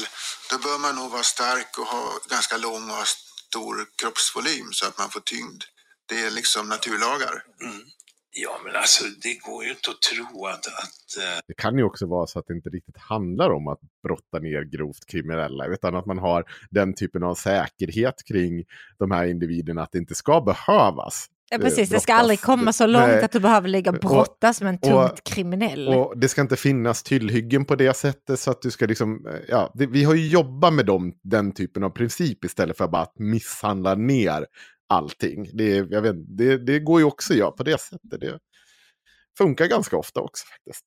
då 0.49 0.57
bör 0.57 0.79
man 0.79 0.95
nog 0.95 1.11
vara 1.11 1.23
stark 1.23 1.77
och 1.77 1.85
ha 1.85 2.19
ganska 2.29 2.57
lång 2.57 2.89
och 2.89 2.95
ha 2.95 3.05
stor 3.57 3.75
kroppsvolym 4.01 4.67
så 4.71 4.87
att 4.87 4.97
man 4.97 5.09
får 5.09 5.19
tyngd. 5.19 5.61
Det 6.09 6.19
är 6.25 6.31
liksom 6.31 6.69
naturlagar. 6.69 7.35
Mm. 7.61 7.81
Ja, 8.43 8.59
men 8.63 8.75
alltså 8.75 9.03
det 9.23 9.35
går 9.47 9.63
ju 9.63 9.69
inte 9.69 9.89
att 9.89 10.01
tro 10.01 10.45
att... 10.45 10.67
att 10.67 11.23
eh, 11.23 11.39
Det 11.47 11.53
kan 11.53 11.77
ju 11.77 11.83
också 11.83 12.05
vara 12.05 12.27
så 12.27 12.39
att 12.39 12.47
det 12.47 12.53
inte 12.53 12.69
riktigt 12.69 12.97
handlar 12.97 13.49
om 13.49 13.67
att 13.67 13.79
brotta 14.03 14.39
ner 14.39 14.63
grovt 14.63 15.05
kriminella, 15.07 15.65
utan 15.65 15.95
att 15.95 16.05
man 16.05 16.17
har 16.17 16.43
den 16.69 16.93
typen 16.93 17.23
av 17.23 17.35
säkerhet 17.35 18.23
kring 18.27 18.63
de 18.99 19.11
här 19.11 19.25
individerna 19.25 19.83
att 19.83 19.91
det 19.91 19.97
inte 19.97 20.15
ska 20.15 20.41
behövas. 20.41 21.27
Ja, 21.49 21.57
eh, 21.57 21.63
precis, 21.63 21.89
det 21.89 21.99
ska 21.99 22.13
aldrig 22.13 22.41
komma 22.41 22.73
så 22.73 22.87
långt 22.87 23.07
Nej. 23.07 23.23
att 23.23 23.31
du 23.31 23.39
behöver 23.39 23.67
ligga 23.69 23.91
och 23.91 23.99
brottas 23.99 24.61
med 24.61 24.69
en 24.69 24.79
tungt 24.79 25.11
och- 25.11 25.23
kriminell. 25.23 25.87
Och 25.87 26.17
det 26.17 26.29
ska 26.29 26.41
inte 26.41 26.55
finnas 26.57 27.03
tillhyggen 27.03 27.65
på 27.65 27.75
det 27.75 27.93
sättet 27.97 28.39
så 28.39 28.51
att 28.51 28.61
du 28.61 28.71
ska 28.71 28.85
liksom, 28.85 29.27
eh, 29.27 29.33
ja, 29.47 29.71
det, 29.75 29.87
vi 29.87 30.03
har 30.03 30.13
ju 30.15 30.27
jobbat 30.27 30.73
med 30.73 30.85
dem, 30.85 31.13
den 31.23 31.51
typen 31.53 31.83
av 31.83 31.89
princip 31.89 32.45
istället 32.45 32.77
för 32.77 32.87
bara 32.87 33.01
att 33.01 33.19
misshandla 33.19 33.95
ner 33.95 34.45
allting. 34.89 35.49
Det, 35.53 35.75
jag 35.75 36.01
vet, 36.01 36.37
det, 36.37 36.57
det 36.57 36.79
går 36.79 36.99
ju 36.99 37.05
också 37.05 37.33
att 37.33 37.39
göra 37.39 37.51
på 37.51 37.63
det 37.63 37.81
sättet. 37.81 38.19
Det 38.19 38.39
funkar 39.37 39.65
ganska 39.65 39.97
ofta 39.97 40.19
också 40.19 40.45
faktiskt. 40.47 40.85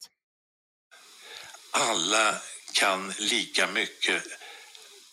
alla 1.73 2.35
kan 2.81 3.13
lika 3.31 3.67
mycket, 3.75 4.23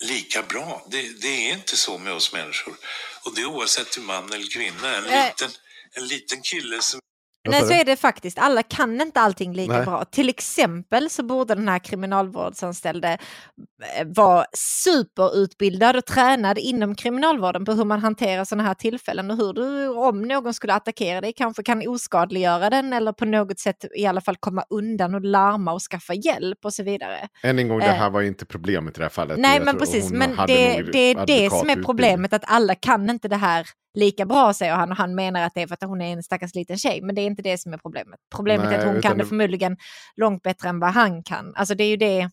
lika 0.00 0.42
bra. 0.42 0.86
Det, 0.90 1.02
det 1.22 1.28
är 1.28 1.52
inte 1.52 1.76
så 1.76 1.98
med 1.98 2.12
oss 2.12 2.32
människor. 2.32 2.76
Och 3.24 3.34
det 3.34 3.40
är 3.40 3.46
oavsett 3.46 3.96
hur 3.96 4.02
man 4.02 4.32
eller 4.32 4.50
kvinna. 4.50 4.96
En, 4.96 5.04
Nej. 5.04 5.28
liten, 5.28 5.50
en 5.92 6.06
liten 6.06 6.42
kille 6.42 6.82
som 6.82 7.00
Nej, 7.48 7.62
så 7.62 7.72
är 7.72 7.84
det 7.84 7.96
faktiskt. 7.96 8.38
Alla 8.38 8.62
kan 8.62 9.00
inte 9.00 9.20
allting 9.20 9.54
lika 9.54 9.72
Nej. 9.72 9.84
bra. 9.84 10.04
Till 10.04 10.28
exempel 10.28 11.10
så 11.10 11.22
borde 11.22 11.54
den 11.54 11.68
här 11.68 11.78
kriminalvårdsanställde 11.78 13.18
eh, 13.98 14.06
vara 14.06 14.44
superutbildad 14.56 15.96
och 15.96 16.06
tränad 16.06 16.58
inom 16.58 16.94
kriminalvården 16.94 17.64
på 17.64 17.72
hur 17.72 17.84
man 17.84 18.00
hanterar 18.00 18.44
sådana 18.44 18.68
här 18.68 18.74
tillfällen 18.74 19.30
och 19.30 19.36
hur 19.36 19.52
du, 19.52 19.88
om 19.88 20.22
någon 20.22 20.54
skulle 20.54 20.74
attackera 20.74 21.20
dig, 21.20 21.32
kanske 21.36 21.62
kan 21.62 21.88
oskadliggöra 21.88 22.70
den 22.70 22.92
eller 22.92 23.12
på 23.12 23.24
något 23.24 23.58
sätt 23.58 23.84
i 23.96 24.06
alla 24.06 24.20
fall 24.20 24.36
komma 24.36 24.64
undan 24.70 25.14
och 25.14 25.24
larma 25.24 25.72
och 25.72 25.82
skaffa 25.82 26.14
hjälp 26.14 26.58
och 26.64 26.74
så 26.74 26.82
vidare. 26.82 27.28
Än 27.42 27.58
en 27.58 27.68
gång, 27.68 27.78
det 27.78 27.88
Eh, 27.88 27.94
här 27.94 28.10
var 28.10 28.22
inte 28.22 28.46
problemet 28.46 28.96
i 28.96 28.98
det 28.98 29.04
här 29.04 29.10
fallet. 29.10 29.38
Nej, 29.38 29.56
Jag 29.56 29.64
men 29.64 29.78
precis. 29.78 30.10
Men 30.10 30.36
det, 30.46 30.82
det 30.92 30.98
är 30.98 31.26
det 31.26 31.50
som 31.50 31.70
är 31.70 31.82
problemet, 31.82 32.32
att 32.32 32.44
alla 32.46 32.74
kan 32.74 33.10
inte 33.10 33.28
det 33.28 33.36
här 33.36 33.66
lika 33.94 34.26
bra, 34.26 34.52
säger 34.54 34.74
han. 34.74 34.90
Och 34.90 34.96
han 34.96 35.14
menar 35.14 35.42
att 35.42 35.54
det 35.54 35.62
är 35.62 35.66
för 35.66 35.74
att 35.74 35.82
hon 35.82 36.00
är 36.00 36.12
en 36.12 36.22
stackars 36.22 36.54
liten 36.54 36.78
tjej. 36.78 37.02
Men 37.02 37.14
det 37.14 37.20
är 37.22 37.26
inte 37.26 37.42
det 37.42 37.58
som 37.58 37.72
är 37.72 37.78
problemet. 37.78 38.20
Problemet 38.36 38.66
är 38.66 38.70
Nej, 38.70 38.78
att 38.78 38.84
hon 38.92 39.02
kan 39.02 39.18
det- 39.18 39.26
förmodligen 39.26 39.76
långt 40.16 40.42
bättre 40.42 40.68
än 40.68 40.80
vad 40.80 40.90
han 40.90 41.22
kan. 41.22 41.52
Alltså 41.56 41.74
det 41.74 41.84
är 41.84 41.88
ju 41.88 41.96
det. 41.96 42.30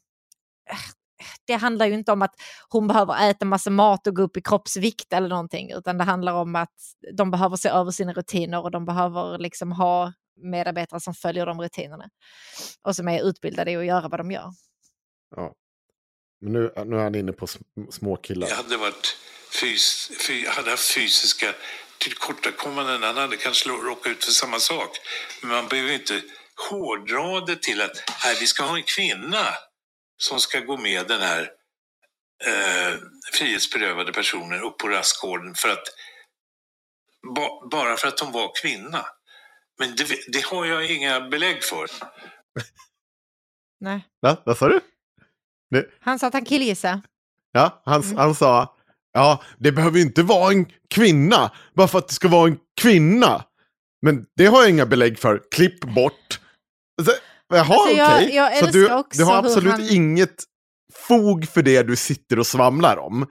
Det 1.48 1.54
handlar 1.54 1.86
ju 1.86 1.94
inte 1.94 2.12
om 2.12 2.22
att 2.22 2.34
hon 2.70 2.88
behöver 2.88 3.30
äta 3.30 3.46
massa 3.46 3.70
mat 3.70 4.08
och 4.08 4.16
gå 4.16 4.22
upp 4.22 4.38
i 4.38 4.42
kroppsvikt 4.42 5.14
eller 5.14 5.30
någonting, 5.30 5.72
utan 5.72 5.98
det 5.98 6.04
handlar 6.04 6.34
om 6.34 6.56
att 6.56 6.74
de 7.14 7.32
behöver 7.32 7.56
se 7.56 7.70
över 7.70 7.92
sina 7.92 8.14
rutiner 8.14 8.62
och 8.64 8.72
de 8.72 8.86
behöver 8.86 9.38
liksom 9.38 9.72
ha 9.72 10.14
medarbetare 10.42 11.00
som 11.00 11.14
följer 11.14 11.46
de 11.46 11.62
rutinerna 11.62 12.10
och 12.84 12.96
som 12.96 13.08
är 13.08 13.24
utbildade 13.24 13.72
i 13.72 13.76
att 13.76 13.86
göra 13.86 14.08
vad 14.08 14.20
de 14.20 14.32
gör. 14.32 14.52
Ja. 15.36 15.54
Men 16.42 16.54
nu, 16.54 16.74
nu 16.86 16.96
är 16.96 17.04
han 17.04 17.16
inne 17.16 17.32
på 17.32 17.46
sm- 17.46 17.92
små 17.92 18.16
killar. 18.18 18.48
jag 18.48 18.56
hade, 18.56 18.78
varit 18.78 19.18
fys, 19.62 20.12
fy, 20.28 20.48
hade 20.48 20.70
haft 20.70 20.94
fysiska 20.94 21.54
tillkortakommanden. 21.98 23.04
Han 23.04 23.18
hade 23.18 23.38
kanske 23.38 23.70
råkat 23.70 24.12
ut 24.12 24.26
för 24.26 24.32
samma 24.32 24.60
sak. 24.60 24.90
Men 25.42 25.52
man 25.52 25.68
behöver 25.68 25.94
inte 25.94 26.22
hårdra 26.70 27.46
det 27.46 27.62
till 27.62 27.82
att 27.82 28.10
här, 28.10 28.40
vi 28.40 28.48
ska 28.48 28.64
ha 28.64 28.78
en 28.78 28.84
kvinna 28.84 29.46
som 30.18 30.40
ska 30.40 30.60
gå 30.60 30.78
med 30.78 31.08
den 31.08 31.22
här 31.22 31.42
eh, 32.46 32.98
frihetsberövade 33.34 34.14
personen 34.14 34.62
upp 34.62 34.78
på 34.78 34.88
rastgården 34.88 35.56
för 35.56 35.70
att 35.70 35.88
ba, 37.36 37.68
bara 37.72 37.98
för 37.98 38.08
att 38.08 38.20
hon 38.20 38.32
var 38.32 38.52
kvinna. 38.62 39.06
Men 39.80 39.96
det, 39.96 40.08
det 40.28 40.46
har 40.46 40.66
jag 40.66 40.92
inga 40.92 41.22
belägg 41.22 41.64
för. 41.64 41.88
Nej. 43.80 44.08
Va? 44.22 44.42
Vad 44.46 44.58
sa 44.58 44.68
du? 44.70 44.82
Det, 45.76 45.86
Han 46.00 46.20
sa 46.20 46.28
att 46.28 46.34
han 46.34 46.46
killgissade. 46.46 47.02
ja, 47.52 47.82
han, 47.86 48.02
Mm. 48.02 48.18
han 48.18 48.36
sa, 48.36 48.76
ja, 49.14 49.44
det 49.58 49.72
behöver 49.72 49.98
ju 49.98 50.04
inte 50.04 50.24
vara 50.24 50.52
en 50.52 50.66
kvinna, 50.90 51.52
bara 51.74 51.88
för 51.88 51.98
att 52.00 52.08
det 52.08 52.14
ska 52.14 52.28
vara 52.28 52.48
en 52.48 52.58
kvinna. 52.82 53.46
Men 54.02 54.26
det 54.36 54.46
har 54.46 54.62
jag 54.62 54.70
inga 54.70 54.86
belägg 54.86 55.20
för. 55.20 55.42
Klipp 55.52 55.80
bort. 55.82 56.40
Så, 57.06 57.12
jaha, 57.54 57.60
Alltså, 57.60 58.04
okej. 58.04 58.36
jag- 58.36 58.58
Så 58.58 58.66
du, 58.66 59.04
du 59.12 59.24
har 59.24 59.38
absolut 59.38 59.72
han- 59.72 59.90
inget 59.90 60.44
fog 60.94 61.48
för 61.48 61.62
det 61.62 61.84
du 61.84 61.96
sitter 61.96 62.40
och 62.40 62.48
svamlar 62.48 62.98
om. 62.98 63.28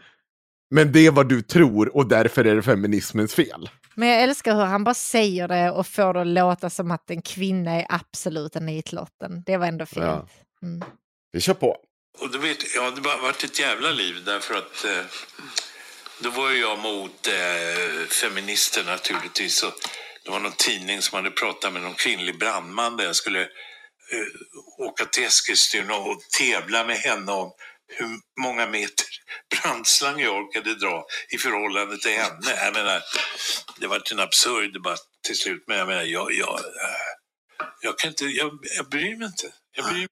Men 0.74 0.92
det 0.92 1.06
är 1.06 1.10
vad 1.10 1.28
du 1.28 1.42
tror 1.42 1.96
och 1.96 2.08
därför 2.08 2.44
är 2.44 2.56
det 2.56 2.62
feminismens 2.62 3.34
fel. 3.34 3.70
Men 3.94 4.08
jag 4.08 4.22
älskar 4.22 4.54
hur 4.56 4.64
han 4.64 4.84
bara 4.84 4.94
säger 4.94 5.48
det 5.48 5.70
och 5.70 5.86
får 5.86 6.14
det 6.14 6.20
att 6.20 6.26
låta 6.26 6.70
som 6.70 6.90
att 6.90 7.10
en 7.10 7.22
kvinna 7.22 7.70
är 7.70 7.86
absolut 7.88 8.56
en 8.56 8.66
nitlotten. 8.66 9.42
Det 9.46 9.56
var 9.56 9.66
ändå 9.66 9.86
fint. 9.86 10.04
Ja. 10.06 10.26
Mm. 10.62 10.82
Vi 11.32 11.40
kör 11.40 11.54
på. 11.54 11.76
Och 12.18 12.30
du 12.30 12.38
vet, 12.38 12.74
ja, 12.74 12.90
det 12.90 13.08
har 13.08 13.18
varit 13.22 13.44
ett 13.44 13.58
jävla 13.58 13.90
liv 13.90 14.24
därför 14.24 14.54
att 14.54 14.84
eh, 14.84 15.04
då 16.20 16.30
var 16.30 16.50
jag 16.50 16.78
mot 16.78 17.28
eh, 17.28 18.06
feminister 18.08 18.84
naturligtvis. 18.84 19.62
Och 19.62 19.72
det 20.24 20.30
var 20.30 20.40
någon 20.40 20.52
tidning 20.52 21.02
som 21.02 21.16
hade 21.16 21.30
pratat 21.30 21.72
med 21.72 21.82
någon 21.82 21.94
kvinnlig 21.94 22.38
brandman 22.38 22.96
där 22.96 23.04
jag 23.04 23.16
skulle 23.16 23.40
eh, 23.40 24.26
åka 24.78 25.04
till 25.04 25.24
Eskilstuna 25.24 25.96
och 25.96 26.20
tävla 26.38 26.84
med 26.84 26.96
henne 26.96 27.32
om 27.32 27.52
hur 27.86 28.08
många 28.42 28.66
meter 28.66 29.06
brandslang 29.62 30.20
jag 30.20 30.36
orkade 30.36 30.74
dra 30.74 31.06
i 31.28 31.38
förhållande 31.38 31.98
till 31.98 32.10
henne. 32.10 32.64
Jag 32.64 32.74
menar, 32.74 33.02
det 33.80 33.86
var 33.86 34.12
en 34.12 34.20
absurd 34.20 34.72
debatt 34.72 35.00
till 35.26 35.38
slut, 35.38 35.64
men 35.66 35.78
jag 35.78 35.86
menar, 35.88 36.02
jag, 36.02 36.32
jag, 36.32 36.58
eh, 36.58 37.14
jag 37.80 37.98
kan 37.98 38.08
inte, 38.08 38.24
jag, 38.24 38.58
jag 38.76 38.88
bryr 38.88 39.16
mig 39.16 39.26
inte. 39.26 39.52
Jag 39.76 39.86
bryr 39.86 39.98
mig 39.98 40.08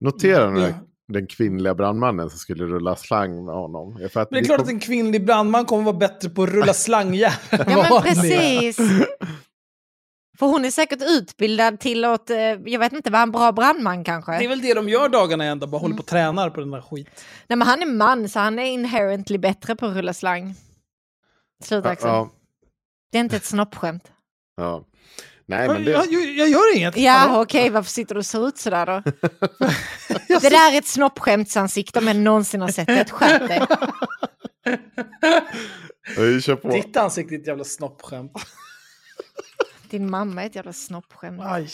Notera 0.00 0.60
Ja. 0.60 0.93
Den 1.12 1.26
kvinnliga 1.26 1.74
brandmannen 1.74 2.30
som 2.30 2.38
skulle 2.38 2.64
rulla 2.64 2.96
slang 2.96 3.44
med 3.44 3.54
honom. 3.54 4.08
För 4.12 4.20
att 4.20 4.30
Men 4.30 4.42
det 4.42 4.44
är 4.44 4.46
klart 4.46 4.58
kom- 4.58 4.64
att 4.64 4.70
en 4.72 4.80
kvinnlig 4.80 5.26
brandman 5.26 5.64
kommer 5.64 5.82
vara 5.84 5.96
bättre 5.96 6.28
på 6.30 6.42
att 6.42 6.48
rulla 6.48 6.74
slangjärn 6.74 7.32
än 7.50 7.70
Ja 7.70 7.86
men 7.90 8.02
precis. 8.02 8.76
För 10.38 10.46
hon 10.46 10.64
är 10.64 10.70
säkert 10.70 11.02
utbildad 11.02 11.80
till 11.80 12.04
att, 12.04 12.30
eh, 12.30 12.36
jag 12.38 12.78
vet 12.78 12.92
inte, 12.92 13.10
vara 13.10 13.22
en 13.22 13.32
bra 13.32 13.52
brandman 13.52 14.04
kanske. 14.04 14.32
Det 14.38 14.44
är 14.44 14.48
väl 14.48 14.60
det 14.60 14.74
de 14.74 14.88
gör 14.88 15.08
dagarna 15.08 15.44
ända, 15.44 15.66
bara 15.66 15.80
håller 15.80 15.94
på 15.94 16.00
och 16.00 16.06
tränar 16.06 16.50
på 16.50 16.60
den 16.60 16.70
där 16.70 16.80
skit. 16.80 17.24
Nej 17.48 17.56
men 17.56 17.68
han 17.68 17.82
är 17.82 17.86
man 17.86 18.28
så 18.28 18.38
han 18.40 18.58
är 18.58 18.64
inherently 18.64 19.38
bättre 19.38 19.76
på 19.76 19.86
att 19.86 19.94
rulla 19.96 20.12
slang. 20.12 20.54
Sluta 21.62 21.88
Axel. 21.88 22.08
ja, 22.08 22.30
Det 23.12 23.18
är 23.18 23.20
inte 23.20 23.36
ett 23.36 23.44
snoppskämt. 23.44 24.12
ja. 24.56 24.84
Nej, 25.46 25.68
men 25.68 25.84
det... 25.84 25.90
Jag, 25.90 26.12
jag, 26.12 26.24
jag 26.24 26.48
gör 26.48 26.76
inget. 26.76 26.96
Ja 26.96 27.42
okej, 27.42 27.70
varför 27.70 27.90
sitter 27.90 28.14
du 28.14 28.18
och 28.18 28.26
ser 28.26 28.48
ut 28.48 28.58
sådär 28.58 28.86
då? 28.86 29.02
det 30.28 30.48
där 30.50 30.72
är 30.74 30.78
ett 30.78 30.86
snoppskämtsansikte 30.86 31.98
om 31.98 32.06
jag 32.06 32.16
någonsin 32.16 32.60
har 32.60 32.68
sett 32.68 32.86
det. 32.86 33.00
Ett 33.00 33.10
Skärp 33.10 33.48
dig. 33.48 33.66
Ditt 36.72 36.96
ansikte 36.96 37.34
är 37.34 37.38
ett 37.38 37.46
jävla 37.46 37.64
snoppskämt. 37.64 38.32
Din 39.90 40.10
mamma 40.10 40.42
är 40.42 40.46
ett 40.46 40.54
jävla 40.54 40.72
snoppskämt. 40.72 41.40
Aj. 41.44 41.70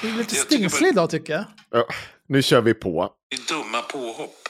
Du 0.00 0.08
är 0.08 0.12
lite 0.12 0.34
stingslig 0.34 0.88
idag 0.88 1.10
tycker 1.10 1.32
jag. 1.32 1.44
Ja, 1.70 1.86
nu 2.26 2.42
kör 2.42 2.60
vi 2.60 2.74
på. 2.74 3.12
dumma 3.48 3.82
påhopp. 3.82 4.48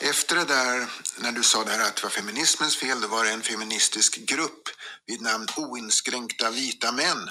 Efter 0.00 0.36
det 0.36 0.44
där, 0.44 0.90
när 1.18 1.32
du 1.32 1.42
sa 1.42 1.64
det 1.64 1.70
här 1.70 1.88
att 1.88 1.96
det 1.96 2.02
var 2.02 2.10
feminismens 2.10 2.76
fel, 2.76 3.00
då 3.00 3.08
var 3.08 3.24
det 3.24 3.30
en 3.30 3.42
feministisk 3.42 4.16
grupp 4.16 4.68
vid 5.06 5.22
namn 5.22 5.46
Oinskränkta 5.56 6.50
vita 6.50 6.92
män 6.92 7.30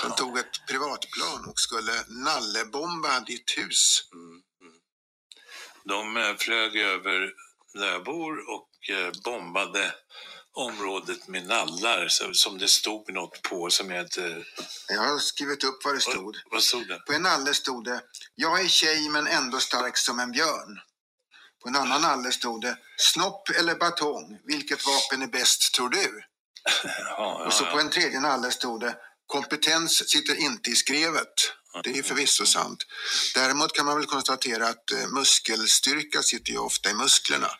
som 0.00 0.14
tog 0.14 0.38
ett 0.38 0.66
privatplan 0.68 1.44
och 1.48 1.58
skulle 1.60 1.92
nallebomba 2.08 3.20
ditt 3.20 3.58
hus. 3.58 4.02
De 5.84 6.16
eh, 6.16 6.36
flög 6.36 6.76
över 6.76 7.32
där 7.74 7.92
jag 7.92 8.04
bor 8.04 8.50
och 8.50 8.90
eh, 8.90 9.12
bombade 9.24 9.94
området 10.52 11.28
med 11.28 11.46
nallar 11.46 12.08
som 12.32 12.58
det 12.58 12.68
stod 12.68 13.12
något 13.12 13.42
på 13.42 13.70
som 13.70 13.90
jag 13.90 14.04
inte... 14.04 14.44
Jag 14.88 15.00
har 15.00 15.18
skrivit 15.18 15.64
upp 15.64 15.84
vad 15.84 15.94
det 15.94 16.00
stod. 16.00 16.36
Vad 16.50 16.62
stod 16.62 16.88
det? 16.88 16.98
På 17.06 17.12
en 17.12 17.22
nalle 17.22 17.54
stod 17.54 17.84
det 17.84 18.02
Jag 18.34 18.60
är 18.60 18.68
tjej 18.68 19.08
men 19.08 19.26
ändå 19.26 19.60
stark 19.60 19.96
som 19.96 20.18
en 20.18 20.32
björn. 20.32 20.80
På 21.62 21.68
en 21.68 21.76
annan 21.76 22.02
nalle 22.02 22.32
stod 22.32 22.60
det 22.60 22.76
Snopp 22.96 23.48
eller 23.48 23.74
batong, 23.74 24.38
vilket 24.44 24.86
vapen 24.86 25.22
är 25.22 25.26
bäst 25.26 25.74
tror 25.74 25.88
du? 25.88 26.22
Ja, 27.08 27.44
Och 27.46 27.52
så 27.52 27.64
ja, 27.64 27.70
på 27.70 27.80
en 27.80 27.90
tredje 27.90 28.20
nalle 28.20 28.50
stod 28.50 28.80
det 28.80 28.96
Kompetens 29.26 30.10
sitter 30.10 30.34
inte 30.34 30.70
i 30.70 30.74
skrevet. 30.74 31.34
Det 31.84 31.98
är 31.98 32.02
förvisso 32.02 32.46
sant. 32.46 32.84
Däremot 33.34 33.72
kan 33.72 33.86
man 33.86 33.96
väl 33.96 34.06
konstatera 34.06 34.68
att 34.68 34.92
eh, 34.92 35.08
muskelstyrka 35.08 36.22
sitter 36.22 36.52
ju 36.52 36.58
ofta 36.58 36.90
i 36.90 36.94
musklerna. 36.94 37.50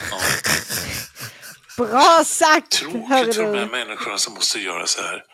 Bra 1.76 2.24
sagt! 2.24 2.70
Tråkigt 2.70 3.34
för 3.34 3.42
de 3.42 3.58
här 3.58 3.66
människorna 3.70 4.18
som 4.18 4.34
måste 4.34 4.58
göra 4.58 4.86
så 4.86 5.02
här. 5.02 5.24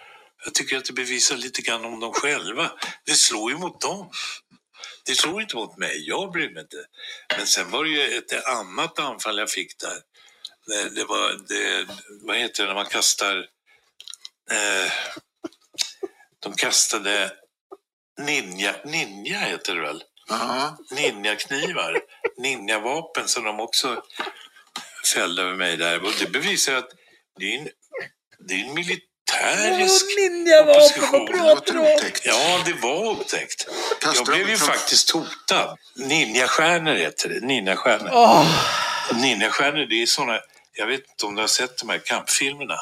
Jag 0.44 0.54
tycker 0.54 0.76
att 0.76 0.84
det 0.84 0.92
bevisar 0.92 1.36
lite 1.36 1.62
grann 1.62 1.84
om 1.84 2.00
dem 2.00 2.12
själva. 2.12 2.70
Det 3.06 3.14
slår 3.14 3.50
ju 3.50 3.58
mot 3.58 3.80
dem. 3.80 4.10
Det 5.10 5.16
slog 5.16 5.42
inte 5.42 5.56
mot 5.56 5.76
mig, 5.76 6.08
jag 6.08 6.32
brydde 6.32 6.54
mig 6.54 6.62
inte. 6.62 6.86
Men 7.36 7.46
sen 7.46 7.70
var 7.70 7.84
det 7.84 7.90
ju 7.90 8.18
ett 8.18 8.46
annat 8.46 8.98
anfall 8.98 9.38
jag 9.38 9.50
fick 9.50 9.78
där. 9.78 9.98
Det, 10.66 10.90
det 10.90 11.04
var, 11.04 11.48
det, 11.48 11.86
vad 12.22 12.36
heter 12.36 12.62
det 12.62 12.68
när 12.68 12.74
man 12.74 12.86
kastar... 12.86 13.36
Eh, 14.50 14.92
de 16.40 16.54
kastade 16.54 17.32
ninja, 18.18 18.74
ninja 18.84 19.38
heter 19.38 19.74
det 19.74 19.80
väl? 19.80 20.02
Ninjaknivar, 20.90 22.00
ninjavapen 22.36 23.28
som 23.28 23.44
de 23.44 23.60
också 23.60 24.04
fällde 25.14 25.42
över 25.42 25.54
mig 25.54 25.76
där. 25.76 26.04
Och 26.04 26.12
det 26.18 26.30
bevisar 26.32 26.74
att 26.74 26.90
det 27.38 27.54
är 27.54 27.58
en, 27.58 27.68
det 28.38 28.54
är 28.54 28.64
en 28.64 28.74
militärisk 29.30 30.06
ninjavapen, 30.18 31.02
vad 31.12 31.26
pratar 31.26 31.72
du 31.72 31.78
om? 31.78 32.10
Ja, 32.24 32.62
det 32.64 32.72
var 32.72 33.10
upptäckt. 33.10 33.66
Jag 34.14 34.26
blev 34.26 34.48
ju 34.48 34.56
faktiskt 34.56 35.10
hotad. 35.10 35.78
Ninjastjärnor 35.96 36.94
heter 36.94 37.28
det. 37.28 37.40
Ninjastjärnor. 37.46 38.10
Åh. 38.12 38.46
Ninjastjärnor, 39.14 39.86
det 39.86 40.02
är 40.02 40.06
såna... 40.06 40.40
Jag 40.72 40.86
vet 40.86 41.00
inte 41.00 41.26
om 41.26 41.34
du 41.34 41.40
har 41.40 41.48
sett 41.48 41.78
de 41.78 41.88
här 41.88 41.98
kampfilmerna. 41.98 42.76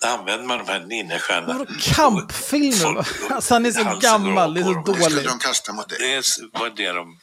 Där 0.00 0.08
använder 0.08 0.46
man 0.46 0.58
de 0.58 0.72
här 0.72 0.80
ninjastjärnorna. 0.80 1.58
Vadå 1.58 1.72
kampfilmer? 1.80 3.06
Alltså 3.30 3.54
han 3.54 3.66
är 3.66 3.70
så 3.70 3.98
gammal, 4.00 4.54
det 4.54 4.60
är 4.60 4.64
så 4.64 4.72
går 4.72 4.78
av 4.78 4.84
på 4.84 4.92
dem. 4.92 5.00
dåligt. 5.00 5.24
De 5.24 5.38
kastar 5.38 5.72
mot 5.72 5.88
dig. 5.88 5.98
Det 5.98 6.58
var 6.58 6.70
det 6.70 6.92
de... 6.92 7.18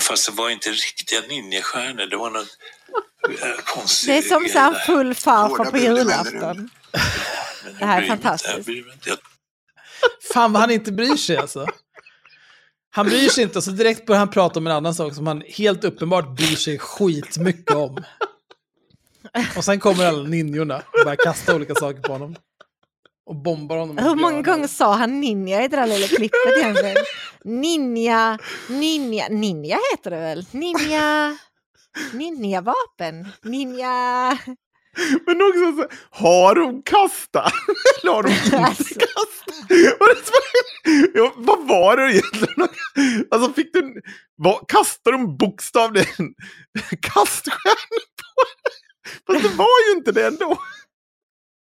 Fast 0.00 0.26
det 0.26 0.32
var 0.32 0.50
inte 0.50 0.70
riktiga 0.70 1.20
ninjastjärnor. 1.28 2.06
Det 2.06 2.16
var 2.16 2.30
något 2.30 2.48
konstigt. 3.64 4.08
Det 4.08 4.18
är 4.18 4.22
som 4.22 4.48
så 4.48 4.58
här 4.58 4.74
full 4.74 5.14
farfar 5.14 5.64
på 5.64 5.78
julafton. 5.78 6.70
Det 7.78 7.84
här 7.84 8.02
är 8.02 8.06
fantastiskt. 8.06 8.68
Fan 10.32 10.52
vad 10.52 10.60
han 10.60 10.70
inte 10.70 10.92
bryr 10.92 11.16
sig 11.16 11.36
alltså. 11.36 11.66
Han 12.90 13.06
bryr 13.06 13.28
sig 13.28 13.44
inte 13.44 13.58
och 13.58 13.64
så 13.64 13.70
direkt 13.70 14.06
börjar 14.06 14.18
han 14.18 14.30
prata 14.30 14.58
om 14.58 14.66
en 14.66 14.72
annan 14.72 14.94
sak 14.94 15.14
som 15.14 15.26
han 15.26 15.42
helt 15.46 15.84
uppenbart 15.84 16.36
bryr 16.36 16.56
sig 16.56 16.78
skitmycket 16.78 17.76
om. 17.76 18.04
Och 19.56 19.64
sen 19.64 19.80
kommer 19.80 20.06
alla 20.06 20.22
ninjorna 20.22 20.76
och 20.76 21.04
börjar 21.04 21.16
kasta 21.16 21.54
olika 21.54 21.74
saker 21.74 22.00
på 22.00 22.12
honom. 22.12 22.36
Och 23.26 23.36
bombar 23.36 23.76
honom. 23.76 23.98
Hur 23.98 24.14
många 24.14 24.42
gånger 24.42 24.66
sa 24.66 24.94
han 24.94 25.20
ninja 25.20 25.64
i 25.64 25.68
det 25.68 25.76
där 25.76 25.86
lilla 25.86 26.06
klippet 26.06 26.56
egentligen? 26.58 26.96
Ninja, 27.44 28.38
ninja, 28.68 29.28
ninja 29.28 29.78
heter 29.92 30.10
det 30.10 30.16
väl? 30.16 30.46
Ninja, 30.50 31.38
ninjavapen, 32.12 33.28
ninja... 33.42 34.38
Men 35.26 35.42
också 35.42 35.82
så, 35.82 35.88
har 36.10 36.54
de 36.54 36.82
kastat? 36.82 37.52
Eller 38.02 38.12
har 38.12 38.22
de 38.22 38.30
inte 38.32 38.58
Alltså. 38.58 38.84
kastat? 38.84 39.54
Ja, 41.14 41.32
vad 41.36 41.68
var 41.68 41.96
det 41.96 42.12
egentligen? 42.12 42.68
Alltså 43.30 43.52
fick 43.52 43.72
du... 43.72 44.00
Vad, 44.36 44.68
kastade 44.68 45.16
de 45.16 45.36
bokstavligen 45.36 46.34
kaststjärnor 47.02 48.04
på? 48.20 48.42
Fast 49.26 49.42
det 49.42 49.56
var 49.56 49.88
ju 49.88 49.96
inte 49.96 50.12
det 50.12 50.26
ändå. 50.26 50.58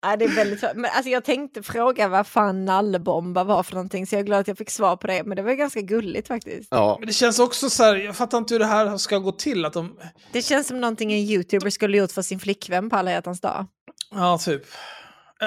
Ja, 0.01 0.15
det 0.15 0.25
är 0.25 0.29
väldigt 0.35 0.59
svårt. 0.59 0.75
Men 0.75 0.91
alltså, 0.93 1.09
jag 1.09 1.23
tänkte 1.23 1.63
fråga 1.63 2.07
vad 2.07 2.27
fan 2.27 2.65
nallebomba 2.65 3.43
var 3.43 3.63
för 3.63 3.73
någonting 3.73 4.07
så 4.07 4.15
jag 4.15 4.19
är 4.19 4.23
glad 4.23 4.39
att 4.39 4.47
jag 4.47 4.57
fick 4.57 4.69
svar 4.69 4.95
på 4.97 5.07
det. 5.07 5.23
Men 5.23 5.35
det 5.35 5.41
var 5.43 5.53
ganska 5.53 5.81
gulligt 5.81 6.27
faktiskt. 6.27 6.67
Ja. 6.71 6.95
Men 6.99 7.07
det 7.07 7.13
känns 7.13 7.39
också 7.39 7.69
så 7.69 7.83
här, 7.83 7.95
jag 7.95 8.15
fattar 8.15 8.37
inte 8.37 8.53
hur 8.53 8.59
det 8.59 8.65
här 8.65 8.97
ska 8.97 9.17
gå 9.17 9.31
till. 9.31 9.65
Att 9.65 9.73
de, 9.73 9.97
Det 10.31 10.41
känns 10.41 10.67
som 10.67 10.81
någonting 10.81 11.11
en 11.13 11.19
youtuber 11.19 11.69
skulle 11.69 11.97
gjort 11.97 12.11
för 12.11 12.21
sin 12.21 12.39
flickvän 12.39 12.89
på 12.89 12.95
alla 12.95 13.11
hjärtans 13.11 13.41
dag. 13.41 13.65
ja, 14.11 14.37
typ. 14.37 14.63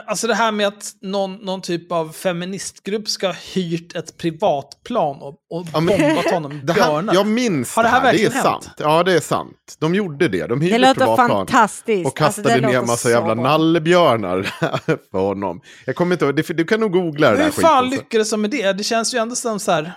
Alltså 0.07 0.27
det 0.27 0.35
här 0.35 0.53
med 0.53 0.67
att 0.67 0.93
någon, 1.03 1.35
någon 1.35 1.63
typ 1.63 1.93
av 1.93 2.13
feministgrupp 2.13 3.09
ska 3.09 3.27
ha 3.27 3.35
hyrt 3.55 3.97
ett 3.97 4.17
privatplan 4.19 5.17
och, 5.23 5.29
och 5.51 5.67
Ja, 5.73 5.81
men- 5.81 6.01
bombat 6.01 6.31
honom 6.31 6.61
Det 6.65 6.73
här, 6.73 7.11
jag 7.15 7.27
minns 7.27 7.77
Har 7.77 7.83
det 7.83 7.89
här 7.89 8.01
det, 8.01 8.07
här. 8.07 8.13
det 8.15 8.25
är 8.25 8.31
hänt? 8.31 8.45
sant. 8.45 8.71
Ja, 8.79 9.03
det 9.03 9.13
är 9.13 9.21
sant. 9.21 9.77
De 9.81 9.95
gjorde 9.95 10.29
det. 10.29 10.47
De 10.47 10.61
hyrde 10.61 10.75
Det 10.75 10.79
låter 10.79 10.95
privatplan 10.95 11.29
fantastiskt. 11.29 12.07
och 12.11 12.21
Alltså, 12.21 12.43
kastade 12.43 12.61
det 12.61 12.67
ner 12.73 12.81
massa 12.81 12.97
så 12.97 13.11
jävla 13.11 13.35
bra. 13.35 13.45
nallebjörnar 13.45 14.43
för 15.11 15.19
honom. 15.19 15.61
Jag 15.87 15.97
kommer 15.97 16.15
inte 16.15 16.25
ihåg, 16.25 16.57
du 16.57 16.65
kan 16.65 16.81
nog 16.81 16.93
googla 16.93 17.31
det 17.31 17.37
där 17.37 17.45
Hur 17.45 17.51
fan 17.51 17.91
lyckades 17.91 18.31
de 18.31 18.41
med 18.41 18.51
det? 18.51 18.73
Det 18.73 18.85
känns 18.85 19.15
ju 19.15 19.19
ändå 19.19 19.35
som 19.37 19.61
så 19.61 19.73
här... 19.73 19.93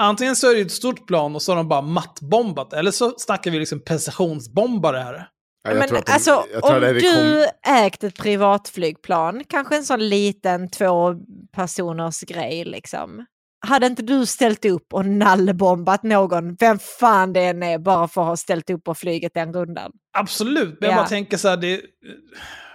Antingen 0.00 0.36
så 0.36 0.50
är 0.50 0.54
det 0.54 0.60
ett 0.60 0.72
stort 0.72 1.06
plan 1.06 1.34
och 1.34 1.42
så 1.42 1.52
har 1.52 1.56
de 1.56 1.68
bara 1.68 1.82
mattbombat, 1.82 2.72
eller 2.72 2.90
så 2.90 3.14
snackar 3.18 3.50
vi 3.50 3.58
liksom 3.58 3.80
precisionsbombare 3.84 4.96
här. 4.98 5.26
Ja, 5.68 5.74
jag 5.74 5.78
Men 5.78 5.88
tror 5.88 5.98
att 5.98 6.06
de- 6.06 6.12
alltså, 6.12 6.44
jag 6.52 6.62
tror 6.62 6.88
om 6.88 6.94
du 6.94 7.00
kom- 7.00 7.74
ägt 7.74 8.04
ett 8.04 8.16
privatflygplan, 8.18 9.42
kanske 9.48 9.76
en 9.76 9.84
sån 9.84 10.08
liten 10.08 10.70
två 10.70 11.14
personers 11.52 12.20
grej 12.20 12.64
liksom. 12.64 13.26
Hade 13.66 13.86
inte 13.86 14.02
du 14.02 14.26
ställt 14.26 14.64
upp 14.64 14.92
och 14.94 15.06
nallebombat 15.06 16.02
någon, 16.02 16.54
vem 16.54 16.78
fan 16.78 17.32
det 17.32 17.44
än 17.44 17.62
är, 17.62 17.78
bara 17.78 18.08
för 18.08 18.20
att 18.20 18.26
ha 18.26 18.36
ställt 18.36 18.70
upp 18.70 18.88
och 18.88 18.98
flyget 18.98 19.34
den 19.34 19.52
rundan? 19.52 19.92
Absolut, 20.18 20.80
men 20.80 20.88
jag 20.90 20.96
Ja. 20.96 20.96
bara 21.02 21.08
tänker 21.08 21.36
så 21.36 21.48
här, 21.48 21.56
det... 21.56 21.80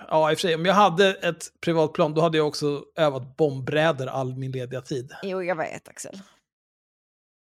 Ja, 0.10 0.32
i 0.32 0.34
och 0.36 0.38
för 0.40 0.42
sig, 0.48 0.56
om 0.56 0.66
jag 0.66 0.74
hade 0.74 1.10
ett 1.14 1.44
privatplan, 1.66 2.14
då 2.14 2.22
hade 2.22 2.38
jag 2.38 2.48
också 2.48 2.84
övat 2.98 3.38
bombräder 3.38 4.08
all 4.08 4.36
min 4.36 4.52
lediga 4.52 4.82
tid. 4.82 5.12
Jo, 5.24 5.44
jag 5.44 5.56
vet 5.56 5.88
Axel. 5.88 6.20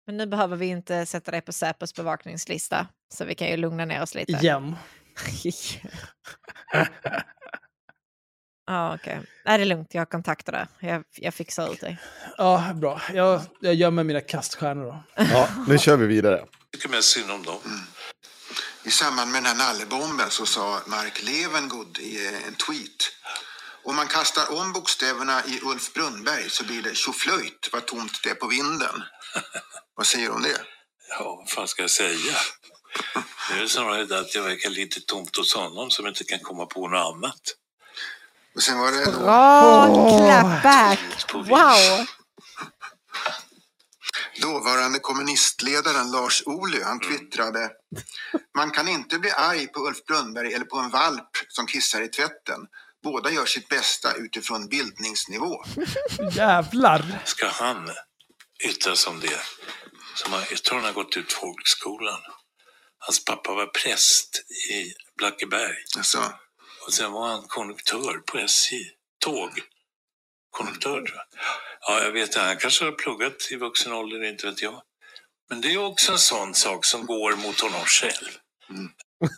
Men 0.07 0.17
nu 0.17 0.27
behöver 0.27 0.57
vi 0.57 0.67
inte 0.67 1.07
sätta 1.07 1.31
dig 1.31 1.41
på 1.41 1.53
Säpos 1.53 1.95
bevakningslista, 1.95 2.87
så 3.15 3.25
vi 3.25 3.35
kan 3.35 3.49
ju 3.49 3.57
lugna 3.57 3.85
ner 3.85 4.03
oss 4.03 4.15
lite. 4.15 4.33
Igen. 4.33 4.77
Ja, 8.67 8.95
okej. 8.95 9.21
Nej, 9.45 9.59
det 9.59 9.65
är 9.65 9.67
lugnt, 9.67 9.95
jag 9.95 10.01
har 10.01 10.07
kontakter 10.07 10.53
där. 10.53 10.69
Jag, 10.81 11.05
jag 11.17 11.35
fixar 11.35 11.73
ut 11.73 11.81
dig. 11.81 11.99
Ja, 12.39 12.73
bra. 12.75 13.03
Jag, 13.15 13.41
jag 13.61 13.75
gömmer 13.75 14.05
mina 14.05 14.21
kaststjärnor 14.21 14.85
då. 14.85 15.03
Ja, 15.25 15.49
nu 15.69 15.79
kör 15.79 15.97
vi 15.97 16.07
vidare. 16.07 16.45
tycker 16.73 16.89
mest 16.89 17.09
synd 17.09 17.31
om 17.31 17.43
dem. 17.43 17.87
I 18.85 18.91
samband 18.91 19.31
med 19.33 19.43
den 19.43 19.47
här 19.47 19.73
nallebomben 19.73 20.31
så 20.31 20.47
sa 20.47 20.81
Mark 20.87 21.23
Levengood 21.23 21.99
i 21.99 22.27
en 22.47 22.55
tweet. 22.55 23.13
Om 23.85 23.97
man 23.97 24.07
kastar 24.07 24.59
om 24.61 24.73
bokstäverna 24.73 25.43
i 25.47 25.61
Ulf 25.63 25.93
Brunnberg 25.95 26.51
så 26.51 26.65
blir 26.65 26.83
det 26.83 26.95
tjoflöjt 26.97 27.69
vad 27.73 27.87
tomt 27.87 28.21
det 28.25 28.31
är 28.31 28.35
på 28.35 28.47
vinden. 28.47 29.03
Vad 29.95 30.07
säger 30.07 30.27
du 30.27 30.33
om 30.33 30.43
det? 30.43 30.61
Ja, 31.19 31.37
vad 31.37 31.51
fan 31.51 31.69
ska 31.69 31.83
jag 31.83 31.91
säga? 31.91 32.35
Det 33.51 33.63
är 33.63 33.67
snarare 33.67 34.05
det 34.05 34.19
att 34.19 34.33
det 34.33 34.41
verkar 34.41 34.71
lite 34.71 35.01
tomt 35.01 35.37
hos 35.37 35.55
honom 35.55 35.91
som 35.91 36.07
inte 36.07 36.25
kan 36.25 36.39
komma 36.39 36.67
på 36.67 36.89
något 36.89 37.15
annat. 37.15 37.41
Och 38.55 38.63
sen 38.63 38.79
var 38.79 38.93
det 38.93 39.05
då 39.05 39.21
Bra, 39.21 40.19
clap 40.27 40.63
back! 40.63 41.35
Wow! 41.35 42.07
dåvarande 44.41 44.99
kommunistledaren 44.99 46.11
Lars 46.11 46.43
Ohly. 46.47 46.83
Han 46.83 47.01
twittrade. 47.01 47.71
Man 48.57 48.71
kan 48.71 48.89
inte 48.89 49.19
bli 49.19 49.31
arg 49.31 49.67
på 49.67 49.81
Ulf 49.81 50.05
Brunnberg 50.05 50.53
eller 50.55 50.65
på 50.65 50.77
en 50.77 50.91
valp 50.91 51.31
som 51.49 51.67
kissar 51.67 52.03
i 52.03 52.09
tvätten. 52.09 52.61
Båda 53.03 53.31
gör 53.31 53.47
sitt 53.47 53.69
bästa 53.69 54.15
utifrån 54.15 54.69
bildningsnivå. 54.69 55.65
Jävlar! 56.33 57.23
Ska 57.25 57.49
han 57.49 57.91
yttra 58.65 58.97
sig 58.97 59.11
om 59.11 59.21
det? 59.21 59.41
Som 60.15 60.33
har, 60.33 60.47
jag 60.51 60.63
tror 60.63 60.77
han 60.77 60.85
har 60.85 60.93
gått 60.93 61.17
ut 61.17 61.33
folkskolan. 61.33 62.21
Hans 62.99 63.25
pappa 63.25 63.55
var 63.55 63.67
präst 63.67 64.45
i 64.71 64.93
Blackeberg. 65.19 65.77
Alltså, 65.97 66.19
Och 66.87 66.93
sen 66.93 67.13
var 67.13 67.29
han 67.29 67.43
konduktör 67.43 68.19
på 68.27 68.39
SJ. 68.39 68.77
Tåg. 69.25 69.51
Konduktör 70.51 71.03
tror 71.03 71.17
jag. 71.17 71.25
Ja, 71.81 72.05
jag 72.05 72.13
vet 72.13 72.29
inte. 72.29 72.41
Han 72.41 72.57
kanske 72.57 72.85
har 72.85 72.93
pluggat 72.93 73.49
i 73.51 73.57
vuxen 73.57 73.93
ålder, 73.93 74.25
inte 74.25 74.47
vet 74.47 74.63
jag. 74.63 74.83
Men 75.51 75.61
det 75.61 75.73
är 75.73 75.79
också 75.85 76.13
en 76.13 76.19
sån 76.19 76.55
sak 76.55 76.85
som 76.85 77.07
går 77.07 77.37
mot 77.37 77.61
honom 77.61 77.85
själv. 77.85 78.29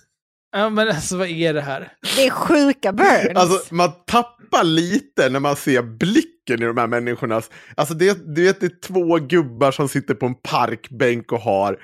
Ja, 0.53 0.69
men 0.69 0.89
alltså 0.89 1.17
vad 1.17 1.29
är 1.29 1.55
det 1.55 1.61
här? 1.61 1.93
Det 2.17 2.27
är 2.27 2.31
sjuka 2.31 2.93
burns. 2.93 3.37
Alltså, 3.37 3.75
man 3.75 3.93
tappar 4.07 4.65
lite 4.65 5.29
när 5.29 5.41
man 5.41 5.57
ser 5.57 5.83
blicken 5.83 6.63
i 6.63 6.67
de 6.67 6.77
här 6.77 6.87
människornas... 6.87 7.51
Alltså, 7.77 7.95
det, 7.95 8.35
du 8.35 8.45
vet, 8.45 8.61
det 8.61 8.67
är 8.67 8.81
två 8.81 9.17
gubbar 9.17 9.71
som 9.73 9.89
sitter 9.89 10.15
på 10.15 10.27
en 10.27 10.35
parkbänk 10.35 11.33
och 11.33 11.41
har 11.41 11.79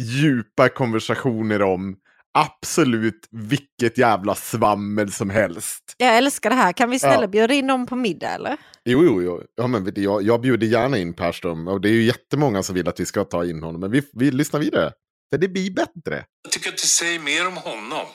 djupa 0.00 0.68
konversationer 0.68 1.62
om 1.62 1.96
absolut 2.38 3.28
vilket 3.30 3.98
jävla 3.98 4.34
svammel 4.34 5.12
som 5.12 5.30
helst. 5.30 5.94
Jag 5.96 6.16
älskar 6.16 6.50
det 6.50 6.56
här. 6.56 6.72
Kan 6.72 6.90
vi 6.90 6.98
snälla 6.98 7.20
Ja. 7.22 7.26
bjuda 7.28 7.54
in 7.54 7.66
dem 7.66 7.86
på 7.86 7.96
middag 7.96 8.28
eller? 8.28 8.56
Jo, 8.84 9.04
jo, 9.04 9.22
jo. 9.22 9.42
Ja, 9.54 9.66
men 9.66 9.84
vet 9.84 9.94
du, 9.94 10.02
jag, 10.02 10.22
jag 10.22 10.40
bjuder 10.40 10.66
gärna 10.66 10.98
in 10.98 11.14
Perström 11.14 11.68
och 11.68 11.80
det 11.80 11.88
är 11.88 11.92
ju 11.92 12.02
jättemånga 12.02 12.62
som 12.62 12.74
vill 12.74 12.88
att 12.88 13.00
vi 13.00 13.06
ska 13.06 13.24
ta 13.24 13.44
in 13.44 13.62
honom. 13.62 13.80
Men 13.80 13.90
vi, 13.90 14.02
vi 14.12 14.30
lyssnar 14.30 14.60
vidare. 14.60 14.92
För 15.32 15.38
det 15.38 15.48
blir 15.48 15.70
bättre. 15.70 16.24
Jag 16.42 16.52
tycker 16.52 16.68
att 16.68 16.76
det 16.76 16.82
säger 16.86 17.20
mer 17.20 17.46
om 17.48 17.56
honom 17.56 18.06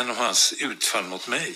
än 0.00 0.10
om 0.10 0.16
hans 0.16 0.54
utfall 0.64 1.04
mot 1.04 1.28
mig. 1.28 1.54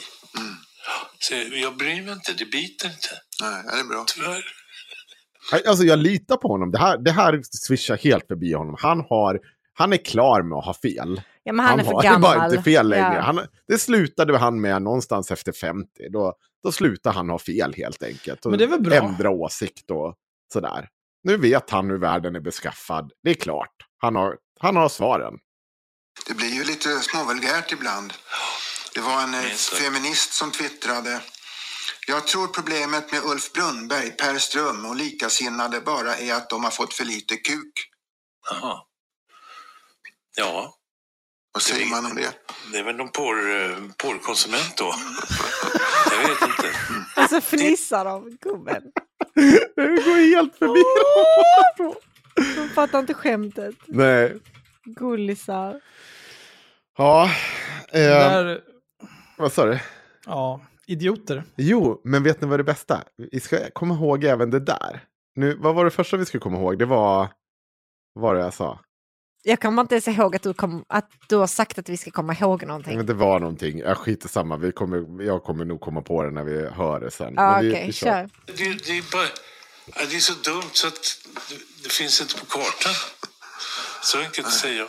Så 1.18 1.34
jag 1.52 1.76
bryr 1.76 2.02
mig 2.02 2.12
inte, 2.12 2.32
det 2.32 2.44
biter 2.50 2.86
inte. 2.88 3.08
nej, 3.42 3.62
det 3.72 3.80
är 3.80 3.84
bra. 3.88 4.04
Tyvärr. 4.14 4.44
Alltså 5.68 5.84
jag 5.84 5.98
litar 5.98 6.36
på 6.36 6.48
honom. 6.48 6.70
Det 6.70 6.78
här, 6.78 6.98
det 6.98 7.10
här 7.12 7.40
swishar 7.66 7.96
helt 7.96 8.26
förbi 8.26 8.52
honom. 8.52 8.76
Han, 8.78 9.00
har, 9.08 9.40
han 9.78 9.92
är 9.92 9.96
klar 9.96 10.42
med 10.42 10.58
att 10.58 10.64
ha 10.64 10.74
fel. 10.74 11.22
Ja, 11.42 11.52
men 11.52 11.66
han, 11.66 11.80
är 11.80 11.84
för 11.84 11.92
har 11.92 12.02
gammal. 12.02 12.20
bara 12.20 12.44
inte 12.44 12.62
fel 12.62 12.88
längre. 12.88 13.14
Ja. 13.14 13.20
Han, 13.20 13.40
det 13.68 13.78
slutade 13.78 14.38
han 14.38 14.60
med 14.60 14.82
någonstans 14.82 15.30
efter 15.30 15.52
50. 15.52 15.88
Då, 16.12 16.34
då 16.62 16.72
slutar 16.72 17.12
han 17.12 17.30
ha 17.30 17.38
fel 17.38 17.74
helt 17.76 18.02
enkelt. 18.02 18.44
Och 18.44 18.50
Men 18.50 18.58
det 18.58 18.66
väl 18.66 18.80
bra. 18.80 18.94
Ändra 18.94 19.30
åsikt 19.30 19.90
och 19.90 20.14
sådär. 20.52 20.88
Nu 21.24 21.36
vet 21.36 21.70
han 21.70 21.90
hur 21.90 21.98
världen 21.98 22.36
är 22.36 22.40
beskaffad. 22.40 23.12
Det 23.22 23.30
är 23.30 23.34
klart. 23.34 23.74
Han 23.98 24.16
har, 24.16 24.36
han 24.60 24.76
har 24.76 24.88
svaren. 24.88 25.34
Det 26.28 26.34
blir 26.34 26.54
ju 26.54 26.64
lite 26.64 26.88
småvulgärt 26.88 27.72
ibland. 27.72 28.12
Det 28.94 29.00
var 29.00 29.22
en 29.22 29.34
eh, 29.34 29.40
feminist 29.50 30.32
som 30.32 30.50
twittrade. 30.50 31.20
Jag 32.08 32.26
tror 32.26 32.46
problemet 32.46 33.12
med 33.12 33.20
Ulf 33.24 33.52
Brunnberg, 33.52 34.10
Per 34.10 34.38
Ström 34.38 34.86
och 34.86 34.96
likasinnade 34.96 35.80
bara 35.80 36.16
är 36.16 36.34
att 36.34 36.50
de 36.50 36.64
har 36.64 36.70
fått 36.70 36.94
för 36.94 37.04
lite 37.04 37.36
kuk. 37.36 37.72
Jaha. 38.50 38.80
Ja, 40.36 40.74
Vad 41.52 41.62
säger 41.62 41.90
man 41.90 42.06
om 42.06 42.14
det? 42.16 42.34
det 42.72 42.78
är 42.78 42.84
väl 42.84 42.96
någon 42.96 43.08
porr, 43.08 43.96
porrkonsument 43.96 44.76
då. 44.76 44.84
Jag 46.10 46.28
vet 46.28 46.42
inte. 46.42 46.68
Och 47.22 47.28
så 47.30 47.40
fnissar 47.40 48.04
de, 48.04 48.36
gubben. 48.40 48.82
Det 49.76 49.86
går 49.86 50.36
helt 50.36 50.56
förbi. 50.56 50.82
De 52.56 52.68
fattar 52.68 52.98
inte 52.98 53.14
skämtet. 53.14 53.74
Nej. 53.86 54.36
Gullisar. 54.84 55.80
Ja. 56.98 57.30
Eh, 57.92 58.00
Där, 58.00 58.60
vad 59.38 59.52
sa 59.52 59.64
du? 59.66 59.78
ja, 60.26 60.60
idioter. 60.86 61.44
Jo, 61.56 62.00
men 62.04 62.22
vet 62.22 62.40
ni 62.40 62.46
vad 62.48 62.58
det 62.60 62.64
bästa? 62.64 63.02
Vi 63.32 63.40
ska 63.40 63.70
komma 63.70 63.94
ihåg 63.94 64.24
även 64.24 64.50
det 64.50 64.60
där. 64.60 65.04
Nu, 65.34 65.56
vad 65.60 65.74
var 65.74 65.84
det 65.84 65.90
första 65.90 66.16
vi 66.16 66.24
skulle 66.26 66.40
komma 66.40 66.58
ihåg? 66.58 66.78
Det 66.78 66.86
var... 66.86 67.28
Vad 68.14 68.22
var 68.22 68.34
det 68.34 68.40
jag 68.40 68.54
sa? 68.54 68.80
Jag 69.48 69.60
kommer 69.60 69.82
inte 69.82 69.94
ens 69.94 70.08
ihåg 70.08 70.36
att 70.36 70.42
du, 70.42 70.54
kom, 70.54 70.84
att 70.88 71.10
du 71.28 71.36
har 71.36 71.46
sagt 71.46 71.78
att 71.78 71.88
vi 71.88 71.96
ska 71.96 72.10
komma 72.10 72.34
ihåg 72.34 72.66
någonting. 72.66 72.96
Men 72.96 73.06
det 73.06 73.14
var 73.14 73.40
någonting. 73.40 73.78
Jag 73.78 73.98
skiter 73.98 74.28
samma. 74.28 74.56
Vi 74.56 74.72
kommer, 74.72 75.22
jag 75.22 75.44
kommer 75.44 75.64
nog 75.64 75.80
komma 75.80 76.02
på 76.02 76.22
det 76.22 76.30
när 76.30 76.44
vi 76.44 76.68
hör 76.68 77.00
det 77.00 77.10
sen. 77.10 77.34
Men 77.34 77.64
vi, 77.64 77.70
okej, 77.70 77.86
vi 77.86 77.92
kör. 77.92 78.30
Det, 78.46 78.54
det, 78.54 78.98
är 78.98 79.12
bara, 79.12 79.28
det 80.10 80.16
är 80.16 80.20
så 80.20 80.32
dumt 80.50 80.70
så 80.72 80.86
att 80.86 81.18
det, 81.48 81.54
det 81.82 81.92
finns 81.92 82.20
inte 82.20 82.34
på 82.34 82.46
kartan. 82.46 82.94
Så 84.02 84.18
enkelt 84.18 84.52
säger 84.52 84.78
jag. 84.78 84.88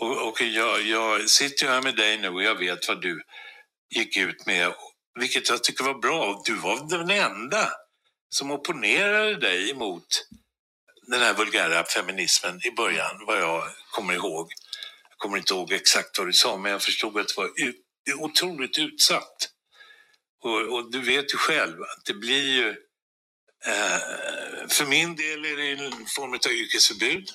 Och, 0.00 0.28
och 0.28 0.40
jag, 0.40 0.82
jag 0.82 1.28
sitter 1.30 1.66
ju 1.66 1.72
här 1.72 1.82
med 1.82 1.96
dig 1.96 2.18
nu 2.18 2.28
och 2.28 2.42
jag 2.42 2.54
vet 2.54 2.88
vad 2.88 3.02
du 3.02 3.20
gick 3.96 4.16
ut 4.16 4.46
med. 4.46 4.72
Vilket 5.20 5.48
jag 5.48 5.64
tycker 5.64 5.84
var 5.84 5.98
bra. 5.98 6.42
Du 6.44 6.54
var 6.54 6.98
den 6.98 7.10
enda 7.10 7.68
som 8.30 8.50
opponerade 8.50 9.36
dig 9.36 9.70
emot 9.70 10.06
den 11.08 11.20
här 11.20 11.34
vulgära 11.34 11.84
feminismen 11.84 12.60
i 12.66 12.70
början, 12.70 13.24
vad 13.26 13.40
jag 13.40 13.64
kommer 13.90 14.14
ihåg. 14.14 14.52
Jag 15.10 15.18
kommer 15.18 15.38
inte 15.38 15.54
ihåg 15.54 15.72
exakt 15.72 16.18
vad 16.18 16.28
du 16.28 16.32
sa, 16.32 16.56
men 16.56 16.72
jag 16.72 16.82
förstod 16.82 17.18
att 17.18 17.28
det 17.28 17.34
var 17.36 17.50
ut, 17.56 17.76
otroligt 18.16 18.78
utsatt. 18.78 19.48
Och, 20.42 20.60
och 20.60 20.90
du 20.90 21.00
vet 21.00 21.34
ju 21.34 21.38
själv 21.38 21.82
att 21.82 22.04
det 22.04 22.14
blir 22.14 22.52
ju... 22.52 22.68
Eh, 23.66 24.68
för 24.68 24.86
min 24.86 25.16
del 25.16 25.44
är 25.44 25.56
det 25.56 25.70
en 25.70 26.06
form 26.06 26.32
av 26.32 26.52
yrkesförbud. 26.52 27.28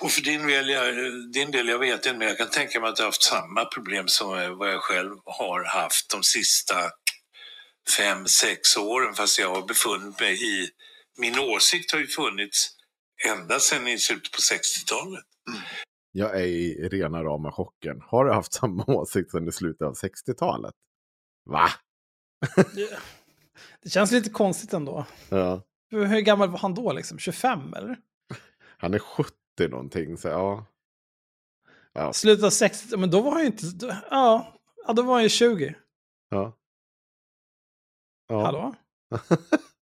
Och 0.00 0.12
för 0.12 0.20
din 0.20 0.46
del, 0.46 0.68
jag, 0.68 0.94
din 1.32 1.50
del, 1.50 1.68
jag 1.68 1.78
vet 1.78 2.06
inte, 2.06 2.18
men 2.18 2.28
jag 2.28 2.38
kan 2.38 2.50
tänka 2.50 2.80
mig 2.80 2.90
att 2.90 2.96
du 2.96 3.02
har 3.02 3.08
haft 3.08 3.22
samma 3.22 3.64
problem 3.64 4.08
som 4.08 4.58
vad 4.58 4.72
jag 4.72 4.82
själv 4.82 5.16
har 5.24 5.64
haft 5.64 6.10
de 6.10 6.22
sista 6.22 6.90
fem, 7.96 8.26
sex 8.26 8.76
åren, 8.76 9.14
fast 9.14 9.38
jag 9.38 9.54
har 9.54 9.66
befunnit 9.66 10.20
mig 10.20 10.44
i... 10.44 10.70
Min 11.18 11.38
åsikt 11.38 11.92
har 11.92 11.98
ju 11.98 12.06
funnits 12.06 12.70
ända 13.28 13.58
sedan 13.58 13.88
i 13.88 13.98
slutet 13.98 14.32
på 14.32 14.38
60-talet. 14.38 15.24
Jag 16.12 16.40
är 16.40 16.44
i 16.46 16.88
rena 16.88 17.22
rama 17.24 17.52
chocken. 17.52 18.00
Har 18.06 18.24
du 18.24 18.32
haft 18.32 18.52
samma 18.60 18.84
åsikt 18.86 19.30
sedan 19.30 19.48
i 19.48 19.52
slutet 19.52 19.82
av 19.82 19.94
60-talet? 19.94 20.74
Va? 21.44 21.68
Det, 22.74 22.98
det 23.82 23.90
känns 23.90 24.10
lite 24.12 24.30
konstigt 24.30 24.72
ändå. 24.72 25.06
Ja. 25.28 25.62
Hur, 25.90 26.04
hur 26.06 26.20
gammal 26.20 26.48
var 26.50 26.58
han 26.58 26.74
då? 26.74 26.92
Liksom? 26.92 27.18
25 27.18 27.74
eller? 27.74 27.98
Han 28.78 28.94
är 28.94 28.98
70 28.98 29.32
någonting, 29.70 30.16
så 30.16 30.28
ja. 30.28 30.66
Ja. 31.92 32.12
Slutet 32.12 32.44
av 32.44 32.50
60, 32.50 32.96
men 32.96 33.10
då 33.10 33.20
var 33.20 33.30
han 33.32 33.40
ju 33.40 33.46
inte... 33.46 33.66
då- 33.66 33.96
Ja, 34.10 34.58
ja 34.86 34.92
då 34.92 35.02
var 35.02 35.14
han 35.14 35.22
ju 35.22 35.28
20. 35.28 35.74
ja. 36.28 36.56
ja. 38.28 38.42
Hallå? 38.44 38.74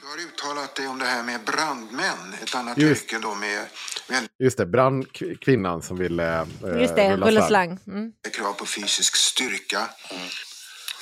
Du 0.00 0.06
har 0.06 0.18
uttalat 0.18 0.74
dig 0.74 0.88
om 0.88 0.98
det 0.98 1.04
här 1.04 1.22
med 1.22 1.44
brandmän, 1.44 2.34
ett 2.42 2.54
annat 2.54 2.78
Just. 2.78 3.02
yrke 3.04 3.18
då 3.18 3.34
med 3.34 3.66
väldigt 4.08 4.32
Just 4.38 4.56
det, 4.56 4.66
brandkvinnan 4.66 5.82
som 5.82 5.96
ville 5.98 6.40
eh, 6.40 6.80
Just 6.80 6.96
det, 6.96 7.16
rulla 7.16 7.46
slang. 7.46 7.78
Mm. 7.86 8.12
krav 8.32 8.52
på 8.52 8.66
fysisk 8.66 9.16
styrka. 9.16 9.90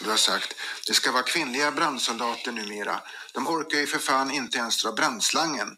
Du 0.05 0.10
har 0.10 0.16
sagt, 0.16 0.55
det 0.86 0.94
ska 0.94 1.12
vara 1.12 1.23
kvinnliga 1.23 1.70
brandsoldater 1.70 2.52
numera. 2.52 3.01
De 3.35 3.48
orkar 3.48 3.78
ju 3.78 3.86
för 3.86 3.98
fan 3.98 4.31
inte 4.31 4.59
ens 4.59 4.82
dra 4.82 4.93
brandslangen. 4.93 5.77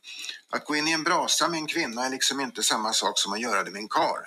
Att 0.50 0.64
gå 0.64 0.76
in 0.76 0.88
i 0.88 0.92
en 0.92 1.04
brasa 1.04 1.48
med 1.48 1.58
en 1.58 1.66
kvinna 1.66 2.06
är 2.06 2.10
liksom 2.10 2.40
inte 2.40 2.62
samma 2.62 2.92
sak 2.92 3.18
som 3.18 3.32
att 3.32 3.40
göra 3.40 3.64
det 3.64 3.70
med 3.70 3.80
en 3.80 3.88
kar. 3.88 4.20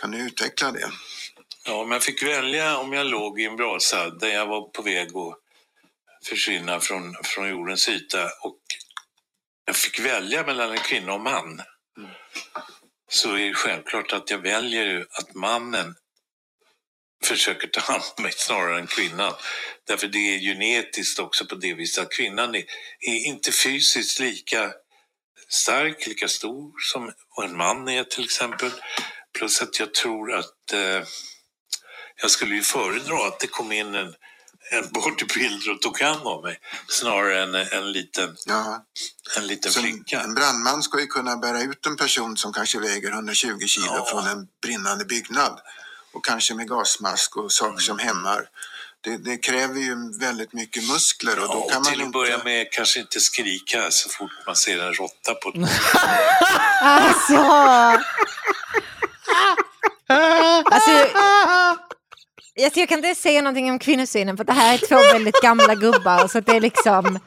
Kan 0.00 0.10
du 0.10 0.18
utveckla 0.18 0.72
det? 0.72 0.90
Ja, 1.66 1.74
om 1.82 1.90
jag 1.90 2.02
fick 2.02 2.22
välja 2.22 2.78
om 2.78 2.92
jag 2.92 3.06
låg 3.06 3.40
i 3.40 3.44
en 3.44 3.56
brasa 3.56 4.10
där 4.10 4.28
jag 4.28 4.46
var 4.46 4.60
på 4.68 4.82
väg 4.82 5.08
att 5.08 5.38
försvinna 6.24 6.80
från, 6.80 7.14
från 7.24 7.48
jordens 7.48 7.88
yta 7.88 8.24
och 8.24 8.60
jag 9.64 9.76
fick 9.76 10.00
välja 10.00 10.46
mellan 10.46 10.70
en 10.70 10.78
kvinna 10.78 11.12
och 11.12 11.20
man 11.20 11.62
så 13.08 13.34
är 13.34 13.46
det 13.46 13.54
självklart 13.54 14.12
att 14.12 14.30
jag 14.30 14.38
väljer 14.38 15.06
att 15.10 15.34
mannen 15.34 15.94
försöker 17.24 17.68
ta 17.68 17.80
hand 17.80 18.02
om 18.16 18.22
mig 18.22 18.32
snarare 18.32 18.78
än 18.78 18.86
kvinnan. 18.86 19.32
Därför 19.86 20.08
det 20.08 20.18
är 20.18 20.38
genetiskt 20.38 21.18
också 21.18 21.46
på 21.46 21.54
det 21.54 21.74
viset 21.74 22.04
att 22.04 22.12
kvinnan 22.12 22.54
är, 22.54 22.64
är 23.00 23.26
inte 23.26 23.52
fysiskt 23.52 24.18
lika 24.18 24.72
stark, 25.48 26.06
lika 26.06 26.28
stor 26.28 26.72
som 26.78 27.12
en 27.44 27.56
man 27.56 27.88
är 27.88 28.04
till 28.04 28.24
exempel. 28.24 28.70
Plus 29.38 29.62
att 29.62 29.78
jag 29.78 29.94
tror 29.94 30.34
att 30.34 30.72
eh, 30.72 31.02
jag 32.20 32.30
skulle 32.30 32.54
ju 32.54 32.62
föredra 32.62 33.26
att 33.26 33.40
det 33.40 33.46
kom 33.46 33.72
in 33.72 33.94
en, 33.94 34.14
en 34.70 34.88
bodybuilder 34.92 35.70
och 35.74 35.80
tog 35.82 36.00
hand 36.00 36.26
om 36.26 36.42
mig 36.42 36.58
snarare 36.88 37.42
än 37.42 37.54
en 37.54 37.92
liten, 37.92 38.36
en 39.36 39.46
liten 39.46 39.72
Så 39.72 39.80
flicka. 39.80 40.20
en 40.20 40.34
brandman 40.34 40.82
ska 40.82 41.00
ju 41.00 41.06
kunna 41.06 41.36
bära 41.36 41.62
ut 41.62 41.86
en 41.86 41.96
person 41.96 42.36
som 42.36 42.52
kanske 42.52 42.78
väger 42.78 43.10
120 43.12 43.58
kilo 43.66 43.86
Ja. 43.86 44.04
från 44.10 44.26
en 44.26 44.46
brinnande 44.62 45.04
byggnad. 45.04 45.60
Och 46.12 46.24
kanske 46.24 46.54
med 46.54 46.68
gasmask 46.68 47.36
och 47.36 47.52
saker 47.52 47.68
Mm. 47.70 47.80
som 47.80 47.98
hämmar. 47.98 48.48
Det, 49.00 49.16
det 49.16 49.36
kräver 49.36 49.80
ju 49.80 50.18
väldigt 50.20 50.52
mycket 50.52 50.88
muskler 50.88 51.38
och 51.40 51.48
då 51.48 51.54
Ja, 51.54 51.68
kan 51.68 51.76
och 51.78 51.84
man 51.84 51.92
till 51.92 52.00
att 52.00 52.06
inte... 52.06 52.16
börja 52.18 52.44
med 52.44 52.72
kanske 52.72 53.00
inte 53.00 53.20
skrika 53.20 53.90
så 53.90 54.08
fort 54.08 54.30
man 54.46 54.56
ser 54.56 54.78
en 54.78 54.94
råtta 54.94 55.34
på 55.34 55.52
Alltså! 56.82 57.34
alltså 60.64 60.90
jag, 62.58 62.72
jag 62.76 62.88
kan 62.88 62.98
inte 62.98 63.14
säga 63.14 63.42
någonting 63.42 63.70
om 63.70 63.78
kvinnosynen 63.78 64.36
för 64.36 64.44
det 64.44 64.52
här 64.52 64.74
är 64.74 64.78
två 64.78 64.96
väldigt 64.96 65.40
gamla 65.42 65.74
gubbar 65.74 66.28
så 66.28 66.40
det 66.40 66.52
är 66.52 66.60
liksom, 66.60 67.18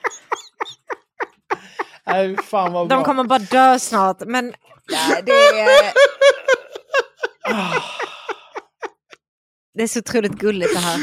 Nej, 2.07 2.37
fan 2.37 2.73
vad 2.73 2.87
bra. 2.87 2.97
de 2.97 3.03
kommer 3.05 3.23
bara 3.23 3.39
dö 3.39 3.79
snart. 3.79 4.17
Men 4.25 4.45
nej, 4.91 5.21
det 5.25 5.31
är... 5.31 5.93
Det 9.73 9.83
är 9.83 9.87
så 9.87 9.99
otroligt 9.99 10.31
gulligt 10.31 10.73
det 10.73 10.79
här. 10.79 10.99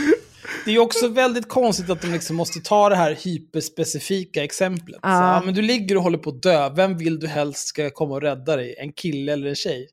Det 0.65 0.71
är 0.71 0.79
också 0.79 1.09
väldigt 1.09 1.49
konstigt 1.49 1.91
att 1.91 2.03
de 2.03 2.09
liksom 2.13 2.37
måste 2.37 2.61
ta 2.61 2.89
det 2.89 2.97
här 2.97 3.15
hyperspecifika 3.25 4.45
exemplet. 4.45 4.99
Ja. 5.03 5.09
Så, 5.09 5.15
ja, 5.15 5.43
men 5.45 5.55
du 5.55 5.63
ligger 5.63 5.97
och 5.97 6.03
håller 6.03 6.19
på 6.19 6.31
att 6.31 6.43
dö. 6.43 6.71
Vem 6.71 6.97
vill 6.99 7.19
du 7.21 7.27
helst 7.27 7.69
ska 7.69 7.91
komma 7.91 8.15
och 8.15 8.23
rädda 8.23 8.57
dig? 8.57 8.75
En 8.79 8.93
kille 8.93 9.33
eller 9.33 9.49
en 9.49 9.55
tjej? 9.55 9.89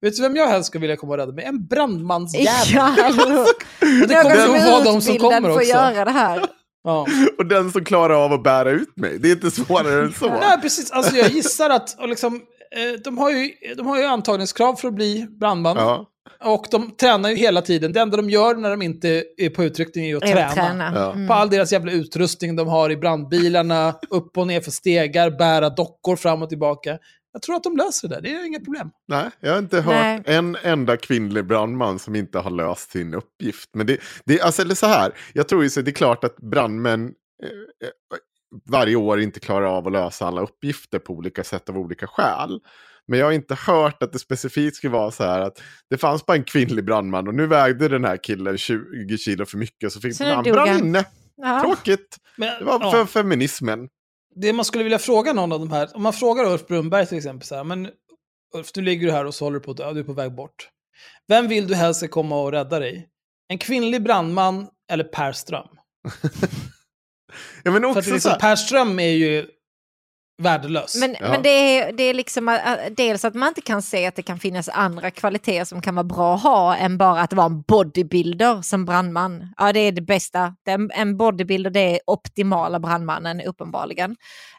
Vet 0.00 0.16
du 0.16 0.22
vem 0.22 0.36
jag 0.36 0.48
helst 0.48 0.66
skulle 0.66 0.80
vilja 0.80 0.96
komma 0.96 1.12
och 1.12 1.18
rädda 1.18 1.32
mig? 1.32 1.44
En 1.44 1.66
brandmansjävel. 1.66 2.46
Ja? 2.72 2.88
Och 4.02 4.08
det 4.08 4.14
kommer 4.22 4.46
nog 4.46 4.72
vara 4.72 4.84
de 4.84 5.00
som 5.00 5.18
kommer 5.18 5.50
också. 5.50 5.62
göra 5.62 6.04
det 6.04 6.10
här. 6.10 6.46
Ja. 6.84 7.06
Och 7.38 7.46
den 7.46 7.70
som 7.70 7.84
klarar 7.84 8.24
av 8.24 8.32
att 8.32 8.42
bära 8.42 8.70
ut 8.70 8.96
mig. 8.96 9.18
Det 9.18 9.28
är 9.28 9.32
inte 9.32 9.50
svårare 9.50 10.02
än 10.04 10.12
så. 10.12 10.28
Nej, 10.28 10.60
precis. 10.62 10.90
Alltså, 10.90 11.16
jag 11.16 11.28
gissar 11.30 11.70
att 11.70 12.00
och 12.00 12.08
liksom, 12.08 12.34
eh, 12.76 13.00
de, 13.04 13.18
har 13.18 13.30
ju, 13.30 13.50
de 13.76 13.86
har 13.86 13.98
ju 13.98 14.04
antagningskrav 14.04 14.74
för 14.74 14.88
att 14.88 14.94
bli 14.94 15.26
brandman. 15.40 15.76
Ja. 15.76 16.06
Och 16.44 16.66
de 16.70 16.90
tränar 16.90 17.30
ju 17.30 17.36
hela 17.36 17.62
tiden. 17.62 17.92
Det 17.92 18.00
enda 18.00 18.16
de 18.16 18.30
gör 18.30 18.54
när 18.54 18.70
de 18.70 18.82
inte 18.82 19.24
är 19.36 19.50
på 19.50 19.64
utryckning 19.64 20.10
är 20.10 20.16
att 20.16 20.22
Är 20.22 20.26
träna. 20.26 20.46
att 20.46 20.54
träna. 20.54 20.92
Ja. 20.94 21.12
Mm. 21.12 21.28
På 21.28 21.34
all 21.34 21.50
deras 21.50 21.72
jävla 21.72 21.92
utrustning 21.92 22.56
de 22.56 22.68
har 22.68 22.90
i 22.90 22.96
brandbilarna, 22.96 23.94
upp 24.10 24.38
och 24.38 24.46
ner 24.46 24.60
för 24.60 24.70
stegar, 24.70 25.30
bära 25.30 25.70
dockor 25.70 26.16
fram 26.16 26.42
och 26.42 26.48
tillbaka. 26.48 26.98
Jag 27.32 27.42
tror 27.42 27.56
att 27.56 27.62
de 27.62 27.76
löser 27.76 28.08
det 28.08 28.20
det 28.20 28.34
är 28.34 28.46
inget 28.46 28.64
problem. 28.64 28.90
Nej, 29.08 29.30
jag 29.40 29.52
har 29.52 29.58
inte 29.58 29.80
hört 29.80 29.94
Nej. 29.94 30.22
en 30.24 30.56
enda 30.62 30.96
kvinnlig 30.96 31.46
brandman 31.46 31.98
som 31.98 32.16
inte 32.16 32.38
har 32.38 32.50
löst 32.50 32.90
sin 32.90 33.14
uppgift. 33.14 33.70
Men 33.74 33.86
det, 33.86 34.00
det 34.24 34.40
alltså, 34.40 34.62
eller 34.62 34.74
så 34.74 34.86
här, 34.86 35.12
jag 35.32 35.48
tror 35.48 35.62
ju 35.62 35.70
så 35.70 35.80
det 35.80 35.90
är 35.90 35.92
klart 35.92 36.24
att 36.24 36.36
brandmän 36.36 37.04
eh, 37.42 37.48
eh, 37.88 38.18
varje 38.70 38.96
år 38.96 39.20
inte 39.20 39.40
klarar 39.40 39.66
av 39.66 39.86
att 39.86 39.92
lösa 39.92 40.26
alla 40.26 40.40
uppgifter 40.40 40.98
på 40.98 41.12
olika 41.12 41.44
sätt 41.44 41.68
av 41.68 41.78
olika 41.78 42.06
skäl. 42.06 42.60
Men 43.08 43.18
jag 43.18 43.26
har 43.26 43.32
inte 43.32 43.54
hört 43.54 44.02
att 44.02 44.12
det 44.12 44.18
specifikt 44.18 44.76
skulle 44.76 44.92
vara 44.92 45.10
så 45.10 45.24
här 45.24 45.40
att 45.40 45.62
det 45.90 45.98
fanns 45.98 46.26
bara 46.26 46.36
en 46.36 46.44
kvinnlig 46.44 46.84
brandman 46.84 47.28
och 47.28 47.34
nu 47.34 47.46
vägde 47.46 47.88
den 47.88 48.04
här 48.04 48.16
killen 48.16 48.58
20 48.58 49.18
kilo 49.18 49.46
för 49.46 49.58
mycket 49.58 49.92
så 49.92 50.00
fick 50.00 50.16
Så 50.16 50.24
han 50.24 50.44
brann 50.44 50.78
inne. 50.78 51.04
Ja. 51.36 51.60
Tråkigt. 51.60 52.16
Men, 52.36 52.58
Det 52.58 52.64
var 52.64 52.80
ja. 52.80 52.90
för 52.90 53.04
feminismen. 53.04 53.88
Det 54.40 54.52
man 54.52 54.64
skulle 54.64 54.84
vilja 54.84 54.98
fråga 54.98 55.32
någon 55.32 55.52
av 55.52 55.60
de 55.60 55.72
här, 55.72 55.96
om 55.96 56.02
man 56.02 56.12
frågar 56.12 56.44
Ulf 56.44 56.66
Brunberg 56.66 57.06
till 57.06 57.16
exempel 57.16 57.46
så 57.46 57.54
här, 57.54 57.64
men 57.64 57.88
Ulf, 58.54 58.70
nu 58.76 58.82
ligger 58.82 59.06
du 59.06 59.12
här 59.12 59.24
och 59.24 59.34
så 59.34 59.44
håller 59.44 59.58
du 59.58 59.64
på 59.64 59.70
att 59.70 59.76
dö, 59.76 59.92
du 59.92 60.00
är 60.00 60.04
på 60.04 60.12
väg 60.12 60.34
bort. 60.34 60.68
Vem 61.28 61.48
vill 61.48 61.66
du 61.66 61.74
helst 61.74 62.00
ska 62.00 62.08
komma 62.08 62.42
och 62.42 62.52
rädda 62.52 62.78
dig? 62.78 63.08
En 63.48 63.58
kvinnlig 63.58 64.02
brandman 64.02 64.68
eller 64.90 65.04
Per 65.04 65.32
Ström? 65.32 65.68
Ja, 67.62 67.70
men 67.70 67.82
För 67.82 67.90
att 67.90 67.96
också 67.96 68.10
det 68.10 68.12
är 68.12 68.14
liksom, 68.14 68.38
Per 68.40 68.56
Ström 68.56 68.98
är 68.98 69.10
ju 69.10 69.46
värdelös. 70.42 70.94
Men, 71.00 71.16
Ja. 71.20 71.28
men 71.30 71.42
det, 71.42 71.48
är, 71.48 71.92
det 71.92 72.02
är 72.02 72.14
liksom 72.14 72.48
äh, 72.48 72.58
dels 72.96 73.24
att 73.24 73.34
man 73.34 73.48
inte 73.48 73.60
kan 73.60 73.82
se 73.82 74.06
att 74.06 74.16
det 74.16 74.22
kan 74.22 74.38
finnas 74.38 74.68
andra 74.68 75.10
kvaliteter 75.10 75.64
som 75.64 75.82
kan 75.82 75.94
vara 75.94 76.04
bra 76.04 76.34
att 76.34 76.42
ha 76.42 76.76
än 76.76 76.98
bara 76.98 77.20
att 77.20 77.32
vara 77.32 77.46
en 77.46 77.62
bodybuilder 77.62 78.62
som 78.62 78.84
brandman. 78.84 79.54
Ja, 79.56 79.72
det 79.72 79.80
är 79.80 79.92
det 79.92 80.00
bästa. 80.02 80.54
En 80.94 81.16
bodybuilder 81.16 81.70
det 81.70 81.80
är 81.94 82.00
optimala 82.06 82.80
brandmannen 82.80 83.40
uppenbarligen. 83.40 84.16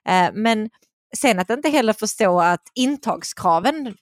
Eh, 0.09 0.29
men 0.33 0.69
sen 1.17 1.39
att 1.39 1.49
inte 1.49 1.69
heller 1.69 1.93
förstå 1.93 2.39
att 2.41 2.61
intagskraven, 2.75 3.87
eh, 3.87 3.93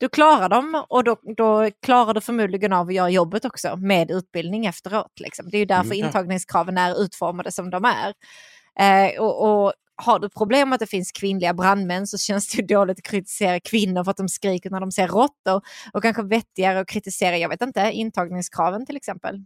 du 0.00 0.08
klarar 0.08 0.48
dem 0.48 0.84
och 0.88 1.04
då, 1.04 1.16
då 1.36 1.70
klarar 1.82 2.14
du 2.14 2.20
förmodligen 2.20 2.72
av 2.72 2.88
att 2.88 2.94
göra 2.94 3.10
jobbet 3.10 3.44
också 3.44 3.76
med 3.76 4.10
utbildning 4.10 4.66
efteråt. 4.66 5.20
Liksom. 5.20 5.50
Det 5.50 5.56
är 5.56 5.58
ju 5.58 5.64
därför 5.64 5.94
Mm, 5.94 6.06
intagningskraven 6.06 6.78
är 6.78 7.02
utformade 7.02 7.52
som 7.52 7.70
de 7.70 7.84
är. 7.84 8.14
Eh, 8.80 9.20
och, 9.20 9.64
och 9.64 9.72
har 9.96 10.18
du 10.18 10.28
problem 10.28 10.68
med 10.68 10.76
att 10.76 10.80
det 10.80 10.86
finns 10.86 11.12
kvinnliga 11.12 11.54
brandmän 11.54 12.06
så 12.06 12.18
känns 12.18 12.48
det 12.48 12.58
ju 12.58 12.66
dåligt 12.74 12.98
att 12.98 13.04
kritisera 13.04 13.60
kvinnor 13.60 14.04
för 14.04 14.10
att 14.10 14.16
de 14.16 14.28
skriker 14.28 14.70
när 14.70 14.80
de 14.80 14.92
ser 14.92 15.08
råttor. 15.08 15.62
Och 15.92 16.02
kanske 16.02 16.22
vettigare 16.22 16.80
att 16.80 16.88
kritisera, 16.88 17.38
jag 17.38 17.48
vet 17.48 17.62
inte, 17.62 17.90
intagningskraven 17.92 18.86
till 18.86 18.96
exempel. 18.96 19.44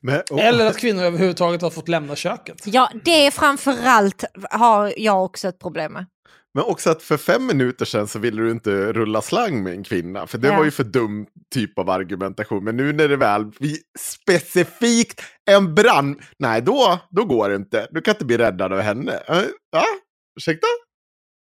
men, 0.00 0.22
och, 0.30 0.40
Eller 0.40 0.66
att 0.66 0.76
kvinnor 0.76 1.02
överhuvudtaget 1.02 1.62
har 1.62 1.70
fått 1.70 1.88
lämna 1.88 2.16
köket. 2.16 2.62
Ja, 2.66 2.90
det 3.04 3.26
är 3.26 3.30
framförallt 3.30 4.24
har 4.50 4.94
jag 4.96 5.24
också 5.24 5.48
ett 5.48 5.58
problem 5.58 5.92
med. 5.92 6.06
Men 6.56 6.64
också 6.64 6.90
att 6.90 7.02
för 7.02 7.16
fem 7.16 7.46
minuter 7.46 7.84
sedan 7.84 8.08
så 8.08 8.18
ville 8.18 8.42
du 8.42 8.50
inte 8.50 8.70
rulla 8.92 9.22
slang 9.22 9.62
med 9.62 9.72
en 9.72 9.84
kvinna. 9.84 10.26
För 10.26 10.38
det 10.38 10.48
Ja. 10.48 10.56
var 10.56 10.64
ju 10.64 10.70
för 10.70 10.84
dum 10.84 11.26
typ 11.54 11.78
av 11.78 11.90
argumentation. 11.90 12.64
Men 12.64 12.76
nu 12.76 12.92
när 12.92 13.08
det 13.08 13.16
väl 13.16 13.44
blir 13.46 13.76
specifikt 13.98 15.22
en 15.50 15.74
brand. 15.74 16.20
Nej, 16.38 16.62
då, 16.62 16.98
då 17.10 17.24
går 17.24 17.48
det 17.48 17.56
inte. 17.56 17.88
Du 17.90 18.00
kan 18.00 18.14
inte 18.14 18.24
bli 18.24 18.38
räddad 18.38 18.72
av 18.72 18.80
henne. 18.80 19.12
Äh, 19.28 19.42
Ja, 19.72 19.84
ursäkta? 20.38 20.66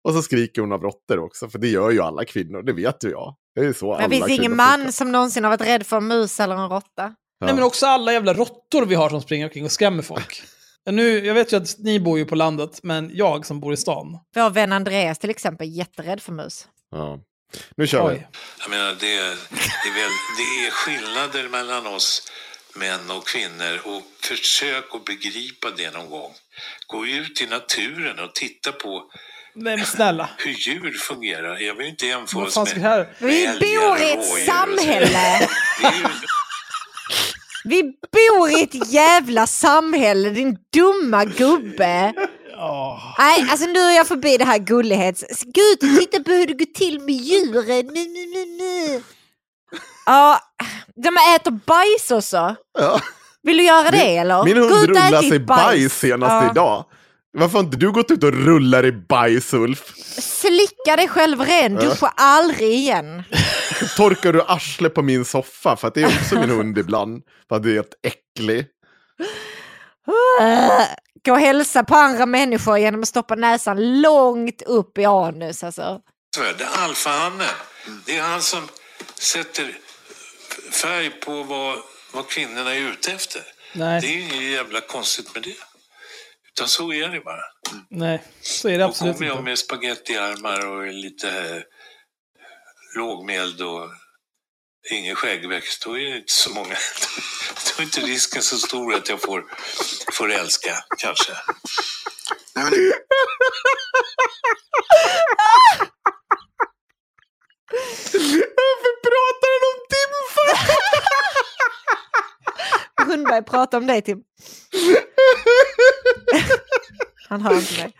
Och 0.08 0.14
så 0.14 0.22
skriker 0.22 0.62
hon 0.62 0.72
av 0.72 0.82
råttor 0.82 1.20
också. 1.20 1.50
För 1.50 1.60
det 1.60 1.68
gör 1.68 1.92
ju 1.92 2.02
alla 2.02 2.26
kvinnor, 2.26 2.62
det 2.64 2.74
vet 2.74 3.04
ju 3.04 3.10
jag. 3.10 3.36
Det 3.56 3.62
är 3.66 3.74
så 3.74 3.94
alla 3.94 4.10
finns 4.10 4.30
ingen 4.30 4.56
man 4.56 4.78
funkar. 4.78 4.92
som 4.92 5.12
någonsin 5.12 5.44
har 5.44 5.52
varit 5.52 5.68
rädd 5.68 5.86
för 5.86 5.98
en 5.98 6.08
mus 6.08 6.40
eller 6.40 6.56
en 6.56 6.70
råtta. 6.70 7.16
Ja. 7.40 7.46
Nej 7.46 7.54
men 7.56 7.64
också 7.64 7.86
alla 7.86 8.14
jävla 8.14 8.34
råttor 8.34 8.86
vi 8.86 8.96
har 8.96 9.10
som 9.10 9.22
springer 9.22 9.46
omkring 9.46 9.66
och 9.66 9.72
skrämmer 9.72 10.04
folk. 10.04 10.44
Nu, 10.92 11.26
jag 11.26 11.34
vet 11.34 11.54
ju 11.54 11.58
att 11.58 11.76
ni 11.80 12.00
bor 12.00 12.18
ju 12.20 12.26
på 12.26 12.36
landet, 12.36 12.80
men 12.84 13.10
jag 13.14 13.46
som 13.46 13.60
bor 13.60 13.74
i 13.74 13.78
stan. 13.78 14.20
Vår 14.36 14.50
vän 14.50 14.72
Andreas 14.74 15.20
till 15.20 15.30
exempel 15.30 15.68
är 15.68 15.72
jätterädd 15.72 16.22
för 16.22 16.32
mus. 16.32 16.68
Ja. 16.92 17.20
Nu 17.78 17.88
kör 17.88 18.10
vi. 18.10 18.16
Oj. 18.16 18.28
Jag 18.60 18.70
menar, 18.70 18.96
det, 19.00 19.14
är- 19.18 19.38
det, 19.50 19.90
är 19.90 19.94
väl, 19.94 20.12
det 20.38 20.68
är 20.68 20.72
skillnader 20.72 21.50
mellan 21.50 21.88
oss 21.88 22.32
män 22.76 23.12
och 23.12 23.28
kvinnor 23.28 23.82
och 23.84 24.02
försök 24.24 24.86
att 24.96 25.06
begripa 25.06 25.68
det 25.78 25.92
någon 25.92 26.10
gång. 26.10 26.32
Gå 26.88 27.06
ut 27.06 27.42
i 27.42 27.46
naturen 27.48 28.20
och 28.20 28.36
titta 28.36 28.72
på 28.72 29.04
Nej 29.56 29.78
men 29.78 29.86
snälla. 29.86 30.30
hur 30.38 30.52
djur 30.52 30.92
fungerar. 30.94 31.60
Jag 31.60 31.76
vill 31.76 31.88
inte 31.88 32.06
jämföra 32.08 32.44
oss 32.44 32.76
med? 32.76 33.08
Vi 33.20 33.48
bor 33.60 33.98
i 34.02 34.12
ett 34.12 34.46
samhälle! 34.46 35.48
Det 35.82 35.88
är 35.88 35.94
ju, 35.96 36.04
Vi 37.64 37.84
bor 37.84 38.50
i 38.50 38.64
ett 38.64 38.92
jävla 38.92 39.48
samhälle, 39.48 40.30
din 40.30 40.58
dumma 40.74 41.26
gubbe. 41.26 42.14
Nej, 43.18 43.46
alltså 43.52 43.66
nu 43.66 43.80
är 43.80 43.96
jag 43.96 44.08
förbi 44.08 44.38
det 44.38 44.46
här 44.46 44.58
gullighets... 44.58 45.24
Gå 45.44 45.62
och 45.74 45.80
titta 46.00 46.24
på 46.24 46.32
hur 46.32 46.48
det 46.48 46.54
går 46.54 46.74
till 46.74 47.00
med 47.00 47.16
djuren. 47.16 47.86
Nu, 47.94 48.08
nu, 48.08 48.26
nu, 48.26 48.46
nu. 48.46 49.04
Ja, 50.06 50.40
de 50.96 51.36
äter 51.36 51.52
bajs 51.52 52.12
också. 52.12 52.56
Ja. 52.80 53.02
Vill 53.44 53.58
du 53.58 53.64
göra 53.64 53.92
det 53.92 53.98
Min- 53.98 54.20
eller? 54.20 54.44
Min 54.44 54.56
Gå 54.56 54.62
hund 54.62 54.84
ut 54.84 54.90
rullade 54.90 55.20
ditt 55.22 55.30
sig 55.30 55.40
bajs 55.40 55.94
senast 56.00 56.32
Ja. 56.46 56.52
idag. 56.52 56.86
Varför 57.38 57.58
har 57.58 57.66
inte 57.66 57.78
du 57.78 57.92
gått 57.92 58.12
ut 58.12 58.24
och 58.24 58.34
rullar 58.34 58.86
i 58.86 58.92
bajs, 58.92 59.54
Ulf? 59.54 59.94
Slicka 60.22 60.96
dig 60.96 61.08
själv 61.08 61.42
ren, 61.42 61.76
duscha 61.76 62.14
aldrig 62.16 62.70
igen. 62.74 63.24
Torkar 63.98 64.34
du 64.34 64.42
arsle 64.42 64.90
på 64.90 65.02
min 65.02 65.26
soffa? 65.26 65.78
För 65.78 65.88
att 65.88 65.94
det 65.94 66.02
är 66.02 66.08
också 66.08 66.40
min 66.40 66.50
hund 66.50 66.78
ibland. 66.78 67.24
För 67.50 67.56
att 67.56 67.64
det 67.64 67.70
är 67.70 67.74
helt 67.74 67.94
äcklig. 68.04 68.68
Gå 71.26 71.32
och 71.32 71.40
hälsa 71.40 71.84
på 71.84 71.96
andra 71.96 72.26
människor 72.26 72.78
genom 72.78 73.02
att 73.02 73.08
stoppa 73.08 73.36
näsan 73.36 74.02
långt 74.02 74.62
upp 74.62 74.98
i 74.98 75.06
anus. 75.06 75.64
Alltså. 75.64 76.02
så 76.36 76.44
är 76.44 76.54
det 76.58 76.68
alfahannen. 76.68 77.48
Det 78.06 78.18
är 78.18 78.22
han 78.22 78.42
som 78.42 78.68
sätter 79.16 79.78
färg 80.72 81.10
på 81.10 81.44
vad, 81.44 81.78
vad 82.14 82.28
kvinnorna 82.28 82.76
är 82.76 82.80
ute 82.80 83.12
efter. 83.12 83.42
Nej. 83.74 84.02
Det 84.02 84.08
är 84.08 84.18
inget 84.18 84.52
jävla 84.52 84.82
konstigt 84.82 85.34
med 85.34 85.44
det. 85.44 85.56
Utan 86.54 86.68
så 86.68 86.94
är 86.94 87.10
det 87.10 87.20
bara. 87.20 87.44
Nej, 87.90 88.24
så 88.42 88.70
är 88.70 88.78
det 88.78 88.84
Och 88.84 88.90
absolut 88.90 89.16
kommer 89.16 89.28
jag 89.28 89.44
med 89.44 89.60
spagettiarmar 89.60 90.68
och 90.68 90.88
lite 90.88 91.30
eh, 91.30 91.62
lågmäld 92.98 93.62
och 93.62 93.90
ingen 94.92 95.16
skäggväxt, 95.16 95.84
då 95.86 95.98
är 95.98 96.12
det 96.12 96.18
inte 96.18 96.34
så 96.34 96.54
många. 96.54 96.76
Då 97.66 97.82
är 97.82 97.86
inte 97.86 98.02
risken 98.02 98.42
så 98.42 98.58
stor 98.58 98.94
att 98.94 99.10
jag 99.10 99.22
får, 99.22 99.46
får 100.12 100.32
älska, 100.32 100.76
kanske. 100.98 101.34
Nej, 102.56 102.64
men, 102.64 102.72
Varför 108.58 108.94
pratar 109.08 109.50
han 109.54 109.64
om 109.72 109.80
Tim 109.94 110.12
för? 110.36 110.48
Hundberg, 113.06 113.44
prata 113.44 113.78
om 113.78 113.88
dig 113.88 114.02
Tim. 114.02 114.20
Han 117.30 117.42
hör 117.42 117.56
inte 117.56 117.74
mig. 117.78 117.94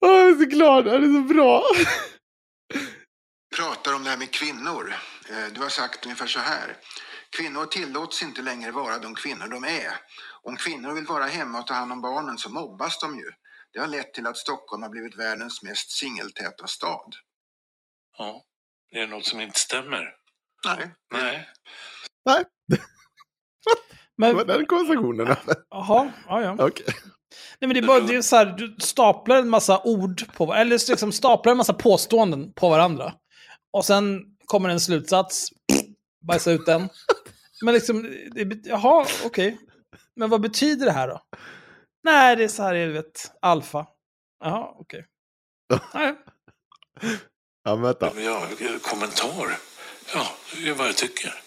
Jag 0.00 0.28
är 0.28 0.34
så 0.34 0.44
glad, 0.44 0.88
han 0.88 1.02
är 1.02 1.20
så 1.20 1.34
bra. 1.34 1.64
Pratar 3.56 3.94
om 3.94 4.04
det 4.04 4.10
här 4.10 4.16
med 4.16 4.32
kvinnor. 4.32 4.94
Eh, 5.30 5.52
Du 5.54 5.60
har 5.60 5.68
sagt 5.68 6.04
ungefär 6.06 6.26
så 6.26 6.38
här. 6.40 6.76
Kvinnor 7.36 7.66
tillåts 7.66 8.22
inte 8.22 8.42
längre 8.42 8.70
vara 8.70 8.98
de 8.98 9.14
kvinnor 9.14 9.48
de 9.48 9.64
är. 9.64 9.92
Om 10.42 10.56
kvinnor 10.56 10.92
vill 10.94 11.06
vara 11.06 11.24
hemma 11.24 11.58
och 11.58 11.66
ta 11.66 11.74
hand 11.74 11.92
om 11.92 12.00
barnen 12.00 12.38
så 12.38 12.50
mobbas 12.50 12.98
de 13.00 13.16
ju. 13.18 13.30
Det 13.72 13.80
har 13.80 13.86
lett 13.86 14.14
till 14.14 14.26
att 14.26 14.36
Stockholm 14.36 14.82
har 14.82 14.90
blivit 14.90 15.18
världens 15.18 15.62
mest 15.62 15.90
singeltäta 15.90 16.66
stad. 16.66 17.14
Ja, 18.18 18.42
det 18.92 18.98
är 19.00 19.06
något 19.06 19.24
som 19.26 19.40
inte 19.40 19.58
stämmer. 19.60 20.14
Nej. 20.64 20.90
Nej. 21.12 21.48
Nej, 22.24 22.44
det 22.68 22.78
Men, 24.16 24.36
var 24.36 24.44
den 24.44 24.66
konversationen. 24.66 25.36
jaha, 25.70 26.12
ja, 26.28 26.42
ja. 26.42 26.56
Okej. 26.58 26.86
Nej, 27.60 27.68
men 27.68 27.70
det 27.70 27.78
är 27.78 27.86
bara 27.86 28.00
det 28.00 28.14
är 28.14 28.22
så 28.22 28.36
här, 28.36 28.46
du 28.46 28.76
staplar 28.80 29.36
en 29.36 29.48
massa 29.48 29.80
ord 29.84 30.32
på 30.36 30.54
eller 30.54 30.88
liksom 30.90 31.12
staplar 31.12 31.50
en 31.50 31.56
massa 31.56 31.74
påståenden 31.74 32.52
på 32.52 32.68
varandra. 32.68 33.12
Och 33.72 33.84
sen 33.84 34.20
kommer 34.46 34.68
en 34.68 34.80
slutsats, 34.80 35.48
bajsa 36.26 36.50
ut 36.52 36.66
den. 36.66 36.88
Men 37.62 37.74
liksom, 37.74 38.02
det, 38.34 38.66
jaha, 38.66 39.06
okej. 39.24 39.58
Men 40.16 40.30
vad 40.30 40.40
betyder 40.40 40.86
det 40.86 40.92
här 40.92 41.08
då? 41.08 41.22
Nej, 42.02 42.36
det 42.36 42.44
är 42.44 42.48
så 42.48 42.62
här, 42.62 42.74
du 42.74 42.92
vet, 42.92 43.32
alfa. 43.42 43.86
Jaha, 44.44 44.74
okej. 44.78 45.06
Nej. 45.94 46.14
Ja, 47.64 47.76
men 47.76 47.82
vänta. 47.82 48.20
Ja, 48.20 48.46
kommentar. 48.82 49.58
Ja, 50.14 50.26
det 50.56 50.68
är 50.68 50.74
vad 50.74 50.88
jag 50.88 50.96
tycker. 50.96 51.42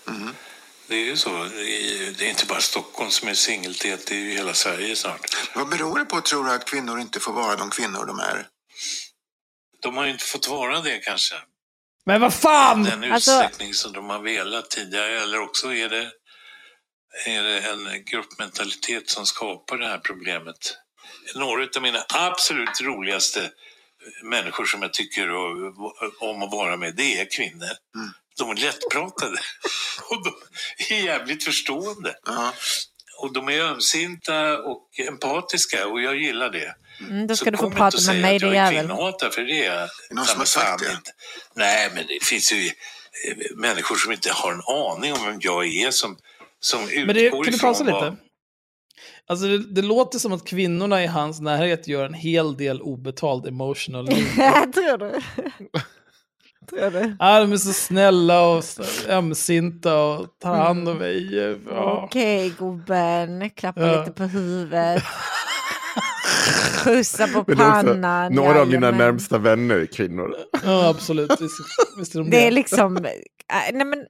Det 0.87 0.95
är 0.95 1.05
ju 1.05 1.17
så. 1.17 1.29
Det 1.29 1.61
är, 1.61 2.11
det 2.17 2.25
är 2.25 2.29
inte 2.29 2.45
bara 2.45 2.59
Stockholm 2.59 3.09
som 3.09 3.27
är 3.27 3.33
singeltät, 3.33 4.07
det 4.07 4.15
är 4.15 4.19
ju 4.19 4.31
hela 4.31 4.53
Sverige 4.53 4.95
snart. 4.95 5.21
Vad 5.55 5.69
beror 5.69 5.99
det 5.99 6.05
på 6.05 6.21
tror 6.21 6.43
du 6.43 6.51
att 6.51 6.65
kvinnor 6.65 6.99
inte 6.99 7.19
får 7.19 7.33
vara 7.33 7.55
de 7.55 7.69
kvinnor 7.69 8.05
de 8.05 8.19
är? 8.19 8.47
De 9.81 9.97
har 9.97 10.05
ju 10.05 10.11
inte 10.11 10.25
fått 10.25 10.47
vara 10.49 10.81
det 10.81 10.99
kanske. 10.99 11.35
Men 12.05 12.21
vad 12.21 12.33
fan! 12.33 12.83
den 12.83 13.11
Alltså- 13.11 13.31
utsträckning 13.31 13.73
som 13.73 13.93
de 13.93 14.09
har 14.09 14.19
velat 14.19 14.69
tidigare. 14.69 15.21
Eller 15.21 15.39
också 15.39 15.73
är 15.73 15.89
det, 15.89 16.11
är 17.25 17.43
det 17.43 17.59
en 17.59 18.05
gruppmentalitet 18.05 19.09
som 19.09 19.25
skapar 19.25 19.77
det 19.77 19.87
här 19.87 19.97
problemet. 19.97 20.77
Några 21.35 21.67
av 21.75 21.81
mina 21.81 22.05
absolut 22.13 22.81
roligaste 22.81 23.51
människor 24.23 24.65
som 24.65 24.81
jag 24.81 24.93
tycker 24.93 25.29
om 26.19 26.43
att 26.43 26.51
vara 26.51 26.77
med, 26.77 26.95
det 26.95 27.19
är 27.21 27.27
kvinnor. 27.37 27.71
De 28.37 28.49
är 28.49 28.55
lättpratade 28.55 29.37
och 30.09 30.23
de 30.23 30.33
är 30.93 30.99
jävligt 31.05 31.43
förstående. 31.43 32.15
Och 33.23 33.33
de 33.33 33.49
är 33.49 33.61
ömsinta 33.61 34.57
och 34.59 34.99
empatiska 35.07 35.87
och 35.87 36.01
jag 36.01 36.15
gillar 36.15 36.49
det. 36.49 36.75
Mm, 37.09 37.27
då 37.27 37.35
Så 37.35 37.41
ska 37.41 37.51
du 37.51 37.57
få 37.57 37.63
kom 37.63 37.71
inte 37.71 37.77
prata 37.77 37.97
och 37.97 38.03
med 38.03 38.13
säg 38.13 38.21
mig 38.21 38.35
att 38.35 38.41
din 38.41 38.49
jag 38.49 38.57
är 38.57 38.71
jävel. 38.71 38.87
kvinnohatare, 38.87 39.31
för 39.31 39.41
det 39.41 39.65
är 39.65 39.79
jag 39.79 39.89
någon 40.11 40.25
som 40.25 40.39
har 40.39 40.45
sagt 40.45 40.83
det? 40.83 40.91
inte. 40.91 41.11
Nej, 41.55 41.89
men 41.95 42.03
det 42.07 42.23
finns 42.23 42.53
ju 42.53 42.65
eh, 42.65 42.71
människor 43.55 43.95
som 43.95 44.11
inte 44.11 44.29
har 44.31 44.51
en 44.51 44.61
aning 44.61 45.13
om 45.13 45.25
vem 45.25 45.39
jag 45.41 45.65
är 45.67 45.91
som, 45.91 46.17
som 46.59 46.83
utgår 46.83 47.05
Men 47.05 47.15
det, 47.15 47.29
kan 47.29 47.41
du 47.41 47.59
pausa 47.59 47.83
vad... 47.83 47.93
lite? 47.93 48.17
Alltså 49.27 49.47
det, 49.47 49.73
det 49.73 49.81
låter 49.81 50.19
som 50.19 50.33
att 50.33 50.47
kvinnorna 50.47 51.03
i 51.03 51.07
hans 51.07 51.41
närhet 51.41 51.87
gör 51.87 52.05
en 52.05 52.13
hel 52.13 52.57
del 52.57 52.81
obetald 52.81 53.47
emotional. 53.47 54.07
Tror 54.73 54.97
du? 54.97 55.21
Ja, 57.19 57.39
de 57.39 57.51
är 57.51 57.57
så 57.57 57.73
snälla 57.73 58.47
och 58.47 58.63
ömsinta 59.09 60.03
och 60.03 60.39
tar 60.39 60.55
hand 60.55 60.89
om 60.89 60.97
mig. 60.97 61.35
Ja. 61.69 62.01
Okej 62.05 62.53
gubben, 62.59 63.49
klappa 63.49 63.81
Ja. 63.81 63.99
lite 63.99 64.11
på 64.11 64.23
huvudet. 64.23 65.03
Pussa 66.83 67.27
på 67.27 67.33
det 67.33 67.53
också 67.53 67.55
pannan. 67.55 68.33
några 68.33 68.61
av 68.61 68.67
mina 68.67 68.91
närmsta 68.91 69.37
vänner 69.37 69.75
är 69.75 69.85
kvinnor. 69.85 70.35
ja, 70.63 70.89
absolut. 70.89 71.31
Visst, 71.41 71.55
visst 71.97 72.15
är 72.15 72.19
de 72.19 72.29
Det 72.29 72.47
är 72.47 72.51
liksom, 72.51 72.97
äh, 72.97 73.03
nej 73.73 73.85
men, 73.85 74.05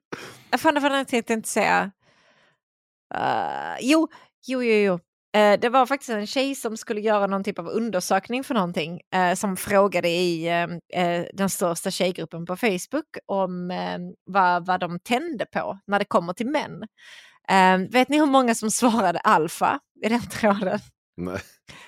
vad 0.52 0.60
fan 0.62 0.74
vad 0.82 1.00
jag 1.00 1.08
tänkte 1.08 1.34
inte 1.34 1.50
säga. 1.50 1.92
Uh, 3.16 3.78
jo, 3.82 4.08
jo, 4.48 4.64
jo, 4.64 4.76
jo. 4.76 5.00
Eh, 5.36 5.60
det 5.60 5.70
var 5.70 5.86
faktiskt 5.86 6.10
en 6.10 6.28
tjej 6.28 6.56
som 6.56 6.78
skulle 6.78 7.02
göra 7.02 7.28
någon 7.28 7.44
typ 7.44 7.60
av 7.60 7.68
undersökning 7.68 8.44
för 8.44 8.54
någonting 8.54 9.02
eh, 9.16 9.36
som 9.36 9.58
frågade 9.58 10.10
i 10.10 10.48
eh, 10.48 11.04
eh, 11.04 11.26
den 11.34 11.50
största 11.50 11.92
tjejgruppen 11.92 12.46
på 12.46 12.56
Facebook 12.56 13.18
om 13.26 13.72
eh, 13.72 13.98
vad, 14.26 14.66
vad 14.66 14.80
de 14.80 15.00
tände 15.00 15.46
på 15.46 15.80
när 15.88 16.00
det 16.00 16.06
kommer 16.06 16.34
till 16.34 16.48
män. 16.48 16.84
Eh, 17.50 17.78
vet 17.92 18.10
ni 18.10 18.20
hur 18.20 18.26
många 18.26 18.56
som 18.56 18.72
svarade 18.82 19.20
alfa 19.20 19.80
i 20.06 20.10
den 20.10 20.30
tråden? 20.30 20.80
Nej, 21.18 21.40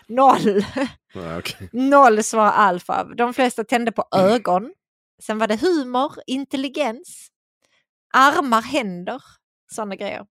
Noll! 0.07 0.65
Nej 1.15 1.37
okej. 1.37 1.69
Noll 1.71 2.23
svar 2.23 2.51
alfa. 2.51 3.03
De 3.03 3.33
flesta 3.33 3.63
tände 3.63 3.91
på 3.91 4.07
ögon. 4.15 4.73
Sen 5.21 5.37
var 5.37 5.47
det 5.47 5.61
humor, 5.61 6.13
intelligens, 6.27 7.27
armar, 8.13 8.61
händer, 8.61 9.21
sådana 9.71 9.95
grejer. 9.95 10.25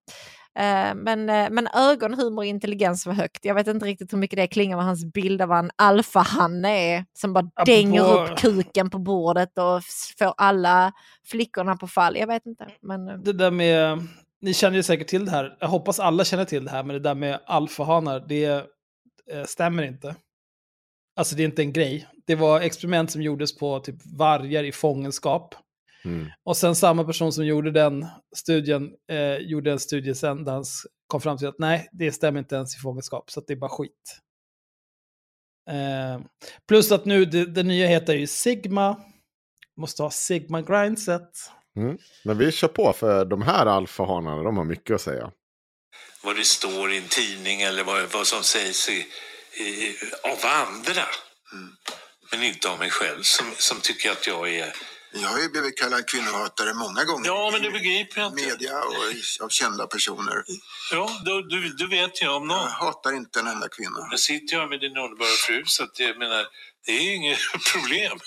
Eh, 0.56 0.94
men, 0.94 1.28
eh, 1.30 1.50
men 1.50 1.68
ögon, 1.74 2.14
humor 2.14 2.42
och 2.42 2.46
intelligens 2.46 3.06
var 3.06 3.12
högt. 3.12 3.44
Jag 3.44 3.54
vet 3.54 3.66
inte 3.66 3.86
riktigt 3.86 4.12
hur 4.12 4.18
mycket 4.18 4.36
det 4.36 4.46
klingar 4.46 4.76
med 4.76 4.86
hans 4.86 5.04
bild 5.04 5.42
av 5.42 5.48
vad 5.48 5.58
en 5.58 5.70
alfahanne 5.76 6.68
är 6.68 7.04
som 7.12 7.32
bara 7.32 7.50
Ja, 7.56 7.64
dänger 7.64 8.12
upp 8.12 8.38
kuken 8.38 8.90
på 8.90 8.98
bordet 8.98 9.58
och 9.58 9.82
får 10.18 10.34
alla 10.36 10.92
flickorna 11.26 11.76
på 11.76 11.86
fall. 11.86 12.16
Jag 12.16 12.26
vet 12.26 12.46
inte. 12.46 12.66
Men, 12.82 13.08
eh, 13.08 13.14
Det 13.16 13.32
där 13.32 13.50
med, 13.50 14.06
ni 14.40 14.54
känner 14.54 14.76
ju 14.76 14.82
säkert 14.82 15.08
till 15.08 15.24
det 15.24 15.30
här, 15.30 15.56
jag 15.60 15.68
hoppas 15.68 16.00
alla 16.00 16.24
känner 16.24 16.44
till 16.44 16.64
det 16.64 16.70
här, 16.70 16.84
men 16.84 16.94
det 16.94 17.00
där 17.00 17.14
med 17.14 17.40
alfahanar, 17.46 18.24
det 18.28 18.64
stämmer 19.46 19.82
inte. 19.82 20.14
Alltså 21.16 21.36
det 21.36 21.42
är 21.42 21.44
inte 21.44 21.62
en 21.62 21.72
grej. 21.72 22.08
Det 22.26 22.34
var 22.34 22.60
experiment 22.60 23.10
som 23.10 23.22
gjordes 23.22 23.56
på 23.56 23.80
typ 23.80 23.96
vargar 24.18 24.64
i 24.64 24.72
fångenskap. 24.72 25.54
Mm. 26.04 26.26
Och 26.44 26.56
sen 26.56 26.74
samma 26.76 27.04
person 27.04 27.32
som 27.32 27.46
gjorde 27.46 27.70
den 27.70 28.06
studien 28.36 28.90
eh, 29.10 29.36
gjorde 29.36 29.72
en 29.72 29.80
studie 29.80 30.14
sen 30.14 30.44
där 30.44 30.52
han 30.52 30.64
kom 31.06 31.20
fram 31.20 31.38
till 31.38 31.48
att 31.48 31.58
nej, 31.58 31.88
det 31.92 32.12
stämmer 32.12 32.38
inte 32.38 32.54
ens 32.54 32.76
i 32.76 32.80
fångenskap, 32.80 33.30
så 33.30 33.40
att 33.40 33.46
det 33.46 33.54
är 33.54 33.56
bara 33.56 33.70
skit. 33.70 34.20
Eh, 35.70 36.20
plus 36.68 36.92
att 36.92 37.04
nu, 37.04 37.24
det, 37.24 37.46
det 37.46 37.62
nya 37.62 37.86
heter 37.86 38.14
ju 38.14 38.26
Sigma. 38.26 38.96
Måste 39.76 40.02
ha 40.02 40.10
Sigma 40.10 40.62
grindset. 40.62 41.30
Mm. 41.76 41.98
Men 42.24 42.38
vi 42.38 42.52
kör 42.52 42.68
på 42.68 42.92
för 42.92 43.24
de 43.24 43.42
här 43.42 43.66
alfahanarna, 43.66 44.42
de 44.42 44.56
har 44.56 44.64
mycket 44.64 44.94
att 44.94 45.00
säga. 45.00 45.32
vad 46.24 46.36
det 46.36 46.44
står 46.44 46.92
i 46.92 46.96
en 46.96 47.08
tidning 47.08 47.62
eller 47.62 47.84
vad, 47.84 48.12
vad 48.12 48.26
som 48.26 48.42
sägs 48.42 48.88
i, 48.88 49.06
i, 49.62 49.96
av 50.22 50.38
andra. 50.42 51.04
Men 52.30 52.42
inte 52.42 52.68
av 52.68 52.78
mig 52.78 52.90
själv 52.90 53.22
som, 53.22 53.46
som 53.56 53.80
tycker 53.80 54.10
att 54.10 54.26
jag 54.26 54.54
är... 54.54 54.72
Jag 55.16 55.28
har 55.28 55.38
ju 55.38 55.48
blivit 55.48 55.78
kallad 55.78 56.06
kvinnohatare 56.06 56.74
många 56.74 57.04
gånger. 57.04 57.26
Ja, 57.26 57.50
men 57.52 57.62
det 57.62 57.70
begriper 57.70 58.20
jag 58.20 58.32
inte. 58.32 58.42
media 58.46 58.78
och 58.78 59.44
av 59.44 59.48
kända 59.48 59.86
personer. 59.86 60.44
Ja, 60.92 61.10
du, 61.24 61.42
du, 61.42 61.68
du 61.68 61.88
vet 61.88 62.22
jag 62.22 62.36
om 62.36 62.50
Jag 62.50 62.58
någon. 62.58 62.70
hatar 62.70 63.12
inte 63.12 63.40
en 63.40 63.46
enda 63.46 63.68
kvinna. 63.68 64.06
Nu 64.10 64.18
sitter 64.18 64.56
jag 64.56 64.68
med 64.70 64.80
din 64.80 64.96
underbara 64.96 65.28
fru 65.46 65.62
så 65.66 65.84
att 65.84 65.98
jag 65.98 66.18
menar, 66.18 66.46
det 66.86 66.92
är 66.92 67.14
inget 67.14 67.38
problem. 67.72 68.18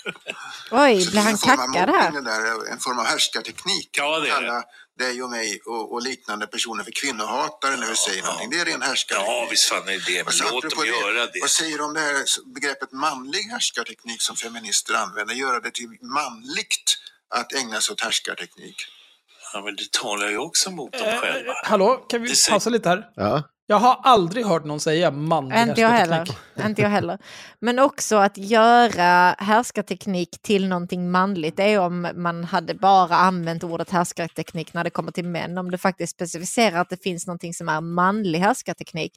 oj, 0.70 1.16
är 1.16 1.20
han 1.22 1.32
en 1.32 1.38
form 1.38 1.60
av 1.60 1.74
kackad 1.74 1.94
här? 1.94 2.10
det 2.12 2.20
där, 2.22 2.72
en 2.72 2.78
form 2.78 2.98
av 2.98 3.04
härskarteknik. 3.04 3.90
Ja, 3.92 4.18
det 4.20 4.28
är 4.28 4.42
det. 4.42 4.62
Dig 4.98 5.22
och 5.22 5.30
mig 5.30 5.60
och, 5.66 5.92
och 5.92 6.02
liknande 6.02 6.46
personer 6.46 6.84
för 6.84 6.90
kvinnohatare 6.90 7.76
när 7.76 7.86
vi 7.86 7.96
säger 7.96 8.22
någonting. 8.22 8.50
Det 8.50 8.60
är 8.60 8.64
ren 8.64 8.82
härskarteknik. 8.82 9.30
Ja, 9.30 9.48
visst 9.50 9.64
fan 9.64 9.88
är 9.88 10.06
det, 10.06 10.16
men 10.16 10.26
Och 10.26 10.34
så 10.34 10.44
låt 10.50 10.70
dem 10.76 10.86
göra 10.86 11.26
det. 11.26 11.40
Vad 11.40 11.50
säger 11.50 11.78
du 11.78 11.84
om 11.84 11.94
det 11.94 12.00
här 12.00 12.24
begreppet 12.54 12.92
manlig 12.92 13.42
härskarteknik 13.42 14.22
som 14.22 14.36
feminister 14.36 14.94
använder? 14.94 15.34
Göra 15.34 15.60
det 15.60 15.70
till 15.70 15.88
manligt 16.02 16.98
att 17.34 17.52
ägna 17.52 17.80
sig 17.80 17.92
åt 17.92 18.00
härskarteknik. 18.00 18.76
Ja, 19.52 19.62
men 19.64 19.76
det 19.76 19.92
talar 19.92 20.28
ju 20.28 20.38
också 20.38 20.70
mot 20.70 20.92
dem 20.92 21.20
själva. 21.20 21.52
Hallå, 21.64 21.96
kan 22.08 22.22
vi 22.22 22.28
Det 22.28 22.48
pausa 22.50 22.70
lite 22.70 22.88
här? 22.88 23.08
Ja. 23.14 23.42
Jag 23.70 23.76
har 23.76 24.00
aldrig 24.02 24.46
hört 24.46 24.64
någon 24.64 24.80
säga 24.80 25.10
manlig 25.10 25.58
Inte 25.58 25.80
jag 25.80 25.88
heller. 25.88 26.28
Inte 26.66 26.82
jag 26.82 26.88
heller. 26.88 27.18
Men 27.60 27.78
också 27.78 28.16
att 28.16 28.38
göra 28.38 29.34
härskarteknik 29.38 30.42
till 30.42 30.68
någonting 30.68 31.10
manligt. 31.10 31.56
Det 31.56 31.72
är 31.72 31.78
om 31.78 32.08
man 32.14 32.44
hade 32.44 32.74
bara 32.74 33.16
använt 33.16 33.64
ordet 33.64 33.90
härskarteknik 33.90 34.74
när 34.74 34.84
det 34.84 34.90
kommer 34.90 35.12
till 35.12 35.24
män. 35.24 35.58
Om 35.58 35.70
du 35.70 35.78
faktiskt 35.78 36.12
specificerar 36.12 36.80
att 36.80 36.90
det 36.90 37.02
finns 37.02 37.26
någonting 37.26 37.54
som 37.54 37.68
är 37.68 37.80
manlig 37.80 38.38
härskarteknik. 38.38 39.12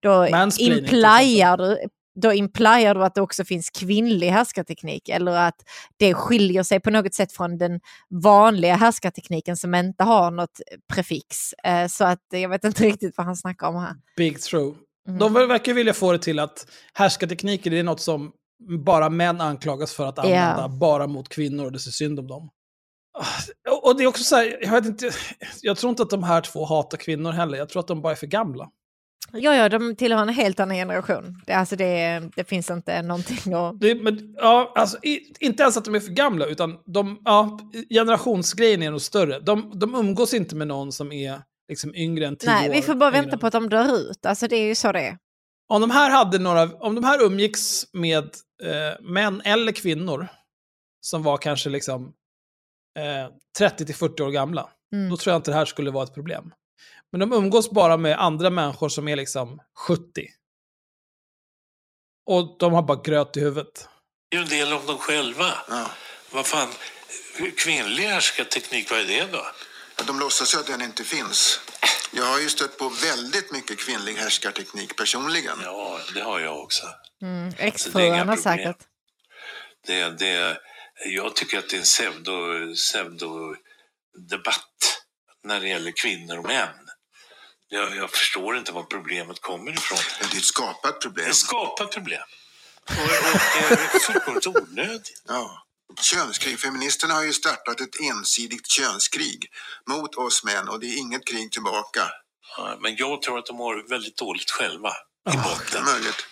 Då 0.00 0.26
implyar 0.58 1.56
du, 1.56 1.78
då 2.14 2.32
implyar 2.32 2.94
du 2.94 3.04
att 3.04 3.14
det 3.14 3.20
också 3.20 3.44
finns 3.44 3.70
kvinnlig 3.70 4.28
härskarteknik. 4.28 5.08
Eller 5.08 5.32
att 5.32 5.56
det 5.96 6.14
skiljer 6.14 6.62
sig 6.62 6.80
på 6.80 6.90
något 6.90 7.14
sätt 7.14 7.32
från 7.32 7.58
den 7.58 7.80
vanliga 8.10 8.76
härskartekniken 8.76 9.56
som 9.56 9.74
inte 9.74 10.04
har 10.04 10.30
något 10.30 10.60
prefix. 10.92 11.52
Eh, 11.52 11.86
Så 11.86 12.04
att 12.04 12.20
jag 12.30 12.48
vet 12.48 12.64
inte 12.64 12.82
riktigt 12.84 13.16
vad 13.16 13.26
han 13.26 13.36
snackar 13.36 13.66
om 13.66 13.76
här. 13.76 13.94
Big 14.16 14.40
true. 14.40 14.74
Mm. 15.08 15.18
De 15.18 15.32
verkar 15.32 15.74
vilja 15.74 15.94
få 15.94 16.12
det 16.12 16.18
till 16.18 16.38
att 16.38 16.66
härskartekniker 16.94 17.70
det 17.70 17.78
är 17.78 17.82
något 17.82 18.00
som 18.00 18.32
bara 18.84 19.10
män 19.10 19.40
anklagas 19.40 19.92
för 19.92 20.06
att 20.06 20.18
använda, 20.18 20.68
bara 20.68 21.06
mot 21.06 21.28
kvinnor 21.28 21.64
och 21.64 21.72
det 21.72 21.78
ser 21.78 21.90
synd 21.90 22.18
om 22.18 22.26
dem. 22.26 22.50
Och 23.82 23.96
det 23.96 24.04
är 24.04 24.06
också 24.06 24.24
så 24.24 24.36
här, 24.36 24.58
jag, 24.60 24.70
vet 24.70 24.86
inte, 24.86 25.10
jag 25.62 25.76
tror 25.76 25.90
inte 25.90 26.02
att 26.02 26.10
de 26.10 26.22
här 26.22 26.40
två 26.40 26.64
hatar 26.64 26.98
kvinnor 26.98 27.32
heller, 27.32 27.58
jag 27.58 27.68
tror 27.68 27.80
att 27.80 27.86
de 27.88 28.02
bara 28.02 28.12
är 28.12 28.16
för 28.16 28.26
gamla. 28.26 28.70
Ja, 29.32 29.54
ja, 29.56 29.68
de 29.68 29.96
tillhör 29.96 30.22
en 30.22 30.28
helt 30.28 30.60
annan 30.60 30.76
generation. 30.76 31.42
Det, 31.46 31.52
alltså 31.52 31.76
det, 31.76 32.22
det 32.36 32.44
finns 32.44 32.70
inte 32.70 33.02
någonting 33.02 33.54
att... 33.54 33.80
Det, 33.80 33.94
men, 33.94 34.34
ja, 34.36 34.72
alltså, 34.74 34.98
i, 35.02 35.32
inte 35.40 35.62
ens 35.62 35.76
att 35.76 35.84
de 35.84 35.94
är 35.94 36.00
för 36.00 36.10
gamla, 36.12 36.46
utan 36.46 36.78
de, 36.86 37.18
ja, 37.24 37.58
generationsgrejen 37.90 38.82
är 38.82 38.90
nog 38.90 39.00
större. 39.00 39.40
De, 39.40 39.78
de 39.78 39.94
umgås 39.94 40.34
inte 40.34 40.56
med 40.56 40.68
någon 40.68 40.92
som 40.92 41.12
är 41.12 41.42
liksom, 41.68 41.94
yngre 41.94 42.26
än 42.26 42.36
tio 42.36 42.50
Nej, 42.50 42.68
år. 42.70 42.74
vi 42.74 42.82
får 42.82 42.94
bara 42.94 43.10
yngre 43.10 43.20
vänta 43.20 43.32
än- 43.36 43.38
på 43.38 43.46
att 43.46 43.52
de 43.52 43.68
dör 43.68 43.96
ut. 43.96 44.26
Alltså 44.26 44.48
det 44.48 44.56
är 44.56 44.66
ju 44.66 44.74
så 44.74 44.92
det 44.92 45.00
är. 45.00 45.18
Om 45.68 45.80
de 45.80 45.90
här 45.90 46.10
hade 46.10 46.38
några, 46.38 46.62
om 46.62 46.94
de 46.94 47.04
här 47.04 47.22
umgicks 47.22 47.86
med 47.92 48.24
eh, 48.62 49.00
män 49.00 49.42
eller 49.44 49.72
kvinnor 49.72 50.28
som 51.00 51.22
var 51.22 51.36
kanske 51.36 51.70
liksom 51.70 52.12
eh, 52.98 53.62
30-40 53.68 54.20
år 54.20 54.30
gamla, 54.30 54.68
Mm. 54.94 55.10
då 55.10 55.16
tror 55.16 55.32
jag 55.32 55.38
inte 55.38 55.50
det 55.50 55.54
här 55.56 55.64
skulle 55.64 55.90
vara 55.90 56.04
ett 56.04 56.14
problem. 56.14 56.52
Men 57.12 57.20
de 57.20 57.32
umgås 57.32 57.70
bara 57.70 57.96
med 57.96 58.18
andra 58.18 58.50
människor 58.50 58.88
som 58.88 59.08
är 59.08 59.16
liksom 59.16 59.60
70. 59.88 60.02
Och 62.26 62.56
de 62.58 62.72
har 62.72 62.82
bara 62.82 63.02
gröt 63.02 63.36
i 63.36 63.40
huvudet. 63.40 63.88
Det 64.30 64.36
är 64.36 64.40
ju 64.40 64.44
en 64.44 64.50
del 64.50 64.72
av 64.72 64.86
dem 64.86 64.98
själva. 64.98 65.52
Ja. 65.68 65.90
Vad 66.30 66.46
fan, 66.46 66.68
kvinnlig 67.64 68.04
härskarteknik, 68.04 68.90
vad 68.90 69.00
är 69.00 69.04
det 69.04 69.32
då? 69.32 69.46
De 70.06 70.18
låtsas 70.18 70.54
ju 70.54 70.58
att 70.58 70.66
den 70.66 70.82
inte 70.82 71.04
finns. 71.04 71.60
Jag 72.12 72.24
har 72.24 72.40
ju 72.40 72.48
stött 72.48 72.78
på 72.78 72.88
väldigt 72.88 73.52
mycket 73.52 73.78
kvinnlig 73.78 74.14
härskarteknik 74.14 74.96
personligen. 74.96 75.58
Ja, 75.62 76.00
det 76.14 76.20
har 76.20 76.40
jag 76.40 76.62
också. 76.62 76.86
Mm. 77.22 77.54
Exfruarna 77.58 78.18
problem. 78.18 78.42
säkert. 78.42 78.78
Det, 79.86 80.18
det, 80.18 80.58
jag 81.06 81.36
tycker 81.36 81.58
att 81.58 81.68
det 81.68 81.76
är 81.76 81.78
en 81.78 81.84
pseudo, 81.84 82.74
pseudo-debatt 82.74 83.62
när 85.44 85.60
det 85.60 85.68
gäller 85.68 85.92
kvinnor 86.02 86.38
och 86.38 86.44
män. 86.44 86.81
Jag, 87.74 87.96
jag 87.96 88.10
förstår 88.10 88.56
inte 88.56 88.72
var 88.72 88.82
problemet 88.82 89.40
kommer 89.40 89.72
ifrån. 89.72 89.98
Men 90.20 90.28
det 90.30 90.36
är 90.36 90.38
ett 90.38 90.44
skapat 90.44 91.00
problem. 91.00 91.26
Det 91.28 91.34
skapar 91.34 91.86
problem. 91.86 92.22
Och, 92.88 92.94
är 92.94 93.98
fullkomligt 93.98 94.46
onödigt. 94.46 95.22
Ja. 95.28 95.66
Könskrig. 96.00 96.60
Feministerna 96.60 97.14
har 97.14 97.24
ju 97.24 97.32
startat 97.32 97.80
ett 97.80 98.00
ensidigt 98.00 98.66
könskrig 98.66 99.46
mot 99.88 100.14
oss 100.14 100.44
män 100.44 100.68
och 100.68 100.80
det 100.80 100.86
är 100.86 100.98
inget 100.98 101.26
krig 101.26 101.52
tillbaka. 101.52 102.00
Ja, 102.56 102.78
Men 102.80 102.96
jag 102.96 103.22
tror 103.22 103.38
att 103.38 103.46
de 103.46 103.56
har 103.58 103.88
väldigt 103.88 104.16
dåligt 104.16 104.50
själva 104.50 104.88
i 104.88 104.92
Det 105.24 105.30
är 105.30 105.42
botten. 105.42 105.84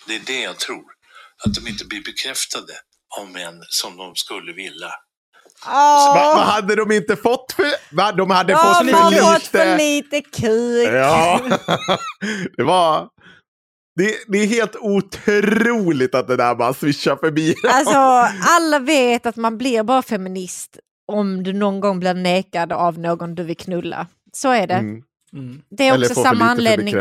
Det 0.06 0.14
är 0.14 0.20
det 0.20 0.40
jag 0.40 0.58
tror. 0.58 0.84
Att 1.44 1.54
de 1.54 1.68
inte 1.68 1.84
blir 1.84 2.04
bekräftade 2.04 2.72
av 3.18 3.30
män 3.30 3.64
som 3.68 3.96
de 3.96 4.16
skulle 4.16 4.52
vilja. 4.52 4.90
Va, 5.66 6.12
vad 6.14 6.36
Åh, 6.36 6.50
hade 6.50 6.76
de 6.76 6.92
inte 6.92 7.16
fått 7.16 7.52
för... 7.52 7.96
Va? 7.96 8.12
De 8.12 8.30
hade 8.30 8.52
de 8.52 8.58
fått 8.58 8.76
för 8.76 9.34
fått 9.34 9.42
för 9.42 9.76
lite... 9.76 9.76
lite 9.76 10.20
kuk. 10.20 10.88
Ja, 10.94 11.40
det 12.56 12.62
var... 12.62 13.08
Det, 13.96 14.14
det 14.28 14.38
är 14.38 14.46
helt 14.46 14.76
otroligt 14.76 16.14
att 16.14 16.28
det 16.28 16.36
där 16.36 16.54
bara 16.54 16.74
swishar 16.74 17.16
förbi. 17.16 17.54
Alltså, 17.68 17.98
alla 18.40 18.78
vet 18.78 19.26
att 19.26 19.36
man 19.36 19.58
blir 19.58 19.82
bara 19.82 20.02
feminist 20.02 20.78
om 21.12 21.42
du 21.42 21.52
någon 21.52 21.80
gång 21.80 22.00
blir 22.00 22.14
nekad 22.14 22.72
av 22.72 22.98
någon 22.98 23.34
du 23.34 23.42
vill 23.42 23.56
knulla. 23.56 24.06
Så 24.32 24.50
är 24.50 24.66
det. 24.66 24.74
Mm. 24.74 25.02
Det 25.70 25.88
är 25.88 25.94
Eller 25.94 26.06
också 26.10 26.22
samma 26.22 26.44
anledning. 26.44 26.94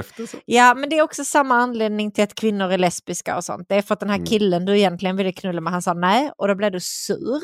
Ja, 0.46 0.74
men 0.76 0.90
det 0.90 0.98
är 0.98 1.02
också 1.02 1.26
samma 1.26 1.56
anledning 1.56 2.12
till 2.12 2.24
att 2.24 2.36
kvinnor 2.36 2.72
är 2.72 2.78
lesbiska 2.78 3.38
och 3.38 3.44
sånt. 3.44 3.70
Det 3.70 3.76
är 3.76 3.82
för 3.82 3.94
att 3.94 4.00
den 4.00 4.10
här 4.10 4.16
Mm. 4.16 4.26
killen 4.26 4.66
du 4.66 4.78
egentligen 4.78 5.16
ville 5.18 5.32
knulla 5.32 5.62
med, 5.62 5.74
han 5.74 5.82
sa 5.82 5.94
nej 5.94 6.32
och 6.38 6.48
då 6.48 6.56
blev 6.56 6.72
du 6.72 6.80
sur. 6.80 7.42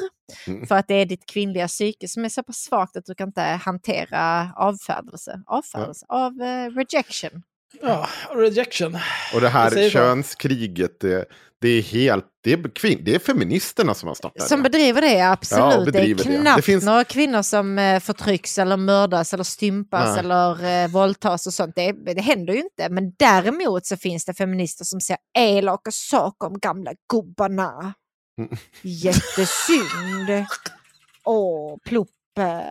Mm. 0.47 0.67
För 0.67 0.75
att 0.75 0.87
det 0.87 0.93
är 0.93 1.05
ditt 1.05 1.25
kvinnliga 1.25 1.67
psyke 1.67 2.07
som 2.07 2.25
är 2.25 2.29
så 2.29 2.43
pass 2.43 2.57
svagt 2.57 2.97
att 2.97 3.05
du 3.05 3.15
kan 3.15 3.29
inte 3.29 3.41
hantera 3.41 4.51
avfärdelse. 4.55 5.41
Avfärdelse? 5.45 6.05
Av 6.09 6.41
eh, 6.41 6.69
rejection. 6.71 7.43
Ja, 7.81 8.09
rejection. 8.35 8.97
Och 9.33 9.41
det 9.41 9.49
här 9.49 9.89
könskriget, 9.89 10.99
det, 10.99 11.25
det 11.61 11.69
är 11.69 11.81
helt... 11.81 12.25
Det 12.43 12.53
är, 12.53 12.75
kvin, 12.75 13.01
det 13.05 13.15
är 13.15 13.19
feministerna 13.19 13.93
som 13.93 14.07
har 14.07 14.15
startat 14.15 14.47
Som 14.47 14.63
det. 14.63 14.69
bedriver 14.69 15.01
det, 15.01 15.21
absolut. 15.21 15.63
Ja, 15.63 15.69
det 15.77 15.81
är 15.81 15.85
bedriver 15.85 16.23
det. 16.23 16.37
knappt 16.41 16.57
Det 16.57 16.61
finns- 16.61 16.83
några 16.85 17.03
kvinnor 17.03 17.41
som 17.41 17.79
eh, 17.79 17.99
förtrycks 17.99 18.57
eller 18.57 18.77
mördas 18.77 19.33
eller 19.33 19.43
stympas 19.43 20.09
Nej. 20.09 20.19
eller 20.19 20.83
eh, 20.83 20.87
våldtas 20.89 21.47
och 21.47 21.53
sånt. 21.53 21.75
Det, 21.75 21.91
det 21.91 22.21
händer 22.21 22.53
ju 22.53 22.59
inte. 22.59 22.89
Men 22.89 23.11
däremot 23.19 23.85
så 23.85 23.97
finns 23.97 24.25
det 24.25 24.33
feminister 24.33 24.85
som 24.85 25.01
säger 25.01 25.19
elaka 25.37 25.91
saker 25.91 26.47
om 26.47 26.59
gamla 26.59 26.91
gubbarna. 27.11 27.93
Mm. 28.41 28.57
Jättesynd. 28.81 30.45
Åh, 31.25 31.77
pluppe. 31.85 32.63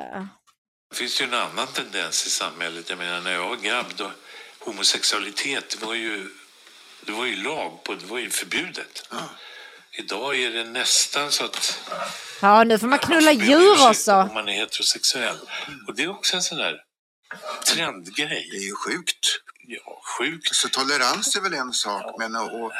Det 0.90 0.97
finns 0.97 1.20
ju 1.20 1.24
en 1.24 1.35
annan 1.35 1.66
tendens 1.74 2.26
i 2.26 2.31
samhället. 2.31 2.90
Jag 2.90 2.98
menar, 2.98 3.20
när 3.20 3.32
jag 3.32 3.48
var 3.48 3.56
grabb, 3.56 3.86
då, 3.97 4.10
homosexualitet 4.65 5.77
det 5.81 5.86
var 5.86 5.95
ju, 5.95 6.28
det 7.07 7.12
var 7.12 7.24
ju 7.24 7.36
lag 7.36 7.85
på, 7.85 7.95
det 7.95 8.07
var 8.07 8.19
ju 8.19 8.31
förbjudet. 8.31 9.09
Idag 9.99 10.36
är 10.41 10.51
det 10.51 10.65
nästan 10.65 11.32
så 11.32 11.45
att 11.45 11.78
Ja, 12.41 12.65
nu 12.65 12.78
får 12.78 12.86
man 12.86 12.99
knulla 12.99 13.32
man 13.32 13.47
djur 13.47 13.89
också. 13.89 14.12
om 14.12 14.35
man 14.35 14.49
är 14.49 14.53
heterosexuell. 14.53 15.39
Och 15.89 15.95
det 15.95 16.03
är 16.03 16.09
också 16.11 16.36
en 16.36 16.43
sån 16.43 16.59
där 16.59 16.77
trendgrej. 17.66 18.49
Det 18.53 18.57
är 18.57 18.66
ju 18.66 18.74
sjukt. 18.74 19.27
Ja, 19.66 20.01
sjukt. 20.19 20.55
Så 20.55 20.69
tolerans 20.69 21.36
är 21.36 21.41
väl 21.41 21.55
en 21.55 21.73
sak, 21.73 22.15
men 22.19 22.36
och, 22.36 22.61
och 22.65 22.73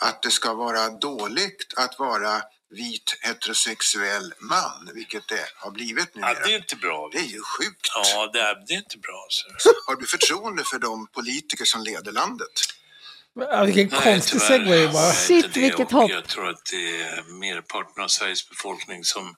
att 0.00 0.22
det 0.22 0.30
ska 0.30 0.54
vara 0.54 0.88
dåligt 0.90 1.74
att 1.76 1.98
vara 1.98 2.42
vit 2.70 3.18
heterosexuell 3.20 4.34
man, 4.40 4.90
vilket 4.94 5.28
det 5.28 5.48
har 5.56 5.70
blivit 5.70 6.14
nu. 6.14 6.20
Ja, 6.20 6.34
det 6.34 6.52
är 6.52 6.56
inte 6.56 6.76
bra. 6.76 7.08
Det 7.12 7.18
är 7.18 7.22
ju 7.36 7.40
sjukt. 7.40 7.86
Ja, 7.94 8.30
det 8.32 8.40
är, 8.40 8.66
det 8.66 8.74
är 8.74 8.78
inte 8.78 8.98
bra. 8.98 9.26
Så. 9.28 9.70
Har 9.86 9.96
du 9.96 10.06
förtroende 10.06 10.64
för 10.64 10.78
de 10.78 11.06
politiker 11.06 11.64
som 11.64 11.82
leder 11.82 12.12
landet? 12.12 12.52
Ja, 13.34 13.64
vilken 13.64 13.88
Nej, 13.88 14.02
konstig 14.02 14.40
tyvärr 14.40 14.58
segway 14.58 14.86
bara. 14.86 15.12
Shit, 15.12 15.56
vilket 15.56 15.90
hopp. 15.90 16.10
Jag 16.10 16.28
tror 16.28 16.48
att 16.48 16.64
det 16.70 17.02
är 17.02 17.22
merparten 17.40 18.04
av 18.04 18.08
Sveriges 18.08 18.48
befolkning 18.48 19.04
som 19.04 19.34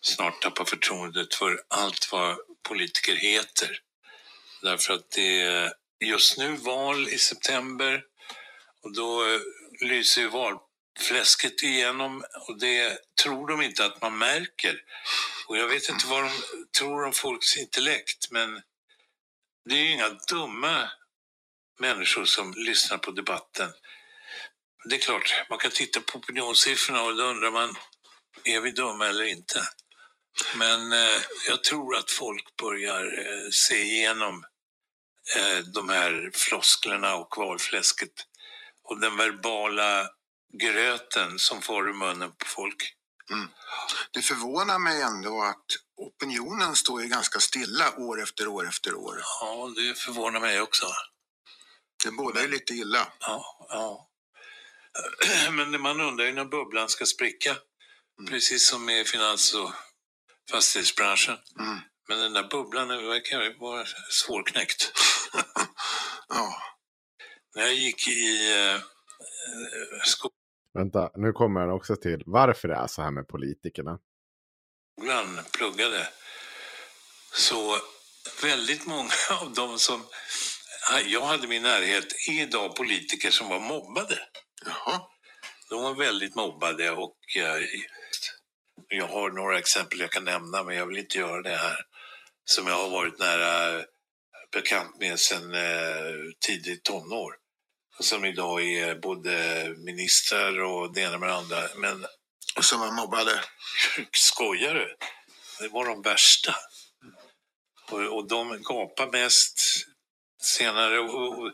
snart 0.00 0.42
tappar 0.42 0.64
förtroendet 0.64 1.34
för 1.34 1.60
allt 1.68 2.12
vad 2.12 2.36
politiker 2.68 3.16
heter. 3.16 3.78
Därför 4.62 4.94
att 4.94 5.10
det 5.10 5.40
är 5.40 5.72
just 6.04 6.38
nu 6.38 6.56
val 6.56 7.08
i 7.08 7.18
september 7.18 8.02
och 8.82 8.94
då 8.94 9.22
eh, 9.22 9.40
lyser 9.88 10.20
ju 10.20 10.28
fläsket 10.98 11.62
igenom 11.62 12.24
och 12.48 12.58
det 12.58 12.98
tror 13.22 13.48
de 13.48 13.62
inte 13.62 13.84
att 13.84 14.02
man 14.02 14.18
märker. 14.18 14.82
Och 15.46 15.58
jag 15.58 15.68
vet 15.68 15.88
inte 15.88 16.06
vad 16.06 16.24
de 16.24 16.30
tror 16.78 17.04
om 17.04 17.12
folks 17.12 17.56
intellekt 17.56 18.30
men 18.30 18.62
det 19.64 19.74
är 19.74 19.78
ju 19.78 19.92
inga 19.92 20.08
dumma 20.08 20.90
människor 21.78 22.24
som 22.24 22.54
lyssnar 22.56 22.98
på 22.98 23.10
debatten. 23.10 23.72
Det 24.84 24.94
är 24.94 25.00
klart, 25.00 25.44
man 25.50 25.58
kan 25.58 25.70
titta 25.70 26.00
på 26.00 26.18
opinionssiffrorna 26.18 27.02
och 27.02 27.16
då 27.16 27.22
undrar 27.24 27.50
man, 27.50 27.76
är 28.44 28.60
vi 28.60 28.70
dumma 28.70 29.06
eller 29.06 29.24
inte? 29.24 29.62
Men 30.54 30.92
eh, 30.92 31.22
jag 31.48 31.64
tror 31.64 31.96
att 31.96 32.10
folk 32.10 32.56
börjar 32.56 33.04
eh, 33.04 33.50
se 33.50 33.82
igenom 33.82 34.44
eh, 35.36 35.58
de 35.58 35.88
här 35.88 36.30
flosklerna 36.34 37.14
och 37.14 37.34
valfläsket 37.36 38.12
och 38.82 39.00
den 39.00 39.16
verbala 39.16 40.08
gröten 40.52 41.38
som 41.38 41.62
får 41.62 41.88
ur 41.88 41.92
munnen 41.92 42.32
på 42.32 42.46
folk. 42.46 42.94
Mm. 43.30 43.48
Det 44.10 44.22
förvånar 44.22 44.78
mig 44.78 45.02
ändå 45.02 45.42
att 45.42 45.66
opinionen 45.96 46.76
står 46.76 47.02
ju 47.02 47.08
ganska 47.08 47.40
stilla 47.40 47.96
år 47.98 48.22
efter 48.22 48.48
år 48.48 48.68
efter 48.68 48.94
år. 48.94 49.22
Ja, 49.40 49.72
det 49.76 49.98
förvånar 49.98 50.40
mig 50.40 50.60
också. 50.60 50.86
Det 52.04 52.10
bådar 52.10 52.42
ju 52.42 52.48
lite 52.48 52.74
illa. 52.74 53.12
Ja, 53.20 53.66
ja. 53.68 54.08
Men 55.52 55.80
man 55.80 56.00
undrar 56.00 56.26
ju 56.26 56.32
när 56.32 56.44
bubblan 56.44 56.88
ska 56.88 57.06
spricka. 57.06 57.56
Precis 58.28 58.68
som 58.68 58.90
i 58.90 59.04
finans 59.04 59.54
och 59.54 59.72
fastighetsbranschen. 60.50 61.38
Mm. 61.60 61.78
Men 62.08 62.18
den 62.18 62.32
där 62.32 62.48
bubblan 62.48 62.88
verkar 62.88 63.60
vara 63.60 63.86
svårknäckt. 64.10 64.92
Ja. 66.30 66.62
När 67.54 67.62
jag 67.62 67.74
gick 67.74 68.08
i 68.08 68.52
eh, 68.52 68.80
skolan 70.04 70.37
Vänta, 70.78 71.10
nu 71.14 71.32
kommer 71.32 71.60
han 71.60 71.70
också 71.70 71.96
till 71.96 72.22
varför 72.26 72.68
det 72.68 72.74
är 72.74 72.86
så 72.86 73.02
här 73.02 73.10
med 73.10 73.28
politikerna. 73.28 73.98
pluggade 75.52 76.08
så 77.32 77.76
väldigt 78.42 78.86
många 78.86 79.10
av 79.40 79.54
dem 79.54 79.78
som 79.78 80.06
jag 81.06 81.20
hade 81.20 81.44
i 81.44 81.48
min 81.48 81.62
närhet 81.62 82.04
är 82.28 82.42
idag 82.42 82.76
politiker 82.76 83.30
som 83.30 83.48
var 83.48 83.60
mobbade. 83.60 84.18
Jaha. 84.64 85.00
De 85.70 85.82
var 85.82 85.94
väldigt 85.94 86.34
mobbade 86.34 86.90
och 86.90 87.18
eh, 87.36 87.62
jag 88.88 89.08
har 89.08 89.30
några 89.30 89.58
exempel 89.58 90.00
jag 90.00 90.10
kan 90.10 90.24
nämna 90.24 90.62
men 90.62 90.76
jag 90.76 90.86
vill 90.86 90.98
inte 90.98 91.18
göra 91.18 91.42
det 91.42 91.56
här. 91.56 91.78
Som 92.44 92.66
jag 92.66 92.74
har 92.74 92.90
varit 92.90 93.18
nära 93.18 93.84
bekant 94.52 95.00
med 95.00 95.18
sedan 95.20 95.54
eh, 95.54 96.14
tidigt 96.46 96.84
tonår. 96.84 97.37
Och 97.98 98.04
som 98.04 98.24
idag 98.24 98.62
är 98.62 98.94
både 98.94 99.34
ministrar 99.76 100.60
och 100.60 100.94
det 100.94 101.00
ena 101.00 101.18
med 101.18 101.28
det 101.28 101.34
andra. 101.34 101.56
Men 101.76 102.06
Och 102.56 102.64
som 102.64 102.80
var 102.80 102.92
mobbade. 102.92 103.30
skojar 104.12 104.74
du? 104.74 104.96
Det 105.60 105.68
var 105.68 105.84
de 105.84 106.02
värsta. 106.02 106.54
Och, 107.90 108.16
och 108.16 108.28
de 108.28 108.62
gapade 108.62 109.12
mest 109.12 109.60
senare 110.42 110.98
och, 110.98 111.38
och 111.38 111.52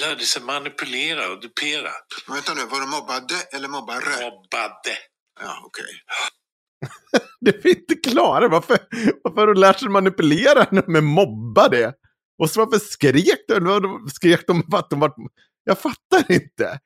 lärde 0.00 0.24
sig 0.24 0.42
manipulera 0.42 1.32
och 1.32 1.40
dupera. 1.40 1.90
Men 2.26 2.34
vänta 2.34 2.54
nu, 2.54 2.64
var 2.66 2.80
de 2.80 2.90
mobbade 2.90 3.34
eller 3.52 3.68
mobbare? 3.68 4.30
Mobbade. 4.30 4.98
Ja, 5.40 5.62
okej. 5.64 6.02
Det 7.40 7.64
är 7.64 7.68
inte 7.68 7.94
klara. 7.94 8.48
Varför, 8.48 8.78
varför 9.22 9.40
har 9.40 9.46
du 9.46 9.54
lärt 9.54 9.80
sig 9.80 9.88
manipulera 9.88 10.66
med 10.86 11.04
mobba 11.04 11.68
det? 11.68 11.94
Och 12.40 12.50
så 12.50 12.64
varför 12.64 12.86
skrek 12.86 13.44
de? 13.48 14.10
Skrek 14.14 14.46
de 14.46 14.62
för 14.70 14.78
att 14.78 14.90
de 14.90 15.00
var... 15.00 15.12
Jag 15.64 15.78
fattar 15.80 16.32
inte. 16.32 16.80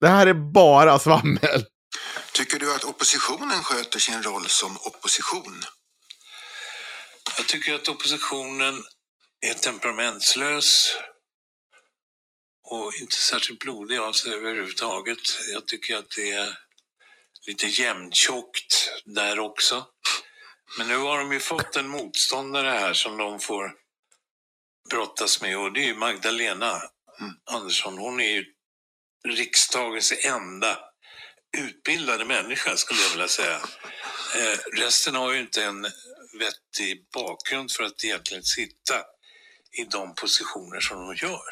Det 0.00 0.08
här 0.08 0.26
är 0.26 0.34
bara 0.34 0.98
svammel. 0.98 1.66
Tycker 2.32 2.58
du 2.58 2.74
att 2.74 2.84
oppositionen 2.84 3.62
sköter 3.62 3.98
sin 3.98 4.22
roll 4.22 4.46
som 4.46 4.76
opposition? 4.76 5.62
Jag 7.36 7.46
tycker 7.46 7.74
att 7.74 7.88
oppositionen 7.88 8.74
är 9.46 9.54
temperamentslös 9.54 10.96
och 12.70 12.92
inte 13.00 13.16
särskilt 13.16 13.60
blodig 13.60 13.98
av 13.98 14.12
sig 14.12 14.34
överhuvudtaget. 14.34 15.18
Jag 15.52 15.66
tycker 15.66 15.96
att 15.96 16.10
det 16.16 16.30
är 16.30 16.58
lite 17.46 17.66
jämntjockt 17.66 18.92
där 19.04 19.38
också. 19.38 19.86
Men 20.78 20.88
nu 20.88 20.96
har 20.96 21.18
de 21.18 21.32
ju 21.32 21.40
fått 21.40 21.76
en 21.76 21.88
motståndare 21.88 22.68
här 22.68 22.94
som 22.94 23.16
de 23.16 23.40
får 23.40 23.80
brottas 24.90 25.40
med 25.42 25.58
och 25.58 25.72
det 25.72 25.80
är 25.80 25.86
ju 25.86 25.94
Magdalena 25.94 26.82
Andersson. 27.50 27.98
Hon 27.98 28.20
är 28.20 28.30
ju 28.32 28.44
riksdagens 29.28 30.12
enda 30.24 30.78
utbildade 31.58 32.24
människa 32.24 32.76
skulle 32.76 33.00
jag 33.02 33.10
vilja 33.10 33.28
säga. 33.28 33.60
Eh, 34.36 34.58
resten 34.80 35.14
har 35.14 35.32
ju 35.32 35.40
inte 35.40 35.64
en 35.64 35.82
vettig 36.38 37.06
bakgrund 37.14 37.72
för 37.72 37.84
att 37.84 38.04
egentligen 38.04 38.42
sitta 38.44 38.94
i 39.80 39.84
de 39.84 40.14
positioner 40.14 40.80
som 40.80 40.96
de 40.98 41.14
gör. 41.26 41.48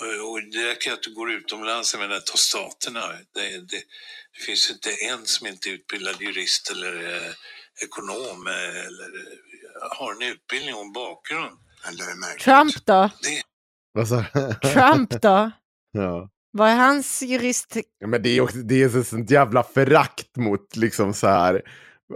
Och- 0.00 0.30
Och 0.30 0.42
det 0.42 0.66
räcker 0.66 0.92
att 0.92 1.02
du 1.02 1.14
går 1.14 1.32
utomlands, 1.32 1.94
jag 1.94 2.00
menar 2.00 2.20
ta 2.20 2.36
staterna. 2.36 3.08
Det, 3.34 3.50
det, 3.50 3.82
det 4.32 4.42
finns 4.46 4.70
inte 4.70 4.90
en 4.92 5.26
som 5.26 5.46
inte 5.46 5.68
är 5.68 5.72
utbildad 5.72 6.22
jurist 6.22 6.70
eller 6.70 7.16
eh, 7.16 7.32
ekonom 7.84 8.46
eh, 8.46 8.86
eller 8.86 9.20
eh, 9.32 9.38
har 9.90 10.12
en 10.12 10.32
utbildning 10.32 10.74
och 10.74 10.80
en 10.80 10.92
bakgrund. 10.92 11.58
Trump 12.40 12.86
då? 12.86 13.10
Du? 13.22 14.72
Trump 14.72 15.22
då? 15.22 15.50
ja. 15.92 16.28
Vad 16.50 16.68
är 16.68 16.76
hans 16.76 17.22
jurist? 17.22 17.76
Ja, 17.98 18.06
Men 18.06 18.22
det 18.22 18.28
är 18.28 18.40
också 18.40 18.58
det 18.58 18.82
är 18.82 18.88
så 18.88 19.04
sånt 19.04 19.30
jävla 19.30 19.62
förakt 19.62 20.36
mot 20.36 20.76
liksom 20.76 21.14
så 21.14 21.26
här 21.26 21.62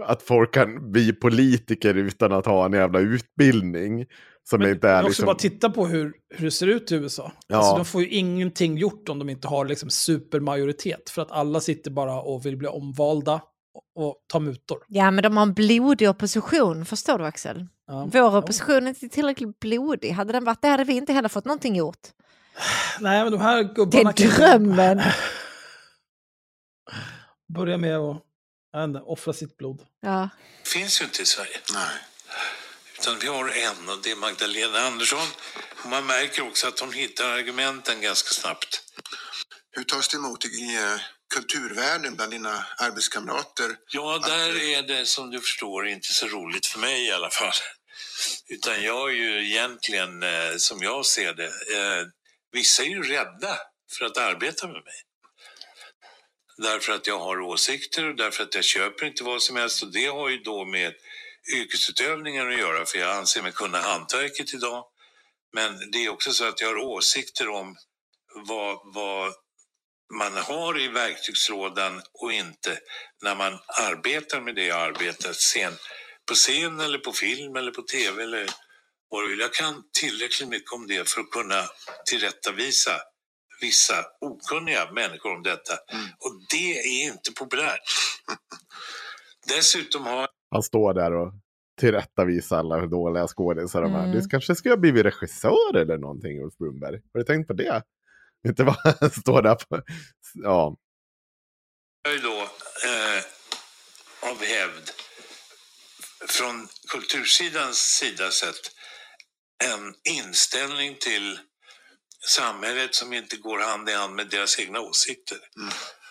att 0.01 0.21
folk 0.21 0.53
kan 0.53 0.91
bli 0.91 1.13
politiker 1.13 1.93
utan 1.93 2.31
att 2.31 2.45
ha 2.45 2.65
en 2.65 2.73
jävla 2.73 2.99
utbildning. 2.99 4.05
Som 4.49 4.59
Men 4.59 4.69
inte 4.69 4.89
är 4.89 4.95
måste 4.95 5.09
liksom... 5.09 5.25
bara 5.25 5.35
titta 5.35 5.69
på 5.69 5.85
hur, 5.85 6.13
hur 6.29 6.45
det 6.45 6.51
ser 6.51 6.67
ut 6.67 6.91
i 6.91 6.95
USA. 6.95 7.31
Ja. 7.47 7.57
Alltså, 7.57 7.75
de 7.75 7.85
får 7.85 8.01
ju 8.01 8.09
ingenting 8.09 8.77
gjort 8.77 9.09
om 9.09 9.19
de 9.19 9.29
inte 9.29 9.47
har 9.47 9.65
liksom 9.65 9.89
supermajoritet. 9.89 11.09
För 11.09 11.21
att 11.21 11.31
alla 11.31 11.59
sitter 11.59 11.91
bara 11.91 12.21
och 12.21 12.45
vill 12.45 12.57
bli 12.57 12.67
omvalda. 12.67 13.41
Och 13.95 14.15
ta 14.27 14.39
mutor. 14.39 14.83
Ja, 14.87 15.11
men 15.11 15.23
de 15.23 15.37
har 15.37 15.43
en 15.43 15.53
blodig 15.53 16.09
opposition, 16.09 16.85
förstår 16.85 17.17
du 17.19 17.25
Axel? 17.25 17.67
Ja. 17.87 18.09
Vår 18.13 18.37
opposition 18.37 18.83
är 18.83 18.87
inte 18.87 19.09
tillräckligt 19.09 19.59
blodig. 19.59 20.11
Hade 20.11 20.33
den 20.33 20.43
varit 20.43 20.61
det 20.61 20.67
hade 20.67 20.83
vi 20.83 20.93
inte 20.93 21.13
heller 21.13 21.29
fått 21.29 21.45
någonting 21.45 21.75
gjort. 21.75 22.07
Nej, 22.99 23.23
men 23.23 23.31
de 23.31 23.41
här 23.41 23.55
Det 23.63 23.69
är 23.69 23.73
gubbarna 23.73 24.13
kan 24.13 24.29
drömmen. 24.29 25.01
börja 27.53 27.77
med 27.77 27.97
att 27.97 28.23
inte, 28.77 28.99
offra 28.99 29.33
sitt 29.33 29.57
blod. 29.57 29.81
Ja. 30.01 30.29
finns 30.63 31.01
ju 31.01 31.05
inte 31.05 31.21
i 31.21 31.25
Sverige. 31.25 31.57
Nej. 31.73 31.95
Utan 32.99 33.19
vi 33.21 33.27
har 33.27 33.45
en 33.49 33.89
och 33.89 33.99
det 34.03 34.11
är 34.11 34.15
Magdalena 34.15 34.79
Andersson. 34.79 35.27
Och 35.83 35.89
man 35.89 36.05
märker 36.05 36.47
också 36.47 36.67
att 36.67 36.79
hon 36.79 36.93
hittar 36.93 37.25
argumenten 37.25 38.01
ganska 38.01 38.29
snabbt. 38.29 38.83
Hur 39.71 39.83
tas 39.83 40.07
det 40.07 40.17
emot 40.17 40.45
i 40.45 40.49
kulturvärlden 41.33 42.15
bland 42.15 42.31
dina 42.31 42.65
arbetskamrater? 42.77 43.75
Ja, 43.91 44.19
där 44.25 44.63
är 44.63 44.81
det 44.81 45.05
som 45.05 45.31
du 45.31 45.39
förstår 45.39 45.87
inte 45.87 46.13
så 46.13 46.27
roligt 46.27 46.65
för 46.65 46.79
mig 46.79 47.07
i 47.07 47.11
alla 47.11 47.29
fall. 47.29 47.53
Utan 48.47 48.83
jag 48.83 49.09
är 49.09 49.13
ju 49.13 49.49
egentligen, 49.49 50.23
eh, 50.23 50.55
som 50.57 50.83
jag 50.83 51.05
ser 51.05 51.33
det, 51.33 51.45
eh, 51.45 52.07
vissa 52.51 52.83
är 52.83 52.87
ju 52.87 53.03
rädda 53.03 53.57
för 53.97 54.05
att 54.05 54.17
arbeta 54.17 54.67
med 54.67 54.83
mig. 54.83 55.01
Därför 56.57 56.93
att 56.93 57.07
jag 57.07 57.19
har 57.19 57.39
åsikter 57.41 58.09
och 58.09 58.15
därför 58.15 58.43
att 58.43 58.55
jag 58.55 58.63
köper 58.63 59.05
inte 59.05 59.23
vad 59.23 59.41
som 59.41 59.55
helst. 59.55 59.83
Och 59.83 59.91
det 59.91 60.05
har 60.05 60.29
ju 60.29 60.37
då 60.37 60.65
med 60.65 60.93
yrkesutövningen 61.55 62.47
att 62.47 62.59
göra, 62.59 62.85
för 62.85 62.97
jag 62.99 63.09
anser 63.09 63.41
mig 63.41 63.51
kunna 63.51 63.81
hantverket 63.81 64.53
idag. 64.53 64.85
Men 65.53 65.91
det 65.91 66.05
är 66.05 66.09
också 66.09 66.31
så 66.31 66.45
att 66.47 66.61
jag 66.61 66.67
har 66.67 66.77
åsikter 66.77 67.49
om 67.49 67.75
vad, 68.35 68.79
vad 68.83 69.33
man 70.17 70.33
har 70.33 70.81
i 70.81 70.87
verktygslådan 70.87 72.01
och 72.21 72.33
inte 72.33 72.79
när 73.23 73.35
man 73.35 73.53
arbetar 73.91 74.41
med 74.41 74.55
det 74.55 74.65
jag 74.65 74.81
arbetar 74.81 75.33
scen, 75.33 75.73
på 76.27 76.33
scen 76.33 76.79
eller 76.79 76.97
på 76.97 77.11
film 77.11 77.55
eller 77.55 77.71
på 77.71 77.81
tv 77.81 78.23
eller 78.23 78.45
vad 79.09 79.23
du 79.23 79.29
vill. 79.29 79.39
Jag 79.39 79.53
kan 79.53 79.83
tillräckligt 80.01 80.49
mycket 80.49 80.71
om 80.73 80.87
det 80.87 81.09
för 81.09 81.21
att 81.21 81.31
kunna 81.31 81.61
tillrättavisa 82.09 82.91
vissa 83.61 84.05
okunniga 84.21 84.91
människor 84.91 85.35
om 85.35 85.43
detta. 85.43 85.73
Och 86.23 86.33
det 86.51 86.79
är 86.79 87.07
inte 87.11 87.31
populärt. 87.39 87.87
Dessutom 89.47 90.03
har 90.03 90.27
Han 90.51 90.63
står 90.63 90.93
där 90.93 91.13
och 91.13 91.33
tillrättavisar 91.79 92.57
alla 92.57 92.79
hur 92.79 92.87
dåliga 92.87 93.27
skådisar 93.27 93.81
de 93.81 93.95
är. 93.95 94.03
Mm. 94.03 94.11
Du 94.11 94.29
kanske 94.29 94.55
skulle 94.55 94.73
ha 94.73 94.79
blivit 94.79 95.05
regissör 95.05 95.75
eller 95.75 95.97
någonting, 95.97 96.43
Ulf 96.43 96.57
Brunberg. 96.57 97.01
Har 97.13 97.19
du 97.19 97.23
tänkt 97.23 97.47
på 97.47 97.53
det? 97.53 97.83
Inte 98.47 98.63
vad 98.63 98.77
han 98.83 99.11
står 99.21 99.41
där 99.41 99.55
på... 99.55 99.81
Ja. 100.33 100.75
jag 102.03 102.13
ju 102.13 102.19
då 102.19 102.41
eh, 102.85 103.23
av 104.31 104.43
hävd 104.43 104.91
från 106.27 106.67
kultursidans 106.87 107.77
sida 107.77 108.31
sett 108.31 108.71
en 109.63 109.93
inställning 110.09 110.97
till 110.99 111.39
samhället 112.27 112.95
som 112.95 113.13
inte 113.13 113.37
går 113.37 113.59
hand 113.59 113.89
i 113.89 113.93
hand 113.93 114.15
med 114.15 114.29
deras 114.29 114.59
egna 114.59 114.79
åsikter. 114.79 115.37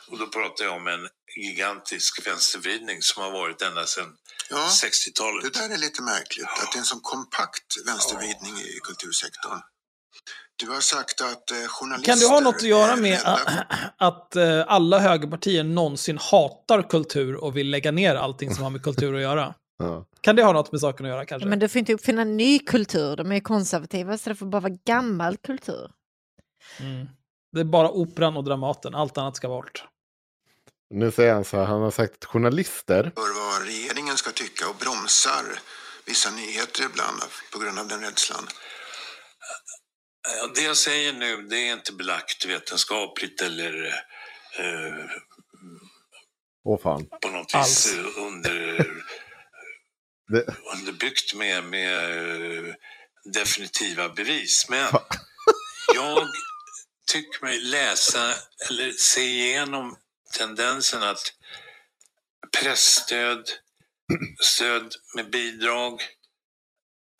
Och 0.09 0.18
då 0.18 0.26
pratar 0.26 0.64
jag 0.64 0.76
om 0.76 0.86
en 0.86 1.09
gigantisk 1.36 2.26
vänstervridning 2.26 3.02
som 3.02 3.22
har 3.22 3.30
varit 3.30 3.62
ända 3.62 3.86
sedan 3.86 4.16
Ja, 4.50 4.68
60-talet. 4.82 5.52
det 5.54 5.60
där 5.60 5.70
är 5.70 5.78
lite 5.78 6.02
märkligt, 6.02 6.46
att 6.46 6.72
det 6.72 6.76
är 6.76 6.80
en 6.80 6.84
sån 6.84 7.00
kompakt 7.00 7.74
vänstervridning 7.86 8.59
i 8.59 8.78
kultursektorn. 8.82 9.60
Du 10.56 10.70
har 10.70 10.80
sagt 10.80 11.20
att 11.20 11.50
eh, 11.50 11.56
journalister... 11.68 12.12
Kan 12.12 12.18
det 12.18 12.26
ha 12.26 12.40
något 12.40 12.54
att 12.54 12.62
göra 12.62 12.96
med 12.96 13.20
att 13.96 14.36
eh, 14.36 14.64
alla 14.66 14.98
högerpartier 14.98 15.64
någonsin 15.64 16.18
hatar 16.18 16.82
kultur 16.82 17.44
och 17.44 17.56
vill 17.56 17.70
lägga 17.70 17.90
ner 17.90 18.14
allting 18.14 18.54
som 18.54 18.64
har 18.64 18.70
med 18.70 18.82
kultur 18.82 19.14
att 19.14 19.22
göra? 19.22 19.54
ja. 19.78 20.06
Kan 20.20 20.36
det 20.36 20.42
ha 20.42 20.52
något 20.52 20.72
med 20.72 20.80
saken 20.80 21.06
att 21.06 21.10
göra 21.12 21.26
kanske? 21.26 21.46
Ja, 21.46 21.50
men 21.50 21.58
du 21.58 21.68
får 21.68 21.78
inte 21.78 21.94
uppfinna 21.94 22.24
ny 22.24 22.58
kultur. 22.58 23.16
De 23.16 23.30
är 23.30 23.34
ju 23.34 23.40
konservativa 23.40 24.18
så 24.18 24.30
det 24.30 24.36
får 24.36 24.46
bara 24.46 24.60
vara 24.60 24.76
gammal 24.84 25.36
kultur. 25.36 25.90
Mm. 26.80 27.08
Det 27.52 27.60
är 27.60 27.64
bara 27.64 27.90
operan 27.90 28.36
och 28.36 28.44
Dramaten, 28.44 28.94
allt 28.94 29.18
annat 29.18 29.36
ska 29.36 29.48
bort. 29.48 29.84
Nu 30.94 31.10
säger 31.10 31.34
han 31.34 31.44
så 31.44 31.56
här, 31.56 31.64
han 31.64 31.82
har 31.82 31.90
sagt 31.90 32.14
att 32.14 32.24
journalister 32.24 33.12
för 33.14 33.58
vad 33.58 33.66
regeringen 33.66 34.16
ska 34.16 34.30
tycka 34.30 34.68
och 34.68 34.76
bromsar 34.76 35.44
vissa 36.06 36.30
nyheter 36.30 36.84
ibland 36.90 37.20
på 37.52 37.58
grund 37.58 37.78
av 37.78 37.88
den 37.88 38.00
rädslan. 38.00 38.44
Ja, 40.28 40.46
Det 40.54 40.62
jag 40.62 40.76
säger 40.76 41.12
nu, 41.12 41.36
det 41.42 41.56
är 41.56 41.72
inte 41.72 41.92
belagt 41.92 42.44
vetenskapligt 42.44 43.40
eller 43.42 43.86
eh, 44.58 45.04
Åh 46.64 46.80
fan. 46.82 47.06
på 47.22 47.28
något 47.28 47.54
Alls. 47.54 47.86
vis 47.86 47.98
eh, 47.98 48.22
under, 48.24 48.86
Det, 50.28 50.56
underbyggt 50.74 51.34
med, 51.34 51.64
med 51.64 52.66
eh, 52.68 52.74
definitiva 53.24 54.08
bevis. 54.08 54.66
Men 54.68 54.88
jag 55.94 56.28
tycker 57.12 57.44
mig 57.46 57.60
läsa 57.60 58.34
eller 58.68 58.92
se 58.92 59.20
igenom 59.22 59.96
tendensen 60.38 61.02
att 61.02 61.32
pressstöd, 62.60 63.50
stöd 64.40 64.94
med 65.14 65.30
bidrag, 65.30 66.02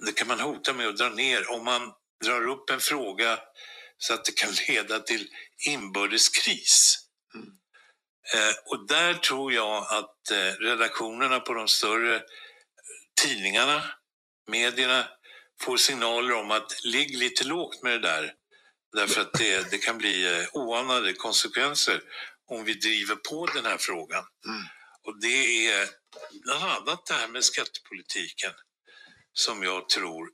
det 0.07 0.13
kan 0.13 0.29
man 0.29 0.41
hota 0.41 0.73
med 0.73 0.89
att 0.89 0.97
dra 0.97 1.09
ner 1.09 1.51
om 1.51 1.65
man 1.65 1.93
drar 2.23 2.49
upp 2.49 2.71
en 2.71 2.81
fråga 2.81 3.39
så 3.99 4.15
att 4.15 4.25
det 4.25 4.33
kan 4.33 4.51
leda 4.69 5.01
till 5.01 5.29
inbördeskris. 5.69 6.99
Eh, 8.35 8.55
och 8.65 8.87
där 8.87 9.15
tror 9.15 9.53
jag 9.53 9.87
att 9.93 10.31
eh, 10.31 10.53
redaktionerna 10.61 11.41
på 11.41 11.55
de 11.55 11.69
större 11.69 12.23
tidningarna, 13.23 13.83
medierna, 14.47 15.09
får 15.61 15.77
signaler 15.77 16.33
om 16.33 16.51
att 16.51 16.85
ligg 16.85 17.17
lite 17.17 17.45
lågt 17.45 17.83
med 17.83 17.93
det 17.93 18.09
där. 18.09 18.35
Därför 18.97 19.21
att 19.21 19.33
det, 19.33 19.71
det 19.71 19.79
kan 19.79 19.99
bli 19.99 20.39
eh, 20.39 20.47
oanade 20.53 21.13
konsekvenser 21.13 22.03
om 22.51 22.65
vi 22.65 22.75
driver 22.75 23.17
på 23.17 23.47
den 23.47 23.65
här 23.65 23.79
frågan. 23.79 24.25
Mm. 24.47 24.63
Och 25.03 25.21
det 25.21 25.67
är 25.67 25.89
bland 26.45 26.65
annat 26.65 27.07
det 27.07 27.15
här 27.15 27.29
med 27.29 27.45
skattepolitiken 27.45 28.53
som 29.33 29.63
jag 29.63 29.89
tror 29.89 30.29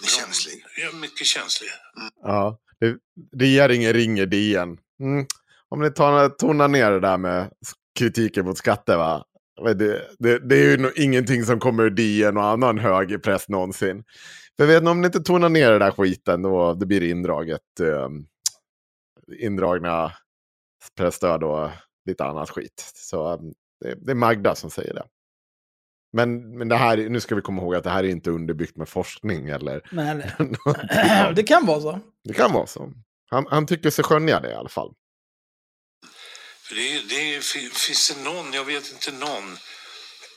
Det 0.00 0.06
är 0.06 0.24
känslig. 0.24 0.64
är 0.76 1.00
mycket 1.00 1.26
känslig. 1.26 1.68
ja. 2.22 2.58
Det, 2.80 2.96
regeringen 3.36 3.92
ringer 3.92 4.26
DN. 4.26 4.78
Mm. 5.00 5.26
Om 5.68 5.80
ni 5.80 5.90
tar, 5.90 6.28
tonar 6.28 6.68
ner 6.68 6.90
det 6.90 7.00
där 7.00 7.18
med 7.18 7.50
kritiken 7.98 8.44
mot 8.44 8.58
skatter 8.58 8.96
va. 8.96 9.24
Det, 9.64 10.08
det, 10.18 10.48
det 10.48 10.56
är 10.56 10.78
ju 10.78 10.92
ingenting 10.96 11.44
som 11.44 11.60
kommer 11.60 11.82
ur 11.82 11.90
DN 11.90 12.36
och 12.36 12.44
annan 12.44 12.78
högerpress 12.78 13.48
någonsin. 13.48 14.04
För 14.58 14.66
vet 14.66 14.82
ni, 14.82 14.90
om 14.90 15.00
ni 15.00 15.06
inte 15.06 15.20
tonar 15.20 15.48
ner 15.48 15.70
det 15.70 15.78
där 15.78 15.90
skiten 15.90 16.42
då 16.42 16.74
det 16.74 16.86
blir 16.86 17.00
det 17.00 17.08
indraget. 17.08 17.80
Eh, 17.80 18.08
indragna 19.38 20.12
pressstöd 20.96 21.44
och 21.44 21.70
lite 22.06 22.24
annat 22.24 22.50
skit. 22.50 22.92
Så 22.94 23.32
eh, 23.32 23.40
det, 23.80 23.94
det 23.94 24.10
är 24.10 24.14
Magda 24.14 24.54
som 24.54 24.70
säger 24.70 24.94
det. 24.94 25.04
Men, 26.12 26.58
men 26.58 26.68
det 26.68 26.76
här, 26.76 26.96
nu 26.96 27.20
ska 27.20 27.34
vi 27.34 27.42
komma 27.42 27.62
ihåg 27.62 27.74
att 27.74 27.84
det 27.84 27.90
här 27.90 28.04
är 28.04 28.08
inte 28.08 28.30
underbyggt 28.30 28.76
med 28.76 28.88
forskning 28.88 29.48
eller 29.48 29.82
Nej, 29.92 30.14
nej. 30.14 31.34
det 31.34 31.42
kan 31.42 31.66
vara 31.66 31.80
så. 31.80 32.00
Det 32.24 32.34
kan 32.34 32.52
vara 32.52 32.66
så. 32.66 32.92
Han, 33.30 33.46
han 33.50 33.66
tycker 33.66 33.90
sig 33.90 34.04
skönja 34.04 34.40
det 34.40 34.50
i 34.50 34.54
alla 34.54 34.68
fall. 34.68 34.92
För 36.62 36.74
det, 36.74 37.14
det 37.14 37.44
finns 37.44 38.12
det 38.14 38.24
någon, 38.24 38.52
jag 38.52 38.64
vet 38.64 38.92
inte 38.92 39.12
någon, 39.12 39.56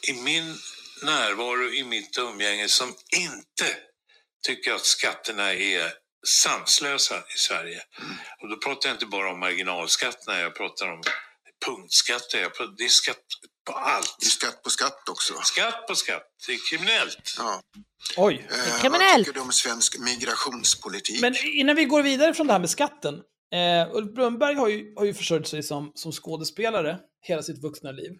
i 0.09 0.13
min 0.23 0.55
närvaro, 1.03 1.73
i 1.73 1.83
mitt 1.83 2.17
umgänge 2.17 2.67
som 2.67 2.87
inte 3.17 3.65
tycker 4.47 4.73
att 4.73 4.85
skatterna 4.85 5.53
är 5.53 5.93
sanslösa 6.27 7.15
i 7.35 7.37
Sverige. 7.37 7.81
Och 8.41 8.49
då 8.49 8.57
pratar 8.57 8.89
jag 8.89 8.95
inte 8.95 9.05
bara 9.05 9.31
om 9.31 9.39
marginalskatterna, 9.39 10.39
jag 10.39 10.55
pratar 10.55 10.91
om 10.91 11.01
punktskatter, 11.65 12.41
jag 12.41 12.53
pratar, 12.57 12.73
det 12.77 12.83
är 12.83 12.89
skatt 12.89 13.25
på 13.65 13.73
allt. 13.73 14.15
Det 14.19 14.25
är 14.25 14.29
skatt 14.29 14.63
på 14.63 14.69
skatt 14.69 15.09
också. 15.09 15.33
Skatt 15.43 15.87
på 15.87 15.95
skatt, 15.95 16.23
det 16.47 16.53
är 16.53 16.59
kriminellt. 16.69 17.35
Ja. 17.37 17.61
Oj. 18.17 18.47
Eh, 18.49 18.81
kriminellt. 18.81 19.11
Vad 19.11 19.25
tycker 19.25 19.33
du 19.33 19.39
om 19.39 19.51
svensk 19.51 19.99
migrationspolitik? 19.99 21.21
Men 21.21 21.35
innan 21.43 21.75
vi 21.75 21.85
går 21.85 22.03
vidare 22.03 22.33
från 22.33 22.47
det 22.47 22.53
här 22.53 22.59
med 22.59 22.69
skatten. 22.69 23.21
Eh, 23.53 23.95
Ulf 23.95 24.13
Brunnberg 24.13 24.55
har 24.55 24.67
ju, 24.67 24.93
har 24.95 25.05
ju 25.05 25.13
försörjt 25.13 25.47
sig 25.47 25.63
som, 25.63 25.91
som 25.95 26.11
skådespelare 26.11 26.99
hela 27.21 27.43
sitt 27.43 27.63
vuxna 27.63 27.91
liv. 27.91 28.11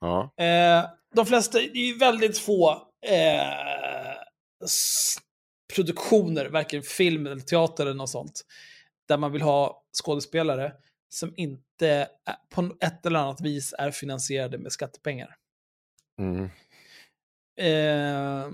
Ja. 0.00 0.34
Eh, 0.44 0.84
de 1.14 1.26
flesta, 1.26 1.58
det 1.58 1.78
är 1.78 1.86
ju 1.86 1.98
väldigt 1.98 2.38
få 2.38 2.88
eh, 3.06 4.16
produktioner, 5.74 6.46
varken 6.46 6.82
film 6.82 7.26
eller 7.26 7.40
teater 7.40 7.86
eller 7.86 7.94
något 7.94 8.10
sånt, 8.10 8.42
där 9.08 9.18
man 9.18 9.32
vill 9.32 9.42
ha 9.42 9.82
skådespelare 10.02 10.72
som 11.14 11.34
inte 11.36 12.08
på 12.54 12.76
ett 12.80 13.06
eller 13.06 13.18
annat 13.18 13.40
vis 13.40 13.74
är 13.78 13.90
finansierade 13.90 14.58
med 14.58 14.72
skattepengar. 14.72 15.36
Mm. 16.20 16.44
Eh, 17.60 18.50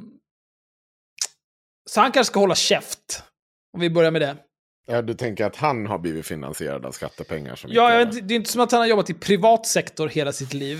så 1.90 2.00
han 2.00 2.12
kanske 2.12 2.30
ska 2.30 2.40
hålla 2.40 2.54
käft. 2.54 3.22
Om 3.72 3.80
vi 3.80 3.90
börjar 3.90 4.10
med 4.10 4.20
det. 4.20 4.36
ja, 4.86 5.02
du 5.02 5.14
tänker 5.14 5.44
att 5.46 5.56
han 5.56 5.86
har 5.86 5.98
blivit 5.98 6.26
finansierad 6.26 6.86
av 6.86 6.92
skattepengar? 6.92 7.56
Som 7.56 7.70
Ja, 7.72 8.00
inte 8.00 8.20
det 8.20 8.34
är 8.34 8.36
inte 8.36 8.50
som 8.50 8.60
att 8.60 8.72
han 8.72 8.80
har 8.80 8.86
jobbat 8.86 9.10
i 9.10 9.14
privat 9.14 9.66
sektor 9.66 10.08
hela 10.08 10.32
sitt 10.32 10.54
liv. 10.54 10.78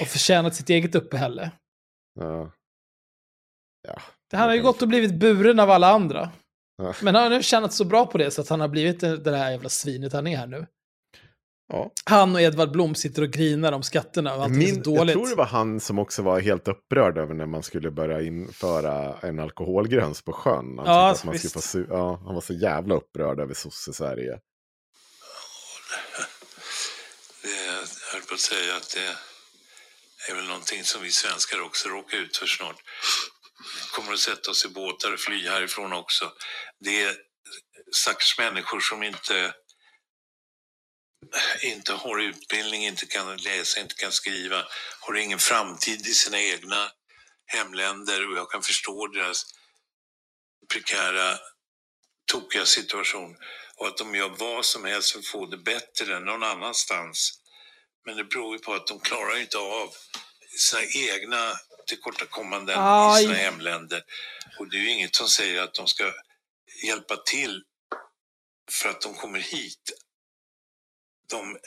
och 0.00 0.06
förtjänat 0.06 0.54
sitt 0.54 0.70
eget 0.70 0.94
uppehälle. 0.94 1.50
Ja. 2.14 2.52
Ja. 3.88 4.02
Det 4.30 4.36
han 4.36 4.48
har 4.48 4.56
ju 4.56 4.62
gått 4.62 4.82
och 4.82 4.88
blivit 4.88 5.14
buren 5.14 5.60
av 5.60 5.70
alla 5.70 5.88
andra. 5.88 6.30
Ja. 6.76 6.94
Men 7.02 7.14
han 7.14 7.24
har 7.24 7.30
nu 7.30 7.42
tjänat 7.42 7.72
så 7.72 7.84
bra 7.84 8.06
på 8.06 8.18
det 8.18 8.30
så 8.30 8.40
att 8.40 8.48
han 8.48 8.60
har 8.60 8.68
blivit 8.68 9.00
det 9.00 9.36
här 9.36 9.50
jävla 9.50 9.68
svinet 9.68 10.12
han 10.12 10.26
är 10.26 10.36
här 10.36 10.46
nu. 10.46 10.66
Ja. 11.72 11.90
Han 12.04 12.34
och 12.34 12.40
Edvard 12.40 12.70
Blom 12.72 12.94
sitter 12.94 13.22
och 13.22 13.28
grinar 13.30 13.72
om 13.72 13.82
skatterna 13.82 14.34
och 14.36 14.42
allting 14.42 14.62
är 14.62 14.66
så 14.66 14.74
Min, 14.74 14.82
jag 14.84 14.84
dåligt. 14.98 15.12
tror 15.14 15.28
det 15.28 15.34
var 15.34 15.44
han 15.46 15.80
som 15.80 15.98
också 15.98 16.22
var 16.22 16.40
helt 16.40 16.68
upprörd 16.68 17.18
över 17.18 17.34
när 17.34 17.46
man 17.46 17.62
skulle 17.62 17.90
börja 17.90 18.22
införa 18.22 19.18
en 19.22 19.38
alkoholgräns 19.38 20.22
på 20.22 20.32
sjön. 20.32 20.78
Han, 20.78 20.86
Ja, 20.86 21.10
att 21.10 21.24
man 21.24 21.38
skulle 21.38 21.50
få 21.50 21.60
su- 21.60 21.86
ja, 21.88 22.22
han 22.24 22.34
var 22.34 22.40
så 22.40 22.52
jävla 22.54 22.94
upprörd 22.94 23.40
över 23.40 23.54
sosse-Sverige. 23.54 24.38
Det, 27.42 27.48
jag 27.66 28.12
höll 28.12 28.22
på 28.22 28.34
att 28.34 28.40
säga 28.40 28.76
att 28.76 28.94
det 28.94 29.08
är 30.30 30.34
väl 30.36 30.44
någonting 30.46 30.84
som 30.84 31.02
vi 31.02 31.10
svenskar 31.10 31.60
också 31.60 31.88
råkar 31.88 32.18
ut 32.18 32.36
för 32.36 32.46
snart. 32.46 32.76
Vi 33.76 33.96
kommer 33.96 34.12
att 34.12 34.18
sätta 34.18 34.50
oss 34.50 34.64
i 34.64 34.68
båtar 34.68 35.12
och 35.12 35.20
fly 35.20 35.48
härifrån 35.48 35.92
också. 35.92 36.32
Det 36.84 37.02
är 37.02 37.14
stackars 37.92 38.38
människor 38.38 38.80
som 38.80 39.02
inte, 39.02 39.54
inte 41.62 41.92
har 41.92 42.18
utbildning, 42.18 42.86
inte 42.86 43.06
kan 43.06 43.36
läsa, 43.36 43.80
inte 43.80 43.94
kan 43.94 44.12
skriva, 44.12 44.66
har 45.00 45.14
ingen 45.14 45.38
framtid 45.38 46.06
i 46.06 46.14
sina 46.14 46.40
egna 46.40 46.90
hemländer 47.46 48.30
och 48.30 48.38
jag 48.38 48.50
kan 48.50 48.62
förstå 48.62 49.06
deras 49.06 49.44
prekära, 50.72 51.38
tokiga 52.32 52.66
situation 52.66 53.36
och 53.76 53.86
att 53.86 53.96
de 53.96 54.14
gör 54.14 54.28
vad 54.28 54.64
som 54.64 54.84
helst 54.84 55.12
för 55.12 55.18
att 55.18 55.26
få 55.26 55.46
det 55.46 55.58
bättre 55.58 56.16
än 56.16 56.24
någon 56.24 56.42
annanstans. 56.42 57.38
Men 58.04 58.16
det 58.16 58.24
beror 58.24 58.56
ju 58.56 58.58
på 58.58 58.74
att 58.74 58.86
de 58.86 59.00
klarar 59.00 59.40
inte 59.40 59.58
av 59.58 59.90
sina 60.58 60.82
egna 60.82 61.52
tillkortakommanden 61.86 62.76
Aj. 62.78 63.22
i 63.22 63.26
sina 63.26 63.34
hemländer. 63.34 64.02
Och 64.58 64.70
det 64.70 64.76
är 64.76 64.80
ju 64.80 64.90
inget 64.90 65.14
som 65.14 65.28
säger 65.28 65.62
att 65.62 65.74
de 65.74 65.86
ska 65.86 66.12
hjälpa 66.84 67.16
till 67.16 67.62
för 68.70 68.88
att 68.88 69.00
de 69.00 69.14
kommer 69.14 69.38
hit. 69.38 69.90
De 71.30 71.58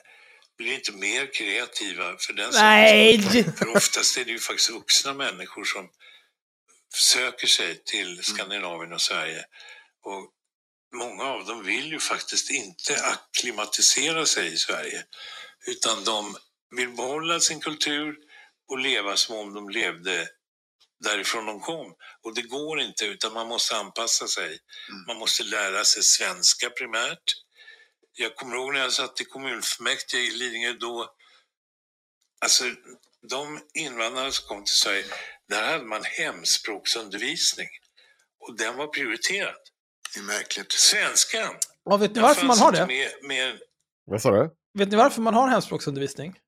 blir 0.58 0.74
inte 0.74 0.92
mer 0.92 1.34
kreativa 1.34 2.18
för 2.18 2.34
den 2.34 2.52
Nej! 2.54 3.24
För 3.58 3.76
oftast 3.76 4.18
är 4.18 4.26
det 4.26 4.32
ju 4.32 4.40
faktiskt 4.40 4.70
vuxna 4.70 5.14
människor 5.14 5.64
som 5.64 5.90
söker 6.96 7.48
sig 7.48 7.84
till 7.84 8.24
Skandinavien 8.24 8.94
och 8.94 9.02
Sverige. 9.02 9.46
Och 10.04 10.32
många 10.96 11.24
av 11.24 11.46
dem 11.46 11.64
vill 11.64 11.92
ju 11.92 12.00
faktiskt 12.00 12.50
inte 12.50 12.96
akklimatisera 13.04 14.26
sig 14.26 14.54
i 14.54 14.58
Sverige. 14.58 15.04
Utan 15.68 16.04
de 16.04 16.38
vill 16.76 16.90
behålla 16.90 17.40
sin 17.40 17.60
kultur 17.60 18.16
och 18.72 18.80
leva 18.80 19.18
som 19.18 19.36
om 19.36 19.54
de 19.54 19.70
levde 19.70 20.28
därifrån 21.04 21.46
de 21.46 21.60
kom. 21.60 21.96
Och 22.24 22.36
det 22.36 22.42
går 22.42 22.82
inte, 22.82 23.06
utan 23.06 23.34
man 23.34 23.48
måste 23.48 23.76
anpassa 23.76 24.28
sig. 24.28 24.60
Man 25.08 25.18
måste 25.18 25.44
lära 25.44 25.86
sig 25.86 26.04
svenska 26.04 26.70
primärt. 26.70 27.45
Jag 28.18 28.36
kommer 28.36 28.56
ihåg 28.56 28.74
när 28.74 28.80
jag 28.80 28.92
satt 28.92 29.22
i 29.22 29.26
kommunfullmäktige 29.26 30.18
i 30.18 30.32
Lidingö 30.32 30.74
då, 30.74 31.10
alltså 32.42 32.64
de 33.30 33.60
invandrare 33.74 34.32
som 34.32 34.48
kom 34.48 34.64
till 34.64 34.74
Sverige, 34.74 35.04
där 35.50 35.72
hade 35.72 35.84
man 35.84 36.02
hemspråksundervisning. 36.04 37.68
Och 38.40 38.58
den 38.58 38.78
var 38.78 38.88
prioriterad. 38.88 39.56
Det 40.14 40.20
är 40.20 40.24
märkligt. 40.24 40.72
Svenskan. 40.72 41.56
Ja, 41.84 41.98
vet 41.98 42.16
ni 42.16 42.22
varför 42.22 42.46
man 42.46 42.58
har 42.58 42.72
det? 42.72 42.88
Med, 42.88 43.10
med, 43.22 43.60
Vad 44.06 44.22
sa 44.22 44.32
du? 44.32 44.56
Vet 44.74 44.90
ni 44.90 44.96
varför 44.96 45.22
man 45.22 45.34
har 45.34 45.48
hemspråksundervisning? 45.48 46.40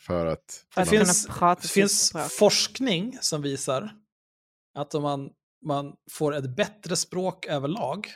För 0.00 0.26
att... 0.26 0.64
Det 0.74 0.86
finns, 0.86 1.26
det 1.62 1.68
finns 1.68 2.12
forskning 2.38 3.18
som 3.20 3.42
visar 3.42 3.90
att 4.74 4.94
om 4.94 5.02
man, 5.02 5.30
man 5.66 5.94
får 6.10 6.34
ett 6.34 6.56
bättre 6.56 6.96
språk 6.96 7.46
överlag. 7.46 8.14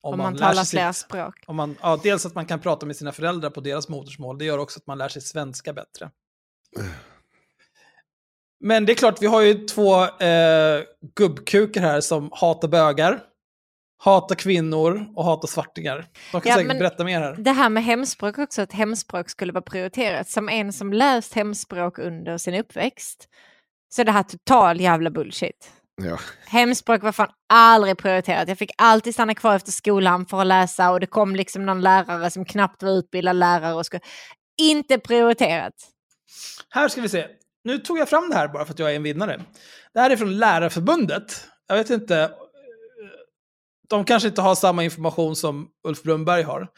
Om 0.00 0.18
man 0.18 0.32
lär 0.32 0.38
talar 0.48 0.64
flera 0.64 0.92
sitt- 0.92 1.06
språk. 1.06 1.44
Om 1.46 1.56
man, 1.56 1.76
ja, 1.82 2.00
dels 2.02 2.26
att 2.26 2.34
man 2.34 2.46
kan 2.46 2.60
prata 2.60 2.86
med 2.86 2.96
sina 2.96 3.12
föräldrar 3.12 3.50
på 3.50 3.60
deras 3.60 3.88
modersmål. 3.88 4.38
Det 4.38 4.44
gör 4.44 4.58
också 4.58 4.78
att 4.80 4.86
man 4.86 4.98
lär 4.98 5.08
sig 5.08 5.22
svenska 5.22 5.72
bättre. 5.72 6.10
Men 8.60 8.86
det 8.86 8.92
är 8.92 8.94
klart, 8.94 9.22
vi 9.22 9.26
har 9.26 9.40
ju 9.40 9.54
två 9.54 10.02
eh, 10.04 10.82
gubbkukar 11.16 11.80
här 11.80 12.00
som 12.00 12.30
hatar 12.32 12.68
bögar, 12.68 13.20
hatar 13.98 14.34
kvinnor 14.34 15.06
och 15.16 15.24
hatar 15.24 15.48
svartingar. 15.48 16.06
De 16.32 16.40
kan 16.40 16.50
Ja, 16.50 16.56
säkert 16.56 16.78
berätta 16.78 17.04
mer 17.04 17.20
här. 17.20 17.36
Det 17.38 17.50
här 17.50 17.68
med 17.68 17.84
hemspråk 17.84 18.38
också, 18.38 18.62
att 18.62 18.72
hemspråk 18.72 19.30
skulle 19.30 19.52
vara 19.52 19.62
prioriterat. 19.62 20.28
Som 20.28 20.48
en 20.48 20.72
som 20.72 20.92
läst 20.92 21.34
hemspråk 21.34 21.98
under 21.98 22.38
sin 22.38 22.54
uppväxt 22.54 23.28
så 23.88 24.00
är 24.00 24.04
det 24.04 24.12
här 24.12 24.22
total 24.22 24.80
jävla 24.80 25.10
bullshit. 25.10 25.72
Ja. 25.98 26.18
Hemspråk 26.46 27.02
var 27.02 27.12
fan 27.12 27.30
aldrig 27.48 27.98
prioriterat. 27.98 28.48
Jag 28.48 28.58
fick 28.58 28.70
alltid 28.78 29.14
stanna 29.14 29.34
kvar 29.34 29.56
efter 29.56 29.72
skolan 29.72 30.26
för 30.26 30.40
att 30.40 30.46
läsa 30.46 30.90
och 30.90 31.00
det 31.00 31.06
kom 31.06 31.36
liksom 31.36 31.66
någon 31.66 31.80
lärare 31.80 32.30
som 32.30 32.44
knappt 32.44 32.82
var 32.82 32.90
utbildad 32.90 33.36
lärare 33.36 33.74
och 33.74 33.86
skulle... 33.86 34.00
Inte 34.60 34.98
prioriterat. 34.98 35.74
Här 36.70 36.88
ska 36.88 37.00
vi 37.00 37.08
se. 37.08 37.26
Nu 37.64 37.78
tog 37.78 37.98
jag 37.98 38.08
fram 38.08 38.30
det 38.30 38.36
här 38.36 38.48
bara 38.48 38.64
för 38.64 38.72
att 38.72 38.78
jag 38.78 38.90
är 38.92 38.96
en 38.96 39.02
vinnare. 39.02 39.44
Det 39.94 40.00
här 40.00 40.10
är 40.10 40.16
från 40.16 40.38
Lärarförbundet. 40.38 41.44
Jag 41.66 41.76
vet 41.76 41.90
inte. 41.90 42.18
eh, 42.20 42.30
De 43.88 44.04
kanske 44.04 44.28
inte 44.28 44.42
har 44.42 44.54
samma 44.54 44.84
information 44.84 45.36
som 45.36 45.68
Ulf 45.88 46.02
Brunnberg 46.02 46.42
har. 46.42 46.68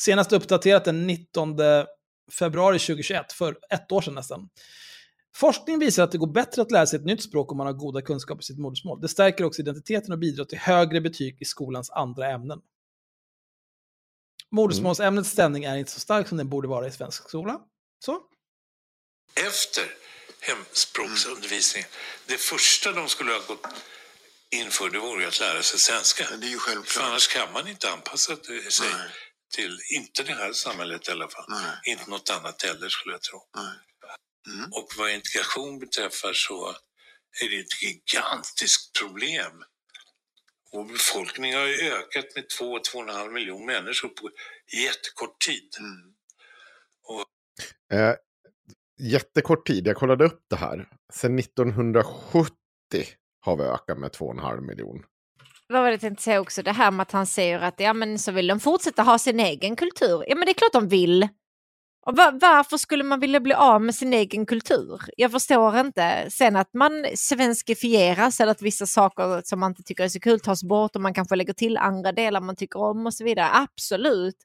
Senast 0.00 0.32
uppdaterat 0.32 0.84
den 0.84 1.06
19 1.06 1.56
februari 2.38 2.78
2021, 2.78 3.32
för 3.32 3.56
ett 3.70 3.92
år 3.92 4.00
sedan 4.00 4.14
nästan. 4.14 4.48
Forskning 5.36 5.78
visar 5.78 6.02
att 6.04 6.12
det 6.12 6.18
går 6.18 6.32
bättre 6.32 6.62
att 6.62 6.70
lära 6.70 6.86
sig 6.86 6.98
ett 6.98 7.04
nytt 7.04 7.22
språk 7.22 7.52
om 7.52 7.58
man 7.58 7.66
har 7.66 7.74
goda 7.74 8.02
kunskaper 8.02 8.42
i 8.42 8.44
sitt 8.44 8.58
modersmål. 8.58 9.00
Det 9.00 9.08
stärker 9.08 9.44
också 9.44 9.60
identiteten 9.62 10.12
och 10.12 10.18
bidrar 10.18 10.44
till 10.44 10.58
högre 10.58 11.00
betyg 11.00 11.36
i 11.42 11.44
skolans 11.44 11.90
andra 11.90 12.30
ämnen. 12.30 12.58
Modersmålsämnets 14.50 15.30
ställning 15.30 15.64
är 15.64 15.76
inte 15.76 15.90
så 15.92 16.00
stark 16.00 16.28
som 16.28 16.38
den 16.38 16.48
borde 16.48 16.68
vara 16.68 16.86
i 16.86 16.90
svensk 16.90 17.28
skola. 17.28 17.60
Så. 18.04 18.20
efter 19.34 19.84
hemspråksundervisningen. 20.40 21.88
Det 22.26 22.36
första 22.38 22.92
de 22.92 23.08
skulle 23.08 23.32
ha 23.32 23.38
gått 23.38 23.66
in 24.50 24.70
för 24.70 24.90
det 24.90 24.98
vore 24.98 25.22
ju 25.22 25.28
att 25.28 25.40
lära 25.40 25.62
sig 25.62 25.80
svenska. 25.80 26.24
Det 26.36 26.46
är 26.46 26.50
ju 26.50 26.58
För 26.58 26.70
självklart. 26.70 27.04
annars 27.06 27.28
kan 27.28 27.52
man 27.52 27.68
inte 27.68 27.90
anpassa 27.90 28.36
sig 28.36 28.86
Nej. 28.92 29.10
till, 29.54 29.78
inte 29.96 30.22
det 30.22 30.32
här 30.32 30.52
samhället 30.52 31.08
i 31.08 31.10
alla 31.10 31.28
fall. 31.28 31.44
Nej. 31.48 31.76
Inte 31.84 32.10
något 32.10 32.30
annat 32.30 32.62
heller 32.62 32.88
skulle 32.88 33.14
jag 33.14 33.22
tro. 33.22 33.38
Nej. 33.56 33.74
Mm. 34.46 34.70
Och 34.72 34.88
vad 34.98 35.10
integration 35.10 35.78
beträffar 35.78 36.32
så 36.32 36.68
är 37.42 37.48
det 37.50 37.60
ett 37.60 37.82
gigantiskt 37.82 38.98
problem. 39.00 39.64
Och 40.72 40.86
befolkningen 40.86 41.58
har 41.58 41.66
ju 41.66 41.92
ökat 41.92 42.24
med 42.34 42.44
2-2,5 42.60 43.30
miljoner 43.32 43.66
människor 43.66 44.08
på 44.08 44.30
jättekort 44.72 45.40
tid. 45.46 45.68
Mm. 45.80 46.12
Eh, 47.92 48.14
jättekort 49.00 49.66
tid, 49.66 49.86
jag 49.86 49.96
kollade 49.96 50.24
upp 50.24 50.44
det 50.50 50.56
här. 50.56 50.88
Sen 51.12 51.38
1970 51.38 52.52
har 53.40 53.56
vi 53.56 53.62
ökat 53.62 53.98
med 53.98 54.10
2,5 54.10 54.60
miljon. 54.60 55.04
Vad 55.68 55.82
var 55.82 55.88
det 55.88 55.92
jag 55.92 56.00
tänkte 56.00 56.22
säga 56.22 56.40
också? 56.40 56.62
Det 56.62 56.72
här 56.72 56.90
med 56.90 57.02
att 57.02 57.12
han 57.12 57.26
säger 57.26 57.58
att 57.58 57.80
ja, 57.80 57.92
men 57.92 58.18
så 58.18 58.32
vill 58.32 58.46
de 58.46 58.60
fortsätta 58.60 59.02
ha 59.02 59.18
sin 59.18 59.40
egen 59.40 59.76
kultur. 59.76 60.24
Ja, 60.28 60.34
men 60.34 60.46
det 60.46 60.52
är 60.52 60.54
klart 60.54 60.72
de 60.72 60.88
vill. 60.88 61.28
Och 62.06 62.16
varför 62.16 62.76
skulle 62.76 63.04
man 63.04 63.20
vilja 63.20 63.40
bli 63.40 63.54
av 63.54 63.82
med 63.82 63.94
sin 63.94 64.12
egen 64.12 64.46
kultur? 64.46 65.00
Jag 65.16 65.32
förstår 65.32 65.78
inte. 65.78 66.26
Sen 66.30 66.56
att 66.56 66.74
man 66.74 67.04
svenskifieras 67.14 68.40
eller 68.40 68.52
att 68.52 68.62
vissa 68.62 68.86
saker 68.86 69.42
som 69.44 69.60
man 69.60 69.70
inte 69.70 69.82
tycker 69.82 70.04
är 70.04 70.08
så 70.08 70.20
kul 70.20 70.40
tas 70.40 70.64
bort 70.64 70.96
och 70.96 71.02
man 71.02 71.14
kanske 71.14 71.36
lägger 71.36 71.52
till 71.52 71.76
andra 71.76 72.12
delar 72.12 72.40
man 72.40 72.56
tycker 72.56 72.80
om 72.80 73.06
och 73.06 73.14
så 73.14 73.24
vidare. 73.24 73.48
Absolut. 73.52 74.36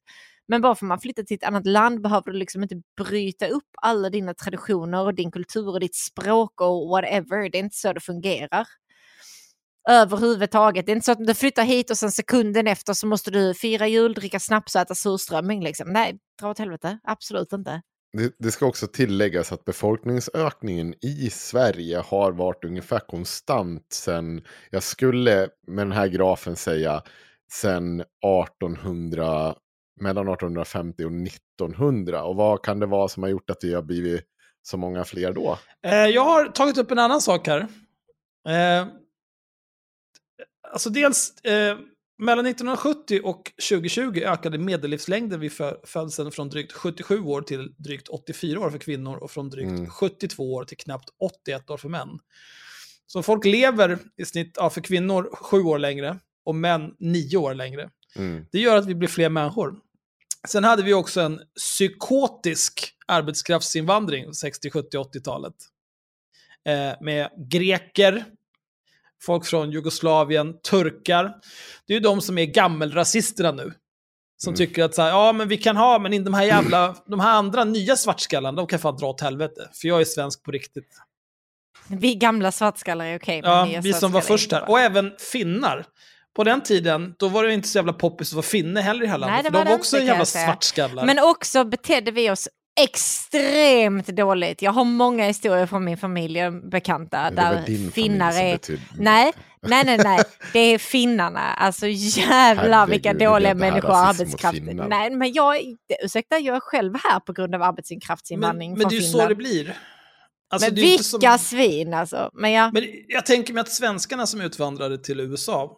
Men 0.47 0.61
bara 0.61 0.75
för 0.75 0.85
att 0.85 0.88
man 0.88 0.99
flyttar 0.99 1.23
till 1.23 1.35
ett 1.35 1.43
annat 1.43 1.65
land 1.65 2.01
behöver 2.01 2.31
du 2.31 2.38
liksom 2.38 2.63
inte 2.63 2.81
bryta 2.97 3.47
upp 3.47 3.69
alla 3.81 4.09
dina 4.09 4.34
traditioner 4.34 5.05
och 5.05 5.15
din 5.15 5.31
kultur 5.31 5.67
och 5.67 5.79
ditt 5.79 5.95
språk 5.95 6.61
och 6.61 6.89
whatever. 6.89 7.49
Det 7.49 7.57
är 7.57 7.63
inte 7.63 7.77
så 7.77 7.93
det 7.93 7.99
fungerar 7.99 8.67
överhuvudtaget. 9.88 10.85
Det 10.85 10.91
är 10.91 10.95
inte 10.95 11.05
så 11.05 11.11
att 11.11 11.27
du 11.27 11.34
flyttar 11.34 11.64
hit 11.64 11.89
och 11.91 11.97
sen 11.97 12.11
sekunden 12.11 12.68
efter 12.68 12.93
så 12.93 13.07
måste 13.07 13.31
du 13.31 13.53
fira 13.53 13.88
jul, 13.88 14.14
dricka 14.14 14.39
snaps 14.39 14.76
och 14.76 14.81
äta 14.81 14.95
surströmming. 14.95 15.64
Liksom. 15.64 15.93
Nej, 15.93 16.19
dra 16.41 16.49
åt 16.49 16.59
helvete. 16.59 16.99
Absolut 17.03 17.53
inte. 17.53 17.81
Det, 18.18 18.34
det 18.39 18.51
ska 18.51 18.65
också 18.65 18.88
tilläggas 18.88 19.51
att 19.51 19.65
befolkningsökningen 19.65 20.93
i 21.01 21.30
Sverige 21.30 21.97
har 21.97 22.31
varit 22.31 22.65
ungefär 22.65 22.99
konstant 22.99 23.85
sen, 23.93 24.41
jag 24.69 24.84
skulle 24.84 25.49
med 25.68 25.85
den 25.85 25.91
här 25.91 26.07
grafen 26.07 26.55
säga, 26.55 27.03
sen 27.51 28.01
1800, 28.01 29.55
mellan 30.01 30.27
1850 30.27 31.05
och 31.05 31.11
1900. 31.11 32.23
Och 32.23 32.35
vad 32.35 32.64
kan 32.64 32.80
det 32.80 32.85
vara 32.85 33.07
som 33.07 33.23
har 33.23 33.30
gjort 33.30 33.49
att 33.49 33.61
det 33.61 33.73
har 33.73 33.81
blivit 33.81 34.22
så 34.61 34.77
många 34.77 35.03
fler 35.03 35.34
då? 35.34 35.59
Eh, 35.85 35.93
jag 35.93 36.23
har 36.23 36.45
tagit 36.45 36.77
upp 36.77 36.91
en 36.91 36.99
annan 36.99 37.22
sak 37.22 37.47
här. 37.47 37.68
Alltså 40.72 40.89
dels, 40.89 41.41
eh, 41.41 41.77
Mellan 42.19 42.45
1970 42.45 43.22
och 43.23 43.52
2020 43.69 44.22
ökade 44.26 44.57
medellivslängden 44.57 45.39
vid 45.39 45.52
fö- 45.52 45.77
födseln 45.85 46.31
från 46.31 46.49
drygt 46.49 46.72
77 46.73 47.19
år 47.23 47.41
till 47.41 47.73
drygt 47.77 48.07
84 48.07 48.60
år 48.60 48.69
för 48.69 48.77
kvinnor 48.77 49.18
och 49.18 49.31
från 49.31 49.49
drygt 49.49 49.69
Mm. 49.69 49.89
72 49.89 50.53
år 50.53 50.64
till 50.64 50.77
knappt 50.77 51.10
81 51.19 51.69
år 51.69 51.77
för 51.77 51.89
män. 51.89 52.19
Så 53.07 53.23
folk 53.23 53.45
lever 53.45 53.99
i 54.18 54.26
snitt, 54.26 54.52
ja, 54.56 54.69
för 54.69 54.81
kvinnor, 54.81 55.30
7 55.34 55.61
år 55.61 55.80
längre 55.80 56.18
och 56.45 56.56
män 56.56 56.94
9 56.99 57.38
år 57.38 57.53
längre. 57.53 57.89
Mm. 58.15 58.45
Det 58.52 58.60
gör 58.60 58.76
att 58.77 58.85
vi 58.85 58.95
blir 58.95 59.10
fler 59.10 59.30
människor. 59.30 59.76
Sen 60.48 60.64
hade 60.64 60.84
vi 60.84 60.94
också 60.94 61.22
en 61.22 61.41
psykotisk 61.57 62.94
arbetskraftsinvandring 63.07 64.34
60, 64.34 64.69
70, 64.72 64.98
80-talet. 64.98 65.53
Eh, 66.65 66.94
med 67.02 67.30
greker, 67.52 68.26
folk 69.23 69.45
från 69.45 69.72
Jugoslavien, 69.72 70.53
turkar. 70.69 71.23
Det 71.88 71.94
är 71.94 71.98
ju 71.98 71.99
de 71.99 72.22
som 72.22 72.38
är 72.38 72.45
gammelrasisterna 72.45 73.52
nu. 73.52 73.73
Som 74.38 74.52
Mm. 74.52 74.57
tycker 74.57 74.84
att 74.84 74.95
så 74.95 75.02
här, 75.02 75.10
ja 75.10 75.34
men 75.34 75.48
vi 75.48 75.57
kan 75.57 75.77
ha, 75.77 75.99
men 75.99 76.14
in 76.14 76.23
de 76.23 76.34
här 76.34 76.44
jävla, 76.44 76.95
de 77.07 77.19
här 77.19 77.31
andra 77.34 77.64
nya 77.64 77.95
svartskallarna, 77.95 78.56
de 78.56 78.68
kan 78.68 78.80
fan 78.80 78.98
dra 78.98 79.07
åt 79.07 79.22
helvete. 79.22 79.69
För 79.73 79.88
jag 79.88 80.02
är 80.02 80.06
svensk 80.06 80.44
på 80.44 80.52
riktigt. 80.52 80.88
Vi 81.89 82.15
gamla 82.15 82.52
svartskallar 82.52 83.06
är 83.06 83.18
okej. 83.19 83.41
men 83.41 83.72
Ja, 83.72 83.80
vi 83.84 83.94
som 83.94 84.11
var 84.11 84.22
först 84.22 84.52
här. 84.52 84.69
Och 84.69 84.80
även 84.80 85.11
finnar. 85.31 85.85
På 86.35 86.44
den 86.44 86.61
tiden, 86.64 87.15
då 87.19 87.27
var 87.27 87.44
det 87.44 87.53
inte 87.53 87.68
så 87.68 87.77
jävla 87.77 87.94
poppis 87.94 88.30
att 88.31 88.35
vara 88.35 88.44
finne 88.44 88.81
heller 88.81 89.03
i 89.03 89.06
det 89.06 89.11
här 89.11 89.18
landet. 89.18 89.35
Nej, 89.35 89.44
det 89.44 89.49
var 89.49 89.60
de 89.60 89.65
det 89.65 89.72
var 89.72 89.77
också 89.80 89.95
inte, 89.95 90.07
kan 90.07 90.14
jävla 90.14 90.26
svartskallar. 90.26 91.06
Men 91.06 91.19
också 91.19 91.64
betedde 91.64 92.11
vi 92.11 92.30
oss 92.30 92.49
extremt 92.78 94.08
dåligt. 94.08 94.62
Jag 94.62 94.72
har 94.72 94.84
många 94.86 95.26
historier 95.26 95.66
från 95.66 95.84
min 95.86 95.98
familj 95.98 96.45
och 96.45 96.54
bekanta 96.54 97.32
där 97.32 97.91
finnar 97.91 98.34
är... 98.34 98.52
betydde- 98.54 98.82
Nej, 98.98 99.34
nej, 99.62 99.84
nej, 99.86 99.98
nej. 99.98 100.20
Det 100.54 100.60
är 100.60 100.78
finnarna. 100.78 101.40
Alltså 101.54 101.88
jävlar 101.88 102.64
Herregud, 102.72 102.90
vilka 102.90 103.14
dåliga 103.14 103.56
människor 103.56 103.88
mot 103.88 103.98
arbetskraft. 103.98 104.60
Nej, 104.90 105.10
men 105.12 105.34
jag, 105.34 105.56
ursäkta, 106.04 106.38
jag 106.40 106.56
är 106.56 106.60
själv 106.60 106.94
här 107.04 107.20
på 107.20 107.34
grund 107.34 107.56
av 107.56 107.62
arbetskraftsinvandring 107.62 108.70
men, 108.72 108.78
men 108.80 108.82
från 108.82 108.90
det 108.90 108.95
är 108.95 108.99
ju 108.99 109.02
så 109.06 109.12
Finland. 109.12 109.30
det 109.32 109.36
blir. 109.36 109.78
Alltså, 110.49 110.68
men 110.68 110.76
det 110.76 110.82
är 110.82 110.84
ju 110.84 110.90
vilka 110.91 111.04
som- 111.38 111.40
svin 111.40 111.94
alltså. 111.94 112.30
Men 112.34 112.52
ja, 112.52 112.70
Men 112.74 112.84
jag 113.08 113.26
tänker 113.26 113.54
mig 113.54 113.62
att 113.62 113.70
svenskarna 113.72 114.26
som 114.28 114.41
utvandrade 114.41 114.98
till 114.98 115.20
USA, 115.20 115.72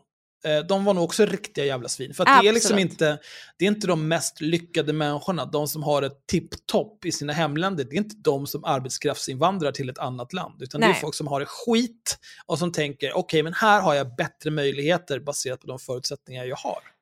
de 0.68 0.86
var 0.86 0.94
nog 0.94 1.04
också 1.04 1.26
riktiga 1.26 1.66
jävla 1.66 1.90
svin. 1.90 2.14
För 2.14 2.26
det 2.26 2.50
är 2.50 2.54
liksom 2.54 2.80
inte, 2.80 3.20
det 3.58 3.66
är 3.66 3.70
inte 3.70 3.88
de 3.88 4.08
mest 4.08 4.42
lyckade 4.42 4.94
människorna, 4.94 5.46
de 5.46 5.68
som 5.68 5.84
har 5.84 6.02
ett 6.02 6.28
tipptopp 6.28 7.06
i 7.06 7.12
sina 7.12 7.34
hemländer. 7.34 7.84
Det 7.84 7.96
är 7.96 7.98
inte 7.98 8.16
de 8.18 8.48
som 8.48 8.64
arbetskraftsinvandrar 8.64 9.72
till 9.72 9.90
ett 9.90 9.98
annat 9.98 10.34
land. 10.34 10.62
Utan 10.62 10.82
det 10.82 10.88
är 10.88 10.92
Nej. 10.92 11.02
folk 11.02 11.16
som 11.16 11.28
har 11.28 11.40
det 11.40 11.46
skit 11.46 12.18
och 12.46 12.60
som 12.60 12.72
tänker, 12.72 13.18
okej, 13.18 13.44
men 13.44 13.54
här 13.54 13.82
har 13.82 13.94
jag 13.94 14.16
bättre 14.16 14.52
möjligheter 14.52 15.20
baserat 15.20 15.62
på 15.62 15.68
de 15.68 15.80
förutsättningar 15.80 16.46
jag 16.46 16.56
har. 16.56 16.99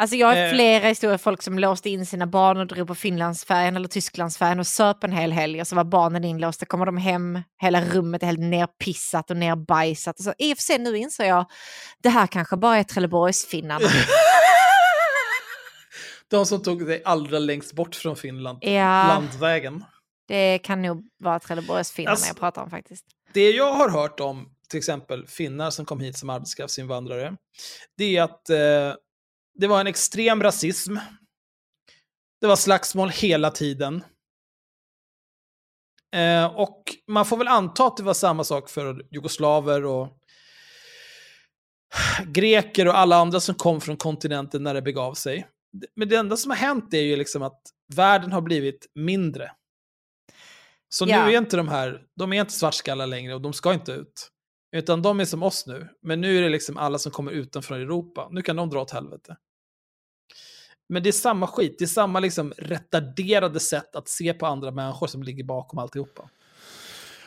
Alltså 0.00 0.16
jag 0.16 0.26
har 0.26 0.36
Eh. 0.36 0.50
flera 0.52 0.88
historier 0.88 1.18
folk 1.18 1.42
som 1.42 1.58
låste 1.58 1.90
in 1.90 2.06
sina 2.06 2.26
barn 2.26 2.56
och 2.56 2.66
drog 2.66 2.88
på 2.88 2.94
Finlandsfärjan 2.94 3.76
eller 3.76 3.88
Tysklandsfärjan 3.88 4.58
och 4.60 4.66
söp 4.66 5.04
en 5.04 5.12
hel 5.12 5.32
helg 5.32 5.60
och 5.60 5.66
så 5.66 5.76
var 5.76 5.84
barnen 5.84 6.24
inlåsta. 6.24 6.66
kommer 6.66 6.86
de 6.86 6.96
hem, 6.96 7.42
hela 7.62 7.84
rummet 7.84 8.22
är 8.22 8.26
helt 8.26 8.40
nerpissat 8.40 9.30
och 9.30 9.36
nerbajsat. 9.36 10.18
Och 10.18 10.24
så, 10.24 10.34
I 10.38 10.52
och 10.54 10.58
för 10.58 10.62
sig 10.62 10.78
nu 10.78 10.96
inser 10.96 11.24
jag, 11.24 11.44
det 12.02 12.08
här 12.08 12.26
kanske 12.26 12.56
bara 12.56 12.76
är 12.78 12.82
Trelleborgsfinnarna. 12.84 13.88
De 16.30 16.46
som 16.46 16.62
tog 16.62 16.86
dig 16.86 17.02
allra 17.04 17.38
längst 17.38 17.72
bort 17.72 17.94
från 17.94 18.16
Finland, 18.16 18.58
Ja. 18.62 19.06
landvägen. 19.08 19.84
det 20.28 20.58
kan 20.58 20.82
nog 20.82 21.04
vara 21.18 21.38
Trelleborgsfinnarna 21.40 22.10
Alltså- 22.10 22.26
jag 22.28 22.36
pratar 22.38 22.62
om 22.62 22.70
faktiskt. 22.70 23.04
Det 23.32 23.50
jag 23.50 23.72
har 23.72 23.90
hört 23.90 24.20
om 24.20 24.48
till 24.68 24.78
exempel 24.78 25.26
finnar 25.26 25.70
som 25.70 25.84
kom 25.84 26.00
hit 26.00 26.18
som 26.18 26.30
arbetskraftsinvandrare, 26.30 27.36
det 27.96 28.16
är 28.16 28.22
att 28.22 28.50
eh, 28.50 28.58
det 29.60 29.66
var 29.66 29.80
en 29.80 29.86
extrem 29.86 30.42
rasism. 30.42 30.96
Det 32.40 32.46
var 32.46 32.56
slagsmål 32.56 33.08
hela 33.08 33.50
tiden. 33.50 34.04
Eh, 36.16 36.44
och 36.46 36.82
man 37.06 37.26
får 37.26 37.36
väl 37.36 37.48
anta 37.48 37.86
att 37.86 37.96
det 37.96 38.02
var 38.02 38.14
samma 38.14 38.44
sak 38.44 38.70
för 38.70 39.06
jugoslaver 39.10 39.84
och 39.84 40.08
greker 42.26 42.88
och 42.88 42.98
alla 42.98 43.16
andra 43.16 43.40
som 43.40 43.54
kom 43.54 43.80
från 43.80 43.96
kontinenten 43.96 44.62
när 44.62 44.74
det 44.74 44.82
begav 44.82 45.14
sig. 45.14 45.48
Men 45.96 46.08
det 46.08 46.16
enda 46.16 46.36
som 46.36 46.50
har 46.50 46.56
hänt 46.58 46.94
är 46.94 47.00
ju 47.00 47.16
liksom 47.16 47.42
att 47.42 47.62
världen 47.94 48.32
har 48.32 48.40
blivit 48.40 48.86
mindre. 48.94 49.52
Så 50.88 51.04
Ja. 51.08 51.24
nu 51.26 51.32
är 51.34 51.38
inte 51.38 51.56
de 51.56 51.68
här, 51.68 52.02
de 52.16 52.32
är 52.32 52.40
inte 52.40 52.52
svartskallar 52.52 53.06
längre 53.06 53.34
och 53.34 53.40
de 53.40 53.52
ska 53.52 53.72
inte 53.72 53.92
ut. 53.92 54.30
Utan 54.76 55.02
de 55.02 55.20
är 55.20 55.24
som 55.24 55.42
oss 55.42 55.66
nu. 55.66 55.88
Men 56.02 56.20
nu 56.20 56.38
är 56.38 56.42
det 56.42 56.48
liksom 56.48 56.76
alla 56.76 56.98
som 56.98 57.12
kommer 57.12 57.32
utanför 57.32 57.74
Europa. 57.74 58.28
Nu 58.30 58.42
kan 58.42 58.56
de 58.56 58.70
dra 58.70 58.80
åt 58.82 58.90
helvete. 58.90 59.36
Men 60.90 61.02
det 61.02 61.08
är 61.08 61.12
samma 61.12 61.46
skit, 61.46 61.76
det 61.78 61.84
är 61.84 61.86
samma 61.86 62.20
liksom 62.20 62.52
retarderade 62.58 63.60
sätt 63.60 63.96
att 63.96 64.08
se 64.08 64.34
på 64.34 64.46
andra 64.46 64.70
människor 64.70 65.06
som 65.06 65.22
ligger 65.22 65.44
bakom 65.44 65.78
alltihopa. 65.78 66.30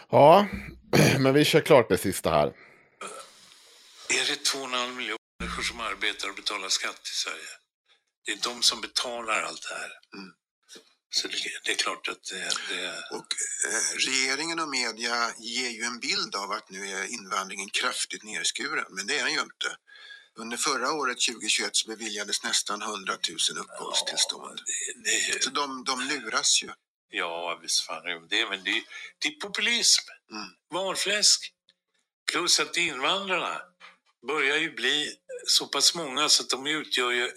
Ja, 0.10 0.48
men 1.20 1.34
vi 1.34 1.46
kör 1.46 1.62
klart 1.62 1.90
det 1.90 1.98
sista 1.98 2.30
här. 2.30 2.48
Är 4.10 4.26
det 4.30 4.40
2,5 4.56 4.96
miljoner 4.96 5.18
människor 5.40 5.64
som 5.64 5.80
arbetar 5.80 6.30
och 6.30 6.36
betalar 6.36 6.70
skatt 6.70 7.02
i 7.04 7.16
Sverige? 7.24 7.54
Det 8.26 8.32
är 8.32 8.54
de 8.54 8.62
som 8.62 8.82
betalar 8.82 9.42
allt 9.42 9.62
det 9.70 9.76
här. 9.76 9.92
Så 11.10 11.28
det, 11.28 11.38
det 11.66 11.72
är 11.72 11.76
klart 11.76 12.08
att 12.08 12.24
det, 12.32 12.76
det... 12.76 12.88
Och 13.18 13.30
eh, 13.70 13.86
regeringen 14.08 14.60
och 14.60 14.70
media 14.70 15.16
ger 15.40 15.70
ju 15.70 15.84
en 15.84 16.00
bild 16.00 16.36
av 16.36 16.52
att 16.52 16.70
nu 16.70 16.88
är 16.88 17.14
invandringen 17.14 17.70
kraftigt 17.70 18.24
nedskuren, 18.24 18.86
men 18.90 19.08
det 19.08 19.20
är 19.20 19.24
den 19.24 19.34
ju 19.34 19.42
inte. 19.42 19.70
Under 20.40 20.58
förra 20.58 20.94
året, 20.94 21.18
2021, 21.22 21.76
så 21.76 21.88
beviljades 21.88 22.44
nästan 22.44 22.82
100 22.82 23.14
000 23.30 23.58
uppehållstillstånd. 23.60 24.60
Så 25.42 25.50
de, 25.50 25.84
de 25.84 26.02
luras 26.02 26.64
ju. 26.64 26.70
Ja, 27.10 27.60
visst 27.62 27.82
fan 27.86 28.06
är 28.06 28.30
det 28.30 28.50
men 28.50 28.64
det, 28.64 28.84
det 29.20 29.28
är 29.28 29.40
populism. 29.40 30.02
Mm. 30.32 30.48
Valfläsk. 30.70 31.54
Plus 32.32 32.60
att 32.60 32.78
invandrarna 32.78 33.62
börjar 34.28 34.58
ju 34.58 34.74
bli 34.74 35.16
så 35.48 35.68
pass 35.68 35.96
många 35.96 36.30
så 36.30 36.44
att 36.44 36.50
de 36.50 36.68
utgör 36.68 37.12
ju 37.12 37.32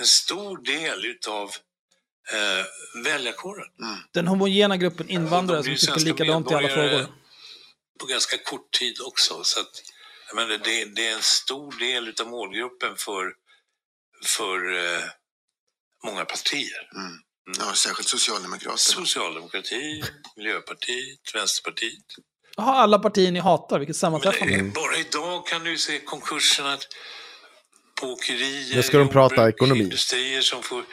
en 0.00 0.06
stor 0.06 0.58
del 0.58 1.04
utav 1.04 1.50
eh, 2.32 3.02
väljarkåren. 3.04 3.66
Den 4.12 4.28
homogena 4.28 4.76
gruppen 4.76 5.08
invandrare 5.08 5.62
De 5.62 5.76
som 5.76 5.94
tycker 5.94 6.06
likadant 6.06 6.50
i 6.50 6.54
alla 6.54 6.68
frågor. 6.68 7.06
På 8.00 8.06
ganska 8.06 8.38
kort 8.38 8.70
tid 8.70 9.00
också. 9.00 9.44
Så 9.44 9.60
att, 9.60 9.82
jag 10.34 10.48
menar, 10.48 10.64
det, 10.64 10.84
det 10.84 11.06
är 11.06 11.12
en 11.14 11.22
stor 11.22 11.78
del 11.78 12.08
utav 12.08 12.28
målgruppen 12.28 12.96
för, 12.96 13.32
för 14.26 14.76
eh, 14.76 15.02
många 16.04 16.24
partier. 16.24 16.88
Mm. 16.96 17.12
Ja, 17.58 17.74
särskilt 17.74 18.08
Socialdemokraterna. 18.08 18.76
Socialdemokrati, 18.76 20.02
Miljöpartiet, 20.36 21.34
Vänsterpartiet. 21.34 22.04
Jaha, 22.56 22.72
alla 22.74 22.98
partier 22.98 23.32
ni 23.32 23.38
hatar, 23.40 23.78
vilket 23.78 23.88
Men 23.88 24.00
sammanträffande. 24.00 24.54
eh, 24.54 24.64
bara 24.64 24.96
idag 24.96 25.46
kan 25.46 25.64
du 25.64 25.78
se 25.78 25.98
konkurserna 25.98 26.78
på 28.00 28.06
åkerier, 28.06 28.76
Nu 28.76 28.82
ska 28.82 28.98
de 28.98 29.08
prata 29.08 29.48
ekonomi. 29.48 29.80
industrier 29.80 30.40
som 30.40 30.62
får 30.62 30.84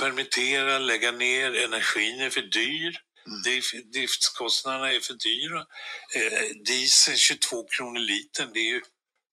permittera, 0.00 0.78
lägga 0.78 1.12
ner, 1.12 1.64
energin 1.64 2.20
är 2.20 2.30
för 2.30 2.40
dyr. 2.42 2.96
Drif- 3.46 3.90
Driftskostnaderna 3.92 4.92
är 4.92 5.00
för 5.00 5.14
dyra. 5.14 5.60
Eh, 6.16 6.56
diesel 6.64 7.16
22 7.16 7.66
kronor 7.68 7.98
litern, 7.98 8.50
det 8.54 8.60
är 8.60 8.70
ju 8.74 8.82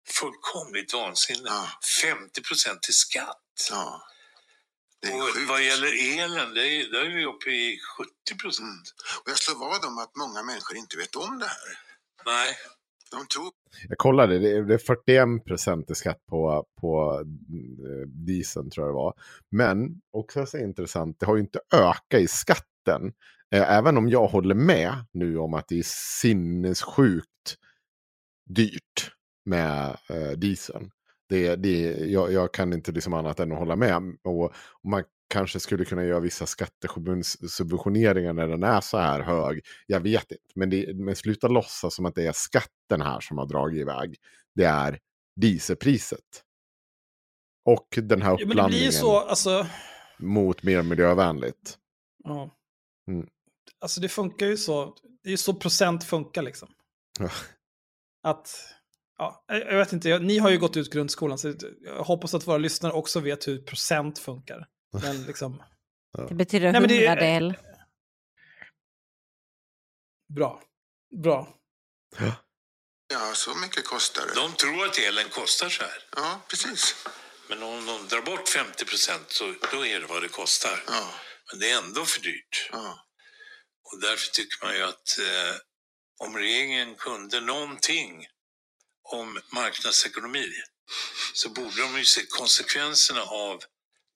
fullkomligt 0.10 0.94
vansinne. 0.94 1.50
50 2.04 2.42
procent 2.42 2.90
i 2.90 2.94
skatt. 2.94 3.38
Ja, 3.70 4.02
och 5.14 5.48
vad 5.48 5.64
gäller 5.64 6.22
elen, 6.22 6.54
det 6.54 6.68
är, 6.68 6.92
där 6.92 7.06
är 7.06 7.16
vi 7.16 7.26
uppe 7.26 7.50
i 7.50 7.80
70 7.98 8.40
procent. 8.42 8.86
Och 9.24 9.30
jag 9.32 9.38
slår 9.38 9.60
vad 9.60 9.86
om 9.86 9.98
att 9.98 10.16
många 10.16 10.44
människor 10.44 10.78
inte 10.78 10.98
vet 10.98 11.16
om 11.16 11.40
det 11.40 11.46
här. 11.46 11.70
Nej. 12.26 12.56
De 13.12 13.28
tror... 13.28 13.52
Jag 13.90 13.98
kollade, 13.98 14.40
det 14.40 14.52
är, 14.52 14.62
det 14.62 14.74
är 14.74 14.78
41 14.78 15.46
procent 15.46 15.92
i 15.92 15.96
skatt 15.96 16.26
på, 16.30 16.66
på 16.82 17.20
eh, 17.20 18.08
dieseln 18.08 18.70
tror 18.70 18.88
jag 18.88 18.94
det 18.94 18.98
var. 18.98 19.14
Men 19.52 20.02
också 20.12 20.46
så 20.46 20.58
intressant, 20.58 21.20
det 21.20 21.26
har 21.26 21.36
ju 21.36 21.42
inte 21.42 21.60
ökat 21.74 22.22
i 22.22 22.28
skatten. 22.28 23.14
Eh, 23.56 23.72
även 23.72 23.98
om 23.98 24.10
jag 24.10 24.28
håller 24.28 24.56
med 24.56 24.94
nu 25.12 25.38
om 25.38 25.54
att 25.54 25.68
det 25.68 25.80
är 25.80 25.86
sinnessjukt 26.22 27.58
dyrt 28.50 29.12
med 29.46 29.98
eh, 30.10 30.32
dieseln. 30.32 30.92
Det, 31.30 31.56
det, 31.56 31.80
jag, 31.98 32.32
jag 32.32 32.54
kan 32.54 32.74
inte 32.74 32.92
liksom 32.92 33.14
annat 33.14 33.40
än 33.40 33.52
att 33.52 33.58
hålla 33.58 33.76
med. 33.76 34.18
Och, 34.24 34.44
och 34.44 34.90
man 34.90 35.04
kanske 35.30 35.60
skulle 35.60 35.86
kunna 35.86 36.06
göra 36.06 36.20
vissa 36.20 36.46
skattesubventioneringar 36.46 38.34
när 38.34 38.48
den 38.48 38.64
är 38.64 38.82
så 38.82 38.98
här 38.98 39.20
hög. 39.20 39.62
Jag 39.88 40.00
vet 40.00 40.32
inte, 40.32 40.44
men, 40.56 40.70
det, 40.70 40.96
men 40.96 41.16
sluta 41.16 41.48
låtsas 41.48 41.96
som 41.96 42.06
att 42.06 42.16
det 42.16 42.28
är 42.28 42.32
skatten 42.32 43.02
här 43.02 43.20
som 43.20 43.38
har 43.38 43.46
dragit 43.46 43.82
iväg. 43.82 44.16
Det 44.56 44.64
är 44.64 45.00
dieselpriset. 45.36 46.44
Och 47.66 47.88
den 48.02 48.22
här 48.22 48.38
Ja, 48.40 48.46
uppblandningen 48.46 48.86
ju 48.86 48.92
så, 48.92 49.20
alltså... 49.20 49.68
mot 50.20 50.64
mer 50.64 50.82
miljövänligt. 50.82 51.78
Ja. 52.24 52.50
Mm. 53.08 53.28
Alltså 53.82 54.02
det 54.02 54.10
funkar 54.10 54.46
ju 54.46 54.58
så, 54.58 54.96
det 55.24 55.30
är 55.30 55.32
ju 55.32 55.38
så 55.38 55.54
procent 55.54 56.04
funkar 56.04 56.42
liksom. 56.42 56.74
Ja. 57.20 57.30
Att, 58.24 58.68
Ja, 59.18 59.44
jag 59.48 59.78
vet 59.78 59.94
inte, 59.94 60.10
jag, 60.10 60.24
ni 60.24 60.38
har 60.38 60.50
ju 60.50 60.58
gått 60.60 60.78
ut 60.78 60.94
grundskolan 60.94 61.38
så 61.38 61.54
jag 61.82 62.04
hoppas 62.04 62.34
att 62.34 62.48
våra 62.48 62.58
lyssnare 62.58 62.94
också 62.94 63.20
vet 63.20 63.48
hur 63.48 63.62
procent 63.62 64.20
funkar. 64.20 64.68
Men 65.02 65.24
liksom, 65.24 65.64
Det 66.30 66.34
betyder 66.36 66.72
Nej, 66.72 66.82
men 66.82 66.90
det- 66.90 66.96
hundradel. 67.08 67.54
bra. 70.34 70.62
Bra. 71.24 71.58
Ja, 73.14 73.32
så 73.36 73.56
mycket 73.56 73.86
kostar 73.86 74.22
det. 74.28 74.34
De 74.42 74.54
tror 74.54 74.86
att 74.86 74.98
elen 74.98 75.30
kostar 75.30 75.70
så 75.70 75.84
här. 75.84 76.04
Ja, 76.16 76.42
precis. 76.50 76.96
Men 77.50 77.64
om 77.64 77.86
de 77.86 78.08
drar 78.08 78.22
bort 78.22 78.50
50 78.50 78.86
procent 78.86 79.26
så 79.28 79.44
då 79.72 79.86
är 79.86 80.00
det 80.00 80.06
vad 80.06 80.22
det 80.22 80.28
kostar. 80.30 80.84
Ja, 80.88 81.10
Men 81.52 81.60
det 81.60 81.72
är 81.72 81.78
ändå 81.84 82.06
för 82.06 82.22
dyrt. 82.22 82.70
ja. 82.72 83.00
Och 83.92 84.00
därför 84.02 84.32
tycker 84.32 84.66
man 84.66 84.76
ju 84.76 84.82
att 84.84 85.20
eh, 85.20 85.56
om 86.20 86.38
regeringen 86.38 86.96
kunde 86.96 87.42
någonting 87.42 88.28
om 89.04 89.42
marknadsekonomi 89.54 90.52
så 91.34 91.50
borde 91.50 91.82
de 91.82 91.98
ju 91.98 92.06
se 92.06 92.26
konsekvenserna 92.26 93.22
av 93.22 93.64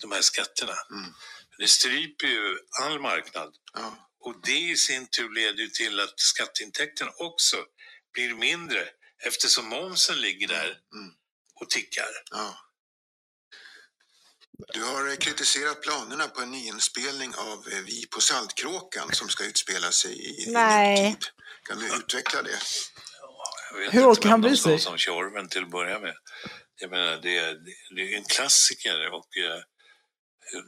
de 0.02 0.12
här 0.12 0.22
skatterna. 0.22 0.74
Mm. 0.92 1.14
Det 1.58 1.68
stryper 1.68 2.28
ju 2.28 2.58
all 2.82 3.00
marknad 3.02 3.56
ja. 3.74 4.10
och 4.20 4.42
det 4.44 4.60
i 4.60 4.76
sin 4.78 5.08
tur 5.08 5.30
leder 5.34 5.60
ju 5.64 5.68
till 5.70 6.00
att 6.00 6.20
skatteintäkterna 6.20 7.12
också 7.18 7.58
blir 8.14 8.34
mindre 8.34 8.90
eftersom 9.26 9.66
momsen 9.70 10.22
ligger 10.22 10.48
där 10.48 10.80
Mm. 10.94 11.14
och 11.56 11.70
tickar. 11.70 12.08
ja. 12.32 12.65
Du 14.74 14.84
har 14.84 15.10
eh, 15.10 15.16
kritiserat 15.16 15.82
planerna 15.82 16.28
på 16.28 16.42
en 16.42 16.52
nyinspelning 16.52 17.36
av 17.36 17.68
eh, 17.72 17.80
Vi 17.86 18.08
på 18.08 18.22
Saltkråkan 18.22 19.12
som 19.12 19.30
ska 19.30 19.46
utspela 19.46 19.92
sig 19.92 20.30
i, 20.30 20.52
Nej. 20.52 21.18
Kan 21.70 21.80
du 21.80 21.86
utveckla 21.86 22.42
det? 22.42 22.60
Jag 23.72 23.78
vet 23.80 23.94
Hur 23.94 24.00
inte 24.00 24.10
orkar 24.10 24.30
han 24.30 24.44
ska 24.44 24.56
sig? 24.56 24.80
som 24.80 24.98
Tjorven 24.98 25.50
till 25.50 25.64
att 25.64 25.72
börja 25.72 26.00
med. 26.00 26.14
Jag 26.82 26.90
menar, 26.90 27.18
det 27.22 27.38
är, 27.38 27.58
det 27.96 28.14
är 28.14 28.18
en 28.18 28.24
klassiker 28.24 29.14
och 29.14 29.38
eh, 29.38 29.60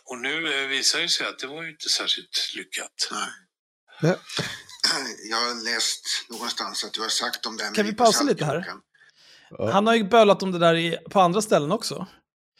Och 0.06 0.18
nu 0.18 0.64
eh, 0.64 0.68
visar 0.68 1.00
det 1.00 1.10
sig 1.10 1.28
att 1.28 1.40
det 1.40 1.48
var 1.48 1.64
ju 1.64 1.70
inte 1.70 1.90
särskilt 1.90 2.54
lyckat. 2.56 3.10
Nej. 3.12 3.30
Jag 5.30 5.38
har 5.38 5.74
läst 5.74 6.06
någonstans 6.30 6.84
att 6.84 6.94
du 6.94 7.02
har 7.02 7.10
sagt 7.10 7.46
om 7.46 7.58
det 7.58 7.64
här 7.64 7.74
Kan 7.74 7.86
vi 7.86 7.94
pausa 7.94 8.24
lite 8.24 8.46
här? 8.46 8.66
Ja. 9.50 9.72
Han 9.72 9.88
har 9.88 9.96
ju 9.96 10.04
bölat 10.04 10.44
om 10.44 10.52
det 10.52 10.60
där 10.60 10.76
i, 10.76 10.98
på 11.10 11.20
andra 11.20 11.42
ställen 11.42 11.72
också. 11.72 12.08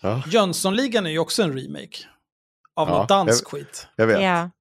Ja, 0.02 0.24
Jönssonligan 0.28 1.06
är 1.06 1.10
ju 1.10 1.20
också 1.20 1.44
en 1.44 1.58
remake. 1.58 1.98
Av 2.76 2.90
Ja, 2.90 2.98
något 2.98 3.10
dansk 3.10 3.48
skit. 3.48 3.88
jag 3.96 4.08
vet. 4.08 4.22
Ja. 4.22 4.52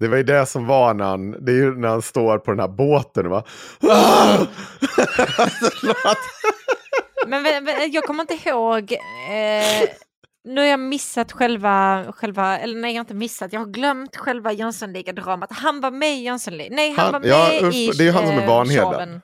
Det 0.00 0.08
var 0.08 0.16
ju 0.16 0.22
det 0.22 0.46
som 0.46 0.66
var 0.66 0.94
när 0.94 1.04
han, 1.04 1.44
det 1.44 1.52
är 1.52 1.56
ju 1.56 1.74
när 1.76 1.88
han 1.88 2.02
står 2.02 2.38
på 2.38 2.50
den 2.50 2.60
här 2.60 2.68
båten 2.68 3.26
och 3.26 3.30
bara... 3.30 3.44
Men 7.26 7.46
vä- 7.46 7.88
jag 7.92 8.04
kommer 8.04 8.20
inte 8.22 8.48
ihåg. 8.48 8.92
Eh, 8.92 9.88
nu 10.48 10.60
har 10.60 10.68
jag 10.68 10.80
missat 10.80 11.32
själva, 11.32 12.04
själva, 12.12 12.58
eller 12.58 12.80
nej 12.80 12.90
jag 12.90 12.96
har 12.98 13.00
inte 13.04 13.14
missat, 13.14 13.52
jag 13.52 13.60
har 13.60 13.66
glömt 13.66 14.16
själva 14.16 14.52
Jönssonliga-dramat. 14.52 15.52
Han 15.52 15.80
var 15.80 15.90
med 15.90 16.12
i 16.18 16.22
Jönssonliga, 16.22 16.68
nej 16.70 16.90
han, 16.90 17.04
Han- 17.04 17.12
var 17.12 17.20
med 17.20 17.28
ja, 17.30 17.70
i 17.72 17.90
det 17.98 18.08
är 18.08 18.12
han 18.12 18.26
som 18.26 18.36
är 18.36 18.42
eh, 18.42 18.48
Vanheden. 18.48 19.20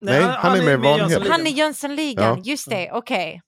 Nej, 0.00 0.22
han 0.22 0.58
är 0.58 0.64
med 0.64 0.72
i 0.74 0.76
Vanheden. 0.76 1.30
Han 1.30 1.40
är 1.46 1.50
Jönssonligan, 1.50 2.24
Ja. 2.36 2.42
just 2.44 2.70
det, 2.70 2.90
okej. 2.92 3.42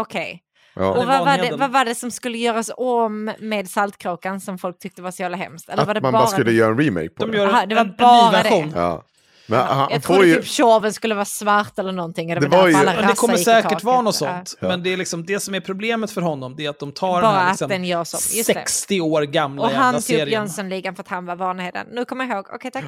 Okej. 0.00 0.42
Ja. 0.74 0.88
Och 0.90 1.06
vad 1.06 1.24
var, 1.24 1.38
det, 1.38 1.56
vad 1.56 1.70
var 1.72 1.84
det 1.84 1.94
som 1.94 2.10
skulle 2.10 2.38
göras 2.38 2.70
om 2.76 3.32
med 3.38 3.68
Saltkråkan 3.70 4.40
som 4.40 4.58
folk 4.58 4.78
tyckte 4.78 5.02
var 5.02 5.10
så 5.10 5.22
jävla 5.22 5.36
hemskt? 5.36 5.68
Eller 5.68 5.84
var 5.84 5.94
det 5.94 5.98
Att 5.98 6.02
man 6.02 6.12
bara 6.12 6.26
skulle 6.26 6.52
göra 6.52 6.70
en 6.70 6.78
remake 6.78 7.08
på 7.08 7.24
De 7.26 7.30
det. 7.30 7.36
gör 7.38 7.46
Aha, 7.46 7.62
en, 7.62 7.68
det 7.68 7.74
var 7.74 7.82
en, 7.82 7.88
en 7.90 7.96
bara 7.98 8.42
ny 8.42 8.42
det. 8.42 8.72
Ja. 8.74 9.02
Men 9.48 9.60
han, 9.60 9.88
Jag 9.90 10.02
trodde 10.02 10.26
ju... 10.26 10.34
typ 10.36 10.46
tjorven 10.46 10.92
skulle 10.92 11.14
vara 11.14 11.24
svart 11.24 11.78
eller 11.78 11.92
någonting. 11.92 12.28
Det, 12.28 12.40
Det 12.40 12.48
var 12.48 12.68
ju- 12.68 12.74
det 13.08 13.16
kommer 13.16 13.36
säkert 13.36 13.82
vara 13.84 14.00
något 14.00 14.20
Ja. 14.20 14.28
sånt. 14.44 14.54
Men 14.60 14.82
det, 14.82 14.92
är 14.92 14.96
liksom, 14.96 15.24
det 15.26 15.40
som 15.40 15.54
är 15.54 15.60
problemet 15.60 16.10
för 16.10 16.20
honom 16.20 16.54
det 16.56 16.64
är 16.66 16.70
att 16.70 16.78
de 16.78 16.92
tar 16.92 17.08
Bara 17.08 17.20
den 17.22 17.30
här 17.30 17.44
att 17.44 17.50
liksom, 17.50 17.68
den 17.68 17.84
görs 17.84 18.14
om. 18.14 18.20
Just 18.36 18.46
det. 18.46 18.54
60 18.54 19.00
år 19.00 19.22
gamla 19.22 19.62
Och 19.62 19.68
jävla 19.70 19.84
han 19.84 20.02
tog. 20.02 20.28
Jönssonligan 20.28 20.94
för 20.94 21.02
att 21.02 21.08
han 21.08 21.26
var 21.26 21.36
Vanheden. 21.36 21.86
Nu 21.92 22.04
kommer 22.04 22.24
jag 22.26 22.34
ihåg. 22.36 22.46
Okej, 22.54 22.70
tack. 22.70 22.84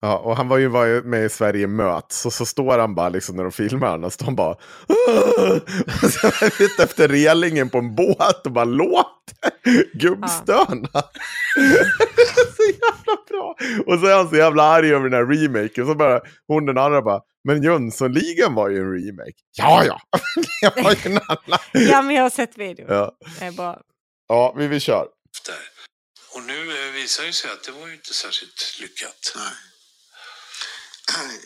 Ja, 0.00 0.18
och 0.18 0.36
han 0.36 0.48
var 0.48 0.58
ju 0.58 0.68
var 0.68 0.84
ju 0.84 1.02
med 1.02 1.24
i 1.24 1.28
Sverige 1.28 1.66
möts 1.66 2.26
och 2.26 2.32
så 2.32 2.46
står 2.46 2.78
han 2.78 2.94
bara 2.94 3.08
liksom 3.08 3.36
när 3.36 3.42
de 3.42 3.52
filmar 3.52 3.88
honom, 3.90 4.10
står 4.10 4.24
han 4.24 4.36
bara 4.36 4.50
och 4.52 6.10
så 6.10 6.26
är 6.26 6.40
han 6.76 6.84
efter 6.84 7.08
relingen 7.08 7.70
på 7.70 7.78
en 7.78 7.94
båt 7.94 8.46
och 8.46 8.52
bara 8.52 8.64
låter 8.64 9.96
gubbstöna. 9.98 10.88
så 12.56 12.62
jävla 12.62 13.22
bra. 13.28 13.56
Och 13.86 14.00
så 14.00 14.06
är 14.06 14.16
han 14.16 14.28
så 14.28 14.36
jävla 14.36 14.62
arg 14.62 14.94
över 14.94 15.08
den 15.08 15.12
här 15.12 15.34
remaken. 15.36 15.86
Så 15.86 15.94
bara 15.94 16.20
hon 16.48 16.66
den 16.66 16.78
andra 16.78 17.02
bara, 17.02 17.20
men 17.48 17.62
Jönssonligan 17.62 18.54
var 18.54 18.68
ju 18.68 18.78
en 18.78 18.92
remake. 18.92 19.38
Ja, 19.56 19.84
ja, 19.84 20.00
det 20.74 20.82
var 20.82 20.90
ju 20.90 20.98
en 21.12 21.20
annan. 21.28 21.58
Ja, 21.72 22.02
men 22.02 22.16
jag 22.16 22.22
har 22.22 22.30
sett 22.30 22.58
videon. 22.58 22.86
Ja, 22.88 23.12
Det 23.38 23.44
är 23.44 23.52
bra. 23.52 23.80
ja 24.28 24.54
vi 24.58 24.66
vill 24.66 24.80
köra. 24.80 25.04
Där. 25.46 25.64
Och 26.34 26.42
nu 26.46 26.86
eh, 26.86 26.92
visar 26.94 27.24
det 27.24 27.32
sig 27.32 27.50
att 27.50 27.64
det 27.64 27.72
var 27.80 27.86
ju 27.88 27.94
inte 27.94 28.14
särskilt 28.14 28.78
lyckat. 28.80 29.32
Nej. 29.36 29.54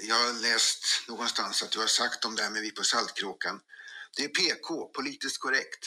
Jag 0.03 0.15
har 0.15 0.33
läst 0.43 0.85
någonstans 1.09 1.63
att 1.63 1.71
du 1.71 1.79
har 1.79 1.87
sagt 1.87 2.25
om 2.25 2.37
det 2.37 2.43
här 2.43 2.51
med 2.51 2.63
Vi 2.63 2.71
på 2.71 2.85
Saltkråkan. 2.85 3.61
Det 4.17 4.25
är 4.25 4.29
PK, 4.29 4.89
politiskt 4.89 5.39
korrekt. 5.39 5.85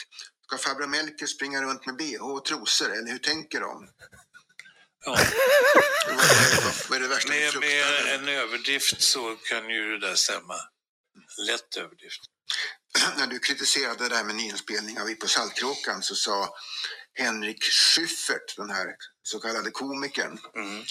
Ska 0.48 0.58
farbror 0.58 0.88
Melker 0.88 1.26
springa 1.26 1.62
runt 1.62 1.86
med 1.86 1.96
bh 1.98 2.22
och 2.22 2.46
trosor, 2.46 2.92
eller 2.92 3.12
hur 3.12 3.18
tänker 3.20 3.60
de? 3.62 3.90
Ja. 5.06 5.12
Vad 6.90 6.98
är- 6.98 7.02
det 7.02 7.08
värsta 7.08 7.30
Med, 7.30 7.60
med 7.60 8.14
en 8.16 8.28
överdrift 8.28 9.02
så 9.02 9.36
kan 9.36 9.70
ju 9.70 9.98
det 9.98 10.08
där 10.08 10.16
stämma. 10.16 10.56
Lätt 11.48 11.78
överdrift. 11.78 12.22
När 13.18 13.28
du 13.28 13.40
kritiserade 13.40 14.10
det 14.10 14.16
här 14.16 14.24
med 14.24 14.36
nyinspelning 14.36 15.00
av 15.00 15.06
Vi 15.08 15.16
på 15.16 15.28
Saltkråkan 15.28 16.04
så 16.04 16.16
sa 16.16 16.56
Henrik 17.14 17.64
Schyffert, 17.64 18.56
den 18.58 18.70
här 18.70 18.88
så 19.24 19.40
kallade 19.40 19.72
komikern. 19.72 20.40
Mm. 20.56 20.84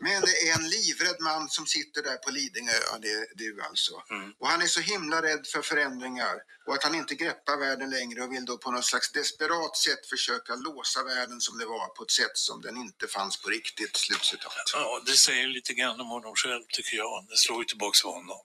Men 0.00 0.22
det 0.22 0.48
är 0.48 0.54
en 0.58 0.68
livrädd 0.68 1.20
man 1.20 1.48
som 1.48 1.66
sitter 1.66 2.02
där 2.02 2.16
på 2.16 2.30
Lidingö, 2.30 2.72
ja, 2.90 2.98
det 2.98 3.10
är 3.10 3.26
du 3.34 3.62
alltså. 3.62 4.02
Mm. 4.10 4.32
Och 4.38 4.48
han 4.48 4.62
är 4.62 4.66
så 4.66 4.80
himla 4.80 5.22
rädd 5.22 5.46
för 5.46 5.62
förändringar 5.62 6.36
och 6.66 6.74
att 6.74 6.82
han 6.82 6.94
inte 6.94 7.14
greppar 7.14 7.56
världen 7.56 7.90
längre 7.90 8.22
och 8.22 8.32
vill 8.32 8.44
då 8.44 8.58
på 8.58 8.70
något 8.70 8.84
slags 8.84 9.12
desperat 9.12 9.76
sätt 9.76 10.06
försöka 10.06 10.54
låsa 10.54 11.04
världen 11.04 11.40
som 11.40 11.58
det 11.58 11.66
var 11.66 11.88
på 11.88 12.02
ett 12.02 12.10
sätt 12.10 12.36
som 12.36 12.60
den 12.60 12.76
inte 12.76 13.06
fanns 13.08 13.42
på 13.42 13.48
riktigt. 13.48 13.96
Slutcitat. 13.96 14.52
Ja, 14.72 15.02
det 15.06 15.12
säger 15.12 15.46
lite 15.46 15.74
grann 15.74 16.00
om 16.00 16.08
honom 16.08 16.34
själv 16.34 16.62
tycker 16.68 16.96
jag. 16.96 17.26
Det 17.28 17.36
slår 17.36 17.58
ju 17.58 17.64
tillbaka 17.64 17.96
på 18.02 18.12
honom. 18.12 18.40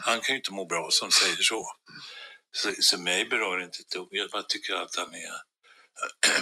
Han 0.00 0.20
kan 0.20 0.34
ju 0.34 0.36
inte 0.36 0.52
må 0.52 0.64
bra 0.66 0.88
som 0.90 1.10
säger 1.10 1.42
så. 1.42 1.72
Så, 2.52 2.72
så 2.80 2.98
mig 2.98 3.24
berör 3.24 3.58
det 3.58 3.64
inte 3.64 3.80
ett 3.80 3.90
dugg. 3.90 4.08
Jag 4.10 4.30
bara 4.30 4.42
tycker 4.42 4.74
att 4.74 4.96
han 4.96 5.14
är... 5.14 5.32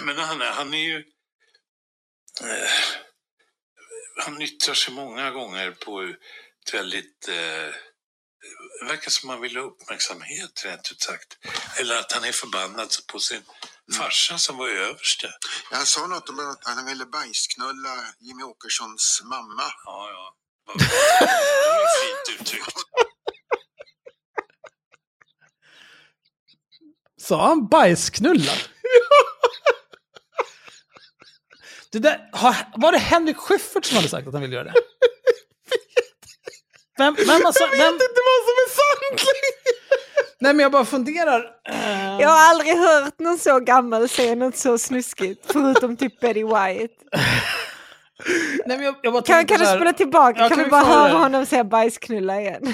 Men 0.05 0.17
han 0.17 0.41
är, 0.41 0.51
han 0.51 0.73
är 0.73 0.83
ju... 0.83 0.97
Eh, 2.41 2.71
han 4.17 4.41
yttrar 4.41 4.73
sig 4.73 4.93
många 4.93 5.31
gånger 5.31 5.71
på 5.71 6.01
ett 6.01 6.73
väldigt... 6.73 7.27
Eh, 7.27 7.73
det 8.79 8.85
verkar 8.85 9.11
som 9.11 9.29
han 9.29 9.41
vill 9.41 9.57
ha 9.57 9.63
uppmärksamhet, 9.63 10.65
rent 10.65 10.91
ut 10.91 11.01
sagt. 11.01 11.37
Eller 11.79 11.99
att 11.99 12.11
han 12.11 12.23
är 12.23 12.31
förbannad 12.31 12.89
på 13.11 13.19
sin 13.19 13.41
farsa 13.97 14.37
som 14.37 14.57
var 14.57 14.69
överste. 14.69 15.33
Han 15.71 15.85
sa 15.85 16.07
något 16.07 16.29
om 16.29 16.39
att 16.39 16.63
han 16.63 16.85
ville 16.85 17.05
bajsknulla 17.05 17.95
Jimmy 18.19 18.43
Åkessons 18.43 19.21
mamma. 19.25 19.63
Ja, 19.85 20.09
ja. 20.11 20.35
Det 20.77 20.83
var 21.69 21.79
ju 21.79 21.87
fint 22.01 22.41
uttryckt. 22.41 22.77
Sa 27.21 27.47
han 27.47 27.67
bajsknulla? 27.67 28.53
Det 31.99 32.09
där, 32.09 32.29
har- 32.31 32.65
var 32.75 32.91
det 32.91 32.97
Henrik 32.97 33.37
Schyffert 33.37 33.85
som 33.85 33.95
hade 33.95 34.09
sagt 34.09 34.27
att 34.27 34.33
han 34.33 34.41
ville 34.41 34.55
göra 34.55 34.63
det? 34.63 34.73
Vem, 36.97 37.15
vem, 37.27 37.45
alltså, 37.45 37.63
Jag 37.63 37.69
vet 37.71 37.79
vem, 37.79 37.93
inte 37.93 38.05
vad 38.25 38.43
som 38.47 38.55
är 38.65 38.69
sant 38.69 39.29
nej 40.39 40.53
men 40.53 40.63
jag 40.63 40.71
bara 40.71 40.85
funderar. 40.85 41.51
eh, 41.69 42.17
Jag 42.21 42.29
har 42.29 42.49
aldrig 42.49 42.77
hört 42.77 43.19
någon 43.19 43.37
så 43.39 43.59
gammal 43.59 44.09
säga 44.09 44.35
något 44.35 44.57
så 44.57 44.77
snuskigt. 44.77 45.45
Förutom 45.53 45.97
typ 45.97 46.19
Betty 46.19 46.43
White. 46.43 46.93
nej, 48.65 48.77
men 48.77 48.81
jag, 48.83 48.95
jag 49.03 49.13
bara 49.13 49.23
Kan, 49.23 49.45
kan 49.45 49.59
du 49.59 49.65
spela 49.65 49.93
tillbaka? 49.93 50.39
Ja, 50.41 50.49
kan 50.49 50.49
kan 50.49 50.57
vi 50.57 50.63
vi 50.63 50.69
bara 50.71 50.83
höra 50.85 51.07
det? 51.07 51.13
honom 51.13 51.45
säga 51.45 51.63
bajsknulla 51.63 52.41
igen? 52.41 52.73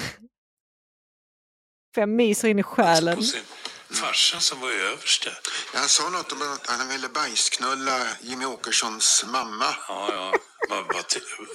För 1.94 2.00
jag 2.02 2.08
myser 2.08 2.48
in 2.48 2.58
i 2.58 2.62
själen. 2.62 3.18
På 3.94 3.98
sin 3.98 4.06
farsa 4.06 4.40
som 4.40 4.60
var 4.60 4.70
överste. 4.70 5.30
Han 5.74 5.88
sa 5.88 6.10
något 6.10 6.32
om 6.32 6.42
att 6.42 6.66
han 6.66 6.88
ville 6.88 7.08
bajsknulla 7.08 7.98
Jimmy 8.20 8.44
Åkessons 8.44 9.24
mamma. 9.32 9.64
Ja, 9.88 10.08
ja. 10.12 10.32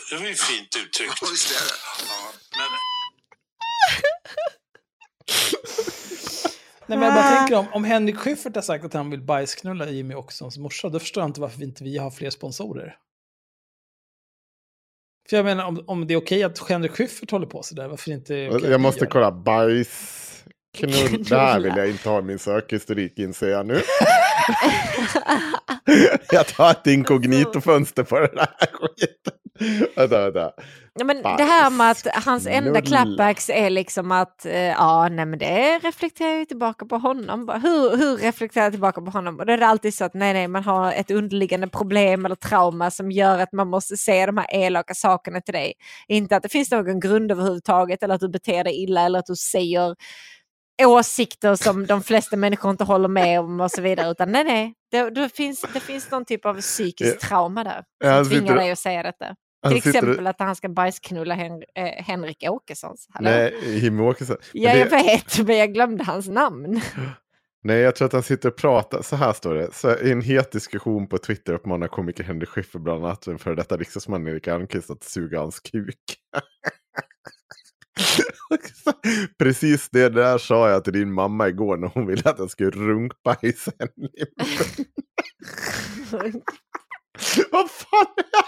Det 0.09 0.17
var 0.17 0.27
ju 0.27 0.35
fint 0.35 0.75
uttryckt. 0.83 1.13
Ja, 1.21 1.27
visst 1.31 1.51
är 1.51 1.65
det. 1.65 1.75
Ja, 2.09 2.15
men 2.57 2.79
Nej, 6.87 6.97
men 6.97 7.07
jag 7.07 7.15
bara 7.15 7.37
tänker 7.37 7.55
om, 7.55 7.67
om 7.73 7.83
Henrik 7.83 8.17
Schyffert 8.17 8.55
har 8.55 8.61
sagt 8.61 8.85
att 8.85 8.93
han 8.93 9.09
vill 9.09 9.21
bajsknulla 9.21 9.89
Jimmy 9.89 10.15
Åkessons 10.15 10.57
morsa, 10.57 10.89
då 10.89 10.99
förstår 10.99 11.23
jag 11.23 11.29
inte 11.29 11.41
varför 11.41 11.59
vi 11.59 11.65
inte 11.65 11.83
vi 11.83 11.97
har 11.97 12.11
fler 12.11 12.29
sponsorer. 12.29 12.97
För 15.29 15.37
jag 15.37 15.45
menar, 15.45 15.65
om, 15.65 15.83
om 15.87 16.07
det 16.07 16.13
är 16.13 16.17
okej 16.17 16.43
att 16.43 16.69
Henrik 16.69 16.91
Schyffert 16.91 17.31
håller 17.31 17.47
på 17.47 17.63
sådär, 17.63 17.87
varför 17.87 18.11
inte 18.11 18.35
jag 18.35 18.81
måste 18.81 19.05
gör 19.05 19.31
det? 19.31 19.85
Det 21.29 21.35
här 21.35 21.59
vill 21.59 21.73
jag 21.77 21.89
inte 21.89 22.09
ha 22.09 22.21
min 22.21 22.39
sökhistorik 22.39 23.19
inser 23.19 23.47
jag 23.47 23.65
nu. 23.65 23.81
jag 26.31 26.47
tar 26.47 26.71
ett 26.71 26.87
inkognito-fönster 26.87 28.03
på 28.03 28.19
den 28.19 28.37
här 28.37 28.69
skiten. 28.71 29.33
Vänta, 29.95 30.21
vänta. 30.21 30.51
Ja, 30.93 31.05
men 31.05 31.23
det 31.23 31.43
här 31.43 31.69
med 31.69 31.91
att 31.91 32.07
hans 32.25 32.47
enda 32.47 32.81
clapbacks 32.81 33.49
är 33.49 33.69
liksom 33.69 34.11
att 34.11 34.45
eh, 34.45 34.53
ja, 34.57 35.09
nej 35.09 35.25
men 35.25 35.39
det 35.39 35.79
reflekterar 35.79 36.35
ju 36.35 36.45
tillbaka 36.45 36.85
på 36.85 36.97
honom. 36.97 37.49
Hur, 37.63 37.97
hur 37.97 38.17
reflekterar 38.17 38.63
jag 38.63 38.73
tillbaka 38.73 39.01
på 39.01 39.11
honom? 39.11 39.39
Och 39.39 39.45
då 39.45 39.53
är 39.53 39.57
det 39.57 39.67
alltid 39.67 39.93
så 39.93 40.05
att 40.05 40.13
nej, 40.13 40.33
nej, 40.33 40.47
man 40.47 40.63
har 40.63 40.91
ett 40.91 41.11
underliggande 41.11 41.67
problem 41.67 42.25
eller 42.25 42.35
trauma 42.35 42.91
som 42.91 43.11
gör 43.11 43.39
att 43.39 43.53
man 43.53 43.67
måste 43.67 43.97
se 43.97 44.25
de 44.25 44.37
här 44.37 44.47
elaka 44.55 44.93
sakerna 44.93 45.41
till 45.41 45.53
dig. 45.53 45.73
Inte 46.07 46.35
att 46.35 46.43
det 46.43 46.49
finns 46.49 46.71
någon 46.71 46.99
grund 46.99 47.31
överhuvudtaget 47.31 48.03
eller 48.03 48.15
att 48.15 48.21
du 48.21 48.29
beter 48.29 48.63
dig 48.63 48.83
illa 48.83 49.01
eller 49.01 49.19
att 49.19 49.25
du 49.25 49.35
säger 49.35 49.95
åsikter 50.85 51.55
som 51.55 51.85
de 51.85 52.03
flesta 52.03 52.37
människor 52.37 52.71
inte 52.71 52.83
håller 52.83 53.07
med 53.07 53.39
om 53.39 53.59
och 53.61 53.71
så 53.71 53.81
vidare. 53.81 54.11
Utan 54.11 54.31
nej, 54.31 54.43
nej, 54.43 54.73
det, 54.91 55.09
det, 55.09 55.29
finns, 55.35 55.65
det 55.73 55.79
finns 55.79 56.11
någon 56.11 56.25
typ 56.25 56.45
av 56.45 56.61
psykiskt 56.61 57.17
Ja. 57.21 57.27
trauma 57.27 57.63
där. 57.63 57.83
Ja, 57.99 58.07
Som 58.09 58.15
han 58.15 58.25
tvingar 58.25 58.55
dig 58.55 58.71
att 58.71 58.79
säga 58.79 59.03
detta. 59.03 59.35
Till 59.67 59.77
exempel 59.77 60.27
att 60.27 60.39
han 60.39 60.55
ska 60.55 60.69
bajsknulla 60.69 61.35
Hen 61.35 61.63
eh, 61.75 62.03
Henrik 62.05 62.43
Åkessons. 62.49 63.07
Hallå? 63.09 63.29
Nej, 63.29 63.79
Jimmy 63.79 64.03
Åkesson. 64.03 64.37
Ja, 64.53 64.73
jag 64.73 64.89
vet, 64.89 65.39
men 65.47 65.57
jag 65.57 65.73
glömde 65.73 66.03
hans 66.03 66.27
namn. 66.27 66.81
Nej, 67.63 67.77
jag 67.77 67.95
tror 67.95 68.05
att 68.05 68.13
han 68.13 68.23
sitter 68.23 68.49
och 68.49 68.55
pratar. 68.55 69.01
Så 69.01 69.15
här 69.15 69.33
står 69.33 69.55
det. 69.55 69.73
Så 69.73 69.95
I 69.97 70.11
en 70.11 70.21
het 70.21 70.51
diskussion 70.51 71.07
på 71.07 71.17
Twitter 71.17 71.53
uppmanar 71.53 71.87
komiker 71.87 72.23
Henrik 72.23 72.49
Schyffert 72.49 72.81
bland 72.81 73.05
annat 73.05 73.21
den 73.21 73.39
före 73.39 73.55
detta 73.55 73.77
riksdagsman 73.77 74.27
Erik 74.27 74.47
Almqvist 74.47 74.89
att 74.89 75.03
suga 75.03 75.39
hans 75.39 75.59
kuk. 75.59 75.95
Precis 79.39 79.89
det 79.89 80.09
där 80.09 80.37
sa 80.37 80.69
jag 80.69 80.83
till 80.83 80.93
din 80.93 81.13
mamma 81.13 81.47
igår 81.47 81.77
när 81.77 81.87
hon 81.87 82.07
ville 82.07 82.29
att 82.29 82.39
jag 82.39 82.51
skulle 82.51 82.71
henne 83.79 84.09
i 84.13 84.25
munnen. 84.37 84.85
Vad 87.51 87.71
fan 87.71 88.05
är 88.17 88.23
det? 88.23 88.43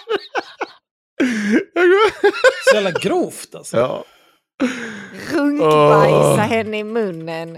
Så 2.70 2.76
jävla 2.76 2.92
grovt 2.92 3.56
alltså. 3.56 3.78
Ja. 3.78 4.06
Runkbajsa 5.32 6.34
Åh. 6.34 6.38
henne 6.38 6.80
i 6.80 6.84
munnen. 6.84 7.58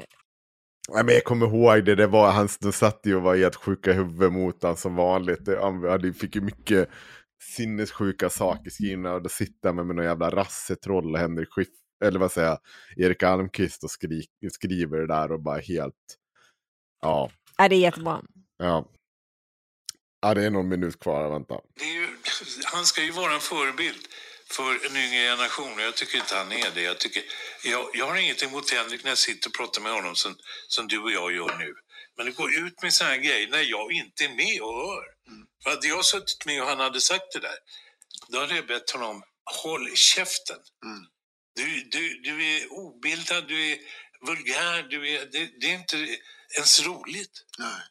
Nej, 0.90 1.04
men 1.04 1.14
jag 1.14 1.24
kommer 1.24 1.46
ihåg 1.46 1.86
det, 1.86 1.96
det 1.96 2.08
var, 2.08 2.32
han 2.32 2.50
de 2.60 2.72
satt 2.72 3.00
ju 3.04 3.16
och 3.16 3.22
var 3.22 3.36
helt 3.36 3.56
sjuka 3.56 3.92
i 3.92 3.94
huvudet 3.94 4.34
mot 4.34 4.64
han 4.64 4.78
som 4.78 4.96
vanligt. 4.96 5.50
Han 5.62 5.84
hade, 5.84 6.14
fick 6.14 6.36
ju 6.36 6.42
mycket 6.42 6.90
sinnessjuka 7.56 8.30
saker 8.30 8.72
skrivna 8.72 9.14
och 9.14 9.22
då 9.22 9.30
sitter 9.30 9.70
han 9.70 9.76
med, 9.76 9.86
med 9.86 9.96
någon 9.96 10.06
jävla 10.06 10.30
rassetroll 10.30 11.14
och 11.14 11.20
Henrik 11.20 11.48
Schiff, 11.52 11.68
eller 12.04 12.20
vad 12.20 12.32
säger 12.32 12.48
jag, 12.48 12.60
Erik 13.06 13.24
Almqvist 13.24 13.84
och 13.84 13.92
skri, 13.92 14.26
skriver 14.52 14.98
det 14.98 15.08
där 15.08 15.32
och 15.32 15.40
bara 15.42 15.60
helt, 15.60 15.96
ja, 17.02 17.32
Ja, 17.58 17.68
det 17.70 17.76
är 17.76 17.80
jättebra. 17.80 18.22
ja. 18.58 18.90
Ja, 20.22 20.34
det 20.34 20.46
är 20.46 20.50
någon 20.50 20.68
minut 20.70 21.00
kvar, 21.00 21.30
vänta. 21.30 21.56
det 21.76 21.84
är 21.84 21.94
ju, 21.94 22.08
han 22.74 22.86
ska 22.86 23.04
ju 23.04 23.12
vara 23.12 23.34
en 23.34 23.40
förebild 23.40 24.08
för 24.52 24.72
en 24.90 24.98
yngre 24.98 25.24
generation 25.30 25.74
och 25.74 25.82
jag 25.82 25.96
tycker 25.96 26.18
inte 26.18 26.36
han 26.36 26.52
är 26.52 26.72
det. 26.76 26.82
Jag, 26.82 27.00
tycker, 27.00 27.24
jag, 27.66 27.90
jag 27.94 28.08
har 28.08 28.16
inget 28.16 28.44
emot 28.44 28.72
Henrik 28.72 29.04
när 29.04 29.12
jag 29.12 29.18
sitter 29.18 29.50
och 29.50 29.54
pratar 29.54 29.82
med 29.82 29.92
honom 29.94 30.16
som, 30.16 30.36
som 30.68 30.88
du 30.88 31.00
och 31.00 31.12
jag 31.12 31.32
gör 31.34 31.58
nu. 31.58 31.74
Men 32.18 32.26
det 32.26 32.32
går 32.32 32.54
ut 32.56 32.82
med 32.82 32.94
sådana 32.94 33.14
här 33.14 33.22
grejer 33.22 33.50
när 33.50 33.62
jag 33.62 33.92
inte 33.92 34.24
är 34.26 34.30
med 34.30 34.62
och 34.62 34.74
hör. 34.74 35.04
För 35.64 35.70
hade 35.70 35.88
jag 35.88 36.06
suttit 36.06 36.46
med 36.46 36.62
och 36.62 36.68
han 36.68 36.80
hade 36.80 37.02
sagt 37.02 37.32
det 37.34 37.40
där, 37.40 37.58
då 38.30 38.40
hade 38.40 38.56
jag 38.56 38.68
bett 38.68 38.92
honom 38.92 39.24
håll 39.64 39.90
käften. 39.96 40.58
Du, 41.56 41.84
du, 41.84 42.22
du 42.24 42.46
är 42.46 42.72
obildad, 42.72 43.48
du 43.48 43.72
är 43.72 43.78
vulgär, 44.26 44.84
du 44.84 45.10
är, 45.10 45.26
det, 45.26 45.60
det 45.60 45.68
är 45.68 45.76
inte 45.76 46.18
ens 46.56 46.86
roligt. 46.86 47.46
Nej. 47.58 47.82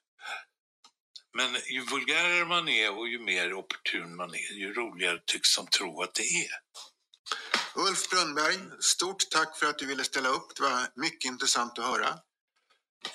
Men 1.35 1.57
ju 1.67 1.85
vulgärare 1.85 2.45
man 2.45 2.69
är 2.69 2.99
och 2.99 3.09
ju 3.09 3.19
mer 3.19 3.55
opportun 3.55 4.17
man 4.17 4.35
är, 4.35 4.53
ju 4.53 4.75
roligare 4.75 5.19
tycks 5.27 5.57
de 5.57 5.67
tro 5.67 6.03
att 6.03 6.15
det 6.15 6.23
är. 6.23 6.51
Ulf 7.75 8.11
Brunnberg, 8.11 8.57
stort 8.81 9.31
tack 9.31 9.59
för 9.59 9.67
att 9.67 9.79
du 9.79 9.87
ville 9.87 10.05
ställa 10.05 10.29
upp. 10.29 10.57
Det 10.57 10.63
var 10.63 10.89
mycket 10.95 11.25
intressant 11.29 11.79
att 11.79 11.85
höra. 11.85 12.19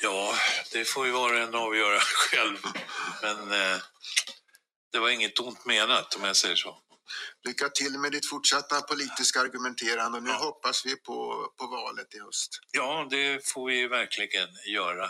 Ja, 0.01 0.35
det 0.71 0.85
får 0.85 1.05
ju 1.05 1.11
var 1.11 1.33
och 1.33 1.39
en 1.39 1.55
avgöra 1.55 1.99
själv. 1.99 2.57
Men 3.21 3.51
eh, 3.51 3.77
det 4.91 4.99
var 4.99 5.09
inget 5.09 5.39
ont 5.39 5.65
menat 5.65 6.15
om 6.15 6.23
jag 6.23 6.35
säger 6.35 6.55
så. 6.55 6.81
Lycka 7.47 7.69
till 7.69 7.99
med 7.99 8.11
ditt 8.11 8.29
fortsatta 8.29 8.81
politiska 8.81 9.39
argumenterande 9.39 10.17
och 10.17 10.23
nu 10.23 10.31
hoppas 10.31 10.85
vi 10.85 10.95
på, 10.95 11.47
på 11.57 11.67
valet 11.67 12.15
i 12.15 12.19
höst. 12.19 12.59
Ja, 12.71 13.07
det 13.09 13.47
får 13.47 13.67
vi 13.67 13.87
verkligen 13.87 14.49
göra 14.73 15.07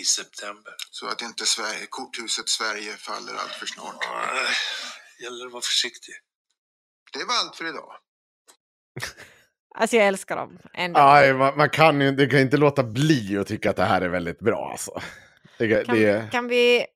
i 0.00 0.04
september. 0.04 0.74
Så 0.90 1.06
att 1.06 1.22
inte 1.22 1.46
Sverige, 1.46 1.86
korthuset 1.90 2.48
Sverige 2.48 2.96
faller 2.96 3.34
allt 3.34 3.52
för 3.52 3.66
snart. 3.66 4.04
Eh, 4.04 5.22
gäller 5.22 5.46
att 5.46 5.52
vara 5.52 5.62
försiktig. 5.62 6.14
Det 7.12 7.24
var 7.24 7.34
allt 7.34 7.56
för 7.56 7.68
idag. 7.68 7.92
Alltså 9.74 9.96
jag 9.96 10.06
älskar 10.06 10.36
dem 10.36 10.58
ändå. 10.74 11.00
Aj, 11.00 11.34
man, 11.34 11.56
man 11.56 11.70
kan 11.70 12.00
ju 12.00 12.10
det 12.12 12.26
kan 12.26 12.40
inte 12.40 12.56
låta 12.56 12.82
bli 12.82 13.38
att 13.38 13.46
tycka 13.46 13.70
att 13.70 13.76
det 13.76 13.84
här 13.84 14.00
är 14.00 14.08
väldigt 14.08 14.38
bra 14.38 14.70
alltså. 14.70 15.02
Det, 15.58 15.84
Kan, 15.84 15.96
det, 15.96 16.30
kan, 16.32 16.48
vi, 16.48 16.86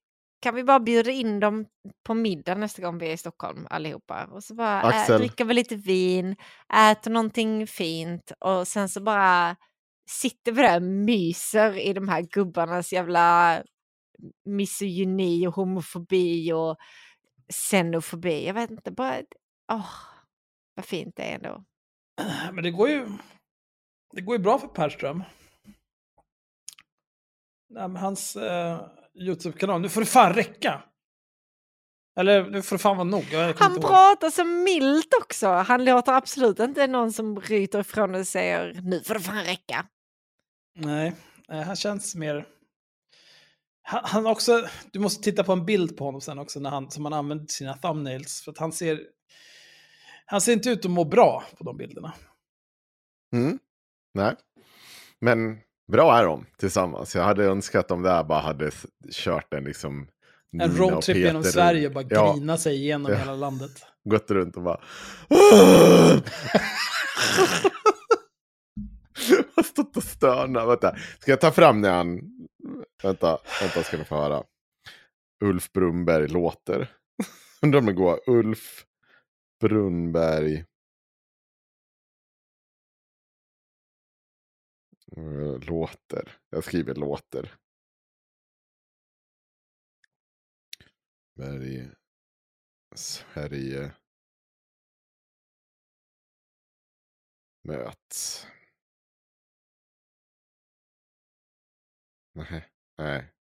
kan 0.47 0.55
vi 0.55 0.65
bara 0.65 0.81
bjuda 0.81 1.11
in 1.11 1.41
dem 1.41 1.67
på 2.03 2.15
middag 2.15 2.55
nästa 2.55 2.83
gång 2.83 2.99
vi 2.99 3.09
är 3.09 3.13
i 3.13 3.17
Stockholm 3.17 3.67
allihopa? 3.71 4.25
Och 4.25 4.45
så 4.45 4.55
bara 4.55 4.93
ä, 4.93 5.19
dricker 5.19 5.45
vi 5.45 5.55
lite 5.55 5.77
vin, 5.77 6.37
äter 6.75 7.11
någonting 7.11 7.67
fint 7.67 8.33
och 8.41 8.69
sen 8.69 8.89
så 8.89 9.01
bara 9.03 9.57
sitter 10.11 10.53
vi 10.53 10.63
där 10.63 10.77
och 10.77 10.83
myser 10.83 11.79
i 11.79 11.93
de 11.93 12.09
här 12.09 12.23
gubbarnas 12.23 12.93
jävla 12.93 13.63
misogyni 14.45 15.47
och 15.47 15.55
homofobi 15.55 16.53
och 16.53 16.77
xenofobi. 17.53 18.47
Jag 18.47 18.55
vet 18.55 18.71
inte, 18.71 18.91
bara... 18.91 19.23
Åh, 19.73 19.93
vad 20.75 20.85
fint 20.85 21.17
det 21.17 21.23
är 21.23 21.35
ändå. 21.35 21.65
Men 22.53 22.65
det 22.65 22.71
går 22.71 22.89
ju, 22.89 23.09
det 24.13 24.21
går 24.21 24.37
ju 24.37 24.43
bra 24.43 24.59
för 24.59 24.69
Perström. 24.69 25.25
Nej, 27.69 27.89
hans 27.89 28.37
eh, 28.37 28.89
YouTube-kanal, 29.21 29.81
nu 29.81 29.89
får 29.89 30.01
det 30.01 30.07
fan 30.07 30.33
räcka. 30.33 30.83
Eller 32.19 32.51
nu 32.51 32.63
får 32.63 32.77
det 32.77 32.83
fan 32.83 32.97
vara 32.97 33.09
nog. 33.09 33.25
Han 33.57 33.81
pratar 33.81 34.31
så 34.31 34.45
milt 34.45 35.15
också. 35.23 35.49
Han 35.49 35.85
låter 35.85 36.13
absolut 36.13 36.59
inte 36.59 36.87
någon 36.87 37.13
som 37.13 37.41
ryter 37.41 37.81
ifrån 37.81 38.15
och 38.15 38.27
säger 38.27 38.81
nu 38.83 39.03
får 39.03 39.15
det 39.15 39.21
fan 39.21 39.45
räcka. 39.45 39.87
Nej, 40.79 41.15
eh, 41.49 41.61
han 41.61 41.77
känns 41.77 42.15
mer... 42.15 42.47
Han, 43.83 44.01
han 44.05 44.27
också, 44.27 44.69
du 44.93 44.99
måste 44.99 45.23
titta 45.23 45.45
på 45.45 45.53
en 45.53 45.67
bild 45.67 45.97
på 45.97 46.05
honom 46.05 46.21
sen 46.21 46.39
också, 46.39 46.61
när 46.61 46.71
han, 46.71 46.91
som 46.91 47.05
han 47.05 47.13
använder 47.13 47.47
sina 47.47 47.75
thumbnails. 47.75 48.43
För 48.43 48.51
att 48.51 48.59
han 48.59 48.73
ser... 48.73 49.01
Han 50.27 50.41
ser 50.41 50.53
inte 50.53 50.71
ut 50.71 50.85
att 50.85 50.91
må 50.91 51.05
bra 51.05 51.45
på 51.59 51.65
de 51.65 51.77
bilderna. 51.77 52.15
Mm. 53.33 53.59
Nej. 54.15 54.35
Men 55.21 55.61
bra 55.93 56.19
är 56.19 56.25
de 56.25 56.47
tillsammans. 56.59 57.15
Jag 57.15 57.23
hade 57.23 57.45
önskat 57.45 57.81
att 57.81 57.89
de 57.89 58.03
där 58.03 58.25
bara 58.25 58.41
hade 58.41 58.71
kört 59.13 59.55
en 59.55 59.65
liksom... 59.65 60.09
En 60.63 60.77
roadtrip 60.77 61.17
genom 61.17 61.43
Sverige 61.45 61.87
och 61.87 61.93
bara 61.93 62.05
Ja. 62.11 62.33
grina 62.37 62.57
sig 62.57 62.77
igenom 62.77 63.13
Ja. 63.13 63.19
hela 63.19 63.35
landet. 63.35 63.71
Gått 64.11 64.31
runt 64.31 64.57
och 64.57 64.63
bara... 64.63 64.81
har 69.57 69.63
stått 69.63 69.97
och 69.97 70.03
stönat. 70.03 70.69
Vänta. 70.69 70.97
Ska 71.19 71.33
jag 71.33 71.41
ta 71.41 71.53
fram 71.53 71.81
när 71.81 71.91
han... 71.91 72.21
Vänta, 73.03 73.39
vänta 73.61 73.83
ska 73.83 73.97
ni 73.99 74.05
få 74.05 74.15
höra. 74.15 74.43
Ulf 75.45 75.73
Brunnberg 75.73 76.29
låter. 76.29 76.91
Undrar 77.63 77.79
om 77.79 77.87
det 77.87 77.93
går. 77.93 78.21
Ulf 78.27 78.85
Brunnberg. 79.61 80.65
Eh, 85.17 85.59
låter. 85.61 86.39
Jag 86.51 86.65
skriver 86.65 86.95
låter. 86.95 87.55
Berg. 91.35 91.91
Sverige. 92.95 93.93
Möts. 97.65 98.47
Nej. 102.35 102.65
Nej. 102.99 103.33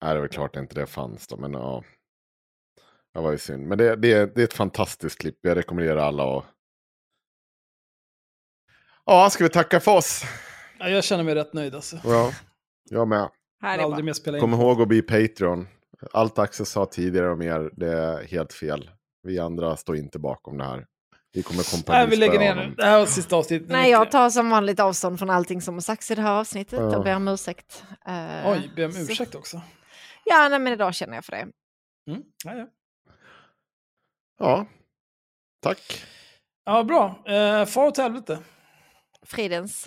Nej, 0.00 0.14
det 0.14 0.18
är 0.18 0.20
väl 0.20 0.28
klart 0.28 0.56
inte 0.56 0.74
det 0.74 0.86
fanns 0.86 1.26
då, 1.26 1.36
men 1.36 1.52
ja. 1.52 1.84
Det 3.12 3.20
var 3.20 3.32
ju 3.32 3.38
synd. 3.38 3.66
Men 3.66 3.78
det, 3.78 3.96
det, 3.96 4.34
det 4.34 4.40
är 4.40 4.44
ett 4.44 4.52
fantastiskt 4.52 5.18
klipp. 5.20 5.38
Jag 5.40 5.56
rekommenderar 5.56 5.96
alla 5.96 6.38
att... 6.38 6.44
Ja, 9.10 9.30
ska 9.30 9.44
vi 9.44 9.50
tacka 9.50 9.80
för 9.80 9.96
oss? 9.96 10.22
Ja, 10.78 10.88
jag 10.88 11.04
känner 11.04 11.24
mig 11.24 11.34
rätt 11.34 11.52
nöjd 11.52 11.74
alltså. 11.74 11.96
Ja, 12.04 12.32
jag 12.90 13.08
med. 13.08 13.28
Här 13.62 13.78
är 13.78 13.82
Aldrig 13.82 14.04
mer 14.04 14.12
spela 14.12 14.36
in. 14.36 14.40
Kom 14.40 14.54
ihåg 14.54 14.82
att 14.82 14.88
bli 14.88 15.02
Patreon. 15.02 15.68
Allt 16.12 16.38
Axel 16.38 16.66
sa 16.66 16.86
tidigare 16.86 17.30
och 17.30 17.38
mer, 17.38 17.70
det 17.72 17.92
är 17.92 18.24
helt 18.26 18.52
fel. 18.52 18.90
Vi 19.22 19.38
andra 19.38 19.76
står 19.76 19.96
inte 19.96 20.18
bakom 20.18 20.58
det 20.58 20.64
här. 20.64 20.86
Vi 21.32 21.42
kommer 21.42 21.88
Nej, 21.88 22.06
vi 22.06 22.16
lägger 22.16 22.38
ner 22.38 22.54
honom. 22.54 22.74
Det 22.76 22.84
här 22.84 22.98
var 22.98 23.06
sista 23.06 23.36
avsnittet. 23.36 23.68
Nej, 23.68 23.90
jag 23.90 24.10
tar 24.10 24.30
som 24.30 24.50
vanligt 24.50 24.80
avstånd 24.80 25.18
från 25.18 25.30
allting 25.30 25.62
som 25.62 25.74
har 25.74 25.80
sagts 25.80 26.10
i 26.10 26.14
det 26.14 26.22
här 26.22 26.32
avsnittet 26.40 26.78
Ja. 26.80 26.96
och 26.96 27.04
ber 27.04 27.16
om 27.16 27.28
ursäkt. 27.28 27.84
Eh, 28.06 28.50
Oj, 28.50 28.70
be 28.76 28.84
om 28.84 28.92
så- 28.92 29.00
ursäkt 29.12 29.34
också. 29.34 29.60
Ja, 30.24 30.48
nej, 30.48 30.58
men 30.58 30.72
idag 30.72 30.94
känner 30.94 31.14
jag 31.14 31.24
för 31.24 31.32
det. 31.32 31.38
Mm. 32.10 32.22
Ja, 32.44 32.54
ja. 32.54 32.66
Ja, 34.38 34.66
tack. 35.62 36.04
ja, 36.64 36.84
bra. 36.84 37.22
Eh, 37.26 37.64
far 37.64 37.86
åt 37.86 37.96
helvete. 37.98 38.38
Fridens. 39.28 39.86